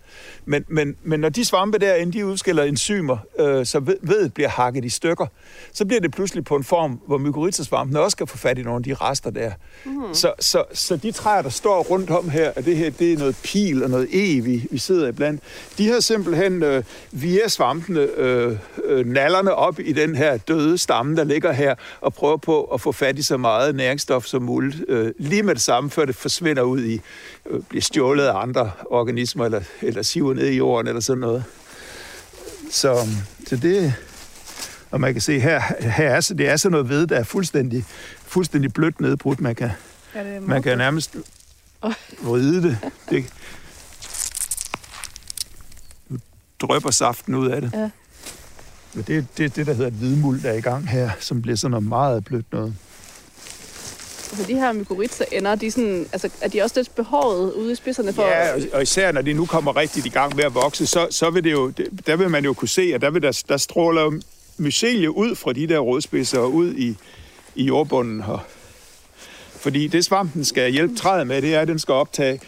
Men, 0.45 0.65
men, 0.67 0.95
men 1.03 1.19
når 1.19 1.29
de 1.29 1.45
svampe 1.45 1.77
derinde, 1.77 2.13
de 2.13 2.25
udskiller 2.25 2.63
enzymer, 2.63 3.17
øh, 3.39 3.65
så 3.65 3.79
ved- 3.79 3.97
vedet 4.01 4.33
bliver 4.33 4.49
hakket 4.49 4.85
i 4.85 4.89
stykker, 4.89 5.25
så 5.73 5.85
bliver 5.85 6.01
det 6.01 6.11
pludselig 6.11 6.43
på 6.45 6.55
en 6.55 6.63
form, 6.63 6.99
hvor 7.07 7.17
mykorrhizasvampene 7.17 7.99
også 7.99 8.17
kan 8.17 8.27
få 8.27 8.37
fat 8.37 8.57
i 8.57 8.61
nogle 8.61 8.77
af 8.77 8.83
de 8.83 8.93
rester 8.93 9.29
der. 9.29 9.51
Mm. 9.85 10.13
Så, 10.13 10.33
så, 10.39 10.63
så 10.73 10.95
de 10.97 11.11
træer, 11.11 11.41
der 11.41 11.49
står 11.49 11.83
rundt 11.83 12.09
om 12.09 12.29
her, 12.29 12.51
og 12.55 12.65
det 12.65 12.77
her, 12.77 12.89
det 12.89 13.13
er 13.13 13.17
noget 13.17 13.35
pil 13.43 13.83
og 13.83 13.89
noget 13.89 14.07
e, 14.11 14.41
vi, 14.41 14.67
vi 14.71 14.77
sidder 14.77 15.07
iblandt, 15.07 15.41
de 15.77 15.87
har 15.87 15.99
simpelthen 15.99 16.63
øh, 16.63 16.83
via 17.11 17.47
svampene 17.47 17.99
øh, 17.99 18.57
øh, 18.85 19.05
nallerne 19.05 19.53
op 19.55 19.79
i 19.79 19.93
den 19.93 20.15
her 20.15 20.37
døde 20.37 20.77
stamme, 20.77 21.15
der 21.15 21.23
ligger 21.23 21.51
her, 21.51 21.75
og 22.01 22.13
prøver 22.13 22.37
på 22.37 22.63
at 22.63 22.81
få 22.81 22.91
fat 22.91 23.19
i 23.19 23.21
så 23.21 23.37
meget 23.37 23.75
næringsstof 23.75 24.25
som 24.25 24.41
muligt, 24.41 24.85
øh, 24.87 25.13
lige 25.19 25.43
med 25.43 25.55
det 25.55 25.61
samme, 25.63 25.89
før 25.89 26.05
det 26.05 26.15
forsvinder 26.15 26.61
ud 26.63 26.83
i, 26.83 27.01
øh, 27.49 27.61
bliver 27.63 27.81
stjålet 27.81 28.23
af 28.25 28.41
andre 28.41 28.71
organismer, 28.85 29.45
eller, 29.45 29.61
eller 29.81 30.01
siver 30.01 30.33
ned 30.33 30.47
i 30.47 30.57
jorden, 30.57 30.87
eller 30.87 31.01
sådan 31.01 31.21
noget. 31.21 31.43
Så, 32.71 33.07
så 33.47 33.55
det, 33.55 33.93
og 34.91 35.01
man 35.01 35.13
kan 35.13 35.21
se 35.21 35.39
her, 35.39 35.61
her 35.79 36.09
er, 36.09 36.21
så 36.21 36.33
det 36.33 36.49
er 36.49 36.57
sådan 36.57 36.71
noget 36.71 36.89
ved, 36.89 37.07
der 37.07 37.15
er 37.15 37.23
fuldstændig, 37.23 37.85
fuldstændig 38.25 38.73
blødt 38.73 39.01
nedbrudt. 39.01 39.41
Man 39.41 39.55
kan, 39.55 39.71
Ja, 40.15 40.39
man 40.39 40.63
kan 40.63 40.77
nærmest 40.77 41.15
vride 42.21 42.63
det. 42.63 42.77
det. 43.09 43.25
Nu 46.09 46.17
drøber 46.59 46.91
saften 46.91 47.35
ud 47.35 47.47
af 47.47 47.61
det. 47.61 47.71
Ja. 47.73 47.89
Men 48.93 49.03
det 49.07 49.17
er 49.17 49.23
det, 49.37 49.55
det, 49.55 49.67
der 49.67 49.73
hedder 49.73 49.87
et 49.87 49.93
hvidmuld, 49.93 50.41
der 50.41 50.49
er 50.49 50.53
i 50.53 50.61
gang 50.61 50.89
her, 50.89 51.09
som 51.19 51.41
bliver 51.41 51.55
sådan 51.57 51.71
noget 51.71 51.87
meget 51.87 52.25
blødt 52.25 52.45
noget. 52.51 52.75
Så 54.25 54.43
de 54.47 54.55
her 54.55 54.73
mykorrhiza-ender, 54.73 55.55
de 55.55 55.71
sådan, 55.71 56.07
altså, 56.13 56.29
er 56.41 56.47
de 56.47 56.61
også 56.61 56.79
lidt 56.79 56.95
behåret 56.95 57.53
ude 57.53 57.71
i 57.71 57.75
spidserne 57.75 58.13
for... 58.13 58.23
Ja, 58.23 58.53
og- 58.73 58.81
især 58.83 59.11
når 59.11 59.21
de 59.21 59.33
nu 59.33 59.45
kommer 59.45 59.75
rigtigt 59.75 60.05
i 60.05 60.09
gang 60.09 60.35
med 60.35 60.43
at 60.43 60.55
vokse, 60.55 60.87
så, 60.87 61.07
så 61.09 61.29
vil 61.29 61.43
det 61.43 61.51
jo, 61.51 61.71
der 62.07 62.15
vil 62.15 62.29
man 62.29 62.45
jo 62.45 62.53
kunne 62.53 62.67
se, 62.69 62.91
at 62.95 63.01
der, 63.01 63.09
vil 63.09 63.21
der, 63.21 63.43
der 63.49 63.57
stråler 63.57 64.19
mycelie 64.57 65.11
ud 65.17 65.35
fra 65.35 65.53
de 65.53 65.67
der 65.67 65.79
rodspidser 65.79 66.39
og 66.39 66.53
ud 66.53 66.73
i, 66.73 66.95
i 67.55 67.63
jordbunden 67.63 68.21
her. 68.23 68.45
Fordi 69.59 69.87
det 69.87 70.05
svampen 70.05 70.45
skal 70.45 70.71
hjælpe 70.71 70.95
træet 70.95 71.27
med, 71.27 71.41
det 71.41 71.55
er, 71.55 71.59
at 71.61 71.67
den 71.67 71.79
skal 71.79 71.93
optage 71.93 72.39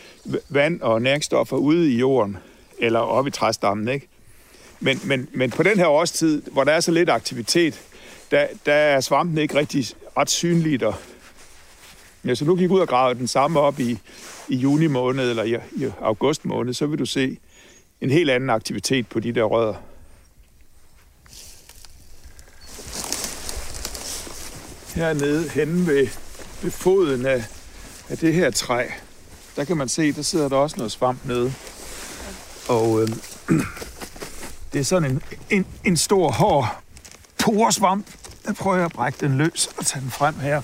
vand 0.49 0.81
og 0.81 1.01
næringsstoffer 1.01 1.57
ude 1.57 1.91
i 1.91 1.97
jorden, 1.97 2.37
eller 2.79 2.99
op 2.99 3.27
i 3.27 3.31
træstammen, 3.31 3.87
ikke? 3.87 4.07
Men, 4.79 5.01
men, 5.03 5.27
men 5.33 5.51
på 5.51 5.63
den 5.63 5.77
her 5.79 5.87
årstid, 5.87 6.41
hvor 6.51 6.63
der 6.63 6.71
er 6.71 6.79
så 6.79 6.91
lidt 6.91 7.09
aktivitet, 7.09 7.81
der, 8.31 8.47
der 8.65 8.73
er 8.73 9.01
svampen 9.01 9.37
ikke 9.37 9.55
rigtig 9.55 9.85
ret 10.17 10.29
synlige 10.29 10.77
der. 10.77 10.93
Ja, 12.25 12.35
så 12.35 12.45
nu 12.45 12.55
gik 12.55 12.71
ud 12.71 12.79
og 12.79 12.87
grave 12.87 13.13
den 13.13 13.27
samme 13.27 13.59
op 13.59 13.79
i, 13.79 13.99
i 14.47 14.55
juni 14.55 14.87
måned 14.87 15.29
eller 15.29 15.43
i, 15.43 15.55
i 15.75 15.91
august 16.01 16.45
måned, 16.45 16.73
så 16.73 16.85
vil 16.85 16.99
du 16.99 17.05
se 17.05 17.37
en 18.01 18.09
helt 18.09 18.29
anden 18.29 18.49
aktivitet 18.49 19.07
på 19.07 19.19
de 19.19 19.31
der 19.31 19.43
rødder. 19.43 19.73
Hernede 24.95 25.49
henne 25.49 25.87
ved, 25.87 26.07
ved 26.61 26.71
foden 26.71 27.25
af, 27.25 27.43
af 28.09 28.17
det 28.17 28.33
her 28.33 28.51
træ, 28.51 28.85
der 29.55 29.63
kan 29.63 29.77
man 29.77 29.89
se, 29.89 30.11
der 30.11 30.21
sidder 30.21 30.49
der 30.49 30.55
også 30.55 30.77
noget 30.77 30.91
svamp 30.91 31.25
nede. 31.25 31.53
Og 32.69 33.01
øh, 33.01 33.09
det 34.73 34.79
er 34.79 34.83
sådan 34.83 35.11
en, 35.11 35.21
en, 35.49 35.65
en 35.85 35.97
stor 35.97 36.31
hård 36.31 36.81
poresvamp. 37.39 38.05
Der 38.45 38.53
prøver 38.53 38.75
jeg 38.75 38.85
at 38.85 38.91
brække 38.91 39.17
den 39.21 39.37
løs 39.37 39.69
og 39.77 39.85
tage 39.85 40.01
den 40.01 40.11
frem 40.11 40.35
her. 40.35 40.61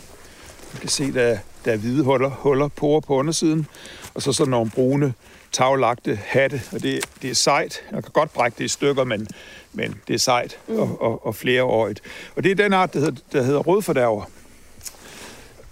Du 0.74 0.78
kan 0.78 0.90
se, 0.90 1.14
der, 1.14 1.38
der 1.66 1.72
er 1.72 1.78
hvide 1.78 2.04
huller, 2.04 2.30
huller 2.30 2.68
porer 2.68 3.00
på 3.00 3.16
undersiden, 3.16 3.68
og 4.14 4.22
så 4.22 4.34
sådan 4.34 4.52
nogle 4.52 4.72
brune, 4.72 5.14
taglagte 5.52 6.20
hatte, 6.26 6.62
og 6.72 6.84
det, 6.84 7.06
det 7.22 7.30
er 7.30 7.36
sejt. 7.36 7.82
Jeg 7.92 8.04
kan 8.04 8.12
godt 8.14 8.34
brække 8.34 8.56
det 8.58 8.64
i 8.64 8.68
stykker, 8.68 9.04
men, 9.04 9.28
men 9.74 9.96
det 10.08 10.14
er 10.14 10.20
sejt 10.20 10.60
og, 10.68 11.02
og, 11.02 11.26
og 11.26 11.36
flereårigt. 11.36 12.02
Og 12.36 12.44
det 12.44 12.52
er 12.52 12.56
den 12.56 12.74
art, 12.74 12.94
der 12.94 13.00
hedder, 13.00 13.22
der 13.32 13.44
hedder 13.44 13.60
rødfordærver. 13.60 14.26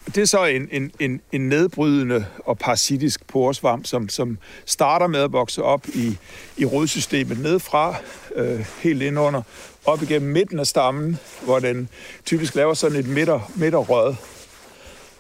Det 0.06 0.18
er 0.18 0.26
så 0.26 0.46
en, 0.46 0.68
en, 0.72 0.92
en, 1.00 1.22
en 1.32 1.50
nedbrydende 1.50 2.26
og 2.46 2.58
parasitisk 2.58 3.28
poresvamp, 3.28 3.86
som, 3.86 4.10
som 4.10 4.38
starter 4.66 5.08
med 5.08 5.20
at 5.20 5.32
vokse 5.32 5.64
op 5.64 5.88
i, 5.88 6.18
i 6.58 6.66
rodsystemet 6.66 7.40
nedefra, 7.40 7.96
øh, 8.36 8.66
helt 8.84 9.02
indunder, 9.02 9.42
op 9.86 10.02
igennem 10.02 10.32
midten 10.32 10.60
af 10.60 10.68
stammen, 10.68 11.20
hvor 11.42 11.60
den 11.60 11.90
typisk 12.26 12.56
laver 12.56 12.74
sådan 12.74 13.00
et 13.00 13.08
midter, 13.08 13.52
midterrød. 13.56 14.16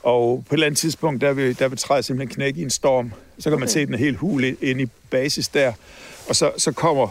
Og 0.03 0.43
på 0.49 0.53
et 0.53 0.57
eller 0.57 0.65
andet 0.65 0.77
tidspunkt, 0.77 1.21
der 1.21 1.33
vil, 1.33 1.59
der 1.59 1.67
vil 1.67 1.77
træet 1.77 2.05
simpelthen 2.05 2.35
knække 2.35 2.59
i 2.59 2.63
en 2.63 2.69
storm. 2.69 3.11
Så 3.39 3.49
kan 3.49 3.59
man 3.59 3.63
Okay. 3.67 3.73
se 3.73 3.85
den 3.85 3.95
helt 3.95 4.17
hul 4.17 4.43
ind 4.61 4.81
i 4.81 4.85
basis 5.09 5.47
der. 5.47 5.73
Og 6.29 6.35
så, 6.35 6.51
så 6.57 6.71
kommer 6.71 7.07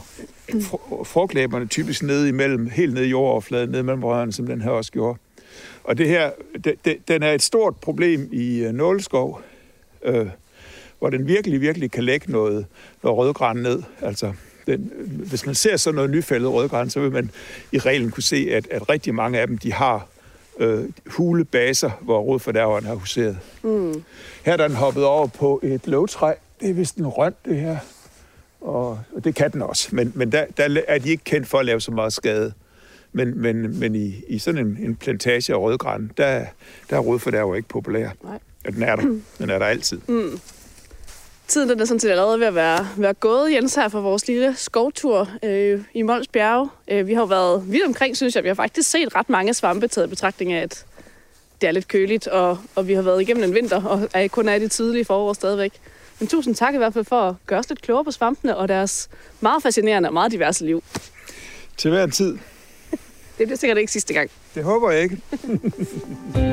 fr- 0.50 1.04
frugtlæberne 1.04 1.66
typisk 1.66 2.02
ned 2.02 2.26
imellem, 2.26 2.70
helt 2.70 2.94
ned 2.94 3.02
i 3.04 3.08
jordoverfladen, 3.08 3.70
ned 3.70 3.82
mellem 3.82 4.04
rørene, 4.04 4.32
som 4.32 4.46
den 4.46 4.62
her 4.62 4.70
også 4.70 4.92
gjorde. 4.92 5.18
Og 5.84 5.98
det 5.98 6.08
her, 6.08 6.30
det, 6.64 6.74
det, 6.84 6.96
den 7.08 7.22
er 7.22 7.32
et 7.32 7.42
stort 7.42 7.76
problem 7.76 8.28
i 8.32 8.58
øh, 8.58 8.72
nåleskov, 8.72 9.40
øh, 10.04 10.26
hvor 10.98 11.10
den 11.10 11.26
virkelig, 11.26 11.60
virkelig 11.60 11.90
kan 11.90 12.04
lægge 12.04 12.32
noget, 12.32 12.66
noget 13.02 13.18
rødgran 13.18 13.56
ned. 13.56 13.82
Altså, 14.02 14.32
den, 14.66 14.92
hvis 15.28 15.46
man 15.46 15.54
ser 15.54 15.76
sådan 15.76 15.94
noget 15.94 16.10
nyfældet 16.10 16.52
rødgran, 16.52 16.90
så 16.90 17.00
vil 17.00 17.12
man 17.12 17.30
i 17.72 17.78
reglen 17.78 18.10
kunne 18.10 18.22
se, 18.22 18.48
at, 18.50 18.68
at 18.70 18.88
rigtig 18.88 19.14
mange 19.14 19.38
af 19.38 19.46
dem, 19.46 19.58
de 19.58 19.72
har 19.72 20.06
øh, 20.60 20.84
hule 21.06 21.44
baser, 21.44 21.90
hvor 22.00 22.20
rodfordærveren 22.20 22.84
har 22.84 22.94
huseret. 22.94 23.38
Mm. 23.62 24.02
Her 24.44 24.52
er 24.52 24.68
den 24.68 24.76
hoppet 24.76 25.04
over 25.04 25.26
på 25.26 25.60
et 25.62 25.86
løvtræ. 25.86 26.32
Det 26.60 26.70
er 26.70 26.74
vist 26.74 26.96
en 26.96 27.06
rønt, 27.06 27.36
det 27.44 27.56
her. 27.60 27.76
Og, 28.60 29.00
og 29.16 29.24
det 29.24 29.34
kan 29.34 29.52
den 29.52 29.62
også. 29.62 29.88
Men, 29.92 30.12
men 30.14 30.32
der, 30.32 30.44
der 30.56 30.82
er 30.88 30.98
de 30.98 31.10
ikke 31.10 31.24
kendt 31.24 31.46
for 31.46 31.58
at 31.58 31.66
lave 31.66 31.80
så 31.80 31.90
meget 31.90 32.12
skade. 32.12 32.52
Men, 33.12 33.38
men, 33.38 33.80
men 33.80 33.94
i, 33.94 34.14
i 34.28 34.38
sådan 34.38 34.66
en, 34.66 34.78
en 34.80 34.96
plantage 34.96 35.52
af 35.52 35.58
rødgran, 35.58 36.10
der, 36.16 36.44
der 36.90 36.96
er 36.96 37.00
rodfordærver 37.00 37.56
ikke 37.56 37.68
populær. 37.68 38.10
Nej. 38.24 38.38
Ja, 38.64 38.70
den 38.70 38.82
er 38.82 38.96
der. 38.96 39.02
Den 39.38 39.50
er 39.50 39.58
der 39.58 39.66
altid. 39.66 40.00
Tiden 41.50 41.68
den 41.68 41.80
er 41.80 41.84
sådan 41.84 42.00
set 42.00 42.10
allerede 42.10 42.40
ved 42.40 42.46
at 42.46 42.54
være, 42.54 42.88
være 42.96 43.14
gået, 43.14 43.52
Jens, 43.52 43.74
her 43.74 43.88
for 43.88 44.00
vores 44.00 44.26
lille 44.28 44.54
skovtur 44.56 45.28
øh, 45.42 45.80
i 45.94 46.02
Mols 46.02 46.28
Bjerge. 46.28 46.70
Øh, 46.88 47.06
vi 47.06 47.14
har 47.14 47.20
jo 47.20 47.26
været 47.26 47.72
vidt 47.72 47.84
omkring, 47.86 48.16
synes 48.16 48.36
jeg. 48.36 48.42
Vi 48.42 48.48
har 48.48 48.54
faktisk 48.54 48.90
set 48.90 49.14
ret 49.14 49.28
mange 49.30 49.54
svampe 49.54 49.88
taget 49.88 50.06
i 50.06 50.10
betragtning 50.10 50.52
af, 50.52 50.62
at 50.62 50.84
det 51.60 51.66
er 51.66 51.72
lidt 51.72 51.88
køligt, 51.88 52.26
og, 52.26 52.58
og 52.74 52.88
vi 52.88 52.92
har 52.92 53.02
været 53.02 53.22
igennem 53.22 53.44
en 53.44 53.54
vinter, 53.54 53.84
og 53.84 54.08
er 54.14 54.28
kun 54.28 54.48
er 54.48 54.54
i 54.54 54.58
det 54.58 54.70
tidlige 54.70 55.04
forår 55.04 55.32
stadigvæk. 55.32 55.72
Men 56.18 56.28
tusind 56.28 56.54
tak 56.54 56.74
i 56.74 56.76
hvert 56.76 56.92
fald 56.92 57.04
for 57.04 57.20
at 57.20 57.34
gøre 57.46 57.58
os 57.58 57.68
lidt 57.68 57.82
klogere 57.82 58.04
på 58.04 58.10
svampene 58.10 58.56
og 58.56 58.68
deres 58.68 59.08
meget 59.40 59.62
fascinerende 59.62 60.08
og 60.08 60.12
meget 60.12 60.32
diverse 60.32 60.64
liv. 60.64 60.82
Til 61.76 61.90
hver 61.90 62.04
en 62.04 62.10
tid. 62.10 62.38
Det 63.38 63.46
bliver 63.46 63.56
sikkert 63.56 63.78
ikke 63.78 63.92
sidste 63.92 64.14
gang. 64.14 64.30
Det 64.54 64.64
håber 64.64 64.90
jeg 64.90 65.02
ikke. 65.02 65.18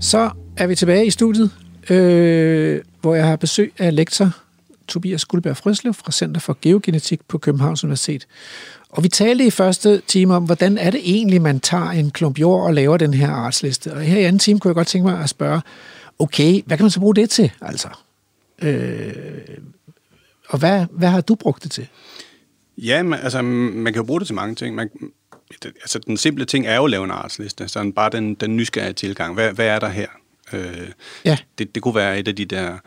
Så 0.00 0.30
er 0.56 0.66
vi 0.66 0.74
tilbage 0.74 1.06
i 1.06 1.10
studiet, 1.10 1.50
øh, 1.90 2.80
hvor 3.00 3.14
jeg 3.14 3.26
har 3.26 3.36
besøg 3.36 3.72
af 3.78 3.96
lektor 3.96 4.30
Tobias 4.88 5.24
Guldberg 5.24 5.56
Frøslev 5.56 5.94
fra 5.94 6.12
Center 6.12 6.40
for 6.40 6.58
Geogenetik 6.62 7.20
på 7.28 7.38
Københavns 7.38 7.84
Universitet. 7.84 8.26
Og 8.88 9.02
vi 9.02 9.08
talte 9.08 9.46
i 9.46 9.50
første 9.50 10.02
time 10.06 10.34
om, 10.34 10.44
hvordan 10.44 10.78
er 10.78 10.90
det 10.90 11.00
egentlig, 11.04 11.42
man 11.42 11.60
tager 11.60 11.90
en 11.90 12.10
klump 12.10 12.38
jord 12.38 12.66
og 12.66 12.74
laver 12.74 12.96
den 12.96 13.14
her 13.14 13.30
artsliste. 13.30 13.92
Og 13.92 14.00
her 14.00 14.18
i 14.18 14.24
anden 14.24 14.38
time 14.38 14.60
kunne 14.60 14.68
jeg 14.68 14.74
godt 14.74 14.86
tænke 14.86 15.08
mig 15.08 15.20
at 15.20 15.28
spørge, 15.28 15.60
okay, 16.18 16.62
hvad 16.66 16.76
kan 16.76 16.84
man 16.84 16.90
så 16.90 17.00
bruge 17.00 17.14
det 17.14 17.30
til? 17.30 17.52
Altså, 17.60 17.88
øh, 18.62 19.12
og 20.48 20.58
hvad, 20.58 20.86
hvad 20.90 21.08
har 21.08 21.20
du 21.20 21.34
brugt 21.34 21.62
det 21.62 21.70
til? 21.70 21.88
Ja, 22.78 23.02
man, 23.02 23.18
altså, 23.22 23.42
man 23.42 23.92
kan 23.92 24.00
jo 24.00 24.06
bruge 24.06 24.20
det 24.20 24.26
til 24.26 24.34
mange 24.34 24.54
ting. 24.54 24.74
Man, 24.74 24.90
altså, 25.64 25.98
den 25.98 26.16
simple 26.16 26.44
ting 26.44 26.66
er 26.66 26.76
jo 26.76 26.84
at 26.84 26.90
lave 26.90 27.04
en 27.04 27.10
artsliste. 27.10 27.68
Sådan 27.68 27.92
bare 27.92 28.10
den, 28.10 28.34
den 28.34 28.56
nysgerrige 28.56 28.92
tilgang. 28.92 29.34
Hvad, 29.34 29.52
hvad 29.52 29.66
er 29.66 29.78
der 29.78 29.88
her? 29.88 30.06
Øh, 30.52 30.88
Ja. 31.24 31.38
det, 31.58 31.74
det 31.74 31.82
kunne 31.82 31.94
være 31.94 32.18
et 32.18 32.28
af 32.28 32.36
de 32.36 32.44
der 32.44 32.78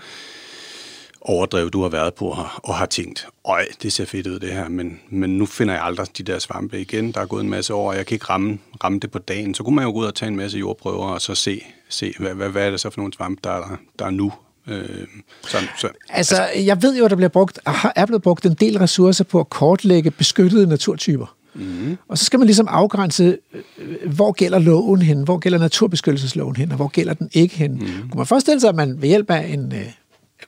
overdrev, 1.21 1.69
du 1.69 1.81
har 1.81 1.89
været 1.89 2.13
på 2.13 2.37
og, 2.63 2.75
har 2.75 2.85
tænkt, 2.85 3.27
øj, 3.45 3.65
det 3.83 3.93
ser 3.93 4.05
fedt 4.05 4.27
ud 4.27 4.39
det 4.39 4.53
her, 4.53 4.67
men, 4.69 4.99
men 5.09 5.37
nu 5.37 5.45
finder 5.45 5.73
jeg 5.73 5.83
aldrig 5.83 6.07
de 6.17 6.23
der 6.23 6.39
svampe 6.39 6.81
igen. 6.81 7.11
Der 7.11 7.21
er 7.21 7.25
gået 7.25 7.43
en 7.43 7.49
masse 7.49 7.73
år, 7.73 7.89
og 7.89 7.97
jeg 7.97 8.05
kan 8.05 8.15
ikke 8.15 8.25
ramme, 8.25 8.59
ramme 8.83 8.99
det 8.99 9.11
på 9.11 9.19
dagen. 9.19 9.53
Så 9.53 9.63
kunne 9.63 9.75
man 9.75 9.85
jo 9.85 9.91
gå 9.91 9.97
ud 9.99 10.05
og 10.05 10.15
tage 10.15 10.27
en 10.29 10.35
masse 10.35 10.57
jordprøver 10.57 11.05
og 11.05 11.21
så 11.21 11.35
se, 11.35 11.61
se 11.89 12.13
hvad, 12.19 12.33
hvad, 12.33 12.49
hvad 12.49 12.65
er 12.65 12.71
det 12.71 12.79
så 12.79 12.89
for 12.89 13.01
nogle 13.01 13.13
svampe, 13.13 13.41
der 13.43 13.51
er, 13.51 13.77
der 13.99 14.05
er 14.05 14.09
nu. 14.09 14.33
Øh, 14.67 15.07
sådan, 15.47 15.67
så, 15.77 15.89
Altså, 16.09 16.49
jeg 16.55 16.81
ved 16.81 16.97
jo, 16.97 17.05
at 17.05 17.11
der 17.11 17.15
bliver 17.15 17.29
brugt, 17.29 17.59
er 17.95 18.05
blevet 18.05 18.21
brugt 18.21 18.45
en 18.45 18.53
del 18.53 18.77
ressourcer 18.77 19.23
på 19.23 19.39
at 19.39 19.49
kortlægge 19.49 20.11
beskyttede 20.11 20.67
naturtyper. 20.67 21.35
Mm. 21.53 21.97
Og 22.07 22.17
så 22.17 22.25
skal 22.25 22.39
man 22.39 22.45
ligesom 22.45 22.67
afgrænse, 22.69 23.37
øh, 23.53 24.11
hvor 24.11 24.31
gælder 24.31 24.59
loven 24.59 25.01
hen, 25.01 25.23
hvor 25.23 25.37
gælder 25.37 25.57
naturbeskyttelsesloven 25.57 26.55
hen, 26.55 26.71
og 26.71 26.75
hvor 26.75 26.87
gælder 26.87 27.13
den 27.13 27.29
ikke 27.33 27.55
hen. 27.55 27.71
Mm. 27.71 27.79
Kunne 27.79 28.17
man 28.17 28.25
forestille 28.25 28.59
sig, 28.59 28.69
at 28.69 28.75
man 28.75 29.01
ved 29.01 29.09
hjælp 29.09 29.31
af 29.31 29.47
en, 29.53 29.73
øh, 29.75 29.85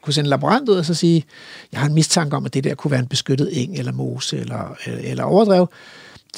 kunne 0.02 0.14
sende 0.14 0.28
en 0.28 0.30
laborant 0.30 0.70
ud 0.70 0.76
og 0.76 0.86
så 0.86 0.94
sige, 0.94 1.24
jeg 1.72 1.80
har 1.80 1.88
en 1.88 1.94
mistanke 1.94 2.36
om, 2.36 2.46
at 2.46 2.54
det 2.54 2.64
der 2.64 2.76
kunne 2.76 2.92
være 2.92 3.00
en 3.00 3.08
beskyttet 3.08 3.64
eng 3.64 3.78
eller 3.78 3.92
mose 3.92 4.38
eller, 4.38 4.76
eller, 4.86 5.12
eller 5.12 5.24
overdrev. 5.24 5.68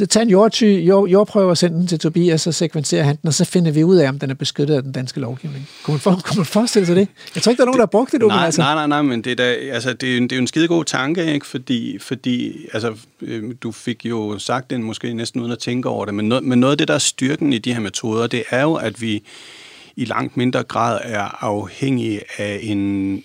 Tag 0.10 0.22
en 0.22 0.30
jordty, 0.30 0.64
jord, 0.64 1.10
jordprøve 1.10 1.50
og 1.50 1.58
send 1.58 1.74
den 1.74 1.88
til 1.88 2.00
Tobias, 2.00 2.42
så 2.42 2.52
sekventerer 2.52 3.04
han 3.04 3.16
den, 3.22 3.28
og 3.28 3.34
så 3.34 3.46
finder 3.46 3.72
vi 3.72 3.84
ud 3.84 3.96
af, 3.96 4.10
om 4.10 4.20
den 4.20 4.30
er 4.30 4.34
beskyttet 4.34 4.76
af 4.76 4.84
den 4.84 4.92
danske 4.92 5.20
lovgivning. 5.20 5.70
Kunne 5.84 5.94
man, 5.94 6.00
for, 6.00 6.22
kunne 6.26 6.38
man 6.38 6.46
forestille 6.46 6.86
sig 6.86 6.96
det? 6.96 7.08
Jeg 7.36 7.44
tror 7.44 7.50
ikke, 7.50 7.58
der 7.58 7.64
er 7.64 7.66
nogen, 7.66 7.78
der 7.78 7.86
har 7.86 7.92
brugt 7.92 8.12
det, 8.12 8.22
du, 8.22 8.28
nej, 8.28 8.38
men 8.38 8.46
altså. 8.46 8.62
nej, 8.62 8.74
nej, 8.74 8.88
nej, 8.88 9.02
men 9.02 9.22
det 9.22 9.32
er, 9.32 9.36
da, 9.36 9.44
altså, 9.44 9.94
det 9.94 10.14
er, 10.14 10.18
en, 10.18 10.24
det 10.24 10.32
er 10.32 10.36
jo 10.36 10.42
en 10.42 10.48
skide 10.48 10.68
god 10.68 10.86
tanke, 10.86 11.34
ikke? 11.34 11.48
Fordi, 11.48 12.00
fordi 12.00 12.66
altså, 12.74 12.96
øh, 13.22 13.44
du 13.64 13.72
fik 13.72 14.06
jo 14.06 14.40
sagt 14.40 14.70
den 14.70 14.84
måske 14.84 15.14
næsten 15.14 15.42
uden 15.42 15.52
at 15.52 15.60
tænke 15.60 15.90
over 15.90 16.06
det, 16.06 16.14
men 16.14 16.30
noget, 16.30 16.44
men 16.44 16.60
noget 16.60 16.72
af 16.72 16.78
det, 16.78 16.88
der 16.88 16.94
er 16.94 17.00
styrken 17.00 17.54
i 17.54 17.58
de 17.58 17.74
her 17.74 17.80
metoder, 17.80 18.28
det 18.28 18.44
er 18.50 18.62
jo, 18.62 18.74
at 18.74 19.02
vi 19.02 19.24
i 19.96 20.06
langt 20.06 20.38
mindre 20.38 20.64
grad 20.64 21.00
er 21.04 21.44
afhængige 21.44 22.22
af 22.38 22.60
en, 22.64 23.24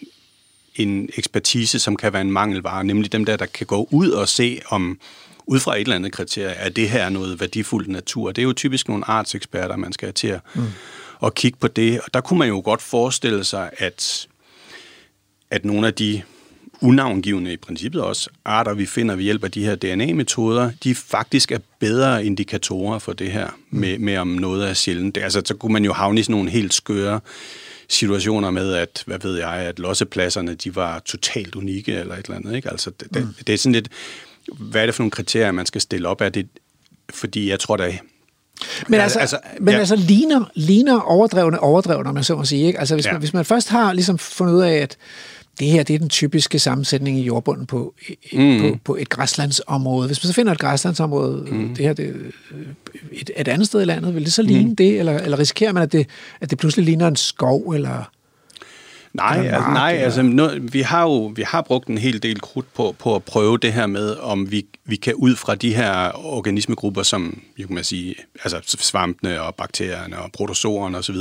en 0.77 1.09
ekspertise, 1.17 1.79
som 1.79 1.97
kan 1.97 2.13
være 2.13 2.23
en 2.23 2.33
mangelvare, 2.33 2.85
nemlig 2.85 3.13
dem 3.13 3.25
der, 3.25 3.37
der 3.37 3.47
kan 3.47 3.67
gå 3.67 3.89
ud 3.91 4.11
og 4.11 4.29
se, 4.29 4.61
om 4.71 4.99
ud 5.49 5.61
fra 5.61 5.77
et 5.77 5.81
eller 5.81 5.97
andet 5.97 6.13
kriterie, 6.13 6.55
er 6.55 6.69
det 6.69 6.91
her 6.91 7.09
noget 7.09 7.41
værdifuldt 7.41 7.89
natur. 7.89 8.33
Det 8.33 8.43
er 8.43 8.47
jo 8.47 8.53
typisk 8.53 8.89
nogle 8.89 9.05
artseksperter, 9.11 9.77
man 9.77 9.93
skal 9.93 10.07
have 10.07 10.13
til 10.13 10.29
at, 10.29 10.41
mm. 10.55 10.63
at 11.25 11.35
kigge 11.35 11.59
på 11.61 11.69
det. 11.69 12.01
Og 12.01 12.15
der 12.15 12.21
kunne 12.21 12.39
man 12.39 12.49
jo 12.49 12.63
godt 12.65 12.83
forestille 12.83 13.45
sig, 13.45 13.71
at 13.79 14.29
at 15.51 15.65
nogle 15.65 15.87
af 15.87 15.95
de 15.95 16.23
unavngivende 16.81 17.53
i 17.53 17.57
princippet 17.57 18.03
også 18.03 18.31
arter, 18.45 18.75
vi 18.75 18.87
finder 18.87 19.15
ved 19.15 19.25
hjælp 19.25 19.45
af 19.45 19.51
de 19.51 19.65
her 19.65 19.75
DNA-metoder, 19.75 20.71
de 20.85 20.95
faktisk 20.95 21.53
er 21.53 21.59
bedre 21.79 22.27
indikatorer 22.27 22.99
for 22.99 23.13
det 23.13 23.33
her, 23.33 23.49
med, 23.71 23.99
med 23.99 24.17
om 24.17 24.29
noget 24.29 24.69
er 24.69 24.75
sjældent. 24.75 25.19
Altså, 25.19 25.43
så 25.45 25.55
kunne 25.55 25.73
man 25.73 25.85
jo 25.85 25.93
havne 25.93 26.21
i 26.21 26.23
sådan 26.23 26.33
nogle 26.33 26.51
helt 26.51 26.75
skøre 26.75 27.21
situationer 27.89 28.51
med, 28.51 28.75
at, 28.75 29.03
hvad 29.07 29.19
ved 29.19 29.39
jeg, 29.39 29.55
at 29.55 29.79
lossepladserne, 29.79 30.55
de 30.55 30.77
var 30.77 30.99
totalt 30.99 31.55
unikke 31.55 31.93
eller 31.93 32.15
et 32.15 32.25
eller 32.25 32.37
andet. 32.37 32.57
Ikke? 32.57 32.71
Altså, 32.71 32.91
det, 33.01 33.15
det, 33.15 33.35
det 33.47 33.53
er 33.55 33.59
sådan 33.59 33.73
lidt, 33.73 33.89
hvad 34.53 34.83
er 34.83 34.87
det 34.87 34.95
for 34.95 35.03
nogle 35.03 35.11
kriterier, 35.11 35.53
man 35.53 35.67
skal 35.67 35.81
stille 35.81 36.09
op 36.09 36.21
af 36.21 36.33
det? 36.33 36.49
Fordi 37.11 37.51
jeg 37.51 37.61
tror 37.61 37.77
da, 37.77 37.99
Men 38.89 39.01
altså, 39.01 39.19
altså, 39.19 39.39
men 39.61 39.75
ja. 39.75 39.79
altså 39.79 39.97
ligner, 39.97 40.45
ligner 40.55 41.01
overdrevne 41.01 41.61
overdrevne, 41.61 42.09
om 42.09 42.15
man 42.15 42.25
så 42.25 42.37
må 42.37 42.45
sige. 42.45 42.67
Ikke? 42.67 42.79
Altså 42.79 42.95
hvis, 42.95 43.07
Ja. 43.07 43.13
man, 43.13 43.21
hvis 43.21 43.35
man 43.35 43.45
først 43.45 43.69
har 43.69 43.93
ligesom 43.93 44.19
fundet 44.19 44.55
ud 44.55 44.63
af, 44.63 44.73
at 44.73 44.97
det 45.59 45.69
her 45.69 45.83
det 45.83 45.95
er 45.95 45.99
den 45.99 46.09
typiske 46.09 46.59
sammensætning 46.59 47.19
i 47.19 47.23
jordbunden 47.23 47.67
på, 47.67 47.95
mm. 48.33 48.61
på, 48.61 48.79
på 48.85 48.97
et 48.97 49.09
græslandsområde. 49.09 50.07
Hvis 50.07 50.25
man 50.25 50.29
så 50.29 50.33
finder 50.33 50.53
et 50.53 50.59
græslandsområde, 50.59 51.47
mm. 51.51 51.75
det 51.75 51.85
her 51.85 51.93
det, 51.93 52.15
et, 53.13 53.31
et 53.37 53.49
andet 53.49 53.67
sted 53.67 53.83
i 53.83 53.85
landet, 53.85 54.15
vil 54.15 54.25
det 54.25 54.33
så 54.33 54.43
ligne 54.43 54.69
mm. 54.69 54.77
det? 54.77 54.99
Eller, 54.99 55.19
eller 55.19 55.39
risikerer 55.39 55.73
man, 55.73 55.83
at 55.83 55.93
det, 55.93 56.07
at 56.41 56.51
det 56.51 56.59
pludselig 56.59 56.85
ligner 56.85 57.09
en 57.09 57.17
skov? 57.17 57.71
Eller, 57.71 58.11
Nej, 59.19 59.47
altså, 59.47 59.71
nej 59.71 59.93
altså, 60.03 60.23
no, 60.23 60.49
vi 60.63 60.81
har 60.81 61.03
jo 61.03 61.33
vi 61.37 61.43
har 61.43 61.63
brugt 61.63 61.89
en 61.89 61.99
hel 61.99 62.23
del 62.23 62.41
krudt 62.41 62.75
på, 62.75 62.95
på 62.99 63.15
at 63.15 63.25
prøve 63.25 63.59
det 63.59 63.73
her 63.73 63.87
med, 63.87 64.17
om 64.17 64.51
vi, 64.51 64.67
vi 64.85 64.97
kan 64.97 65.15
ud 65.15 65.37
fra 65.37 65.55
de 65.55 65.75
her 65.75 66.27
organismegrupper, 66.27 67.03
som 67.03 67.41
jo 67.59 67.67
kan 67.67 67.75
man 67.75 67.85
sige, 67.85 68.15
altså 68.45 68.61
svampene 68.79 69.43
og 69.43 69.55
bakterierne 69.55 70.19
og 70.19 70.33
protozoerne 70.33 70.99
osv., 70.99 71.17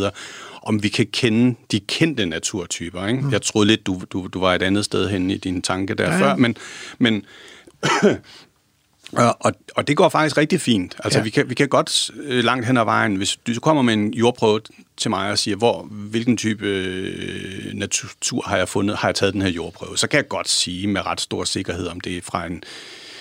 om 0.61 0.83
vi 0.83 0.89
kan 0.89 1.07
kende 1.13 1.55
de 1.71 1.79
kendte 1.79 2.25
naturtyper. 2.25 3.07
Ikke? 3.07 3.21
Mm. 3.21 3.31
Jeg 3.31 3.41
troede 3.41 3.67
lidt, 3.67 3.87
du, 3.87 4.01
du, 4.13 4.27
du 4.33 4.39
var 4.39 4.55
et 4.55 4.61
andet 4.61 4.85
sted 4.85 5.09
hen 5.09 5.31
i 5.31 5.37
din 5.37 5.61
tanke 5.61 5.93
der 5.93 6.13
Ja, 6.13 6.19
før, 6.21 6.35
men, 6.35 6.57
men 6.97 7.25
og, 9.39 9.53
og, 9.75 9.87
det 9.87 9.97
går 9.97 10.09
faktisk 10.09 10.37
rigtig 10.37 10.61
fint. 10.61 10.95
Altså, 11.03 11.19
Ja. 11.19 11.23
vi, 11.23 11.29
kan, 11.29 11.49
vi 11.49 11.53
kan 11.53 11.67
godt 11.67 12.11
langt 12.29 12.65
hen 12.65 12.77
ad 12.77 12.83
vejen, 12.85 13.15
hvis 13.15 13.37
du 13.47 13.59
kommer 13.59 13.83
med 13.83 13.93
en 13.93 14.13
jordprøve 14.13 14.59
til 14.97 15.09
mig 15.09 15.31
og 15.31 15.37
siger, 15.39 15.57
hvor, 15.57 15.83
hvilken 15.83 16.37
type 16.37 16.65
øh, 16.67 17.73
natur 17.73 18.41
har 18.47 18.57
jeg 18.57 18.69
fundet, 18.69 18.97
har 18.97 19.07
jeg 19.07 19.15
taget 19.15 19.33
den 19.33 19.41
her 19.41 19.49
jordprøve, 19.49 19.97
så 19.97 20.07
kan 20.07 20.17
jeg 20.17 20.27
godt 20.27 20.49
sige 20.49 20.87
med 20.87 21.05
ret 21.05 21.21
stor 21.21 21.43
sikkerhed, 21.43 21.87
om 21.87 22.01
det 22.01 22.17
er 22.17 22.21
fra 22.21 22.45
en, 22.45 22.63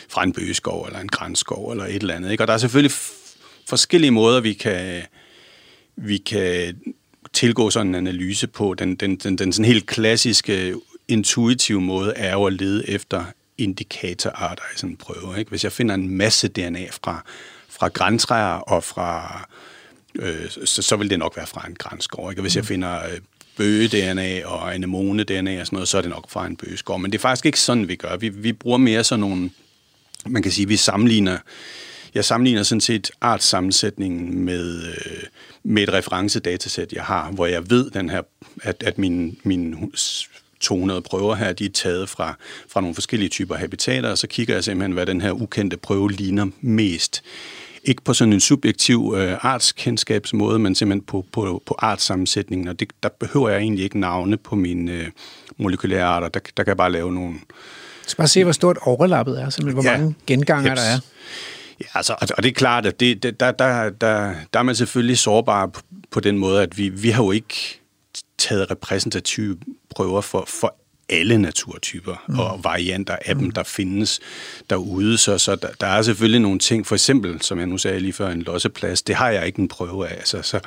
fra 0.09 0.23
en 0.23 0.33
bøgeskov 0.33 0.85
eller 0.87 1.01
en 1.01 1.09
grænskov 1.09 1.71
eller 1.71 1.85
et 1.85 1.95
eller 1.95 2.15
andet. 2.15 2.31
Ikke? 2.31 2.45
Og 2.45 2.49
der 2.49 2.55
er 2.55 2.59
selvfølgelig 2.59 2.93
f- 2.93 3.37
forskellige 3.69 4.11
måder, 4.11 4.41
vi 4.41 4.53
kan, 4.53 5.03
vi 5.97 6.17
kan 6.17 6.77
tilgå 7.33 7.71
sådan 7.71 7.89
en 7.89 7.95
analyse 7.95 8.47
på. 8.47 8.75
Den, 8.75 8.95
den, 8.95 9.17
den, 9.17 9.39
den 9.39 9.53
sådan 9.53 9.65
helt 9.65 9.87
klassiske, 9.87 10.75
intuitive 11.09 11.81
måde 11.81 12.13
er 12.17 12.33
jo 12.33 12.45
at 12.45 12.53
lede 12.53 12.89
efter 12.89 13.25
indikatorarter 13.59 14.63
i 14.75 14.79
sådan 14.79 14.91
en 14.91 14.97
prøve. 14.97 15.39
Ikke? 15.39 15.49
Hvis 15.49 15.65
jeg 15.65 15.73
finder 15.73 15.95
en 15.95 16.09
masse 16.09 16.49
DNA 16.49 16.87
fra, 16.91 17.25
fra 17.69 17.89
græntræer 17.89 18.55
og 18.55 18.85
fra, 18.85 19.49
øh, 20.19 20.51
så, 20.65 20.83
så 20.83 20.97
vil 20.97 21.11
det 21.11 21.19
nok 21.19 21.37
være 21.37 21.47
fra 21.47 21.67
en 21.69 21.75
grænskov. 21.75 22.31
Ikke? 22.31 22.41
Og 22.41 22.43
hvis 22.43 22.57
jeg 22.57 22.65
finder 22.65 23.05
øh, 23.05 23.19
bøge-DNA 23.57 24.47
og 24.47 24.75
anemone-DNA 24.75 25.61
og 25.61 25.67
sådan 25.67 25.77
noget, 25.77 25.89
så 25.89 25.99
er 25.99 26.03
det 26.03 26.11
nok 26.11 26.31
fra 26.31 26.47
en 26.47 26.57
bøgeskov. 26.57 26.99
Men 26.99 27.13
det 27.13 27.19
er 27.19 27.23
faktisk 27.23 27.47
ikke 27.47 27.61
sådan, 27.61 27.89
vi 27.89 27.97
gør. 27.97 28.17
Vi, 28.17 28.29
vi 28.29 28.53
bruger 28.53 28.79
mere 28.79 29.05
sådan 29.05 29.21
nogle, 29.21 29.51
man 30.27 30.43
kan 30.43 30.53
sige, 30.53 30.69
vi 30.69 30.77
sammenligner 30.77 31.39
jeg 32.17 32.25
sammenligner 32.25 32.63
sådan 32.63 32.81
set 32.81 33.11
artssammensætningen 33.21 34.45
med, 34.45 34.83
øh, 34.83 35.23
med 35.65 35.83
et 35.83 35.93
referencedatasæt, 35.93 36.93
jeg 36.93 37.05
har, 37.05 37.31
hvor 37.31 37.47
jeg 37.47 37.71
ved, 37.71 37.91
den 37.91 38.11
her, 38.11 38.23
at, 38.63 38.83
at 38.87 38.99
mine, 38.99 39.33
mine 39.43 39.77
200 40.61 41.03
prøver 41.03 41.35
her, 41.35 41.53
de 41.53 41.65
er 41.65 41.71
taget 41.71 42.09
fra, 42.09 42.35
fra 42.69 42.81
nogle 42.81 42.95
forskellige 42.95 43.29
typer 43.29 43.57
habitater, 43.57 44.11
og 44.11 44.19
så 44.19 44.27
kigger 44.27 44.55
jeg 44.55 44.65
simpelthen, 44.65 44.93
hvad 44.93 45.07
den 45.07 45.21
her 45.21 45.33
ukendte 45.33 45.77
prøve 45.77 46.13
ligner 46.13 46.47
mest. 46.61 47.23
Ikke 47.89 48.03
på 48.03 48.15
sådan 48.15 48.33
en 48.33 48.41
subjektiv 48.41 49.15
øh, 49.17 49.37
artskendskabsmåde, 49.41 50.59
men 50.59 50.75
simpelthen 50.75 51.07
på, 51.07 51.25
på, 51.33 51.63
på 51.67 51.75
artssammensætningen, 51.79 52.69
og 52.69 52.81
det, 52.81 52.89
der 53.03 53.09
behøver 53.21 53.49
jeg 53.49 53.59
egentlig 53.61 53.85
ikke 53.85 54.01
navne 54.01 54.37
på 54.37 54.55
mine 54.57 54.93
øh, 54.93 55.07
molekylære 55.57 56.05
arter. 56.05 56.29
Der, 56.29 56.41
der 56.57 56.63
kan 56.63 56.69
jeg 56.69 56.77
bare 56.77 56.93
lave 56.93 57.13
nogle, 57.15 57.31
jeg 57.31 58.07
skal 58.11 58.23
bare 58.23 58.29
se, 58.29 58.45
hvor 58.45 58.53
stort 58.53 58.79
overlappet 58.83 59.41
er, 59.43 59.51
simpelthen, 59.51 59.83
hvor 59.83 59.93
Ja. 59.93 59.99
mange 59.99 60.15
genganger 60.27 60.71
Jeps. 60.71 60.81
der 60.81 60.87
er. 60.89 60.99
Ja, 61.81 61.87
altså, 61.95 62.15
og 62.37 62.43
det 62.43 62.49
er 62.49 62.53
klart, 62.55 62.87
at 62.87 63.01
det, 63.01 63.23
det, 63.23 63.41
der, 63.41 63.53
der, 63.53 63.91
der, 63.91 64.35
der 64.53 64.59
er 64.59 64.63
man 64.63 64.75
selvfølgelig 64.75 65.19
sårbar 65.19 65.67
på, 65.67 65.81
på 66.11 66.21
den 66.21 66.39
måde, 66.39 66.63
at 66.63 66.79
vi, 66.79 66.89
vi 66.89 67.11
har 67.11 67.25
jo 67.25 67.31
ikke 67.31 67.81
taget 68.39 68.71
repræsentative 68.71 69.57
prøver 69.97 70.21
for, 70.21 70.45
for 70.49 70.75
alle 71.09 71.39
naturtyper 71.39 72.25
mm. 72.29 72.39
og 72.39 72.65
varianter 72.65 73.17
af 73.25 73.37
mm. 73.37 73.43
dem, 73.43 73.51
der 73.51 73.63
findes 73.63 74.21
derude. 74.71 75.19
Så, 75.19 75.39
så 75.39 75.57
der, 75.57 75.69
der 75.81 75.87
er 75.87 76.03
selvfølgelig 76.03 76.41
nogle 76.41 76.59
ting, 76.59 76.87
for 76.87 76.95
eksempel, 76.95 77.43
som 77.43 77.59
jeg 77.59 77.67
nu 77.67 77.79
sagde 77.79 78.01
lige 78.01 78.13
før, 78.13 78.31
en 78.31 78.43
losseplads, 78.43 79.03
det 79.03 79.15
har 79.15 79.31
jeg 79.31 79.47
ikke 79.47 79.59
en 79.59 79.69
prøve 79.69 80.09
af. 80.09 80.15
Altså, 80.15 80.43
så, 80.43 80.61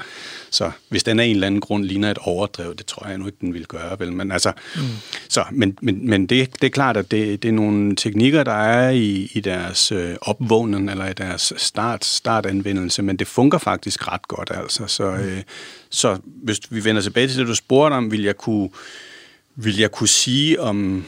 så 0.49 0.72
hvis 0.90 1.03
den 1.03 1.20
af 1.20 1.26
en 1.26 1.32
eller 1.32 1.48
anden 1.48 1.61
grund 1.61 1.84
ligner 1.84 2.11
et 2.11 2.18
overdrev, 2.22 2.76
det 2.76 2.86
tror 2.86 3.07
jeg 3.07 3.18
nu 3.18 3.26
ikke, 3.26 3.38
den 3.41 3.53
vil 3.53 3.66
gøre. 3.66 3.99
Vel? 3.99 4.14
Men, 4.14 4.32
altså, 4.32 4.52
mm. 4.76 4.82
så, 5.30 5.44
men, 5.52 5.78
men, 5.82 6.10
men 6.10 6.26
det, 6.26 6.61
det 6.61 6.68
er 6.68 6.72
klart, 6.72 6.98
at 6.98 7.11
det, 7.11 7.44
det 7.44 7.49
er 7.49 7.53
nogle 7.53 7.95
teknikker, 7.95 8.44
der 8.44 8.52
er 8.52 8.90
i, 8.90 9.32
i 9.34 9.40
deres 9.40 9.91
øh, 9.91 10.16
opvågning 10.22 10.91
eller 10.91 11.07
i 11.07 11.14
deres 11.14 11.53
start, 11.57 12.06
startanvendelse, 12.06 13.02
men 13.02 13.18
det 13.18 13.28
fungerer 13.28 13.60
faktisk 13.60 14.07
ret 14.07 14.28
godt. 14.28 14.52
Altså. 14.53 14.88
Så, 14.88 15.11
mm. 15.11 15.18
øh, 15.18 15.41
så 15.90 16.18
hvis 16.24 16.60
vi 16.70 16.84
vender 16.84 17.02
tilbage 17.02 17.28
til 17.28 17.38
det, 17.38 17.48
du 17.48 17.56
spurgte 17.56 17.94
om, 17.94 18.11
vil 18.11 18.24
jeg 18.24 18.38
kunne 18.38 18.70
vil 19.64 19.77
jeg 19.77 19.91
kunne 19.91 20.07
sige, 20.07 20.61
om, 20.61 21.06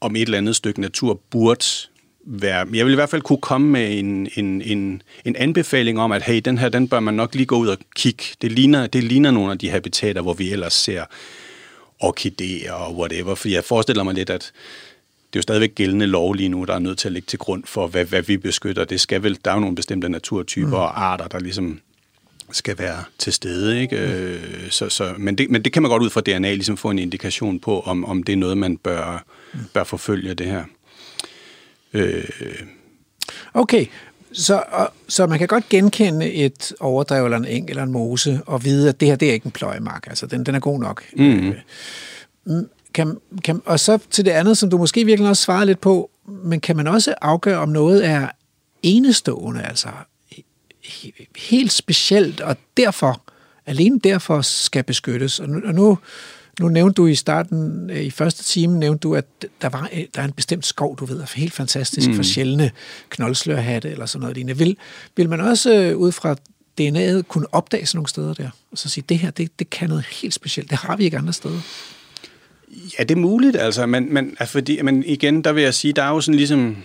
om 0.00 0.16
et 0.16 0.22
eller 0.22 0.38
andet 0.38 0.56
stykke 0.56 0.80
natur 0.80 1.20
burde 1.30 1.64
være... 2.24 2.66
Jeg 2.74 2.86
vil 2.86 2.92
i 2.92 2.94
hvert 2.94 3.10
fald 3.10 3.22
kunne 3.22 3.40
komme 3.40 3.68
med 3.68 3.98
en, 3.98 4.28
en, 4.36 4.62
en, 4.62 5.02
en 5.24 5.36
anbefaling 5.36 6.00
om, 6.00 6.12
at 6.12 6.22
hey, 6.22 6.40
den 6.44 6.58
her, 6.58 6.68
den 6.68 6.88
bør 6.88 7.00
man 7.00 7.14
nok 7.14 7.34
lige 7.34 7.46
gå 7.46 7.56
ud 7.56 7.68
og 7.68 7.78
kigge. 7.96 8.24
Det 8.42 8.52
ligner, 8.52 8.86
det 8.86 9.04
ligner 9.04 9.30
nogle 9.30 9.52
af 9.52 9.58
de 9.58 9.70
habitater, 9.70 10.22
hvor 10.22 10.34
vi 10.34 10.50
ellers 10.50 10.72
ser 10.72 11.04
orkideer 12.00 12.72
og 12.72 12.96
whatever. 12.96 13.34
For 13.34 13.48
jeg 13.48 13.64
forestiller 13.64 14.02
mig 14.02 14.14
lidt, 14.14 14.30
at 14.30 14.52
det 15.32 15.36
er 15.36 15.40
jo 15.40 15.42
stadigvæk 15.42 15.74
gældende 15.74 16.06
lov 16.06 16.34
lige 16.34 16.48
nu, 16.48 16.64
der 16.64 16.74
er 16.74 16.78
nødt 16.78 16.98
til 16.98 17.08
at 17.08 17.12
ligge 17.12 17.26
til 17.26 17.38
grund 17.38 17.64
for, 17.66 17.86
hvad, 17.86 18.04
hvad 18.04 18.22
vi 18.22 18.36
beskytter. 18.36 18.84
Det 18.84 19.00
skal 19.00 19.22
vel, 19.22 19.38
der 19.44 19.50
er 19.50 19.54
jo 19.54 19.60
nogle 19.60 19.76
bestemte 19.76 20.08
naturtyper 20.08 20.68
mm. 20.68 20.74
og 20.74 21.02
arter, 21.04 21.28
der 21.28 21.38
ligesom 21.38 21.80
skal 22.52 22.78
være 22.78 23.04
til 23.18 23.32
stede. 23.32 23.80
Ikke? 23.80 23.96
Mm. 24.64 24.70
Så, 24.70 24.88
så, 24.88 25.14
men, 25.18 25.38
det, 25.38 25.50
men 25.50 25.64
det 25.64 25.72
kan 25.72 25.82
man 25.82 25.90
godt 25.90 26.02
ud 26.02 26.10
fra 26.10 26.20
DNA 26.20 26.54
ligesom 26.54 26.76
få 26.76 26.90
en 26.90 26.98
indikation 26.98 27.60
på, 27.60 27.80
om, 27.80 28.04
om 28.04 28.22
det 28.22 28.32
er 28.32 28.36
noget, 28.36 28.58
man 28.58 28.76
bør, 28.76 29.24
mm. 29.54 29.60
bør 29.74 29.84
forfølge 29.84 30.34
det 30.34 30.46
her. 30.46 30.64
Øh. 31.92 32.24
Okay, 33.54 33.86
så, 34.32 34.62
og, 34.72 34.92
så 35.08 35.26
man 35.26 35.38
kan 35.38 35.48
godt 35.48 35.68
genkende 35.68 36.32
et 36.32 36.72
overdrev 36.80 37.24
eller 37.24 37.38
en 37.38 37.44
eng 37.44 37.70
eller 37.70 37.82
en 37.82 37.92
mose 37.92 38.40
og 38.46 38.64
vide, 38.64 38.88
at 38.88 39.00
det 39.00 39.08
her 39.08 39.16
det 39.16 39.28
er 39.28 39.32
ikke 39.32 39.46
en 39.46 39.52
pløjemark. 39.52 40.06
Altså, 40.06 40.26
den, 40.26 40.46
den 40.46 40.54
er 40.54 40.60
god 40.60 40.80
nok. 40.80 41.04
Mm. 41.16 41.48
Øh, 41.48 42.64
kan, 42.94 43.18
kan, 43.44 43.62
og 43.64 43.80
så 43.80 43.98
til 44.10 44.24
det 44.24 44.30
andet, 44.30 44.58
som 44.58 44.70
du 44.70 44.78
måske 44.78 45.04
virkelig 45.04 45.30
også 45.30 45.42
svarede 45.42 45.66
lidt 45.66 45.80
på, 45.80 46.10
men 46.44 46.60
kan 46.60 46.76
man 46.76 46.86
også 46.86 47.14
afgøre, 47.20 47.58
om 47.58 47.68
noget 47.68 48.06
er 48.06 48.28
enestående, 48.82 49.62
altså 49.62 49.88
helt 51.36 51.72
specielt, 51.72 52.40
og 52.40 52.56
derfor, 52.76 53.22
alene 53.66 54.00
derfor 54.04 54.40
skal 54.42 54.82
beskyttes. 54.84 55.40
Og 55.40 55.48
nu, 55.48 55.60
og 55.64 55.74
nu, 55.74 55.98
nu 56.60 56.68
nævnte 56.68 56.94
du 56.94 57.06
i 57.06 57.14
starten, 57.14 57.90
øh, 57.90 58.00
i 58.00 58.10
første 58.10 58.44
time, 58.44 58.78
nævnte 58.78 59.00
du, 59.00 59.14
at 59.14 59.24
der, 59.62 59.68
var, 59.68 59.88
øh, 59.92 60.04
der 60.14 60.20
er 60.20 60.24
en 60.24 60.32
bestemt 60.32 60.66
skov, 60.66 60.96
du 60.98 61.04
ved, 61.04 61.20
er 61.20 61.32
helt 61.34 61.52
fantastisk 61.52 62.08
mm. 62.08 62.14
for 62.14 62.22
sjældne 62.22 62.70
knoldslørhatte 63.08 63.90
eller 63.90 64.06
sådan 64.06 64.20
noget 64.20 64.36
lignende. 64.36 64.58
Vil, 64.58 64.76
vil 65.16 65.28
man 65.28 65.40
også 65.40 65.74
øh, 65.74 65.96
ud 65.96 66.12
fra 66.12 66.36
DNA'et 66.80 67.22
kunne 67.22 67.54
opdage 67.54 67.86
sådan 67.86 67.96
nogle 67.96 68.08
steder 68.08 68.34
der, 68.34 68.50
og 68.72 68.78
så 68.78 68.88
sige, 68.88 69.04
det 69.08 69.18
her, 69.18 69.30
det, 69.30 69.58
det 69.58 69.70
kan 69.70 69.88
noget 69.88 70.04
helt 70.04 70.34
specielt, 70.34 70.70
det 70.70 70.78
har 70.78 70.96
vi 70.96 71.04
ikke 71.04 71.18
andre 71.18 71.32
steder? 71.32 71.60
Ja, 72.98 73.02
det 73.02 73.10
er 73.10 73.20
muligt, 73.20 73.56
altså, 73.56 73.86
men, 73.86 74.14
men, 74.14 74.36
fordi, 74.46 74.82
men 74.82 75.04
igen, 75.06 75.44
der 75.44 75.52
vil 75.52 75.62
jeg 75.62 75.74
sige, 75.74 75.92
der 75.92 76.02
er 76.02 76.08
jo 76.08 76.20
sådan 76.20 76.36
ligesom, 76.36 76.76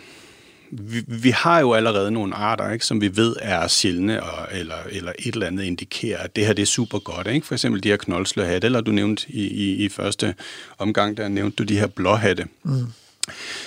vi, 0.81 1.03
vi 1.07 1.29
har 1.29 1.59
jo 1.59 1.73
allerede 1.73 2.11
nogle 2.11 2.35
arter, 2.35 2.71
ikke, 2.71 2.85
som 2.85 3.01
vi 3.01 3.17
ved 3.17 3.35
er 3.41 3.67
sjældne, 3.67 4.23
og, 4.23 4.47
eller, 4.51 4.75
eller 4.91 5.11
et 5.19 5.33
eller 5.33 5.47
andet 5.47 5.63
indikerer, 5.63 6.17
at 6.17 6.35
det 6.35 6.45
her 6.45 6.53
det 6.53 6.61
er 6.61 6.65
super 6.65 6.99
godt. 6.99 7.27
Ikke? 7.27 7.47
For 7.47 7.55
eksempel 7.55 7.83
de 7.83 7.89
her 7.89 7.97
knoldslørhatte, 7.97 8.65
eller 8.65 8.81
du 8.81 8.91
nævnte 8.91 9.25
i, 9.29 9.47
i, 9.47 9.85
i 9.85 9.89
første 9.89 10.35
omgang, 10.77 11.17
der 11.17 11.27
nævnte 11.27 11.55
du 11.55 11.63
de 11.63 11.79
her 11.79 11.87
blåhatte. 11.87 12.45
Mm. 12.63 12.85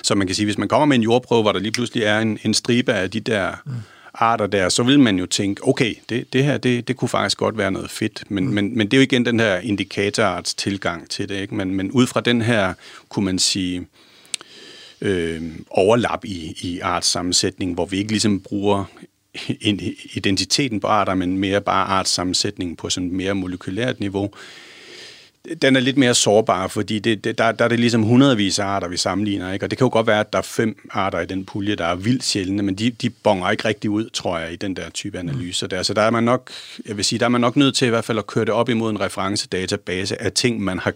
Så 0.03 0.15
man 0.15 0.27
kan 0.27 0.37
sige, 0.37 0.47
hvis 0.47 0.59
man 0.59 0.69
kommer 0.69 0.87
med 0.87 0.97
en 0.97 1.03
jordprøve, 1.03 1.43
hvor 1.43 1.53
der 1.53 1.61
lige 1.61 1.73
pludselig 1.73 2.03
er 2.03 2.19
en, 2.19 2.39
en 2.43 2.55
stribe 2.55 2.93
af 2.93 3.11
de 3.11 3.21
der 3.21 3.53
mm. 3.67 3.73
arter 4.15 4.47
der, 4.47 4.69
så 4.69 4.83
vil 4.83 5.01
man 5.01 5.19
jo 5.19 5.27
tænke, 5.27 5.69
okay, 5.69 5.95
det, 6.09 6.33
det 6.33 6.45
her, 6.45 6.59
det, 6.59 6.89
det 6.89 6.97
kunne 6.97 7.09
faktisk 7.09 7.39
godt 7.39 7.59
være 7.59 7.71
noget 7.71 7.91
fedt. 7.91 8.25
Men, 8.29 8.47
mm. 8.47 8.55
men, 8.55 8.79
men 8.79 8.87
det 8.87 8.97
er 8.97 8.99
jo 8.99 9.03
igen 9.03 9.27
den 9.27 9.41
her 9.41 9.57
indikatorarts 9.57 10.55
tilgang 10.55 11.11
til 11.11 11.29
det. 11.29 11.41
Ikke? 11.41 11.55
Men, 11.55 11.75
men 11.75 11.91
ud 11.91 12.07
fra 12.07 12.21
den 12.21 12.43
her, 12.43 12.75
kunne 13.09 13.25
man 13.25 13.39
sige, 13.39 13.87
øh, 15.01 15.43
overlap 15.71 16.25
i, 16.25 16.57
i 16.61 16.81
artssammensætning, 16.81 17.75
hvor 17.75 17.87
vi 17.87 17.99
ikke 17.99 18.11
ligesom 18.11 18.41
bruger 18.41 18.85
identiteten 20.15 20.81
på 20.81 20.87
arter, 20.87 21.15
men 21.15 21.39
mere 21.39 21.61
bare 21.61 21.87
artssammensætningen 21.87 22.77
på 22.77 22.91
sådan 22.91 23.11
mere 23.11 23.35
molekylært 23.35 24.01
niveau, 24.01 24.31
den 25.63 25.77
er 25.77 25.81
lidt 25.81 25.97
mere 25.97 26.15
sårbar, 26.15 26.69
fordi 26.69 26.99
det, 26.99 27.25
det, 27.25 27.39
der, 27.39 27.53
der 27.53 27.65
er 27.65 27.69
det 27.69 27.81
ligesom 27.81 28.03
hundredvis 28.03 28.59
af 28.59 28.65
arter, 28.65 28.89
vi 28.89 28.97
sammenligner. 28.97 29.53
Ikke? 29.53 29.67
Og 29.67 29.71
det 29.71 29.79
kan 29.79 29.85
jo 29.85 29.93
godt 29.93 30.07
være, 30.07 30.21
at 30.21 30.33
der 30.33 30.39
er 30.39 30.43
fem 30.43 30.89
arter 30.91 31.21
i 31.21 31.27
den 31.27 31.45
pulje, 31.45 31.75
der 31.75 31.85
er 31.85 31.95
vildt 31.95 32.25
sjældne, 32.25 32.63
men 32.63 32.75
de, 32.75 32.91
de 32.91 33.11
bonger 33.11 33.51
ikke 33.51 33.65
rigtig 33.65 33.91
ud, 33.91 34.11
tror 34.11 34.39
jeg, 34.39 34.53
i 34.53 34.57
den 34.57 34.77
der 34.77 34.91
type 34.91 35.19
analyser. 35.19 35.67
Der. 35.67 35.83
Så 35.83 35.95
der 35.95 36.03
er 36.03 36.11
man 36.11 36.25
nok, 36.25 36.51
jeg 36.87 36.97
vil 36.97 37.05
sige, 37.05 37.19
der 37.19 37.25
er 37.25 37.29
man 37.29 37.41
nok 37.41 37.57
nødt 37.57 37.75
til 37.77 37.87
i 37.87 37.89
hvert 37.89 38.05
fald 38.05 38.19
at 38.19 38.27
køre 38.27 38.45
det 38.45 38.55
op 38.55 38.69
imod 38.69 38.91
en 38.91 39.01
referencedatabase 39.01 40.23
af 40.23 40.33
ting, 40.33 40.61
man 40.61 40.79
har 40.79 40.95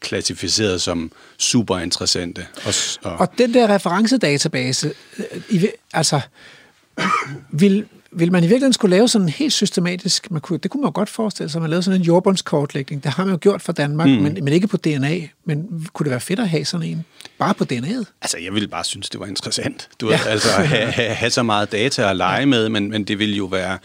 klassificeret 0.00 0.82
som 0.82 1.12
super 1.38 1.78
interessante. 1.78 2.46
Og, 2.64 2.74
og, 3.02 3.16
og 3.20 3.38
den 3.38 3.54
der 3.54 3.74
referencedatabase, 3.74 4.92
øh, 5.52 5.64
altså, 5.92 6.20
vil, 7.60 7.86
vil 8.10 8.32
man 8.32 8.44
i 8.44 8.46
virkeligheden 8.46 8.72
skulle 8.72 8.96
lave 8.96 9.08
sådan 9.08 9.26
en 9.26 9.32
helt 9.32 9.52
systematisk, 9.52 10.30
man 10.30 10.40
kunne, 10.40 10.58
det 10.58 10.70
kunne 10.70 10.80
man 10.80 10.88
jo 10.88 10.92
godt 10.94 11.08
forestille 11.08 11.50
sig, 11.50 11.60
man 11.60 11.70
lavede 11.70 11.82
sådan 11.82 12.00
en 12.00 12.06
jordbundskortlægning, 12.06 13.04
det 13.04 13.12
har 13.12 13.24
man 13.24 13.32
jo 13.32 13.38
gjort 13.40 13.62
for 13.62 13.72
Danmark, 13.72 14.08
mm. 14.08 14.14
men, 14.14 14.38
men 14.44 14.48
ikke 14.48 14.66
på 14.66 14.76
DNA, 14.76 15.20
men 15.44 15.86
kunne 15.92 16.04
det 16.04 16.10
være 16.10 16.20
fedt 16.20 16.40
at 16.40 16.48
have 16.48 16.64
sådan 16.64 16.86
en, 16.86 17.04
bare 17.38 17.54
på 17.54 17.64
DNA'et? 17.72 18.04
Altså, 18.22 18.38
jeg 18.38 18.54
ville 18.54 18.68
bare 18.68 18.84
synes, 18.84 19.08
det 19.08 19.20
var 19.20 19.26
interessant, 19.26 19.88
du 20.00 20.10
ja. 20.10 20.18
ved, 20.18 20.26
altså 20.26 20.48
have, 20.48 20.92
have, 20.92 21.14
have 21.14 21.30
så 21.30 21.42
meget 21.42 21.72
data 21.72 22.10
at 22.10 22.16
lege 22.16 22.46
med, 22.46 22.68
men, 22.68 22.90
men 22.90 23.04
det 23.04 23.18
ville 23.18 23.36
jo 23.36 23.44
være, 23.44 23.78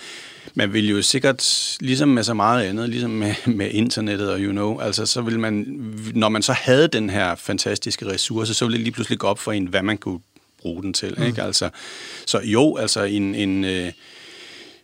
man 0.55 0.73
vil 0.73 0.89
jo 0.89 1.01
sikkert, 1.01 1.77
ligesom 1.79 2.09
med 2.09 2.23
så 2.23 2.33
meget 2.33 2.65
andet, 2.65 2.89
ligesom 2.89 3.11
med, 3.11 3.35
med 3.45 3.69
internettet 3.71 4.29
og 4.29 4.39
you 4.39 4.51
know, 4.51 4.79
altså 4.79 5.05
så 5.05 5.21
vil 5.21 5.39
man, 5.39 5.65
når 6.13 6.29
man 6.29 6.41
så 6.41 6.53
havde 6.53 6.87
den 6.87 7.09
her 7.09 7.35
fantastiske 7.35 8.07
ressource, 8.07 8.53
så 8.53 8.65
ville 8.65 8.77
det 8.77 8.83
lige 8.83 8.93
pludselig 8.93 9.19
gå 9.19 9.27
op 9.27 9.39
for 9.39 9.51
en, 9.51 9.65
hvad 9.65 9.83
man 9.83 9.97
kunne 9.97 10.19
bruge 10.61 10.83
den 10.83 10.93
til. 10.93 11.13
Mm. 11.17 11.23
Ikke? 11.23 11.43
Altså, 11.43 11.69
så 12.25 12.39
jo, 12.39 12.77
altså 12.77 13.03
en, 13.03 13.35
en, 13.35 13.63
øh, 13.63 13.91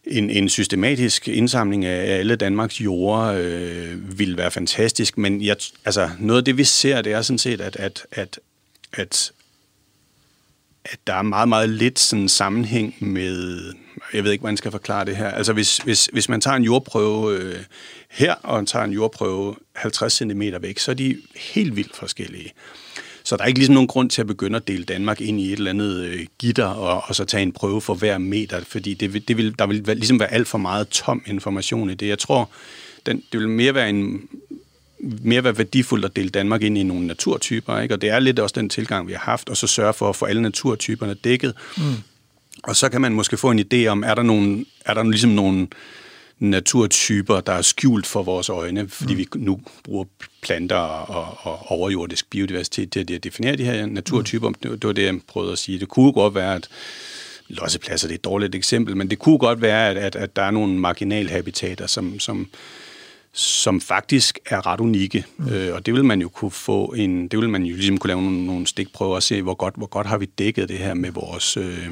en, 0.06 0.30
en 0.30 0.50
systematisk 0.50 1.28
indsamling 1.28 1.86
af 1.86 2.18
alle 2.18 2.36
Danmarks 2.36 2.82
jorder 2.82 3.34
øh, 3.38 4.20
vil 4.20 4.38
være 4.38 4.52
fantastisk, 4.52 5.18
men 5.18 5.42
jeg, 5.42 5.56
altså, 5.86 6.10
noget 6.20 6.42
af 6.42 6.46
det, 6.46 6.58
vi 6.58 6.64
ser, 6.64 7.02
det 7.02 7.14
er 7.14 7.22
sådan 7.22 7.38
set, 7.38 7.62
at, 7.62 7.76
at, 7.76 8.06
at, 8.12 8.40
at, 8.94 9.32
at 10.92 11.00
der 11.08 11.14
er 11.14 11.22
meget, 11.22 11.50
meget 11.50 11.70
lidt 11.70 12.00
sådan 12.00 12.30
sammenhæng 12.30 12.96
med 13.00 13.74
jeg 14.14 14.24
ved 14.24 14.32
ikke, 14.32 14.42
hvordan 14.42 14.52
man 14.52 14.58
skal 14.58 14.72
forklare 14.72 15.06
det 15.06 15.16
her. 15.16 15.32
Altså 15.32 15.54
hvis, 15.54 15.78
hvis, 15.78 16.10
hvis 16.14 16.30
man 16.30 16.42
tager 16.42 16.58
en 16.58 16.64
jordprøve 16.64 17.38
øh, 17.38 17.56
her, 18.10 18.34
og 18.34 18.68
tager 18.68 18.86
en 18.86 18.92
jordprøve 18.92 19.56
50 19.76 20.14
cm 20.14 20.42
væk, 20.62 20.80
så 20.80 20.92
er 20.92 20.96
de 20.96 21.18
helt 21.36 21.76
vildt 21.76 21.96
forskellige. 21.96 22.52
Så 23.24 23.38
der 23.38 23.44
er 23.44 23.48
ikke 23.48 23.60
ligesom 23.60 23.74
nogen 23.74 23.88
grund 23.88 24.10
til 24.10 24.22
at 24.22 24.28
begynde 24.28 24.56
at 24.56 24.68
dele 24.68 24.84
Danmark 24.84 25.22
ind 25.22 25.40
i 25.40 25.54
et 25.54 25.58
eller 25.58 25.70
andet 25.70 26.04
øh, 26.06 26.26
gitter, 26.40 26.66
og, 26.66 27.04
og 27.08 27.16
så 27.16 27.26
tage 27.26 27.44
en 27.44 27.52
prøve 27.52 27.82
for 27.82 27.94
hver 27.94 28.18
meter, 28.18 28.62
fordi 28.64 28.94
det, 28.94 29.28
det 29.28 29.38
vil, 29.38 29.60
der 29.60 29.68
vil 29.68 29.84
ligesom 29.98 30.20
være 30.20 30.34
alt 30.34 30.48
for 30.48 30.58
meget 30.58 30.90
tom 30.90 31.22
information 31.26 31.90
i 31.90 31.94
det. 31.94 32.08
Jeg 32.08 32.20
tror, 32.20 32.50
den, 33.06 33.24
det 33.32 33.40
vil 33.40 33.50
mere 33.50 33.76
være 33.76 33.90
en 33.90 34.30
mere 35.00 35.44
være 35.44 35.58
værdifuldt 35.58 36.06
at 36.06 36.16
dele 36.16 36.30
Danmark 36.30 36.62
ind 36.62 36.78
i 36.78 36.84
nogle 36.84 37.08
naturtyper, 37.08 37.80
ikke? 37.80 37.94
og 37.94 38.02
det 38.02 38.10
er 38.10 38.20
lidt 38.20 38.40
også 38.40 38.54
den 38.54 38.70
tilgang, 38.70 39.08
vi 39.08 39.14
har 39.14 39.20
haft, 39.20 39.50
og 39.50 39.58
så 39.58 39.68
sørge 39.68 39.94
for 39.94 40.10
at 40.10 40.16
få 40.16 40.26
alle 40.26 40.42
naturtyperne 40.42 41.14
dækket. 41.14 41.54
Mm. 41.78 41.84
Og 42.64 42.76
så 42.76 42.90
kan 42.90 43.02
man 43.02 43.14
måske 43.14 43.38
få 43.38 43.52
en 43.52 43.60
idé 43.60 43.88
om, 43.88 44.04
er 44.04 44.16
der, 44.16 44.24
nogle, 44.24 44.66
er 44.86 44.94
der 44.94 45.04
ligesom 45.04 45.32
nogle 45.32 45.68
naturtyper, 46.40 47.40
der 47.40 47.54
er 47.54 47.62
skjult 47.62 48.08
for 48.08 48.24
vores 48.24 48.50
øjne, 48.50 48.90
fordi 48.90 49.14
mm. 49.14 49.18
vi 49.18 49.28
nu 49.36 49.60
bruger 49.84 50.06
planter 50.42 50.76
og, 50.76 51.38
og 51.42 51.72
overjordisk 51.72 52.30
biodiversitet 52.30 52.92
til 52.92 53.14
at 53.14 53.24
definere 53.24 53.56
de 53.56 53.64
her 53.64 53.86
naturtyper. 53.86 54.50
Mm. 54.50 54.56
Det, 54.64 54.84
var 54.84 54.94
det, 54.94 55.04
jeg 55.04 55.20
prøvede 55.28 55.52
at 55.52 55.60
sige. 55.60 55.80
Det 55.80 55.88
kunne 55.88 56.12
godt 56.12 56.36
være, 56.36 56.56
at 56.56 56.70
lossepladser 57.48 58.08
det 58.08 58.14
er 58.14 58.18
et 58.18 58.24
dårligt 58.24 58.56
eksempel, 58.56 58.98
men 58.98 59.10
det 59.10 59.20
kunne 59.20 59.38
godt 59.38 59.62
være, 59.62 59.90
at, 59.90 59.98
at, 59.98 60.16
at 60.16 60.36
der 60.36 60.42
er 60.42 60.52
nogle 60.52 60.80
marginalhabitater, 60.80 61.88
som, 61.88 62.20
som, 62.20 62.48
som 63.34 63.82
faktisk 63.82 64.40
er 64.46 64.68
ret 64.68 64.80
unikke. 64.80 65.26
Mm. 65.38 65.50
Øh, 65.50 65.76
og 65.76 65.86
det 65.86 65.94
vil 65.94 66.06
man 66.06 66.22
jo 66.22 66.30
kunne 66.30 66.52
få 66.52 66.86
en, 66.86 67.28
det 67.28 67.40
vil 67.40 67.50
man 67.50 67.64
jo 67.64 67.76
ligesom 67.76 67.98
kunne 67.98 68.08
lave 68.08 68.22
nogle, 68.22 68.46
nogle 68.46 68.68
stikprøver 68.68 69.16
og 69.16 69.24
se, 69.24 69.42
hvor 69.42 69.54
godt, 69.54 69.74
hvor 69.78 69.88
godt 69.88 70.08
har 70.08 70.18
vi 70.18 70.26
dækket 70.26 70.70
det 70.70 70.78
her 70.78 70.94
med 70.94 71.12
vores, 71.12 71.58
øh, 71.58 71.88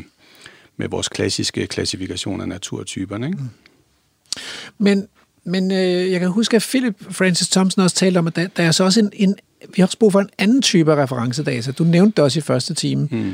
med 0.77 0.89
vores 0.89 1.09
klassiske 1.09 1.67
klassifikation 1.67 2.41
af 2.41 2.47
naturtyperne. 2.47 3.27
Ikke? 3.27 3.39
Mm. 3.39 3.49
Men, 4.77 5.07
men 5.43 5.71
øh, 5.71 6.11
jeg 6.11 6.19
kan 6.19 6.29
huske, 6.29 6.55
at 6.55 6.67
Philip 6.69 6.95
Francis 7.11 7.49
Thompson 7.49 7.83
også 7.83 7.95
talte 7.95 8.17
om, 8.17 8.27
at 8.27 8.35
der, 8.35 8.47
der 8.47 8.63
er 8.63 8.71
så 8.71 8.83
også 8.83 8.99
en, 8.99 9.11
en, 9.13 9.35
vi 9.61 9.81
har 9.81 9.85
også 9.85 9.97
brug 9.97 10.11
for 10.11 10.19
en 10.19 10.29
anden 10.37 10.61
type 10.61 10.91
af 10.91 11.03
referencedata. 11.03 11.71
Du 11.71 11.83
nævnte 11.83 12.15
det 12.15 12.23
også 12.23 12.39
i 12.39 12.41
første 12.41 12.73
time, 12.73 13.07
mm. 13.11 13.33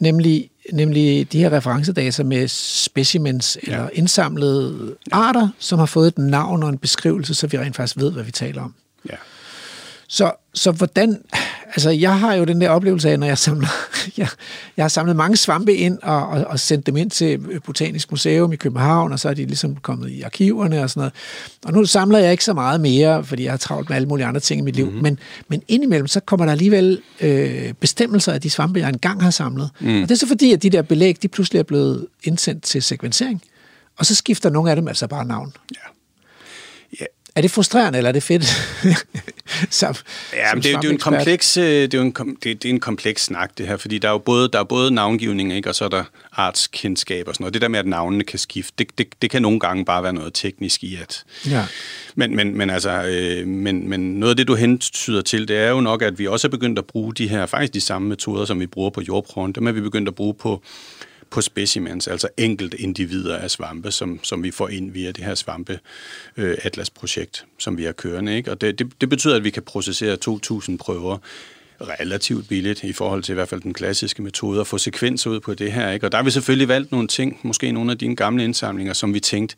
nemlig, 0.00 0.50
nemlig 0.72 1.32
de 1.32 1.38
her 1.38 1.52
referencedata 1.52 2.22
med 2.22 2.48
specimens 2.48 3.58
ja. 3.66 3.72
eller 3.72 3.88
indsamlede 3.92 4.94
arter, 5.12 5.48
som 5.58 5.78
har 5.78 5.86
fået 5.86 6.08
et 6.08 6.18
navn 6.18 6.62
og 6.62 6.68
en 6.68 6.78
beskrivelse, 6.78 7.34
så 7.34 7.46
vi 7.46 7.58
rent 7.58 7.76
faktisk 7.76 7.96
ved, 7.96 8.12
hvad 8.12 8.24
vi 8.24 8.30
taler 8.30 8.62
om. 8.62 8.74
Ja. 9.10 9.16
Så, 10.10 10.32
så 10.54 10.72
hvordan, 10.72 11.22
altså 11.66 11.90
jeg 11.90 12.18
har 12.18 12.34
jo 12.34 12.44
den 12.44 12.60
der 12.60 12.68
oplevelse 12.68 13.10
af, 13.10 13.18
når 13.18 13.26
jeg 13.26 13.38
samler, 13.38 13.68
jeg, 14.18 14.28
jeg 14.76 14.84
har 14.84 14.88
samlet 14.88 15.16
mange 15.16 15.36
svampe 15.36 15.74
ind 15.74 15.98
og, 16.02 16.28
og, 16.28 16.44
og 16.44 16.60
sendt 16.60 16.86
dem 16.86 16.96
ind 16.96 17.10
til 17.10 17.60
Botanisk 17.64 18.10
Museum 18.10 18.52
i 18.52 18.56
København, 18.56 19.12
og 19.12 19.20
så 19.20 19.28
er 19.28 19.34
de 19.34 19.44
ligesom 19.44 19.76
kommet 19.76 20.10
i 20.10 20.22
arkiverne 20.22 20.82
og 20.82 20.90
sådan 20.90 21.00
noget. 21.00 21.12
Og 21.64 21.72
nu 21.72 21.84
samler 21.84 22.18
jeg 22.18 22.32
ikke 22.32 22.44
så 22.44 22.52
meget 22.52 22.80
mere, 22.80 23.24
fordi 23.24 23.44
jeg 23.44 23.52
har 23.52 23.56
travlt 23.56 23.88
med 23.88 23.96
alle 23.96 24.08
mulige 24.08 24.26
andre 24.26 24.40
ting 24.40 24.60
i 24.60 24.64
mit 24.64 24.76
liv, 24.76 24.86
mm-hmm. 24.86 25.02
men, 25.02 25.18
men 25.48 25.62
indimellem 25.68 26.06
så 26.06 26.20
kommer 26.20 26.46
der 26.46 26.52
alligevel 26.52 27.00
øh, 27.20 27.72
bestemmelser 27.80 28.32
af 28.32 28.40
de 28.40 28.50
svampe, 28.50 28.80
jeg 28.80 28.88
engang 28.88 29.22
har 29.22 29.30
samlet. 29.30 29.70
Mm. 29.80 30.02
Og 30.02 30.08
det 30.08 30.10
er 30.10 30.18
så 30.18 30.26
fordi, 30.26 30.52
at 30.52 30.62
de 30.62 30.70
der 30.70 30.82
belæg, 30.82 31.22
de 31.22 31.28
pludselig 31.28 31.58
er 31.58 31.62
blevet 31.62 32.06
indsendt 32.24 32.62
til 32.62 32.82
sekvensering, 32.82 33.42
og 33.98 34.06
så 34.06 34.14
skifter 34.14 34.50
nogle 34.50 34.70
af 34.70 34.76
dem 34.76 34.88
altså 34.88 35.06
bare 35.06 35.24
navn. 35.24 35.52
Ja. 35.74 35.97
Er 37.38 37.42
det 37.42 37.50
frustrerende, 37.50 37.96
eller 37.96 38.08
er 38.08 38.12
det 38.12 38.22
fedt? 38.22 38.44
som, 39.70 39.94
ja, 40.32 40.54
men 40.54 40.62
det, 40.62 40.72
er, 40.72 40.80
det 40.80 40.84
er 40.84 40.88
jo 40.88 40.92
en 40.92 40.98
kompleks, 40.98 41.56
øh, 41.56 41.64
det 41.64 41.94
er, 41.94 42.00
en, 42.00 42.14
det, 42.42 42.62
det 42.62 42.64
er 42.64 42.70
en 42.72 42.80
kompleks 42.80 43.24
snak, 43.24 43.58
det 43.58 43.66
her, 43.66 43.76
fordi 43.76 43.98
der 43.98 44.08
er 44.08 44.12
jo 44.12 44.18
både, 44.18 44.48
der 44.52 44.58
er 44.58 44.64
både 44.64 44.90
navngivning, 44.90 45.52
ikke, 45.52 45.68
og 45.68 45.74
så 45.74 45.84
er 45.84 45.88
der 45.88 46.04
artskendskab 46.32 47.28
og 47.28 47.34
sådan 47.34 47.42
noget. 47.42 47.54
Det 47.54 47.62
der 47.62 47.68
med, 47.68 47.78
at 47.78 47.86
navnene 47.86 48.24
kan 48.24 48.38
skifte, 48.38 48.74
det, 48.78 48.98
det, 48.98 49.06
det 49.22 49.30
kan 49.30 49.42
nogle 49.42 49.60
gange 49.60 49.84
bare 49.84 50.02
være 50.02 50.12
noget 50.12 50.34
teknisk 50.34 50.84
i, 50.84 50.96
at... 51.02 51.24
Ja. 51.50 51.64
Men, 52.14 52.36
men, 52.36 52.58
men, 52.58 52.70
altså, 52.70 52.90
øh, 52.90 53.46
men, 53.46 53.88
men 53.88 54.00
noget 54.00 54.30
af 54.30 54.36
det, 54.36 54.48
du 54.48 54.54
hentyder 54.54 55.22
til, 55.22 55.48
det 55.48 55.58
er 55.58 55.70
jo 55.70 55.80
nok, 55.80 56.02
at 56.02 56.18
vi 56.18 56.26
også 56.26 56.46
er 56.46 56.50
begyndt 56.50 56.78
at 56.78 56.84
bruge 56.84 57.14
de 57.14 57.28
her, 57.28 57.46
faktisk 57.46 57.74
de 57.74 57.80
samme 57.80 58.08
metoder, 58.08 58.44
som 58.44 58.60
vi 58.60 58.66
bruger 58.66 58.90
på 58.90 59.00
jordprøven, 59.00 59.52
dem 59.52 59.66
er 59.66 59.72
vi 59.72 59.80
begyndt 59.80 60.08
at 60.08 60.14
bruge 60.14 60.34
på 60.34 60.62
på 61.30 61.40
specimens, 61.40 62.08
altså 62.08 62.28
enkelte 62.36 62.80
individer 62.80 63.36
af 63.36 63.50
svampe, 63.50 63.90
som, 63.90 64.20
som 64.22 64.42
vi 64.42 64.50
får 64.50 64.68
ind 64.68 64.90
via 64.92 65.10
det 65.10 65.24
her 65.24 65.34
svampe 65.34 65.80
øh, 66.36 66.58
Atlas-projekt, 66.62 67.44
som 67.58 67.78
vi 67.78 67.84
har 67.84 67.92
kørende. 67.92 68.36
Ikke? 68.36 68.50
Og 68.50 68.60
det, 68.60 68.78
det, 68.78 68.92
det 69.00 69.08
betyder, 69.08 69.36
at 69.36 69.44
vi 69.44 69.50
kan 69.50 69.62
processere 69.62 70.16
2.000 70.28 70.76
prøver 70.76 71.18
relativt 71.80 72.48
billigt 72.48 72.82
i 72.82 72.92
forhold 72.92 73.22
til 73.22 73.32
i 73.32 73.34
hvert 73.34 73.48
fald 73.48 73.60
den 73.60 73.74
klassiske 73.74 74.22
metode 74.22 74.60
at 74.60 74.66
få 74.66 74.78
sekvenser 74.78 75.30
ud 75.30 75.40
på 75.40 75.54
det 75.54 75.72
her. 75.72 75.90
Ikke? 75.90 76.06
Og 76.06 76.12
der 76.12 76.18
har 76.18 76.22
vi 76.22 76.30
selvfølgelig 76.30 76.68
valgt 76.68 76.92
nogle 76.92 77.08
ting, 77.08 77.40
måske 77.42 77.72
nogle 77.72 77.92
af 77.92 77.98
dine 77.98 78.16
gamle 78.16 78.44
indsamlinger, 78.44 78.92
som 78.92 79.14
vi 79.14 79.20
tænkte, 79.20 79.56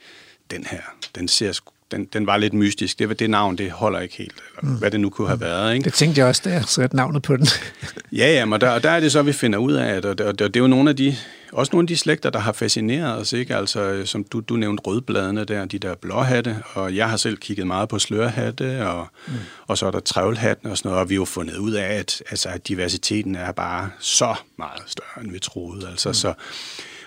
den 0.51 0.67
her, 0.71 0.81
den 1.15 1.29
ser 1.29 1.53
den, 1.91 2.05
den 2.05 2.27
var 2.27 2.37
lidt 2.37 2.55
mystisk. 2.55 2.99
Det, 2.99 3.19
det 3.19 3.31
navn, 3.31 3.59
det 3.59 3.71
holder 3.71 4.01
ikke 4.01 4.17
helt, 4.17 4.35
eller 4.59 4.73
mm. 4.73 4.79
hvad 4.79 4.91
det 4.91 5.01
nu 5.01 5.11
kunne 5.11 5.29
have 5.29 5.41
været. 5.41 5.75
Ikke? 5.75 5.85
Det 5.85 5.93
tænkte 5.93 6.19
jeg 6.19 6.29
også, 6.29 6.43
da 6.45 6.51
jeg 6.51 6.65
satte 6.65 6.97
navnet 6.97 7.23
på 7.23 7.37
den. 7.37 7.47
ja, 8.13 8.33
ja, 8.33 8.53
og 8.53 8.61
der, 8.61 8.71
og 8.71 8.83
der 8.83 8.91
er 8.91 9.01
det 9.01 9.13
så, 9.13 9.23
vi 9.23 9.33
finder 9.33 9.59
ud 9.59 9.73
af, 9.73 9.95
at 9.95 10.05
og 10.05 10.19
det, 10.19 10.27
og 10.27 10.39
det, 10.39 10.57
er 10.57 10.61
jo 10.61 10.67
nogle 10.67 10.91
af 10.91 10.97
de, 10.97 11.17
også 11.53 11.71
nogle 11.73 11.85
af 11.85 11.89
de 11.89 11.97
slægter, 11.97 12.31
der 12.31 12.39
har 12.39 12.53
fascineret 12.53 13.19
os, 13.19 13.33
ikke? 13.33 13.57
Altså, 13.57 14.03
som 14.05 14.25
du, 14.25 14.41
du 14.41 14.57
nævnte 14.57 14.83
rødbladene 14.87 15.45
der, 15.45 15.65
de 15.65 15.79
der 15.79 15.95
blåhatte, 15.95 16.57
og 16.75 16.97
jeg 16.97 17.11
har 17.11 17.17
selv 17.17 17.37
kigget 17.37 17.67
meget 17.67 17.89
på 17.89 17.99
slørhatte, 17.99 18.87
og, 18.87 19.09
mm. 19.27 19.33
og 19.67 19.79
så 19.79 19.87
er 19.87 19.91
der 19.91 20.01
trævlhatten 20.01 20.71
og 20.71 20.79
sådan 20.79 20.89
noget, 20.89 21.03
og 21.03 21.09
vi 21.09 21.15
har 21.15 21.21
jo 21.21 21.25
fundet 21.25 21.57
ud 21.57 21.73
af, 21.73 21.95
at, 21.95 22.23
altså, 22.31 22.49
at 22.49 22.69
diversiteten 22.69 23.35
er 23.35 23.53
bare 23.53 23.91
så 23.99 24.35
meget 24.59 24.83
større, 24.87 25.25
end 25.25 25.33
vi 25.33 25.39
troede. 25.39 25.89
Altså, 25.89 26.09
mm. 26.09 26.15
så, 26.15 26.35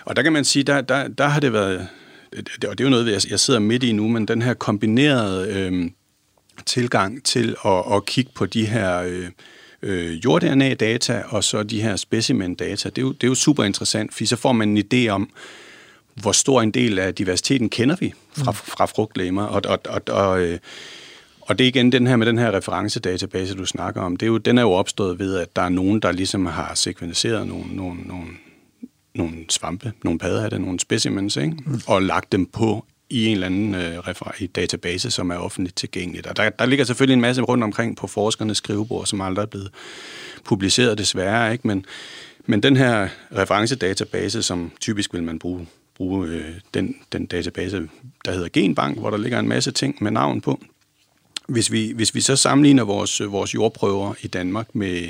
og 0.04 0.16
der 0.16 0.22
kan 0.22 0.32
man 0.32 0.44
sige, 0.44 0.62
der, 0.62 0.80
der, 0.80 1.08
der 1.08 1.26
har 1.26 1.40
det 1.40 1.52
været 1.52 1.88
det, 2.36 2.64
og 2.64 2.78
det 2.78 2.84
er 2.84 2.88
jo 2.88 2.90
noget, 2.90 3.30
jeg 3.30 3.40
sidder 3.40 3.60
midt 3.60 3.82
i 3.82 3.92
nu, 3.92 4.08
men 4.08 4.28
den 4.28 4.42
her 4.42 4.54
kombinerede 4.54 5.48
øh, 5.52 5.90
tilgang 6.66 7.24
til 7.24 7.56
at, 7.64 7.82
at 7.92 8.06
kigge 8.06 8.30
på 8.34 8.46
de 8.46 8.66
her 8.66 9.02
øh, 9.02 9.28
øh, 9.82 10.24
jord-DNA-data 10.24 11.22
og 11.28 11.44
så 11.44 11.62
de 11.62 11.82
her 11.82 11.96
specimen-data, 11.96 12.88
det 12.88 12.98
er, 12.98 13.02
jo, 13.02 13.12
det 13.12 13.24
er 13.24 13.28
jo 13.28 13.34
super 13.34 13.64
interessant, 13.64 14.12
fordi 14.12 14.26
så 14.26 14.36
får 14.36 14.52
man 14.52 14.76
en 14.76 14.84
idé 14.92 15.08
om, 15.08 15.30
hvor 16.14 16.32
stor 16.32 16.62
en 16.62 16.70
del 16.70 16.98
af 16.98 17.14
diversiteten 17.14 17.68
kender 17.68 17.96
vi 18.00 18.12
fra, 18.32 18.50
mm. 18.50 18.56
fra 18.56 18.86
frugtlæmer. 18.86 19.42
Og, 19.42 19.62
og, 19.64 19.78
og, 19.88 20.02
og, 20.08 20.40
øh, 20.40 20.58
og 21.40 21.58
det 21.58 21.64
er 21.64 21.68
igen 21.68 21.92
den 21.92 22.06
her 22.06 22.16
med 22.16 22.26
den 22.26 22.38
her 22.38 22.56
referencedatabase, 22.56 23.54
du 23.54 23.66
snakker 23.66 24.00
om. 24.00 24.16
Det 24.16 24.26
er 24.26 24.30
jo, 24.30 24.38
den 24.38 24.58
er 24.58 24.62
jo 24.62 24.70
opstået 24.70 25.18
ved, 25.18 25.36
at 25.36 25.56
der 25.56 25.62
er 25.62 25.68
nogen, 25.68 26.00
der 26.00 26.12
ligesom 26.12 26.46
har 26.46 26.74
sekvenseret 26.74 27.48
nogle, 27.48 27.76
nogle, 27.76 28.00
nogle 28.02 28.26
nogle 29.14 29.34
svampe, 29.48 29.92
nogle 30.04 30.18
paddehatte, 30.18 30.58
nogle 30.58 30.80
specimens, 30.80 31.36
ikke? 31.36 31.56
Mm. 31.66 31.80
og 31.86 32.02
lagt 32.02 32.32
dem 32.32 32.46
på 32.46 32.84
i 33.10 33.26
en 33.26 33.32
eller 33.32 33.46
anden 33.46 33.74
øh, 33.74 34.48
database, 34.54 35.10
som 35.10 35.30
er 35.30 35.36
offentligt 35.36 35.76
tilgængelig. 35.76 36.28
Og 36.28 36.36
der, 36.36 36.50
der 36.50 36.66
ligger 36.66 36.84
selvfølgelig 36.84 37.14
en 37.14 37.20
masse 37.20 37.42
rundt 37.42 37.64
omkring 37.64 37.96
på 37.96 38.06
forskernes 38.06 38.58
skrivebord, 38.58 39.06
som 39.06 39.20
aldrig 39.20 39.42
er 39.42 39.46
blevet 39.46 39.70
publiceret 40.44 40.98
desværre, 40.98 41.52
ikke? 41.52 41.66
Men, 41.66 41.86
men 42.46 42.62
den 42.62 42.76
her 42.76 43.08
referencedatabase, 43.36 44.42
som 44.42 44.72
typisk 44.80 45.14
vil 45.14 45.22
man 45.22 45.38
bruge, 45.38 45.66
bruge 45.96 46.28
øh, 46.28 46.54
den, 46.74 46.96
den 47.12 47.26
database, 47.26 47.88
der 48.24 48.32
hedder 48.32 48.48
Genbank, 48.52 48.98
hvor 48.98 49.10
der 49.10 49.16
ligger 49.16 49.38
en 49.38 49.48
masse 49.48 49.70
ting 49.70 49.96
med 50.00 50.10
navn 50.10 50.40
på. 50.40 50.60
Hvis 51.48 51.72
vi, 51.72 51.92
hvis 51.92 52.14
vi 52.14 52.20
så 52.20 52.36
sammenligner 52.36 52.84
vores, 52.84 53.22
vores 53.22 53.54
jordprøver 53.54 54.14
i 54.22 54.26
Danmark 54.26 54.74
med, 54.74 55.08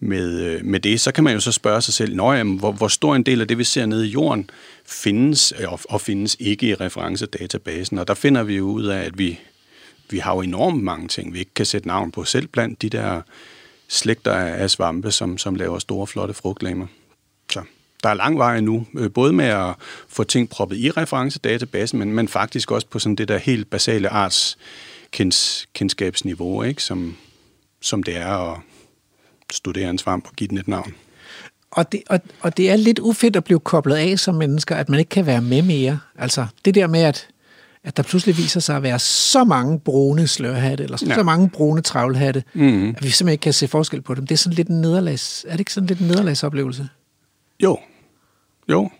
med, 0.00 0.40
øh, 0.40 0.64
med 0.64 0.80
det, 0.80 1.00
så 1.00 1.12
kan 1.12 1.24
man 1.24 1.34
jo 1.34 1.40
så 1.40 1.52
spørge 1.52 1.82
sig 1.82 1.94
selv, 1.94 2.16
Nå, 2.16 2.32
jamen, 2.32 2.58
hvor, 2.58 2.72
hvor 2.72 2.88
stor 2.88 3.16
en 3.16 3.22
del 3.22 3.40
af 3.40 3.48
det, 3.48 3.58
vi 3.58 3.64
ser 3.64 3.86
nede 3.86 4.06
i 4.06 4.10
jorden, 4.10 4.50
findes 4.86 5.54
øh, 5.58 5.72
og, 5.72 5.80
og 5.88 6.00
findes 6.00 6.36
ikke 6.40 6.66
i 6.66 6.74
referencedatabasen. 6.74 7.98
Og 7.98 8.08
der 8.08 8.14
finder 8.14 8.42
vi 8.42 8.56
jo 8.56 8.64
ud 8.64 8.84
af, 8.84 9.04
at 9.04 9.18
vi, 9.18 9.38
vi 10.10 10.18
har 10.18 10.34
jo 10.34 10.40
enormt 10.40 10.82
mange 10.82 11.08
ting, 11.08 11.34
vi 11.34 11.38
ikke 11.38 11.54
kan 11.54 11.66
sætte 11.66 11.88
navn 11.88 12.10
på, 12.10 12.24
selv 12.24 12.46
blandt 12.46 12.82
de 12.82 12.88
der 12.88 13.22
slægter 13.88 14.32
af 14.32 14.70
svampe, 14.70 15.10
som, 15.10 15.38
som 15.38 15.54
laver 15.54 15.78
store, 15.78 16.06
flotte 16.06 16.34
frugtlamer. 16.34 16.86
Så 17.52 17.62
der 18.02 18.08
er 18.08 18.14
lang 18.14 18.38
vej 18.38 18.60
nu, 18.60 18.86
øh, 18.98 19.10
både 19.10 19.32
med 19.32 19.44
at 19.44 19.74
få 20.08 20.24
ting 20.24 20.48
proppet 20.48 20.76
i 20.76 20.90
referencedatabasen, 20.90 21.98
men, 21.98 22.12
men 22.12 22.28
faktisk 22.28 22.70
også 22.70 22.86
på 22.86 22.98
sådan 22.98 23.16
det 23.16 23.28
der 23.28 23.38
helt 23.38 23.70
basale 23.70 24.08
arts 24.08 24.58
kendskabsniveau, 25.74 26.62
ikke? 26.62 26.82
Som, 26.82 27.16
som 27.80 28.02
det 28.02 28.16
er 28.16 28.52
at 28.52 28.60
studere 29.52 29.90
en 29.90 29.98
svamp 29.98 30.26
og 30.28 30.32
give 30.36 30.48
den 30.48 30.58
et 30.58 30.68
navn. 30.68 30.94
Og 31.70 31.92
det, 31.92 32.02
og, 32.06 32.20
og 32.40 32.56
det 32.56 32.70
er 32.70 32.76
lidt 32.76 32.98
ufedt 32.98 33.36
at 33.36 33.44
blive 33.44 33.60
koblet 33.60 33.96
af 33.96 34.18
som 34.18 34.34
mennesker, 34.34 34.76
at 34.76 34.88
man 34.88 34.98
ikke 34.98 35.08
kan 35.08 35.26
være 35.26 35.42
med 35.42 35.62
mere. 35.62 35.98
Altså 36.18 36.46
det 36.64 36.74
der 36.74 36.86
med, 36.86 37.00
at, 37.00 37.28
at 37.84 37.96
der 37.96 38.02
pludselig 38.02 38.36
viser 38.36 38.60
sig 38.60 38.76
at 38.76 38.82
være 38.82 38.98
så 38.98 39.44
mange 39.44 39.80
brune 39.80 40.26
slørhatte, 40.26 40.84
eller 40.84 40.98
ja. 41.06 41.14
så 41.14 41.22
mange 41.22 41.50
brune 41.50 41.82
travlhatte, 41.82 42.44
mm-hmm. 42.54 42.88
at 42.88 43.04
vi 43.04 43.10
simpelthen 43.10 43.32
ikke 43.32 43.42
kan 43.42 43.52
se 43.52 43.68
forskel 43.68 44.02
på 44.02 44.14
dem. 44.14 44.26
Det 44.26 44.34
er 44.34 44.38
sådan 44.38 44.56
lidt 44.56 44.68
en 44.68 44.80
nederlags... 44.80 45.44
Er 45.48 45.52
det 45.52 45.60
ikke 45.60 45.72
sådan 45.72 45.86
lidt 45.86 46.00
en 46.00 46.06
nederlagsoplevelse? 46.06 46.88
Jo. 47.62 47.78
Jo. 48.70 48.90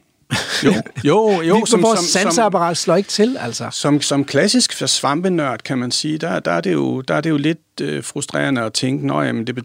Jo, 0.65 0.75
jo, 1.05 1.43
jo. 1.43 1.67
som, 1.67 1.83
vores 1.83 2.01
sanseapparat 2.01 2.77
slår 2.77 2.97
ikke 2.97 3.09
til, 3.09 3.37
altså. 3.41 3.69
Som, 3.73 4.01
som 4.01 4.25
klassisk 4.25 4.73
svampenørd, 4.73 5.63
kan 5.63 5.79
man 5.79 5.91
sige, 5.91 6.19
der, 6.19 6.41
der, 6.41 6.51
er, 6.51 6.61
det 6.61 6.73
jo, 6.73 7.01
der 7.01 7.15
er 7.15 7.21
det 7.21 7.31
jo 7.31 7.37
lidt 7.37 7.59
øh, 7.81 8.05
frustrerende 8.05 8.61
at 8.61 8.73
tænke, 8.73 9.07
nå, 9.07 9.23
jamen, 9.23 9.47
det, 9.47 9.65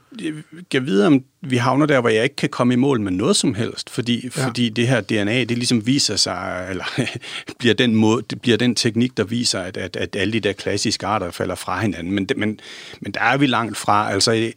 jeg 0.73 0.85
ved, 0.85 1.03
om 1.03 1.23
vi 1.41 1.57
havner 1.57 1.85
der, 1.85 2.01
hvor 2.01 2.09
jeg 2.09 2.23
ikke 2.23 2.35
kan 2.35 2.49
komme 2.49 2.73
i 2.73 2.77
mål 2.77 3.01
med 3.01 3.11
noget 3.11 3.35
som 3.35 3.53
helst, 3.53 3.89
fordi, 3.89 4.29
ja. 4.37 4.47
fordi 4.47 4.69
det 4.69 4.87
her 4.87 5.01
DNA, 5.01 5.39
det 5.39 5.51
ligesom 5.51 5.85
viser 5.85 6.15
sig, 6.15 6.67
eller 6.69 7.01
bliver, 7.59 7.73
den 7.73 7.95
måde, 7.95 8.23
det 8.29 8.41
bliver 8.41 8.57
den 8.57 8.75
teknik, 8.75 9.17
der 9.17 9.23
viser, 9.23 9.59
at, 9.59 9.77
at, 9.77 9.95
at 9.95 10.15
alle 10.15 10.33
de 10.33 10.39
der 10.39 10.53
klassiske 10.53 11.05
arter 11.05 11.31
falder 11.31 11.55
fra 11.55 11.81
hinanden. 11.81 12.13
Men, 12.13 12.27
men, 12.35 12.59
men 13.01 13.11
der 13.11 13.21
er 13.21 13.37
vi 13.37 13.47
langt 13.47 13.77
fra. 13.77 14.11
Altså, 14.11 14.31
jeg, 14.31 14.53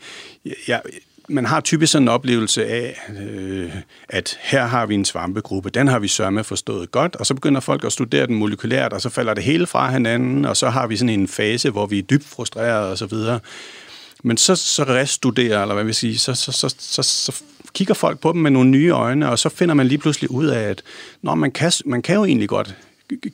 jeg, 0.69 0.81
man 1.29 1.47
har 1.47 1.61
typisk 1.61 1.93
sådan 1.93 2.05
en 2.05 2.09
oplevelse 2.09 2.67
af, 2.67 3.01
øh, 3.21 3.73
at 4.09 4.39
her 4.41 4.67
har 4.67 4.87
vi 4.87 4.95
en 4.95 5.05
svampegruppe, 5.05 5.71
den 5.71 5.89
har 5.89 5.99
vi 5.99 6.09
sørme 6.09 6.45
forstået 6.45 6.91
godt, 6.91 7.17
og 7.17 7.27
så 7.27 7.35
begynder 7.35 7.61
folk 7.61 7.85
at 7.85 7.93
studere 7.93 8.27
den 8.27 8.35
molekylært, 8.35 8.93
og 8.93 9.01
så 9.01 9.09
falder 9.09 9.35
det 9.35 9.45
hele 9.45 9.67
fra 9.67 9.91
hinanden, 9.91 10.45
og 10.45 10.57
så 10.57 10.71
har 10.71 10.87
vi 10.87 10.97
sådan 10.97 11.21
en 11.21 11.29
fase, 11.29 11.71
hvor 11.71 11.87
vi 11.87 11.99
er 11.99 12.03
dybt 12.03 12.25
frustrerede 12.25 12.91
og 12.91 12.99
så 12.99 13.07
videre. 13.07 13.41
Men 14.23 14.37
så, 14.37 14.57
så 14.57 14.85
restuderer, 14.85 15.63
eller 15.63 15.75
hvad 15.75 15.85
vil 15.85 15.95
sige, 15.95 16.19
så, 16.19 16.35
så, 16.35 16.53
så, 16.53 16.75
så, 16.79 17.03
så 17.03 17.43
kigger 17.73 17.95
folk 17.95 18.19
på 18.19 18.33
dem 18.33 18.41
med 18.41 18.51
nogle 18.51 18.71
nye 18.71 18.91
øjne, 18.91 19.31
og 19.31 19.39
så 19.39 19.49
finder 19.49 19.75
man 19.75 19.87
lige 19.87 19.99
pludselig 19.99 20.31
ud 20.31 20.47
af, 20.47 20.63
at 20.63 20.83
når 21.23 21.35
man, 21.35 21.53
kan, 21.53 21.73
man 21.85 22.03
kan 22.03 22.15
jo 22.15 22.25
egentlig 22.25 22.49
godt 22.49 22.77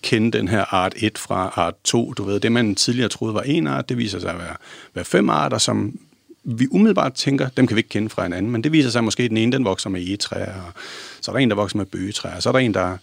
kende 0.03 0.39
den 0.39 0.49
her 0.49 0.75
art 0.75 0.93
1 0.97 1.19
fra 1.19 1.53
art 1.57 1.75
2. 1.85 2.12
Du 2.12 2.25
ved, 2.25 2.41
det 2.41 2.53
man 2.53 2.75
tidligere 2.75 3.09
troede 3.09 3.35
var 3.35 3.43
en 3.43 3.67
art, 3.67 3.89
det 3.89 3.99
viser 3.99 4.21
sig 4.21 4.31
at 4.31 4.39
være, 4.39 4.57
være 4.95 5.05
fem 5.05 5.31
arter, 5.31 5.59
som 5.59 5.99
vi 6.45 6.67
umiddelbart 6.71 7.15
tænker, 7.15 7.49
dem 7.49 7.67
kan 7.67 7.75
vi 7.75 7.79
ikke 7.79 7.89
kende 7.89 8.09
fra 8.09 8.27
en 8.27 8.33
anden, 8.33 8.53
men 8.53 8.65
det 8.65 8.73
viser 8.73 8.91
sig 8.91 9.05
måske, 9.05 9.23
at 9.23 9.31
den 9.31 9.37
ene 9.37 9.53
den 9.53 9.65
vokser 9.65 9.91
med 9.91 10.01
egetræer, 10.01 10.55
og 10.55 10.73
så 11.21 11.31
er 11.31 11.33
der 11.33 11.41
en, 11.41 11.51
der 11.51 11.57
vokser 11.57 11.77
med 11.77 11.87
bøgetræer, 11.87 12.37
og 12.37 12.43
så 12.43 12.49
er 12.49 12.53
der 12.53 12.59
en, 12.59 12.75
der 12.75 12.97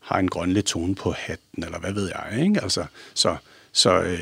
har 0.00 0.18
en 0.18 0.28
grønlig 0.28 0.64
tone 0.64 0.94
på 0.94 1.14
hatten, 1.18 1.64
eller 1.64 1.78
hvad 1.78 1.92
ved 1.92 2.10
jeg, 2.14 2.42
ikke? 2.42 2.60
Altså, 2.62 2.84
så 3.14 3.36
så 3.76 4.00
øh, 4.00 4.18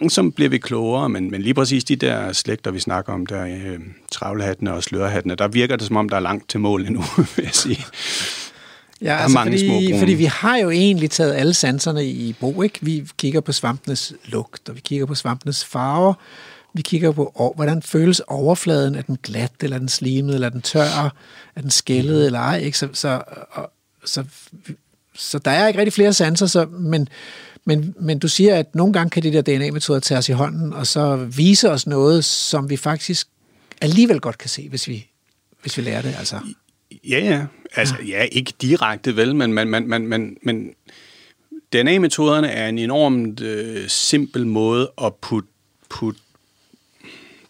langsomt 0.00 0.34
bliver 0.34 0.48
vi 0.48 0.58
klogere, 0.58 1.08
men, 1.08 1.30
men 1.30 1.42
lige 1.42 1.54
præcis 1.54 1.84
de 1.84 1.96
der 1.96 2.32
slægter, 2.32 2.70
vi 2.70 2.80
snakker 2.80 3.12
om, 3.12 3.26
der 3.26 3.46
øh, 3.46 3.80
travlehattene 4.12 4.72
og 4.72 4.82
slørhattene, 4.82 5.34
der 5.34 5.48
virker 5.48 5.76
det 5.76 5.86
som 5.86 5.96
om, 5.96 6.08
der 6.08 6.16
er 6.16 6.20
langt 6.20 6.48
til 6.50 6.60
mål 6.60 6.86
endnu, 6.86 7.04
vil 7.36 7.44
jeg 7.44 7.54
sige. 7.54 7.84
Ja, 9.00 9.06
der 9.06 9.16
altså 9.16 9.34
mange 9.34 9.52
fordi, 9.52 9.88
små 9.88 9.98
fordi 9.98 10.14
vi 10.14 10.24
har 10.24 10.56
jo 10.56 10.70
egentlig 10.70 11.10
taget 11.10 11.34
alle 11.34 11.54
sanserne 11.54 12.06
i 12.06 12.32
brug, 12.40 12.64
ikke? 12.64 12.78
Vi 12.82 13.04
kigger 13.18 13.40
på 13.40 13.52
svampenes 13.52 14.12
lugt, 14.24 14.68
og 14.68 14.76
vi 14.76 14.80
kigger 14.80 15.06
på 15.06 15.14
svampenes 15.14 15.64
farver, 15.64 16.14
vi 16.74 16.82
kigger 16.82 17.12
på, 17.12 17.52
hvordan 17.56 17.82
føles 17.82 18.20
overfladen? 18.20 18.94
Er 18.94 19.02
den 19.02 19.18
glat, 19.22 19.52
eller 19.60 19.76
er 19.76 19.78
den 19.78 19.88
slimet, 19.88 20.34
eller 20.34 20.46
er 20.46 20.52
den 20.52 20.62
tør? 20.62 21.14
Er 21.56 21.60
den 21.60 21.70
skældet, 21.70 22.20
mm. 22.20 22.26
eller 22.26 22.38
ej? 22.38 22.58
Ikke? 22.58 22.78
Så, 22.78 22.88
så, 22.92 23.22
og, 23.50 23.70
så, 24.04 24.24
så 25.14 25.38
der 25.38 25.50
er 25.50 25.66
ikke 25.68 25.78
rigtig 25.78 25.92
flere 25.92 26.12
sanser, 26.12 26.46
så, 26.46 26.66
men, 26.66 27.08
Men, 27.66 27.94
men 28.00 28.18
du 28.18 28.28
siger, 28.28 28.54
at 28.54 28.74
nogle 28.74 28.92
gange 28.92 29.10
kan 29.10 29.22
de 29.22 29.32
der 29.32 29.42
DNA-metoder 29.42 30.00
tage 30.00 30.18
os 30.18 30.28
i 30.28 30.32
hånden, 30.32 30.72
og 30.72 30.86
så 30.86 31.16
vise 31.16 31.70
os 31.70 31.86
noget, 31.86 32.24
som 32.24 32.70
vi 32.70 32.76
faktisk 32.76 33.28
alligevel 33.80 34.20
godt 34.20 34.38
kan 34.38 34.50
se, 34.50 34.68
hvis 34.68 34.88
vi, 34.88 35.06
hvis 35.62 35.76
vi 35.76 35.82
lærer 35.82 36.02
det. 36.02 36.14
Altså. 36.18 36.38
Ja, 37.08 37.18
ja. 37.18 37.46
Altså, 37.76 37.94
ja, 38.08 38.22
ikke 38.32 38.52
direkte 38.62 39.16
vel, 39.16 39.34
men, 39.34 39.52
men, 39.52 39.68
men, 39.68 39.88
men, 39.88 40.06
men, 40.06 40.36
men 40.42 40.74
DNA-metoderne 41.72 42.48
er 42.48 42.68
en 42.68 42.78
enormt 42.78 43.40
øh, 43.40 43.88
simpel 43.88 44.46
måde 44.46 44.92
at 45.02 45.14
putte 45.14 45.48
put, 45.88 46.16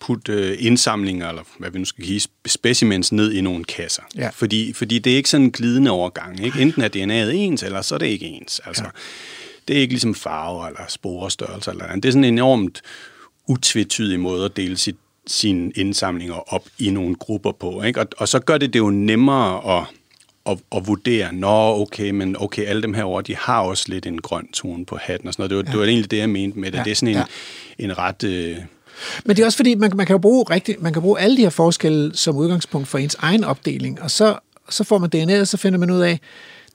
put, 0.07 0.29
øh, 0.29 0.57
indsamlinger, 0.61 1.29
eller 1.29 1.43
hvad 1.59 1.71
vi 1.71 1.79
nu 1.79 1.85
skal 1.85 2.05
give, 2.05 2.21
specimens 2.47 3.13
ned 3.13 3.33
i 3.33 3.41
nogle 3.41 3.65
kasser. 3.65 4.03
Ja. 4.17 4.29
Fordi, 4.29 4.73
fordi 4.73 4.99
det 4.99 5.13
er 5.13 5.17
ikke 5.17 5.31
sådan 5.31 5.45
en 5.45 5.51
glidende 5.51 5.91
overgang. 5.91 6.45
Ikke? 6.45 6.61
Enten 6.61 6.83
er 6.83 6.89
DNA'et 6.89 7.31
ens, 7.35 7.63
eller 7.63 7.83
så 7.83 7.95
er 7.95 7.99
det 7.99 8.07
ikke 8.07 8.27
ens. 8.27 8.61
Altså, 8.65 8.85
ja. 8.85 8.91
Det 9.69 9.77
er 9.77 9.81
ikke 9.81 9.93
ligesom 9.95 10.15
farver 10.15 10.67
eller 10.67 10.81
sporestørrelse. 10.89 11.71
Eller 11.71 11.85
andet. 11.85 12.03
Det 12.03 12.09
er 12.09 12.13
sådan 12.13 12.25
en 12.25 12.35
enormt 12.35 12.83
utvetydig 13.49 14.21
måde 14.21 14.45
at 14.45 14.57
dele 14.57 14.77
sit, 14.77 14.97
sine 15.27 15.73
indsamlinger 15.77 16.55
op 16.55 16.69
i 16.79 16.91
nogle 16.91 17.15
grupper 17.15 17.53
på. 17.53 17.83
Ikke? 17.83 18.01
Og, 18.01 18.07
og 18.17 18.29
så 18.29 18.39
gør 18.39 18.59
det 18.59 18.73
det 18.73 18.79
jo 18.79 18.91
nemmere 18.91 19.79
at, 19.79 19.87
at, 20.47 20.59
at 20.77 20.87
vurdere, 20.87 21.33
nå 21.33 21.81
okay, 21.81 22.11
men 22.11 22.37
okay, 22.41 22.65
alle 22.67 22.83
dem 22.83 22.95
her 22.95 23.05
over, 23.05 23.21
de 23.21 23.37
har 23.37 23.61
også 23.61 23.85
lidt 23.89 24.07
en 24.07 24.21
grøn 24.21 24.53
tone 24.53 24.87
på 24.87 24.99
hatten 25.03 25.29
og 25.29 25.35
sådan 25.35 25.43
noget. 25.43 25.51
Det 25.51 25.57
var, 25.57 25.63
ja. 25.63 25.71
det 25.73 25.81
var 25.81 25.87
egentlig 25.87 26.11
det, 26.11 26.19
jeg 26.19 26.31
mente 26.31 26.59
med 26.59 26.73
det. 26.73 26.79
Ja. 26.79 26.85
Det 26.85 26.91
er 26.91 26.95
sådan 26.95 27.09
en, 27.09 27.23
Ja. 27.79 27.85
en 27.85 27.99
ret... 27.99 28.25
Øh, 28.25 28.57
Men 29.25 29.37
det 29.37 29.43
er 29.43 29.47
også 29.47 29.57
fordi, 29.57 29.75
man, 29.75 29.93
man 29.95 30.07
kan 30.07 30.15
jo 30.15 30.19
bruge 30.19 30.45
rigtig, 30.51 30.77
man 30.81 30.93
kan 30.93 31.03
bruge 31.03 31.21
alle 31.21 31.37
de 31.37 31.43
her 31.43 31.51
forskelle 31.51 32.17
som 32.17 32.37
udgangspunkt 32.37 32.89
for 32.89 32.99
ens 32.99 33.17
egen 33.19 33.45
opdeling, 33.45 34.03
og 34.03 34.11
så, 34.11 34.39
så 34.69 34.85
får 34.85 34.99
man 34.99 35.11
DNA'et, 35.15 35.41
og 35.41 35.49
så 35.49 35.57
finder 35.57 35.79
man 35.79 35.91
ud 35.91 36.01
af, 36.01 36.21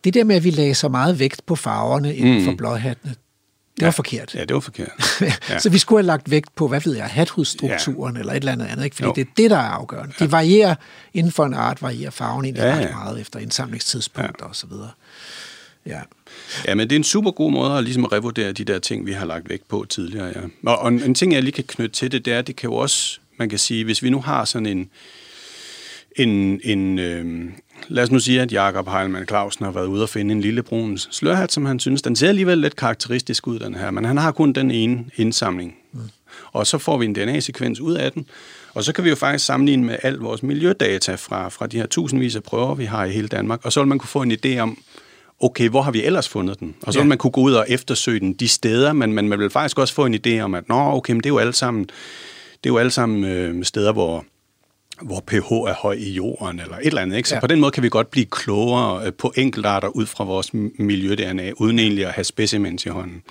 det 0.03 0.13
der 0.13 0.23
med, 0.23 0.35
at 0.35 0.43
vi 0.43 0.49
lagde 0.49 0.75
så 0.75 0.87
meget 0.89 1.19
vægt 1.19 1.45
på 1.45 1.55
farverne 1.55 2.15
inden 2.15 2.45
for 2.45 2.53
blåhattene, 2.57 3.15
det 3.79 3.85
var 3.85 3.91
forkert. 3.91 4.35
ja, 4.35 4.39
det 4.41 4.53
var 4.53 4.59
forkert. 4.59 4.91
Ja. 5.49 5.59
så 5.59 5.69
vi 5.69 5.77
skulle 5.77 5.99
have 5.99 6.07
lagt 6.07 6.31
vægt 6.31 6.55
på, 6.55 6.67
hvad 6.67 6.81
ved 6.81 6.95
jeg, 6.95 7.05
hathudstrukturen 7.05 8.15
ja. 8.15 8.19
eller 8.19 8.33
et 8.33 8.37
eller 8.37 8.51
andet 8.51 8.65
andet, 8.65 8.83
ikke? 8.85 8.95
fordi 8.95 9.07
Jo. 9.07 9.13
det 9.15 9.21
er 9.21 9.31
det, 9.37 9.51
der 9.51 9.57
er 9.57 9.61
afgørende. 9.69 10.13
De 10.19 10.31
varierer, 10.31 10.75
inden 11.13 11.31
for 11.31 11.45
en 11.45 11.53
art 11.53 11.81
varierer 11.81 12.11
farven 12.11 12.45
egentlig 12.45 12.61
Ja, 12.61 12.67
ja, 12.69 12.75
ja. 12.75 12.85
ret 12.85 12.91
meget 12.95 13.21
efter 13.21 13.39
indsamlingstidspunkter 13.39 14.33
ja. 14.45 14.49
og 14.49 14.55
så 14.55 14.67
videre. 14.67 14.89
Ja. 15.85 15.99
Ja, 16.67 16.75
men 16.75 16.89
det 16.89 16.95
er 16.95 16.99
en 16.99 17.03
super 17.03 17.31
god 17.31 17.51
måde 17.51 17.77
at 17.77 17.83
ligesom 17.83 18.05
revurdere 18.05 18.51
de 18.51 18.63
der 18.63 18.79
ting, 18.79 19.05
vi 19.05 19.11
har 19.11 19.25
lagt 19.25 19.49
vægt 19.49 19.67
på 19.67 19.85
tidligere. 19.89 20.27
Ja. 20.27 20.41
Og, 20.65 20.79
og 20.79 20.87
en, 20.87 21.03
en 21.03 21.15
ting, 21.15 21.33
jeg 21.33 21.43
lige 21.43 21.51
kan 21.51 21.63
knytte 21.63 21.95
til 21.95 22.11
det, 22.11 22.25
det 22.25 22.33
er, 22.33 22.41
det 22.41 22.55
kan 22.55 22.69
jo 22.69 22.75
også, 22.75 23.19
man 23.37 23.49
kan 23.49 23.59
sige, 23.59 23.83
hvis 23.83 24.03
vi 24.03 24.09
nu 24.09 24.21
har 24.21 24.45
sådan 24.45 24.65
en, 24.65 24.89
en, 26.15 26.61
en 26.63 26.99
øh, 26.99 27.49
lad 27.87 28.03
os 28.03 28.11
nu 28.11 28.19
sige, 28.19 28.41
at 28.41 28.51
Jakob 28.51 28.89
Heilmann 28.89 29.27
Clausen 29.27 29.65
har 29.65 29.71
været 29.71 29.87
ude 29.87 30.03
og 30.03 30.09
finde 30.09 30.31
en 30.31 30.41
lille 30.41 30.63
brun 30.63 30.97
slørhat, 30.97 31.51
som 31.51 31.65
han 31.65 31.79
synes, 31.79 32.01
den 32.01 32.15
ser 32.15 32.29
alligevel 32.29 32.57
lidt 32.57 32.75
karakteristisk 32.75 33.47
ud, 33.47 33.59
den 33.59 33.75
her, 33.75 33.91
men 33.91 34.05
han 34.05 34.17
har 34.17 34.31
kun 34.31 34.53
den 34.53 34.71
ene 34.71 35.05
indsamling. 35.15 35.75
Mm. 35.91 35.99
Og 36.51 36.67
så 36.67 36.77
får 36.77 36.97
vi 36.97 37.05
en 37.05 37.15
DNA-sekvens 37.15 37.79
ud 37.79 37.93
af 37.93 38.11
den, 38.11 38.25
og 38.73 38.83
så 38.83 38.93
kan 38.93 39.03
vi 39.03 39.09
jo 39.09 39.15
faktisk 39.15 39.45
sammenligne 39.45 39.85
med 39.85 39.97
al 40.03 40.15
vores 40.15 40.43
miljødata 40.43 41.15
fra, 41.15 41.49
fra 41.49 41.67
de 41.67 41.77
her 41.77 41.85
tusindvis 41.85 42.35
af 42.35 42.43
prøver, 42.43 42.75
vi 42.75 42.85
har 42.85 43.05
i 43.05 43.11
hele 43.11 43.27
Danmark, 43.27 43.65
og 43.65 43.73
så 43.73 43.79
vil 43.79 43.87
man 43.87 43.99
kunne 43.99 44.09
få 44.09 44.21
en 44.21 44.31
idé 44.31 44.57
om, 44.59 44.77
okay, 45.39 45.69
hvor 45.69 45.81
har 45.81 45.91
vi 45.91 46.03
ellers 46.03 46.29
fundet 46.29 46.59
den? 46.59 46.75
Og 46.81 46.93
så 46.93 46.99
vil 46.99 47.03
Ja. 47.05 47.09
man 47.09 47.17
kunne 47.17 47.31
gå 47.31 47.41
ud 47.41 47.53
og 47.53 47.65
eftersøge 47.69 48.19
den 48.19 48.33
de 48.33 48.47
steder, 48.47 48.93
men, 48.93 49.13
men 49.13 49.29
man 49.29 49.39
vil 49.39 49.49
faktisk 49.49 49.79
også 49.79 49.93
få 49.93 50.05
en 50.05 50.19
idé 50.27 50.39
om, 50.39 50.55
at 50.55 50.69
nå, 50.69 50.75
okay, 50.75 51.13
men 51.13 51.17
det 51.19 51.25
er 51.25 51.29
jo 51.33 51.37
alle 51.37 51.53
sammen, 51.53 51.83
det 51.83 52.65
er 52.65 52.69
jo 52.69 52.77
alle 52.77 52.91
sammen 52.91 53.23
øh, 53.23 53.63
steder, 53.65 53.91
hvor, 53.93 54.25
hvor 55.01 55.23
pH 55.27 55.35
er 55.35 55.73
høj 55.81 55.93
i 55.93 56.11
jorden, 56.11 56.59
eller 56.59 56.75
et 56.77 56.85
eller 56.87 57.01
andet. 57.01 57.17
Ikke? 57.17 57.29
Så 57.29 57.35
Ja. 57.35 57.37
ja. 57.37 57.41
på 57.41 57.47
den 57.47 57.59
måde 57.59 57.71
kan 57.71 57.83
vi 57.83 57.89
godt 57.89 58.11
blive 58.11 58.25
klogere 58.25 59.05
øh, 59.05 59.13
på 59.13 59.33
enkeltarter 59.37 59.87
ud 59.87 60.05
fra 60.05 60.23
vores 60.23 60.53
miljø-DNA, 60.79 61.51
uden 61.57 61.79
egentlig 61.79 62.05
at 62.05 62.11
have 62.11 62.23
specimens 62.25 62.85
i 62.85 62.89
hånden. 62.89 63.21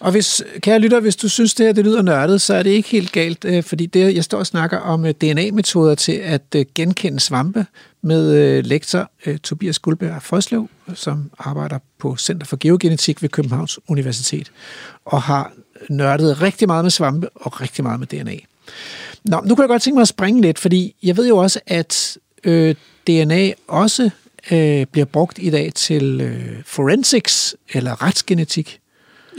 Og 0.00 0.10
hvis, 0.12 0.42
kære 0.60 0.78
lytter, 0.78 1.00
hvis 1.00 1.16
du 1.16 1.28
synes, 1.28 1.54
det 1.54 1.66
her 1.66 1.72
det 1.72 1.84
lyder 1.84 2.02
nørdet, 2.02 2.40
så 2.40 2.54
er 2.54 2.62
det 2.62 2.70
ikke 2.70 2.88
helt 2.88 3.12
galt, 3.12 3.44
øh, 3.44 3.62
fordi 3.62 3.86
det, 3.86 4.14
jeg 4.14 4.24
står 4.24 4.38
og 4.38 4.46
snakker 4.46 4.78
om 4.78 5.04
øh, 5.04 5.10
DNA-metoder 5.10 5.94
til 5.94 6.12
at 6.12 6.42
øh, 6.56 6.64
genkende 6.74 7.20
svampe 7.20 7.66
med 8.02 8.62
lektor 8.62 9.10
Tobias 9.42 9.78
Guldberg 9.78 10.22
Frøslev, 10.22 10.68
som 10.94 11.30
arbejder 11.38 11.78
på 11.98 12.16
Center 12.16 12.46
for 12.46 12.56
Geogenetik 12.60 13.22
ved 13.22 13.28
Københavns 13.28 13.78
Universitet, 13.88 14.52
og 15.04 15.22
har 15.22 15.52
nørdet 15.88 16.42
rigtig 16.42 16.68
meget 16.68 16.84
med 16.84 16.90
svampe 16.90 17.28
og 17.34 17.60
rigtig 17.60 17.84
meget 17.84 18.00
med 18.00 18.06
DNA. 18.06 18.36
Nå, 19.24 19.40
nu 19.44 19.54
kunne 19.54 19.62
jeg 19.62 19.68
godt 19.68 19.82
tænke 19.82 19.94
mig 19.94 20.02
at 20.02 20.08
springe 20.08 20.40
lidt, 20.40 20.58
fordi 20.58 20.94
jeg 21.02 21.16
ved 21.16 21.28
jo 21.28 21.36
også, 21.36 21.60
at 21.66 22.18
øh, 22.44 22.74
DNA 23.06 23.52
også 23.68 24.10
øh, 24.50 24.86
bliver 24.86 25.04
brugt 25.04 25.38
i 25.42 25.50
dag 25.50 25.72
til 25.74 26.20
øh, 26.20 26.62
forensics 26.66 27.56
eller 27.72 28.02
retsgenetik. 28.02 28.80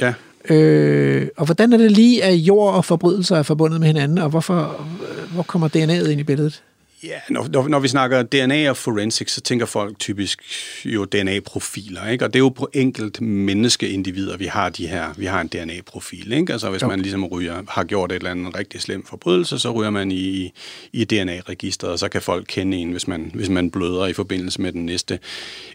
Ja, 0.02 0.14
Øh, 0.50 1.28
og 1.38 1.46
hvordan 1.46 1.74
er 1.74 1.78
det 1.78 1.92
lige, 1.92 2.24
at 2.24 2.34
jord 2.34 2.74
og 2.74 2.86
forbrydelser 2.86 3.36
er 3.36 3.44
forbundet 3.44 3.80
med 3.80 3.88
hinanden, 3.88 4.18
og 4.18 4.30
hvorfor, 4.30 4.88
hvor 5.34 5.44
kommer 5.44 5.68
DNA'et 5.68 6.10
ind 6.10 6.20
i 6.20 6.24
billedet? 6.24 6.64
Ja, 7.04 7.20
når, 7.30 7.48
når, 7.54 7.68
når 7.68 7.80
vi 7.80 7.88
snakker 7.88 8.24
DNA 8.24 8.70
og 8.70 8.78
forensics, 8.78 9.34
så 9.34 9.42
tænker 9.42 9.66
folk 9.66 10.00
typisk 10.00 10.42
jo 10.86 11.06
DNA-profiler, 11.06 12.08
ikke? 12.08 12.26
Og 12.26 12.34
det 12.34 12.40
er 12.40 12.44
jo 12.44 12.50
på 12.50 12.70
enkelt 12.74 13.22
menneskeindivider, 13.22 14.38
vi 14.38 14.46
har 14.46 14.70
de 14.70 14.88
her, 14.88 15.06
vi 15.18 15.26
har 15.26 15.42
en 15.42 15.48
DNA-profil, 15.48 16.32
ikke? 16.32 16.54
Altså 16.54 16.70
hvis 16.70 16.82
Jo. 16.82 16.88
man 16.88 17.00
ligesom 17.00 17.26
ryger, 17.26 17.64
har 17.70 17.84
gjort 17.84 18.12
et 18.12 18.16
eller 18.16 18.32
andet 18.32 18.58
rigtig 18.58 18.82
slemt 18.82 19.10
forbrydelse, 19.10 19.60
så 19.60 19.72
ryger 19.72 19.90
man 19.90 20.12
i, 20.12 20.54
i 20.94 21.04
DNA-registret, 21.04 21.92
og 21.92 22.00
så 22.00 22.10
kan 22.10 22.22
folk 22.22 22.46
kende 22.48 22.78
en, 22.78 22.92
hvis 22.92 23.08
man, 23.08 23.32
hvis 23.34 23.50
man 23.50 23.72
bløder 23.72 24.06
i 24.08 24.14
forbindelse 24.14 24.62
med 24.62 24.72
den 24.72 24.86
næste 24.86 25.20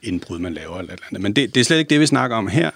indbrud, 0.03 0.39
man 0.39 0.55
laver 0.55 0.78
eller 0.78 0.93
et 0.93 0.97
eller 0.97 1.07
andet. 1.11 1.23
Men 1.23 1.32
det, 1.36 1.55
det 1.55 1.61
er 1.61 1.65
slet 1.65 1.78
ikke 1.78 1.90
det, 1.90 2.01
vi 2.01 2.07
snakker 2.07 2.36
om 2.36 2.49
her. 2.49 2.70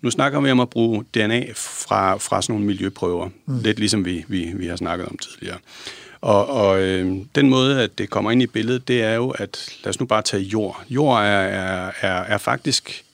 Nu 0.00 0.10
snakker 0.10 0.40
vi 0.40 0.50
om 0.50 0.60
at 0.60 0.70
bruge 0.70 1.04
DNA 1.14 1.44
fra, 1.54 2.16
fra 2.16 2.42
sådan 2.42 2.52
nogle 2.52 2.66
miljøprøver, 2.66 3.28
mm. 3.46 3.60
lidt 3.60 3.78
ligesom 3.78 4.04
vi, 4.04 4.24
vi, 4.28 4.52
vi 4.54 4.66
har 4.66 4.76
snakket 4.76 5.08
om 5.08 5.18
tidligere. 5.18 5.58
Og, 6.20 6.48
og 6.48 6.80
øh, 6.82 7.16
den 7.34 7.48
måde, 7.48 7.82
at 7.82 7.98
det 7.98 8.10
kommer 8.10 8.30
ind 8.30 8.42
i 8.42 8.46
billedet, 8.46 8.88
det 8.88 9.02
er 9.02 9.14
jo, 9.14 9.30
at 9.30 9.68
lad 9.84 9.90
os 9.90 10.00
nu 10.00 10.06
bare 10.06 10.22
tage 10.22 10.42
jord. 10.42 10.84
Jord 10.90 11.22
er, 11.22 11.26
er, 11.26 11.90
er, 12.00 12.22
er 12.22 12.38
faktisk 12.38 13.04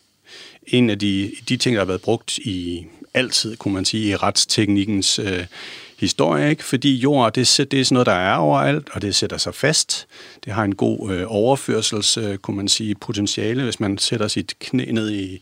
en 0.66 0.90
af 0.90 0.98
de, 0.98 1.32
de 1.48 1.56
ting, 1.56 1.74
der 1.74 1.80
har 1.80 1.86
været 1.86 2.02
brugt 2.02 2.38
i 2.38 2.86
altid, 3.14 3.56
kunne 3.56 3.74
man 3.74 3.84
sige, 3.84 4.08
i 4.08 4.16
retsteknikkens 4.16 5.18
øh, 5.18 5.46
historie, 5.98 6.50
ikke? 6.50 6.64
fordi 6.64 6.96
jord, 6.96 7.32
det, 7.32 7.66
det 7.70 7.80
er 7.80 7.84
sådan 7.84 7.94
noget, 7.94 8.06
der 8.06 8.12
er 8.12 8.36
overalt, 8.36 8.88
og 8.92 9.02
det 9.02 9.14
sætter 9.14 9.36
sig 9.36 9.54
fast. 9.54 10.06
Det 10.44 10.52
har 10.52 10.64
en 10.64 10.74
god 10.74 11.12
øh, 11.12 11.24
overførsels, 11.26 12.16
øh, 12.16 12.38
kunne 12.38 12.56
man 12.56 12.68
sige, 12.68 12.94
potentiale. 12.94 13.64
Hvis 13.64 13.80
man 13.80 13.98
sætter 13.98 14.28
sit 14.28 14.54
knæ 14.58 14.90
ned 14.90 15.10
i, 15.10 15.40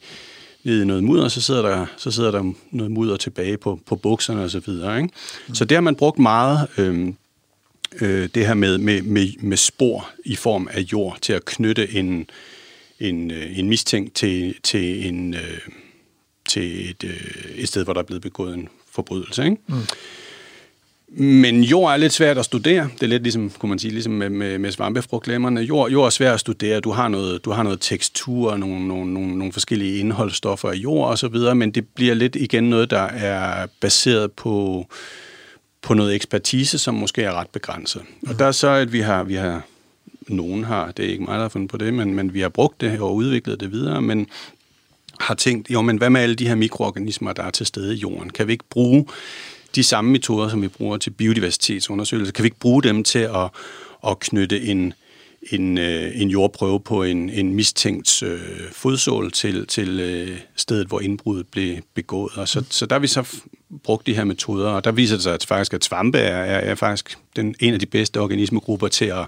i 0.65 0.85
noget 0.85 1.05
mudder, 1.05 1.29
så 1.29 1.41
sidder 1.41 1.63
der, 1.63 1.87
så 1.97 2.11
sidder 2.11 2.31
der 2.31 2.53
noget 2.71 2.93
mudder 2.93 3.17
tilbage 3.17 3.57
på, 3.57 3.81
på 3.87 3.97
bukserne 3.97 4.43
og 4.43 4.51
så 4.51 4.61
videre. 4.61 4.97
Ikke? 4.97 5.15
Mm. 5.49 5.55
Så 5.55 5.65
det 5.65 5.77
har 5.77 5.83
man 5.83 5.95
brugt 5.95 6.19
meget, 6.19 6.69
øh, 6.79 7.13
øh, 8.01 8.29
det 8.35 8.47
her 8.47 8.55
med, 8.55 8.79
med, 8.79 9.03
med, 9.03 9.29
med 9.39 9.57
spor 9.57 10.11
i 10.25 10.37
form 10.37 10.69
af 10.73 10.81
jord 10.81 11.19
til 11.21 11.33
at 11.33 11.45
knytte 11.45 11.93
en, 11.95 12.31
en, 13.01 13.31
øh, 13.31 13.59
en 13.59 13.69
mistænkt 13.69 14.15
til, 14.15 14.55
til, 14.63 15.07
en, 15.07 15.35
øh, 15.35 15.59
til 16.49 16.91
et, 16.91 17.05
øh, 17.05 17.55
et 17.55 17.69
sted, 17.69 17.85
hvor 17.85 17.93
der 17.93 18.01
er 18.01 18.05
blevet 18.05 18.23
begået 18.23 18.55
en 18.55 18.69
forbrydelse. 18.91 19.45
Ikke? 19.45 19.57
Mm. 19.67 19.75
Men 21.13 21.63
jord 21.63 21.93
er 21.93 21.97
lidt 21.97 22.13
svært 22.13 22.39
at 22.39 22.45
studere. 22.45 22.89
Det 22.95 23.03
er 23.03 23.07
lidt 23.07 23.23
ligesom, 23.23 23.51
kunne 23.59 23.69
man 23.71 23.79
sige, 23.79 23.91
ligesom 23.91 24.13
med, 24.13 24.31
med, 24.31 24.59
med 24.59 24.73
svampefrugtlæmmerne. 24.73 25.61
Jord, 25.61 25.91
jord 25.91 26.07
er 26.07 26.11
svært 26.11 26.35
at 26.35 26.41
studere. 26.41 26.81
Du 26.81 26.91
har 26.91 27.09
noget, 27.09 27.45
du 27.45 27.51
har 27.51 27.63
noget 27.63 27.81
tekstur, 27.81 28.57
nogle, 28.57 28.89
nogle, 28.89 29.15
nogle, 29.15 29.39
nogle 29.39 29.53
forskellige 29.53 29.99
indholdsstoffer 29.99 30.69
af 30.71 30.75
jord 30.75 31.09
og 31.09 31.19
så 31.19 31.29
videre, 31.29 31.55
men 31.55 31.71
det 31.71 31.89
bliver 31.89 32.15
lidt 32.15 32.37
igen 32.37 32.65
noget, 32.65 32.91
der 32.91 33.03
er 33.03 33.67
baseret 33.81 34.33
på, 34.33 34.87
på 35.83 35.95
noget 35.95 36.15
ekspertise, 36.15 36.79
som 36.79 36.95
måske 36.95 37.23
er 37.23 37.33
ret 37.33 37.51
begrænset. 37.51 38.03
Og 38.29 38.39
der 38.39 38.45
er 38.45 38.53
så, 38.53 38.69
at 38.69 38.93
vi 38.93 39.01
har, 39.01 39.25
vi 39.25 39.35
har 39.35 39.63
nogen 40.29 40.65
har, 40.65 40.91
det 40.91 41.05
er 41.05 41.09
ikke 41.09 41.25
mig, 41.25 41.35
der 41.35 41.43
har 41.43 41.49
fundet 41.49 41.71
på 41.71 41.77
det, 41.77 41.95
men, 41.95 42.15
men 42.15 42.35
vi 42.35 42.41
har 42.41 42.49
brugt 42.49 42.81
det 42.81 43.01
og 43.01 43.15
udviklet 43.15 43.61
det 43.61 43.73
videre, 43.73 44.03
men 44.03 44.27
har 45.21 45.35
tænkt, 45.35 45.71
jo, 45.71 45.83
men 45.83 45.97
hvad 45.97 46.11
med 46.11 46.21
alle 46.21 46.35
de 46.35 46.49
her 46.49 46.55
mikroorganismer, 46.55 47.33
der 47.33 47.43
er 47.43 47.51
til 47.51 47.67
stede 47.67 47.95
i 47.95 47.99
jorden? 47.99 48.31
Kan 48.31 48.47
vi 48.47 48.53
ikke 48.53 48.65
bruge 48.71 49.07
de 49.75 49.83
samme 49.83 50.11
metoder, 50.11 50.49
som 50.49 50.63
vi 50.63 50.69
bruger 50.69 50.97
til 50.97 51.11
biodiversitetsundersøgelser, 51.11 52.33
kan 52.33 52.43
vi 52.43 52.47
ikke 52.47 52.59
bruge 52.59 52.83
dem 52.83 53.05
til 53.05 53.19
at, 53.19 53.51
at 54.07 54.19
knytte 54.19 54.63
en, 54.63 54.95
en, 55.53 55.79
øh, 55.79 56.21
en 56.21 56.29
jordprøve 56.29 56.81
på 56.81 57.03
en, 57.03 57.31
en 57.31 57.55
mistænkt 57.55 58.23
øh, 58.23 58.41
fodsål 58.73 59.33
til, 59.33 59.67
til 59.67 60.01
øh, 60.01 60.39
stedet, 60.57 60.87
hvor 60.87 61.01
indbruddet 61.01 61.47
blev 61.47 61.77
begået. 61.95 62.33
Og 62.37 62.49
så, 62.49 62.65
så 62.71 62.87
der 62.87 62.95
har 62.95 63.01
vi 63.01 63.07
så 63.07 63.37
brugt 63.85 64.07
de 64.07 64.15
her 64.15 64.25
metoder, 64.25 64.69
og 64.69 64.85
der 64.85 64.93
viser 64.93 65.17
det 65.17 65.23
sig 65.23 65.35
at 65.35 65.47
faktisk, 65.47 65.75
at 65.75 65.85
svampe 65.85 66.19
er, 66.19 66.45
er, 66.45 66.59
er 66.59 66.75
faktisk 66.75 67.19
den, 67.37 67.55
en 67.61 67.75
af 67.75 67.81
de 67.81 67.87
bedste 67.87 68.21
organismegrupper 68.21 68.89
til 68.89 69.05
at, 69.05 69.27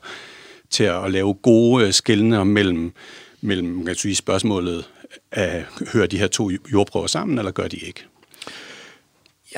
til 0.71 0.85
at 0.85 1.11
lave 1.11 1.35
gode 1.35 1.87
øh, 1.87 1.93
skældner 1.93 2.45
mellem, 2.45 2.93
mellem 3.41 3.87
kan 3.87 3.95
sige, 3.95 4.15
spørgsmålet, 4.15 4.85
af, 5.33 5.65
hører 5.93 6.07
de 6.07 6.19
her 6.19 6.27
to 6.27 6.51
jordprøver 6.73 7.07
sammen, 7.07 7.39
eller 7.39 7.51
gør 7.51 7.69
de 7.69 7.77
ikke? 7.77 8.05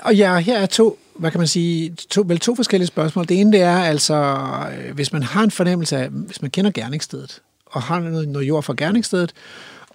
Og 0.02 0.14
ja, 0.14 0.38
her 0.38 0.58
er 0.58 0.66
to, 0.66 0.98
hvad 1.14 1.30
kan 1.30 1.40
man 1.40 1.46
sige, 1.48 1.90
to, 2.10 2.24
vel 2.26 2.38
to 2.40 2.54
forskellige 2.54 2.86
spørgsmål. 2.86 3.28
Det 3.28 3.40
ene 3.40 3.52
det 3.52 3.60
er 3.60 3.76
altså, 3.78 4.14
øh, 4.78 4.94
hvis 4.94 5.12
man 5.12 5.22
har 5.22 5.42
en 5.44 5.50
fornemmelse 5.50 5.96
af, 5.96 6.08
hvis 6.08 6.42
man 6.42 6.50
kender 6.50 6.70
gerningsstedet, 6.70 7.40
og 7.66 7.82
har 7.82 8.00
noget, 8.00 8.28
noget 8.28 8.48
jord 8.48 8.62
fra 8.62 8.74
gerningsstedet, 8.76 9.32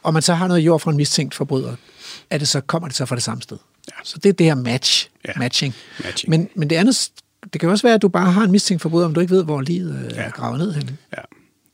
og 0.03 0.13
man 0.13 0.21
så 0.21 0.33
har 0.33 0.47
noget 0.47 0.61
jord 0.61 0.79
fra 0.79 0.91
en 0.91 0.97
mistænkt 0.97 1.35
forbryder, 1.35 1.75
er 2.29 2.37
det 2.37 2.47
så, 2.47 2.61
kommer 2.61 2.87
det 2.87 2.97
så 2.97 3.05
fra 3.05 3.15
det 3.15 3.23
samme 3.23 3.41
sted. 3.41 3.57
Ja. 3.87 3.93
Så 4.03 4.17
det 4.23 4.29
er 4.29 4.33
det 4.33 4.45
her 4.45 4.55
match, 4.55 5.09
Ja. 5.27 5.31
matching. 5.37 5.75
Matching. 6.03 6.29
Men, 6.29 6.49
men 6.55 6.69
det 6.69 6.75
andet, 6.75 7.09
det 7.53 7.61
kan 7.61 7.69
også 7.69 7.87
være, 7.87 7.95
at 7.95 8.01
du 8.01 8.07
bare 8.09 8.31
har 8.31 8.43
en 8.43 8.51
mistænkt 8.51 8.81
forbryder, 8.81 9.05
om 9.05 9.13
du 9.13 9.19
ikke 9.19 9.33
ved, 9.35 9.43
hvor 9.43 9.61
livet 9.61 10.05
øh, 10.05 10.11
Ja. 10.17 10.21
er 10.21 10.29
gravet 10.29 10.59
ned 10.59 10.73
henne. 10.73 10.97
Ja. 11.17 11.21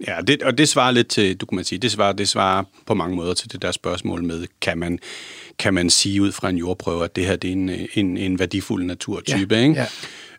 Ja, 0.08 0.18
det, 0.28 0.44
og 0.44 0.58
det 0.58 0.70
svarer 0.70 0.92
lidt 0.92 1.08
til, 1.08 1.38
du 1.38 1.46
kan 1.46 1.56
man 1.56 1.66
sige, 1.66 1.80
det 1.80 1.92
svarer, 1.92 2.14
det 2.14 2.30
svarer 2.30 2.64
på 2.86 2.94
mange 2.94 3.16
måder 3.16 3.34
til 3.34 3.52
det 3.52 3.62
der 3.62 3.72
spørgsmål 3.72 4.24
med, 4.24 4.46
kan 4.62 4.78
man, 4.78 5.00
kan 5.60 5.74
man 5.74 5.90
sige 5.90 6.22
ud 6.22 6.32
fra 6.32 6.50
en 6.50 6.58
jordprøve, 6.58 7.04
at 7.04 7.16
det 7.16 7.26
her 7.26 7.36
det 7.36 7.48
er 7.48 7.52
en, 7.52 7.70
en, 7.94 8.18
en 8.18 8.40
værdifuld 8.40 8.84
naturtype, 8.86 9.56
Ja, 9.56 9.62
ikke? 9.62 9.74
ja. 9.76 9.86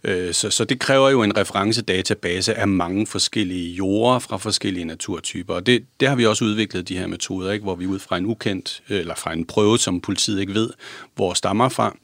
Øh, 0.05 0.35
Så, 0.35 0.51
så 0.51 0.65
det 0.65 0.79
kræver 0.81 1.11
jo 1.11 1.23
en 1.23 1.37
referencedatabase 1.37 2.55
af 2.55 2.69
mange 2.69 3.07
forskellige 3.07 3.73
jorder 3.75 4.19
fra 4.19 4.37
forskellige 4.37 4.85
naturtyper. 4.85 5.55
Og 5.55 5.67
det, 5.67 5.85
det 6.01 6.09
har 6.09 6.17
vi 6.17 6.27
også 6.27 6.45
udviklet, 6.45 6.89
de 6.89 6.99
her 6.99 7.07
metoder, 7.07 7.53
ikke? 7.53 7.63
hvor 7.63 7.75
vi 7.75 7.87
ud 7.87 7.99
fra 7.99 8.17
en 8.19 8.27
ukendt, 8.27 8.83
eller 8.89 9.15
fra 9.15 9.33
en 9.33 9.45
prøve, 9.47 9.79
som 9.79 10.01
politiet 10.01 10.41
ikke 10.41 10.55
ved, 10.55 10.71
hvor 11.15 11.35
stammer 11.35 11.69
fra, 11.69 11.97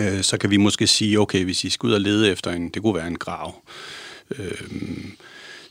øh, 0.00 0.22
så 0.22 0.38
kan 0.38 0.50
vi 0.50 0.56
måske 0.56 0.86
sige, 0.86 1.20
okay, 1.20 1.44
hvis 1.44 1.64
I 1.64 1.70
skal 1.70 1.86
ud 1.86 1.92
og 1.92 2.00
lede 2.00 2.30
efter 2.30 2.50
en, 2.52 2.68
det 2.68 2.82
kunne 2.82 2.94
være 2.94 3.06
en 3.08 3.18
grav, 3.18 3.62
Øhm, 4.38 5.12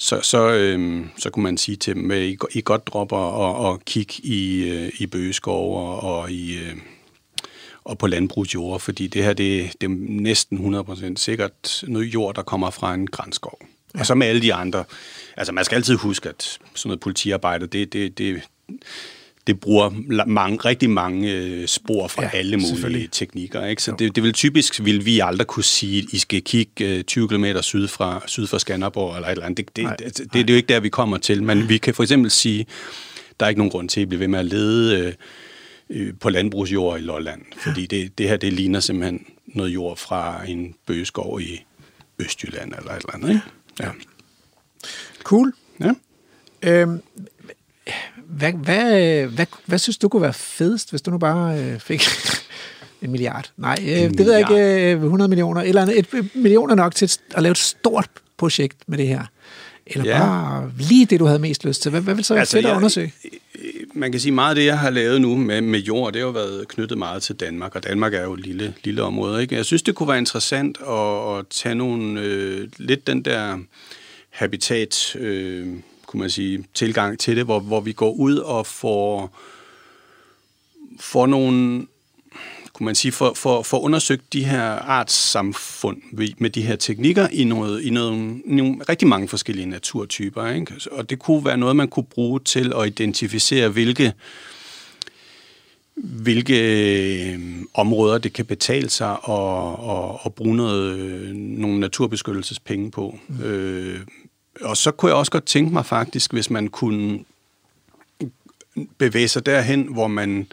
så, 0.06 0.22
så, 0.22 0.50
øhm, 0.50 1.10
så 1.18 1.30
kunne 1.30 1.44
man 1.44 1.58
sige 1.58 1.76
til 1.76 1.96
dem, 1.96 2.12
at 2.12 2.22
I, 2.22 2.38
I 2.52 2.62
godt 2.62 2.88
dropper 2.88 3.18
og, 3.18 3.56
og 3.56 3.82
kigge 3.86 4.14
i, 4.24 4.70
øh, 4.70 4.92
i 4.98 5.06
bøgeskov 5.06 5.78
og, 5.78 6.20
og, 6.20 6.32
i, 6.32 6.58
øh, 6.58 6.76
og 7.84 7.98
på 7.98 8.08
landbrugsjord, 8.08 8.80
fordi 8.80 9.08
det 9.08 9.24
her 9.24 9.34
det, 9.34 9.74
det 9.82 9.88
er 9.88 9.96
næsten 10.10 10.76
100% 10.76 11.16
sikkert 11.16 11.84
noget 11.88 12.06
jord, 12.06 12.36
der 12.36 12.42
kommer 12.42 12.70
fra 12.70 12.94
en 12.94 13.08
grænskov. 13.08 13.60
Ja. 13.96 14.00
Og 14.00 14.06
så 14.06 14.16
med 14.16 14.28
alle 14.28 14.42
de 14.42 14.54
andre. 14.54 14.84
Altså 15.38 15.54
man 15.54 15.66
skal 15.66 15.76
altid 15.76 15.96
huske, 15.96 16.30
at 16.30 16.44
sådan 16.76 16.90
noget 16.90 17.00
politiarbejde, 17.00 17.68
det, 17.68 17.94
det, 17.94 18.18
det, 18.18 18.42
det 19.48 19.60
bruger 19.60 19.90
mange, 20.28 20.58
rigtig 20.58 20.90
mange 20.90 21.34
øh, 21.34 21.68
spor 21.68 22.08
fra 22.08 22.24
Ja, 22.24 22.30
alle 22.34 22.58
mulige 22.58 23.10
teknikker. 23.12 23.66
Ikke? 23.66 23.84
Så 23.84 23.96
det, 24.00 24.16
det 24.16 24.24
vil 24.24 24.34
typisk, 24.34 24.86
vil 24.86 25.06
vi 25.06 25.20
aldrig 25.20 25.48
kunne 25.48 25.64
sige, 25.64 26.02
at 26.02 26.14
I 26.14 26.18
skal 26.18 26.42
kigge 26.42 26.86
øh, 26.86 27.04
20 27.04 27.28
km 27.28 27.46
syd 27.62 27.88
fra, 27.88 28.22
syd 28.28 28.48
for 28.48 28.58
Skanderborg 28.58 29.16
eller 29.16 29.28
et 29.28 29.32
eller 29.32 29.46
andet. 29.46 29.76
Det, 29.76 29.84
Nej, 29.84 29.96
det, 29.96 30.06
det, 30.06 30.18
det, 30.18 30.34
det 30.34 30.50
er 30.50 30.54
jo 30.54 30.58
ikke 30.58 30.74
der, 30.74 30.80
vi 30.80 30.90
kommer 30.90 31.18
til. 31.18 31.44
Men 31.44 31.70
vi 31.70 31.78
kan 31.78 31.94
for 31.94 32.04
eksempel 32.04 32.32
sige, 32.32 32.66
der 33.40 33.46
er 33.46 33.50
ikke 33.50 33.60
nogen 33.60 33.72
grund 33.72 33.90
til 33.90 34.02
at 34.02 34.10
blive 34.10 34.20
ved 34.20 34.28
med 34.28 34.40
at 34.40 34.46
lede 34.46 35.00
øh, 35.00 35.14
øh, 35.90 36.14
på 36.20 36.30
landbrugsjord 36.30 37.00
i 37.00 37.02
Lolland. 37.02 37.42
Fordi 37.58 37.86
det, 37.86 38.18
det 38.18 38.30
her, 38.30 38.38
det 38.38 38.54
ligner 38.54 38.80
simpelthen 38.80 39.26
noget 39.48 39.70
jord 39.70 39.98
fra 39.98 40.46
en 40.48 40.76
bøgeskov 40.86 41.42
i 41.42 41.66
Østjylland 42.20 42.74
eller 42.78 42.92
et 42.92 42.98
eller 42.98 43.14
andet. 43.14 43.30
Ikke? 43.30 43.42
Ja. 43.80 43.90
Cool. 45.24 45.54
ja. 45.80 45.92
Øhm, 46.62 47.02
hvad, 48.30 48.52
hvad, 48.54 49.26
hvad, 49.28 49.46
hvad 49.66 49.80
synes 49.80 49.98
du 49.98 50.10
kunne 50.10 50.22
være 50.22 50.34
fedest, 50.34 50.90
hvis 50.90 51.02
du 51.02 51.12
nu 51.12 51.18
bare 51.18 51.60
øh, 51.64 51.80
fik 51.80 52.04
en 53.02 53.12
milliard? 53.12 53.52
Nej, 53.58 53.78
øh, 53.82 53.88
det 53.88 53.96
ved 54.26 54.34
jeg 54.34 54.46
milliard. 54.50 54.52
ikke, 54.52 54.92
øh, 54.96 55.04
100 55.04 55.30
millioner. 55.30 55.62
Eller 55.62 55.82
andet. 55.82 56.00
Et, 56.00 56.08
et 56.14 56.30
million 56.36 56.70
er 56.70 56.76
nok 56.76 56.96
til 56.96 57.12
at 57.36 57.44
lave 57.44 57.52
et 57.52 57.58
stort 57.58 58.08
projekt 58.38 58.78
med 58.88 58.98
det 58.98 59.08
her. 59.08 59.22
Eller 59.88 60.06
ja. 60.06 60.20
Bare 60.20 60.72
lige 60.80 61.06
det, 61.06 61.20
du 61.20 61.26
havde 61.26 61.40
mest 61.40 61.66
lyst 61.66 61.82
til. 61.82 61.92
Hvad, 61.92 62.02
hvad 62.02 62.16
vil 62.16 62.24
så 62.26 62.34
være 62.34 62.40
altså, 62.42 62.58
fedt 62.58 62.66
at 62.66 62.70
jeg- 62.70 62.78
undersøge? 62.78 63.14
Man 63.94 64.12
kan 64.12 64.22
sige, 64.22 64.32
meget 64.32 64.50
af 64.50 64.56
det, 64.56 64.66
jeg 64.66 64.80
har 64.80 64.90
lavet 64.90 65.22
nu 65.22 65.36
med, 65.36 65.62
med 65.62 65.80
jord, 65.80 66.14
det 66.14 66.20
har 66.22 66.26
jo 66.28 66.32
været 66.32 66.68
knyttet 66.68 66.98
meget 66.98 67.24
til 67.24 67.36
Danmark, 67.36 67.76
og 67.76 67.84
Danmark 67.84 68.14
er 68.14 68.24
jo 68.24 68.34
et 68.34 68.40
lille, 68.40 68.74
lille 68.84 69.02
område. 69.02 69.42
Ikke? 69.42 69.56
Jeg 69.56 69.66
synes, 69.66 69.82
det 69.82 69.96
kunne 69.96 70.10
være 70.10 70.18
interessant 70.18 70.78
at, 70.90 71.38
at 71.40 71.46
tage 71.50 71.76
nogle, 71.76 72.22
øh, 72.22 72.68
lidt 72.78 73.08
den 73.08 73.22
der 73.22 73.58
habitat, 74.30 75.16
øh, 75.16 75.68
kunne 76.08 76.20
man 76.20 76.30
sige, 76.30 76.66
tilgang 76.74 77.20
til 77.20 77.38
det, 77.38 77.46
hvor, 77.46 77.60
hvor 77.60 77.80
vi 77.80 77.92
går 77.92 78.12
ud 78.12 78.38
og 78.38 78.68
får, 78.68 79.38
får 81.00 81.26
nogle 81.26 81.86
kunne 82.76 82.86
man 82.86 82.96
sige, 82.96 83.12
for, 83.12 83.34
for, 83.34 83.62
for 83.62 83.80
undersøgt 83.80 84.34
de 84.34 84.46
her 84.46 84.62
artssamfund 84.64 86.02
med 86.38 86.50
de 86.50 86.62
her 86.62 86.76
teknikker 86.76 87.28
i, 87.32 87.44
noget, 87.44 87.82
i 87.82 87.90
noget, 87.90 88.42
nogle 88.46 88.78
rigtig 88.90 89.08
mange 89.08 89.28
forskellige 89.28 89.66
naturtyper. 89.66 90.48
Ikke? 90.48 90.74
Og 90.92 91.10
det 91.10 91.20
kunne 91.20 91.46
være 91.46 91.58
noget, 91.58 91.76
man 91.76 91.88
kunne 91.88 92.04
bruge 92.04 92.40
til 92.40 92.74
at 92.76 92.88
identificere, 92.88 93.70
hvilke, 93.70 94.14
hvilke 95.96 97.34
øh, 97.34 97.40
områder 97.74 98.18
det 98.18 98.34
kan 98.34 98.46
betale 98.46 98.90
sig 98.90 99.12
at, 99.12 99.90
at, 99.90 100.20
at 100.26 100.34
bruge 100.36 100.56
noget, 100.56 101.00
øh, 101.00 101.34
nogle 101.36 101.80
naturbeskyttelsespenge 101.80 102.92
på. 102.92 103.18
Mm. 103.28 103.44
Øh, 103.44 104.00
og 104.62 104.78
så 104.78 104.92
kunne 104.92 105.10
jeg 105.10 105.18
også 105.18 105.32
godt 105.32 105.46
tænke 105.46 105.74
mig 105.74 105.86
faktisk, 105.86 106.34
hvis 106.34 106.50
man 106.50 106.68
kunne 106.68 107.20
bevæge 108.98 109.28
sig 109.28 109.46
derhen, 109.46 109.94
hvor 109.94 110.08
man 110.08 110.48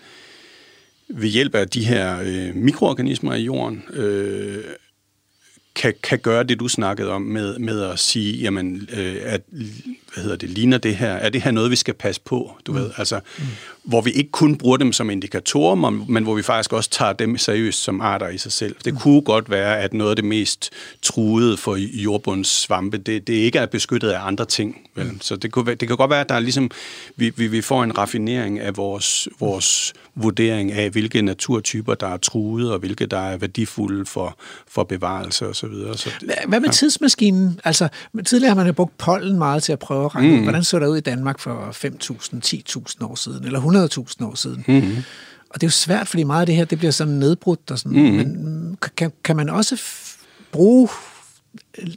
ved 1.08 1.28
hjælp 1.28 1.54
af 1.54 1.68
de 1.68 1.84
her 1.84 2.20
øh, 2.24 2.56
mikroorganismer 2.56 3.34
i 3.34 3.42
jorden, 3.42 3.84
øh, 3.92 4.64
kan, 5.74 5.94
kan 6.02 6.18
gøre 6.18 6.44
det, 6.44 6.60
du 6.60 6.68
snakkede 6.68 7.10
om 7.10 7.22
med, 7.22 7.58
med 7.58 7.82
at 7.82 7.98
sige, 7.98 8.38
jamen, 8.38 8.88
øh, 8.92 9.16
at, 9.22 9.42
hvad 10.14 10.22
hedder 10.22 10.36
det, 10.36 10.50
ligner 10.50 10.78
det 10.78 10.96
her, 10.96 11.12
er 11.12 11.28
det 11.28 11.42
her 11.42 11.50
noget, 11.50 11.70
vi 11.70 11.76
skal 11.76 11.94
passe 11.94 12.20
på, 12.24 12.56
du 12.66 12.72
mm. 12.72 12.78
ved, 12.78 12.90
altså, 12.96 13.20
mm. 13.38 13.44
hvor 13.84 14.00
vi 14.00 14.10
ikke 14.10 14.30
kun 14.30 14.56
bruger 14.56 14.76
dem 14.76 14.92
som 14.92 15.10
indikatorer, 15.10 15.74
men, 15.74 16.04
men 16.08 16.22
hvor 16.22 16.34
vi 16.34 16.42
faktisk 16.42 16.72
også 16.72 16.90
tager 16.90 17.12
dem 17.12 17.38
seriøst 17.38 17.82
som 17.82 18.00
arter 18.00 18.28
i 18.28 18.38
sig 18.38 18.52
selv. 18.52 18.76
Det 18.84 18.92
mm. 18.92 18.98
kunne 18.98 19.22
godt 19.22 19.50
være, 19.50 19.80
at 19.80 19.94
noget 19.94 20.10
af 20.10 20.16
det 20.16 20.24
mest 20.24 20.70
truede 21.02 21.56
for 21.56 21.76
jordbunds 21.76 22.48
svampe, 22.48 22.98
det, 22.98 23.26
det 23.26 23.34
ikke 23.34 23.58
er 23.58 23.66
beskyttet 23.66 24.10
af 24.10 24.26
andre 24.26 24.44
ting, 24.44 24.78
vel? 24.94 25.06
Mm. 25.06 25.20
Så 25.20 25.36
det, 25.36 25.52
kunne, 25.52 25.74
det 25.74 25.88
kan 25.88 25.96
godt 25.96 26.10
være, 26.10 26.20
at 26.20 26.28
der 26.28 26.34
er 26.34 26.40
ligesom, 26.40 26.70
vi, 27.16 27.32
vi, 27.36 27.46
vi 27.46 27.60
får 27.60 27.84
en 27.84 27.98
raffinering 27.98 28.60
af 28.60 28.76
vores, 28.76 29.28
vores 29.40 29.92
vurdering 30.14 30.72
af, 30.72 30.90
hvilke 30.90 31.22
naturtyper, 31.22 31.94
der 31.94 32.06
er 32.06 32.16
truede, 32.16 32.72
og 32.72 32.78
hvilke, 32.78 33.06
der 33.06 33.18
er 33.18 33.36
værdifulde 33.36 34.06
for, 34.06 34.36
for 34.68 34.84
bevarelse 34.84 35.46
osv. 35.46 35.54
Så 35.54 35.66
videre. 35.66 35.96
så 35.96 36.10
Hvad, 36.48 36.60
med 36.60 36.70
tidsmaskinen? 36.70 37.60
Altså, 37.64 37.88
tidligere 38.26 38.50
har 38.50 38.56
man 38.56 38.66
jo 38.66 38.72
brugt 38.72 38.98
pollen 38.98 39.38
meget 39.38 39.62
til 39.62 39.72
at 39.72 39.78
prøve 39.78 40.01
at 40.04 40.14
regne 40.14 40.36
mm. 40.36 40.42
hvordan 40.42 40.64
så 40.64 40.78
der 40.78 40.86
ud 40.86 40.96
i 40.96 41.00
Danmark 41.00 41.38
for 41.40 41.68
5.000, 41.86 42.88
10.000 42.98 43.04
år 43.06 43.14
siden, 43.14 43.44
eller 43.44 43.60
100.000 44.20 44.24
år 44.26 44.34
siden. 44.34 44.64
Mm. 44.68 44.96
Og 45.48 45.54
det 45.60 45.62
er 45.62 45.66
jo 45.66 45.70
svært, 45.70 46.08
fordi 46.08 46.22
meget 46.24 46.40
af 46.40 46.46
det 46.46 46.54
her, 46.56 46.64
det 46.64 46.78
bliver 46.78 46.90
sådan 46.92 47.12
nedbrudt 47.14 47.70
og 47.70 47.78
sådan. 47.78 47.98
Mm. 48.02 48.12
Men 48.16 48.78
kan, 48.96 49.12
kan 49.24 49.36
man 49.36 49.48
også 49.50 49.82
bruge 50.52 50.88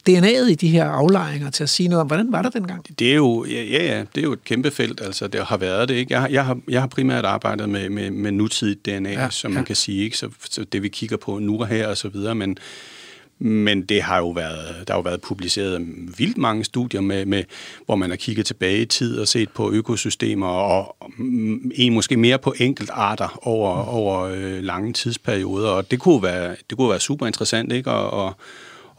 DNA'et 0.10 0.49
i 0.49 0.56
de 0.56 0.68
her 0.68 0.86
aflejringer 0.86 1.49
til 1.49 1.64
at 1.64 1.69
sige 1.69 1.90
noget 1.90 2.02
om, 2.02 2.07
hvordan 2.07 2.32
var 2.32 2.41
der 2.41 2.49
dengang? 2.49 2.99
Det 2.99 3.11
er 3.11 3.15
jo, 3.15 3.45
ja, 3.45 3.64
ja, 3.64 3.84
ja, 3.86 3.99
det 3.99 4.18
er 4.18 4.22
jo 4.22 4.34
et 4.34 4.44
kæmpe 4.44 4.72
felt, 4.72 5.02
altså 5.02 5.27
det 5.27 5.45
har 5.45 5.57
været 5.57 5.90
det, 5.90 5.95
ikke? 5.95 6.14
Jeg, 6.14 6.22
har- 6.22 6.27
jeg, 6.30 6.45
har, 6.45 6.57
jeg 6.69 6.80
har 6.82 6.88
primært 6.88 7.26
arbejdet 7.26 7.69
med, 7.69 7.90
med, 7.90 8.11
med 8.11 8.32
nutidigt 8.32 8.86
DNA, 8.86 9.11
ja, 9.11 9.30
som 9.30 9.52
ja. 9.52 9.56
man 9.56 9.65
kan 9.65 9.76
sige, 9.76 10.03
ikke? 10.03 10.18
Så, 10.18 10.30
så 10.49 10.64
det 10.64 10.84
vi 10.84 10.88
kigger 10.90 11.18
på 11.18 11.40
nu 11.40 11.60
og 11.60 11.68
her 11.68 11.88
og 11.88 11.98
så 11.98 12.10
videre, 12.10 12.36
men, 12.36 12.57
men 13.40 13.82
det 13.82 14.02
har 14.02 14.18
jo 14.18 14.30
været, 14.30 14.88
der 14.88 14.94
har 14.94 14.98
jo 14.98 15.02
været 15.02 15.22
publiceret 15.22 15.88
vildt 16.18 16.38
mange 16.38 16.64
studier, 16.64 17.02
med, 17.02 17.26
med, 17.26 17.44
hvor 17.86 17.95
man 17.95 18.10
har 18.10 18.18
kigget 18.18 18.45
tilbage 18.45 18.82
i 18.82 18.86
tid 18.86 19.20
og 19.20 19.28
set 19.28 19.49
på 19.49 19.72
økosystemer, 19.72 20.48
og 20.48 20.95
mm, 21.18 21.72
en 21.76 21.94
måske 21.94 22.18
mere 22.18 22.40
på 22.40 22.53
enkelt 22.57 22.90
arter 22.94 23.40
over, 23.48 23.84
Mm. 23.84 23.90
over 23.90 24.22
øh, 24.22 24.64
lange 24.64 24.94
tidsperioder, 24.94 25.70
og 25.70 25.91
det 25.91 25.99
kunne 25.99 26.24
være, 26.24 26.56
det 26.70 26.78
kunne 26.78 26.90
være 26.90 26.99
super 26.99 27.28
interessant, 27.28 27.72
ikke? 27.72 27.91
Og, 27.91 28.26
og, 28.26 28.34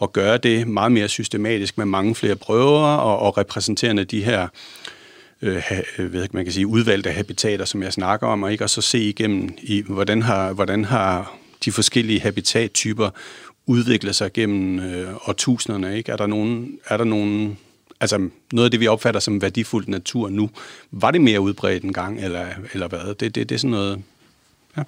at 0.03 0.13
gøre 0.13 0.39
det 0.39 0.69
meget 0.69 0.93
mere 0.93 1.09
systematisk 1.09 1.79
med 1.79 1.87
mange 1.87 2.15
flere 2.15 2.37
prøver 2.37 2.81
og, 2.81 3.19
og 3.19 3.39
repræsenterende 3.39 4.05
de 4.05 4.25
her 4.25 4.49
øh, 5.43 5.57
ha, 5.57 5.81
øh, 5.99 6.13
ved 6.13 6.23
ikke, 6.23 6.37
man 6.37 6.45
kan 6.45 6.53
sige, 6.53 6.67
udvalgte 6.67 7.11
habitater, 7.11 7.65
som 7.65 7.83
jeg 7.83 7.93
snakker 7.93 8.27
om, 8.27 8.43
og, 8.43 8.53
ikke? 8.53 8.65
og 8.65 8.71
så 8.71 8.81
se 8.81 8.99
igennem, 8.99 9.55
i, 9.63 9.83
hvordan, 9.87 10.23
har, 10.23 10.53
hvordan 10.53 10.85
har 10.85 11.37
de 11.65 11.73
forskellige 11.73 12.21
habitattyper 12.21 13.11
udviklet 13.67 14.17
sig 14.17 14.33
gennem 14.33 14.79
øh, 14.79 15.15
årtusinderne. 15.29 15.97
Ikke? 15.97 16.13
Er, 16.13 16.17
der 16.17 16.27
nogen, 16.27 16.79
er 16.87 16.97
der 16.97 17.05
nogen, 17.05 17.59
altså 18.01 18.29
noget 18.53 18.65
af 18.65 18.71
det, 18.71 18.81
vi 18.81 18.87
opfatter 18.87 19.21
som 19.21 19.43
værdifuldt 19.43 19.89
natur 19.89 20.29
nu, 20.29 20.51
var 20.91 21.11
det 21.11 21.21
mere 21.21 21.41
udbredt 21.41 21.85
engang, 21.85 22.21
eller, 22.21 22.47
eller 22.73 22.89
hvad? 22.89 23.15
Det, 23.15 23.35
det, 23.35 23.49
det 23.49 23.55
er 23.55 23.59
sådan 23.59 23.71
noget... 23.71 24.03
Ja. 24.77 24.83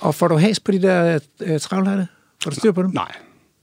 Og 0.00 0.14
får 0.14 0.28
du 0.28 0.36
has 0.36 0.60
på 0.60 0.72
de 0.72 0.82
der 0.82 1.18
øh, 1.40 1.60
travlhatte? 1.60 2.06
Får 2.42 2.50
du 2.50 2.56
styr 2.56 2.72
på 2.72 2.82
dem? 2.82 2.90
Nej. 2.94 3.12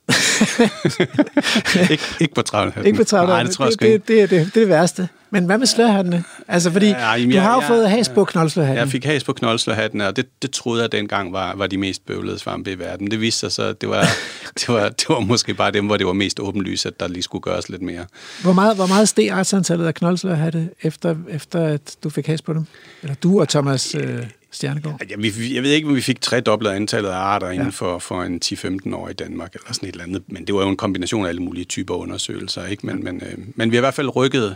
ikke, 1.91 2.03
ikke 2.21 2.33
på 2.33 2.41
travlhatten. 2.41 2.85
Ikke 2.85 2.97
på 2.97 3.03
travlhatte? 3.03 3.33
Nej, 3.35 3.43
det 3.43 3.51
tror 3.55 3.65
jeg 3.65 3.71
det, 3.81 3.81
det, 3.81 4.07
det, 4.07 4.21
er 4.21 4.27
det, 4.27 4.29
det 4.29 4.47
er 4.47 4.59
det 4.59 4.69
værste. 4.69 5.09
Men 5.29 5.45
hvad 5.45 5.57
med 5.57 5.67
slørhattene? 5.67 6.23
Altså, 6.47 6.71
fordi 6.71 6.87
Ja, 6.87 7.11
jamen, 7.13 7.29
du 7.29 7.35
jeg- 7.35 7.43
har 7.43 7.53
jo 7.53 7.59
jeg- 7.59 7.67
fået 7.67 7.89
has 7.89 8.09
på 8.09 8.25
knoldslørhatten. 8.25 8.77
Jeg 8.79 8.87
fik 8.89 9.05
has 9.05 9.23
på 9.23 9.33
knoldslørhatten, 9.33 10.01
og 10.01 10.15
det, 10.15 10.25
det 10.41 10.51
troede 10.51 10.81
jeg 10.81 10.91
dengang 10.91 11.33
var, 11.33 11.55
var 11.55 11.67
de 11.67 11.77
mest 11.77 12.05
bøvlede 12.05 12.39
svampe 12.39 12.71
i 12.71 12.79
verden. 12.79 13.11
Det 13.11 13.21
viste 13.21 13.39
sig 13.39 13.51
så, 13.51 13.63
at 13.63 13.81
det 13.81 13.89
var, 13.89 14.01
det, 14.59 14.67
var, 14.67 14.89
det 14.89 15.05
var 15.09 15.19
måske 15.19 15.53
bare 15.53 15.71
dem, 15.71 15.85
hvor 15.85 15.97
det 15.97 16.07
var 16.07 16.13
mest 16.13 16.39
åbenlyst, 16.39 16.85
at 16.85 16.99
der 16.99 17.07
lige 17.07 17.23
skulle 17.23 17.41
gøres 17.41 17.69
lidt 17.69 17.81
mere. 17.81 18.05
Hvor 18.41 18.53
meget, 18.53 18.75
hvor 18.75 18.85
meget 18.87 19.09
steg 19.09 19.29
artsantallet 19.31 19.85
af 19.87 19.93
knoldslørhatte, 19.95 20.69
efter, 20.83 21.15
efter 21.29 21.65
at 21.65 21.95
du 22.03 22.09
fik 22.09 22.27
has 22.27 22.41
på 22.41 22.53
dem? 22.53 22.65
Eller 23.03 23.15
du 23.15 23.39
og 23.41 23.49
Thomas 23.49 23.95
øh, 23.95 24.19
Stjernegaard? 24.55 25.01
Jeg, 25.09 25.23
vi- 25.23 25.55
jeg 25.55 25.63
ved 25.63 25.71
ikke, 25.71 25.87
om 25.87 25.95
vi 25.95 26.01
fik 26.01 26.21
tredoblet 26.21 26.69
antallet 26.69 27.09
af 27.09 27.15
arter 27.15 27.49
inden 27.49 27.71
for, 27.71 27.99
for 27.99 28.23
en 28.23 28.41
10-15 28.45 28.95
år 28.95 29.09
i 29.09 29.13
Danmark, 29.13 29.53
eller 29.53 29.73
sådan 29.73 29.89
et 29.89 29.93
eller 29.93 30.03
andet. 30.05 30.23
Men 30.27 30.47
det 30.47 30.55
var 30.55 30.61
jo 30.61 30.69
en 30.69 30.77
kombination 30.77 31.25
af 31.25 31.29
alle 31.29 31.41
mulige 31.41 31.65
typer 31.65 31.95
undersøgelser. 31.95 32.65
Ikke? 32.65 32.85
Men, 32.85 33.03
men, 33.03 33.21
øh, 33.25 33.37
men 33.55 33.71
vi 33.71 33.75
har 33.75 33.79
i 33.79 33.85
hvert 33.85 33.93
fald 33.93 34.15
rykket, 34.15 34.55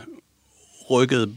rykket 0.89 1.33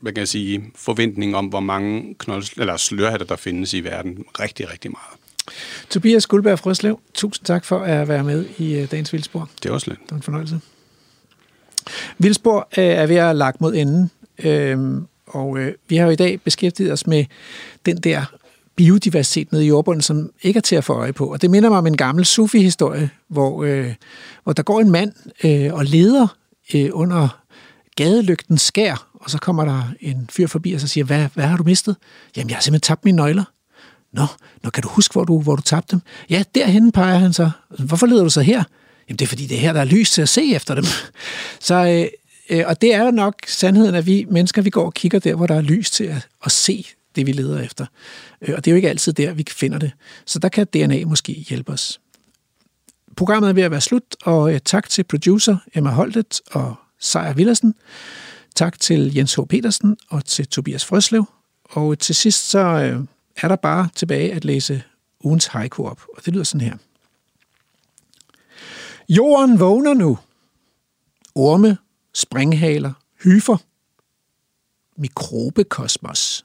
hvad 0.00 0.12
kan 0.12 0.20
jeg 0.20 0.28
sige, 0.28 0.64
forventning 0.76 1.36
om, 1.36 1.46
hvor 1.46 1.60
mange 1.60 2.14
knold, 2.18 2.44
eller 2.60 2.76
slørhatter, 2.76 3.26
der 3.26 3.36
findes 3.36 3.74
i 3.74 3.80
verden. 3.80 4.24
Rigtig, 4.40 4.72
rigtig 4.72 4.90
meget. 4.90 5.20
Tobias 5.90 6.26
Guldberg 6.26 6.58
Frøslev, 6.58 7.00
tusind 7.14 7.44
tak 7.46 7.64
for 7.64 7.78
at 7.80 8.08
være 8.08 8.24
med 8.24 8.44
i 8.58 8.82
uh, 8.82 8.90
dagens 8.90 9.12
Vildspor. 9.12 9.50
Det 9.62 9.68
er 9.68 9.72
også 9.72 9.90
lidt. 9.90 10.00
Det 10.02 10.10
var 10.10 10.16
en 10.16 10.22
fornøjelse. 10.22 10.60
Vildspor 12.18 12.68
uh, 12.78 12.84
er 12.84 13.06
ved 13.06 13.16
at 13.16 13.36
lagt 13.36 13.60
mod 13.60 13.74
enden, 13.74 14.10
uh, 14.38 15.02
og 15.26 15.58
øh, 15.58 15.72
vi 15.88 15.96
har 15.96 16.04
jo 16.04 16.10
i 16.10 16.16
dag 16.16 16.40
beskæftiget 16.40 16.92
os 16.92 17.06
med 17.06 17.24
den 17.86 17.96
der 17.96 18.24
biodiversitet 18.76 19.52
nede 19.52 19.64
i 19.64 19.68
jordbunden, 19.68 20.02
som 20.02 20.30
ikke 20.42 20.58
er 20.58 20.60
til 20.60 20.76
at 20.76 20.84
få 20.84 20.92
øje 20.92 21.12
på. 21.12 21.32
Og 21.32 21.42
det 21.42 21.50
minder 21.50 21.68
mig 21.68 21.78
om 21.78 21.86
en 21.86 21.96
gammel 21.96 22.24
Sufi-historie, 22.24 23.10
hvor, 23.28 23.64
øh, 23.64 23.94
hvor 24.44 24.52
der 24.52 24.62
går 24.62 24.80
en 24.80 24.90
mand 24.90 25.12
øh, 25.44 25.74
og 25.74 25.84
leder 25.84 26.26
øh, 26.74 26.90
under 26.92 27.40
gadelygten 27.96 28.58
skær, 28.58 29.08
og 29.14 29.30
så 29.30 29.38
kommer 29.38 29.64
der 29.64 29.82
en 30.00 30.28
fyr 30.32 30.46
forbi 30.46 30.72
og 30.72 30.80
så 30.80 30.88
siger, 30.88 31.04
hvad, 31.04 31.28
hvad 31.34 31.44
har 31.44 31.56
du 31.56 31.62
mistet? 31.62 31.96
Jamen, 32.36 32.50
jeg 32.50 32.56
har 32.56 32.62
simpelthen 32.62 32.86
tabt 32.86 33.04
mine 33.04 33.16
nøgler. 33.16 33.44
Nå, 34.12 34.26
nå 34.62 34.70
kan 34.70 34.82
du 34.82 34.88
huske, 34.88 35.12
hvor 35.12 35.24
du, 35.24 35.40
hvor 35.40 35.56
du 35.56 35.62
tabte 35.62 35.90
dem? 35.90 36.00
Ja, 36.30 36.42
derhen 36.54 36.92
peger 36.92 37.18
han 37.18 37.32
så. 37.32 37.50
Hvorfor 37.78 38.06
leder 38.06 38.22
du 38.24 38.30
så 38.30 38.40
her? 38.40 38.64
Jamen, 39.08 39.18
det 39.18 39.22
er 39.24 39.28
fordi, 39.28 39.46
det 39.46 39.56
er 39.56 39.60
her, 39.60 39.72
der 39.72 39.80
er 39.80 39.84
lys 39.84 40.10
til 40.10 40.22
at 40.22 40.28
se 40.28 40.54
efter 40.54 40.74
dem. 40.74 40.84
Så, 41.60 41.74
øh, 41.74 42.06
øh, 42.50 42.64
og 42.66 42.80
det 42.80 42.94
er 42.94 43.10
nok 43.10 43.34
sandheden, 43.46 43.94
at 43.94 44.06
vi 44.06 44.26
mennesker, 44.30 44.62
vi 44.62 44.70
går 44.70 44.84
og 44.84 44.94
kigger 44.94 45.18
der, 45.18 45.34
hvor 45.34 45.46
der 45.46 45.54
er 45.54 45.60
lys 45.60 45.90
til 45.90 46.04
at, 46.04 46.28
at 46.44 46.52
se 46.52 46.86
det, 47.16 47.26
vi 47.26 47.32
leder 47.32 47.60
efter. 47.60 47.86
Øh, 48.42 48.54
og 48.56 48.64
det 48.64 48.70
er 48.70 48.72
jo 48.72 48.76
ikke 48.76 48.88
altid 48.88 49.12
der, 49.12 49.32
vi 49.32 49.44
finder 49.50 49.78
det. 49.78 49.92
Så 50.26 50.38
der 50.38 50.48
kan 50.48 50.66
DNA 50.66 51.04
måske 51.04 51.32
hjælpe 51.32 51.72
os. 51.72 52.00
Programmet 53.16 53.48
er 53.48 53.52
ved 53.52 53.62
at 53.62 53.70
være 53.70 53.80
slut, 53.80 54.16
og 54.24 54.54
øh, 54.54 54.60
tak 54.64 54.88
til 54.88 55.04
producer 55.04 55.56
Emma 55.74 55.90
Holtet 55.90 56.40
og 56.50 56.74
Sejer 56.98 57.32
Villersen. 57.32 57.74
Tak 58.54 58.80
til 58.80 59.14
Jens 59.14 59.34
H. 59.34 59.40
Petersen 59.48 59.96
og 60.08 60.24
til 60.24 60.46
Tobias 60.46 60.84
Frøslev. 60.84 61.24
Og 61.64 61.92
øh, 61.92 61.98
til 61.98 62.14
sidst 62.14 62.48
så 62.48 62.58
øh, 62.58 63.00
er 63.36 63.48
der 63.48 63.56
bare 63.56 63.88
tilbage 63.94 64.32
at 64.32 64.44
læse 64.44 64.82
ugens 65.20 65.46
haiku 65.46 65.86
op, 65.86 66.00
og 66.16 66.24
det 66.24 66.32
lyder 66.32 66.44
sådan 66.44 66.66
her. 66.66 66.76
Jorden 69.08 69.60
vågner 69.60 69.94
nu. 69.94 70.18
Orme, 71.34 71.78
springhaler, 72.14 72.92
hyfer, 73.22 73.56
mikrobekosmos. 74.96 76.44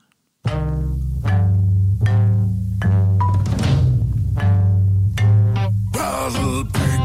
Battle 5.94 6.64
big 6.64 7.02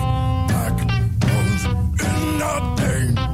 black 0.48 0.76
bones 1.20 1.64
in 2.08 2.42
a 2.42 2.54
danger 2.76 3.28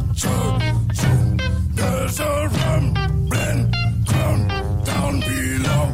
zone. 0.95 1.39
There's 1.77 2.21
a 2.21 2.49
rumbling 2.59 3.73
ground 4.07 4.51
down 4.87 5.21
below. 5.21 5.87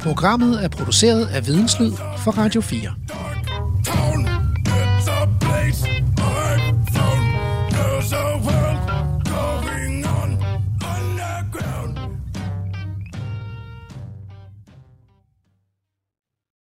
Programmet 0.00 0.64
er 0.64 0.68
produceret 0.68 1.26
af 1.26 1.46
Videnslyd 1.46 1.92
for 1.92 2.30
Radio 2.30 2.60
4. 2.60 2.94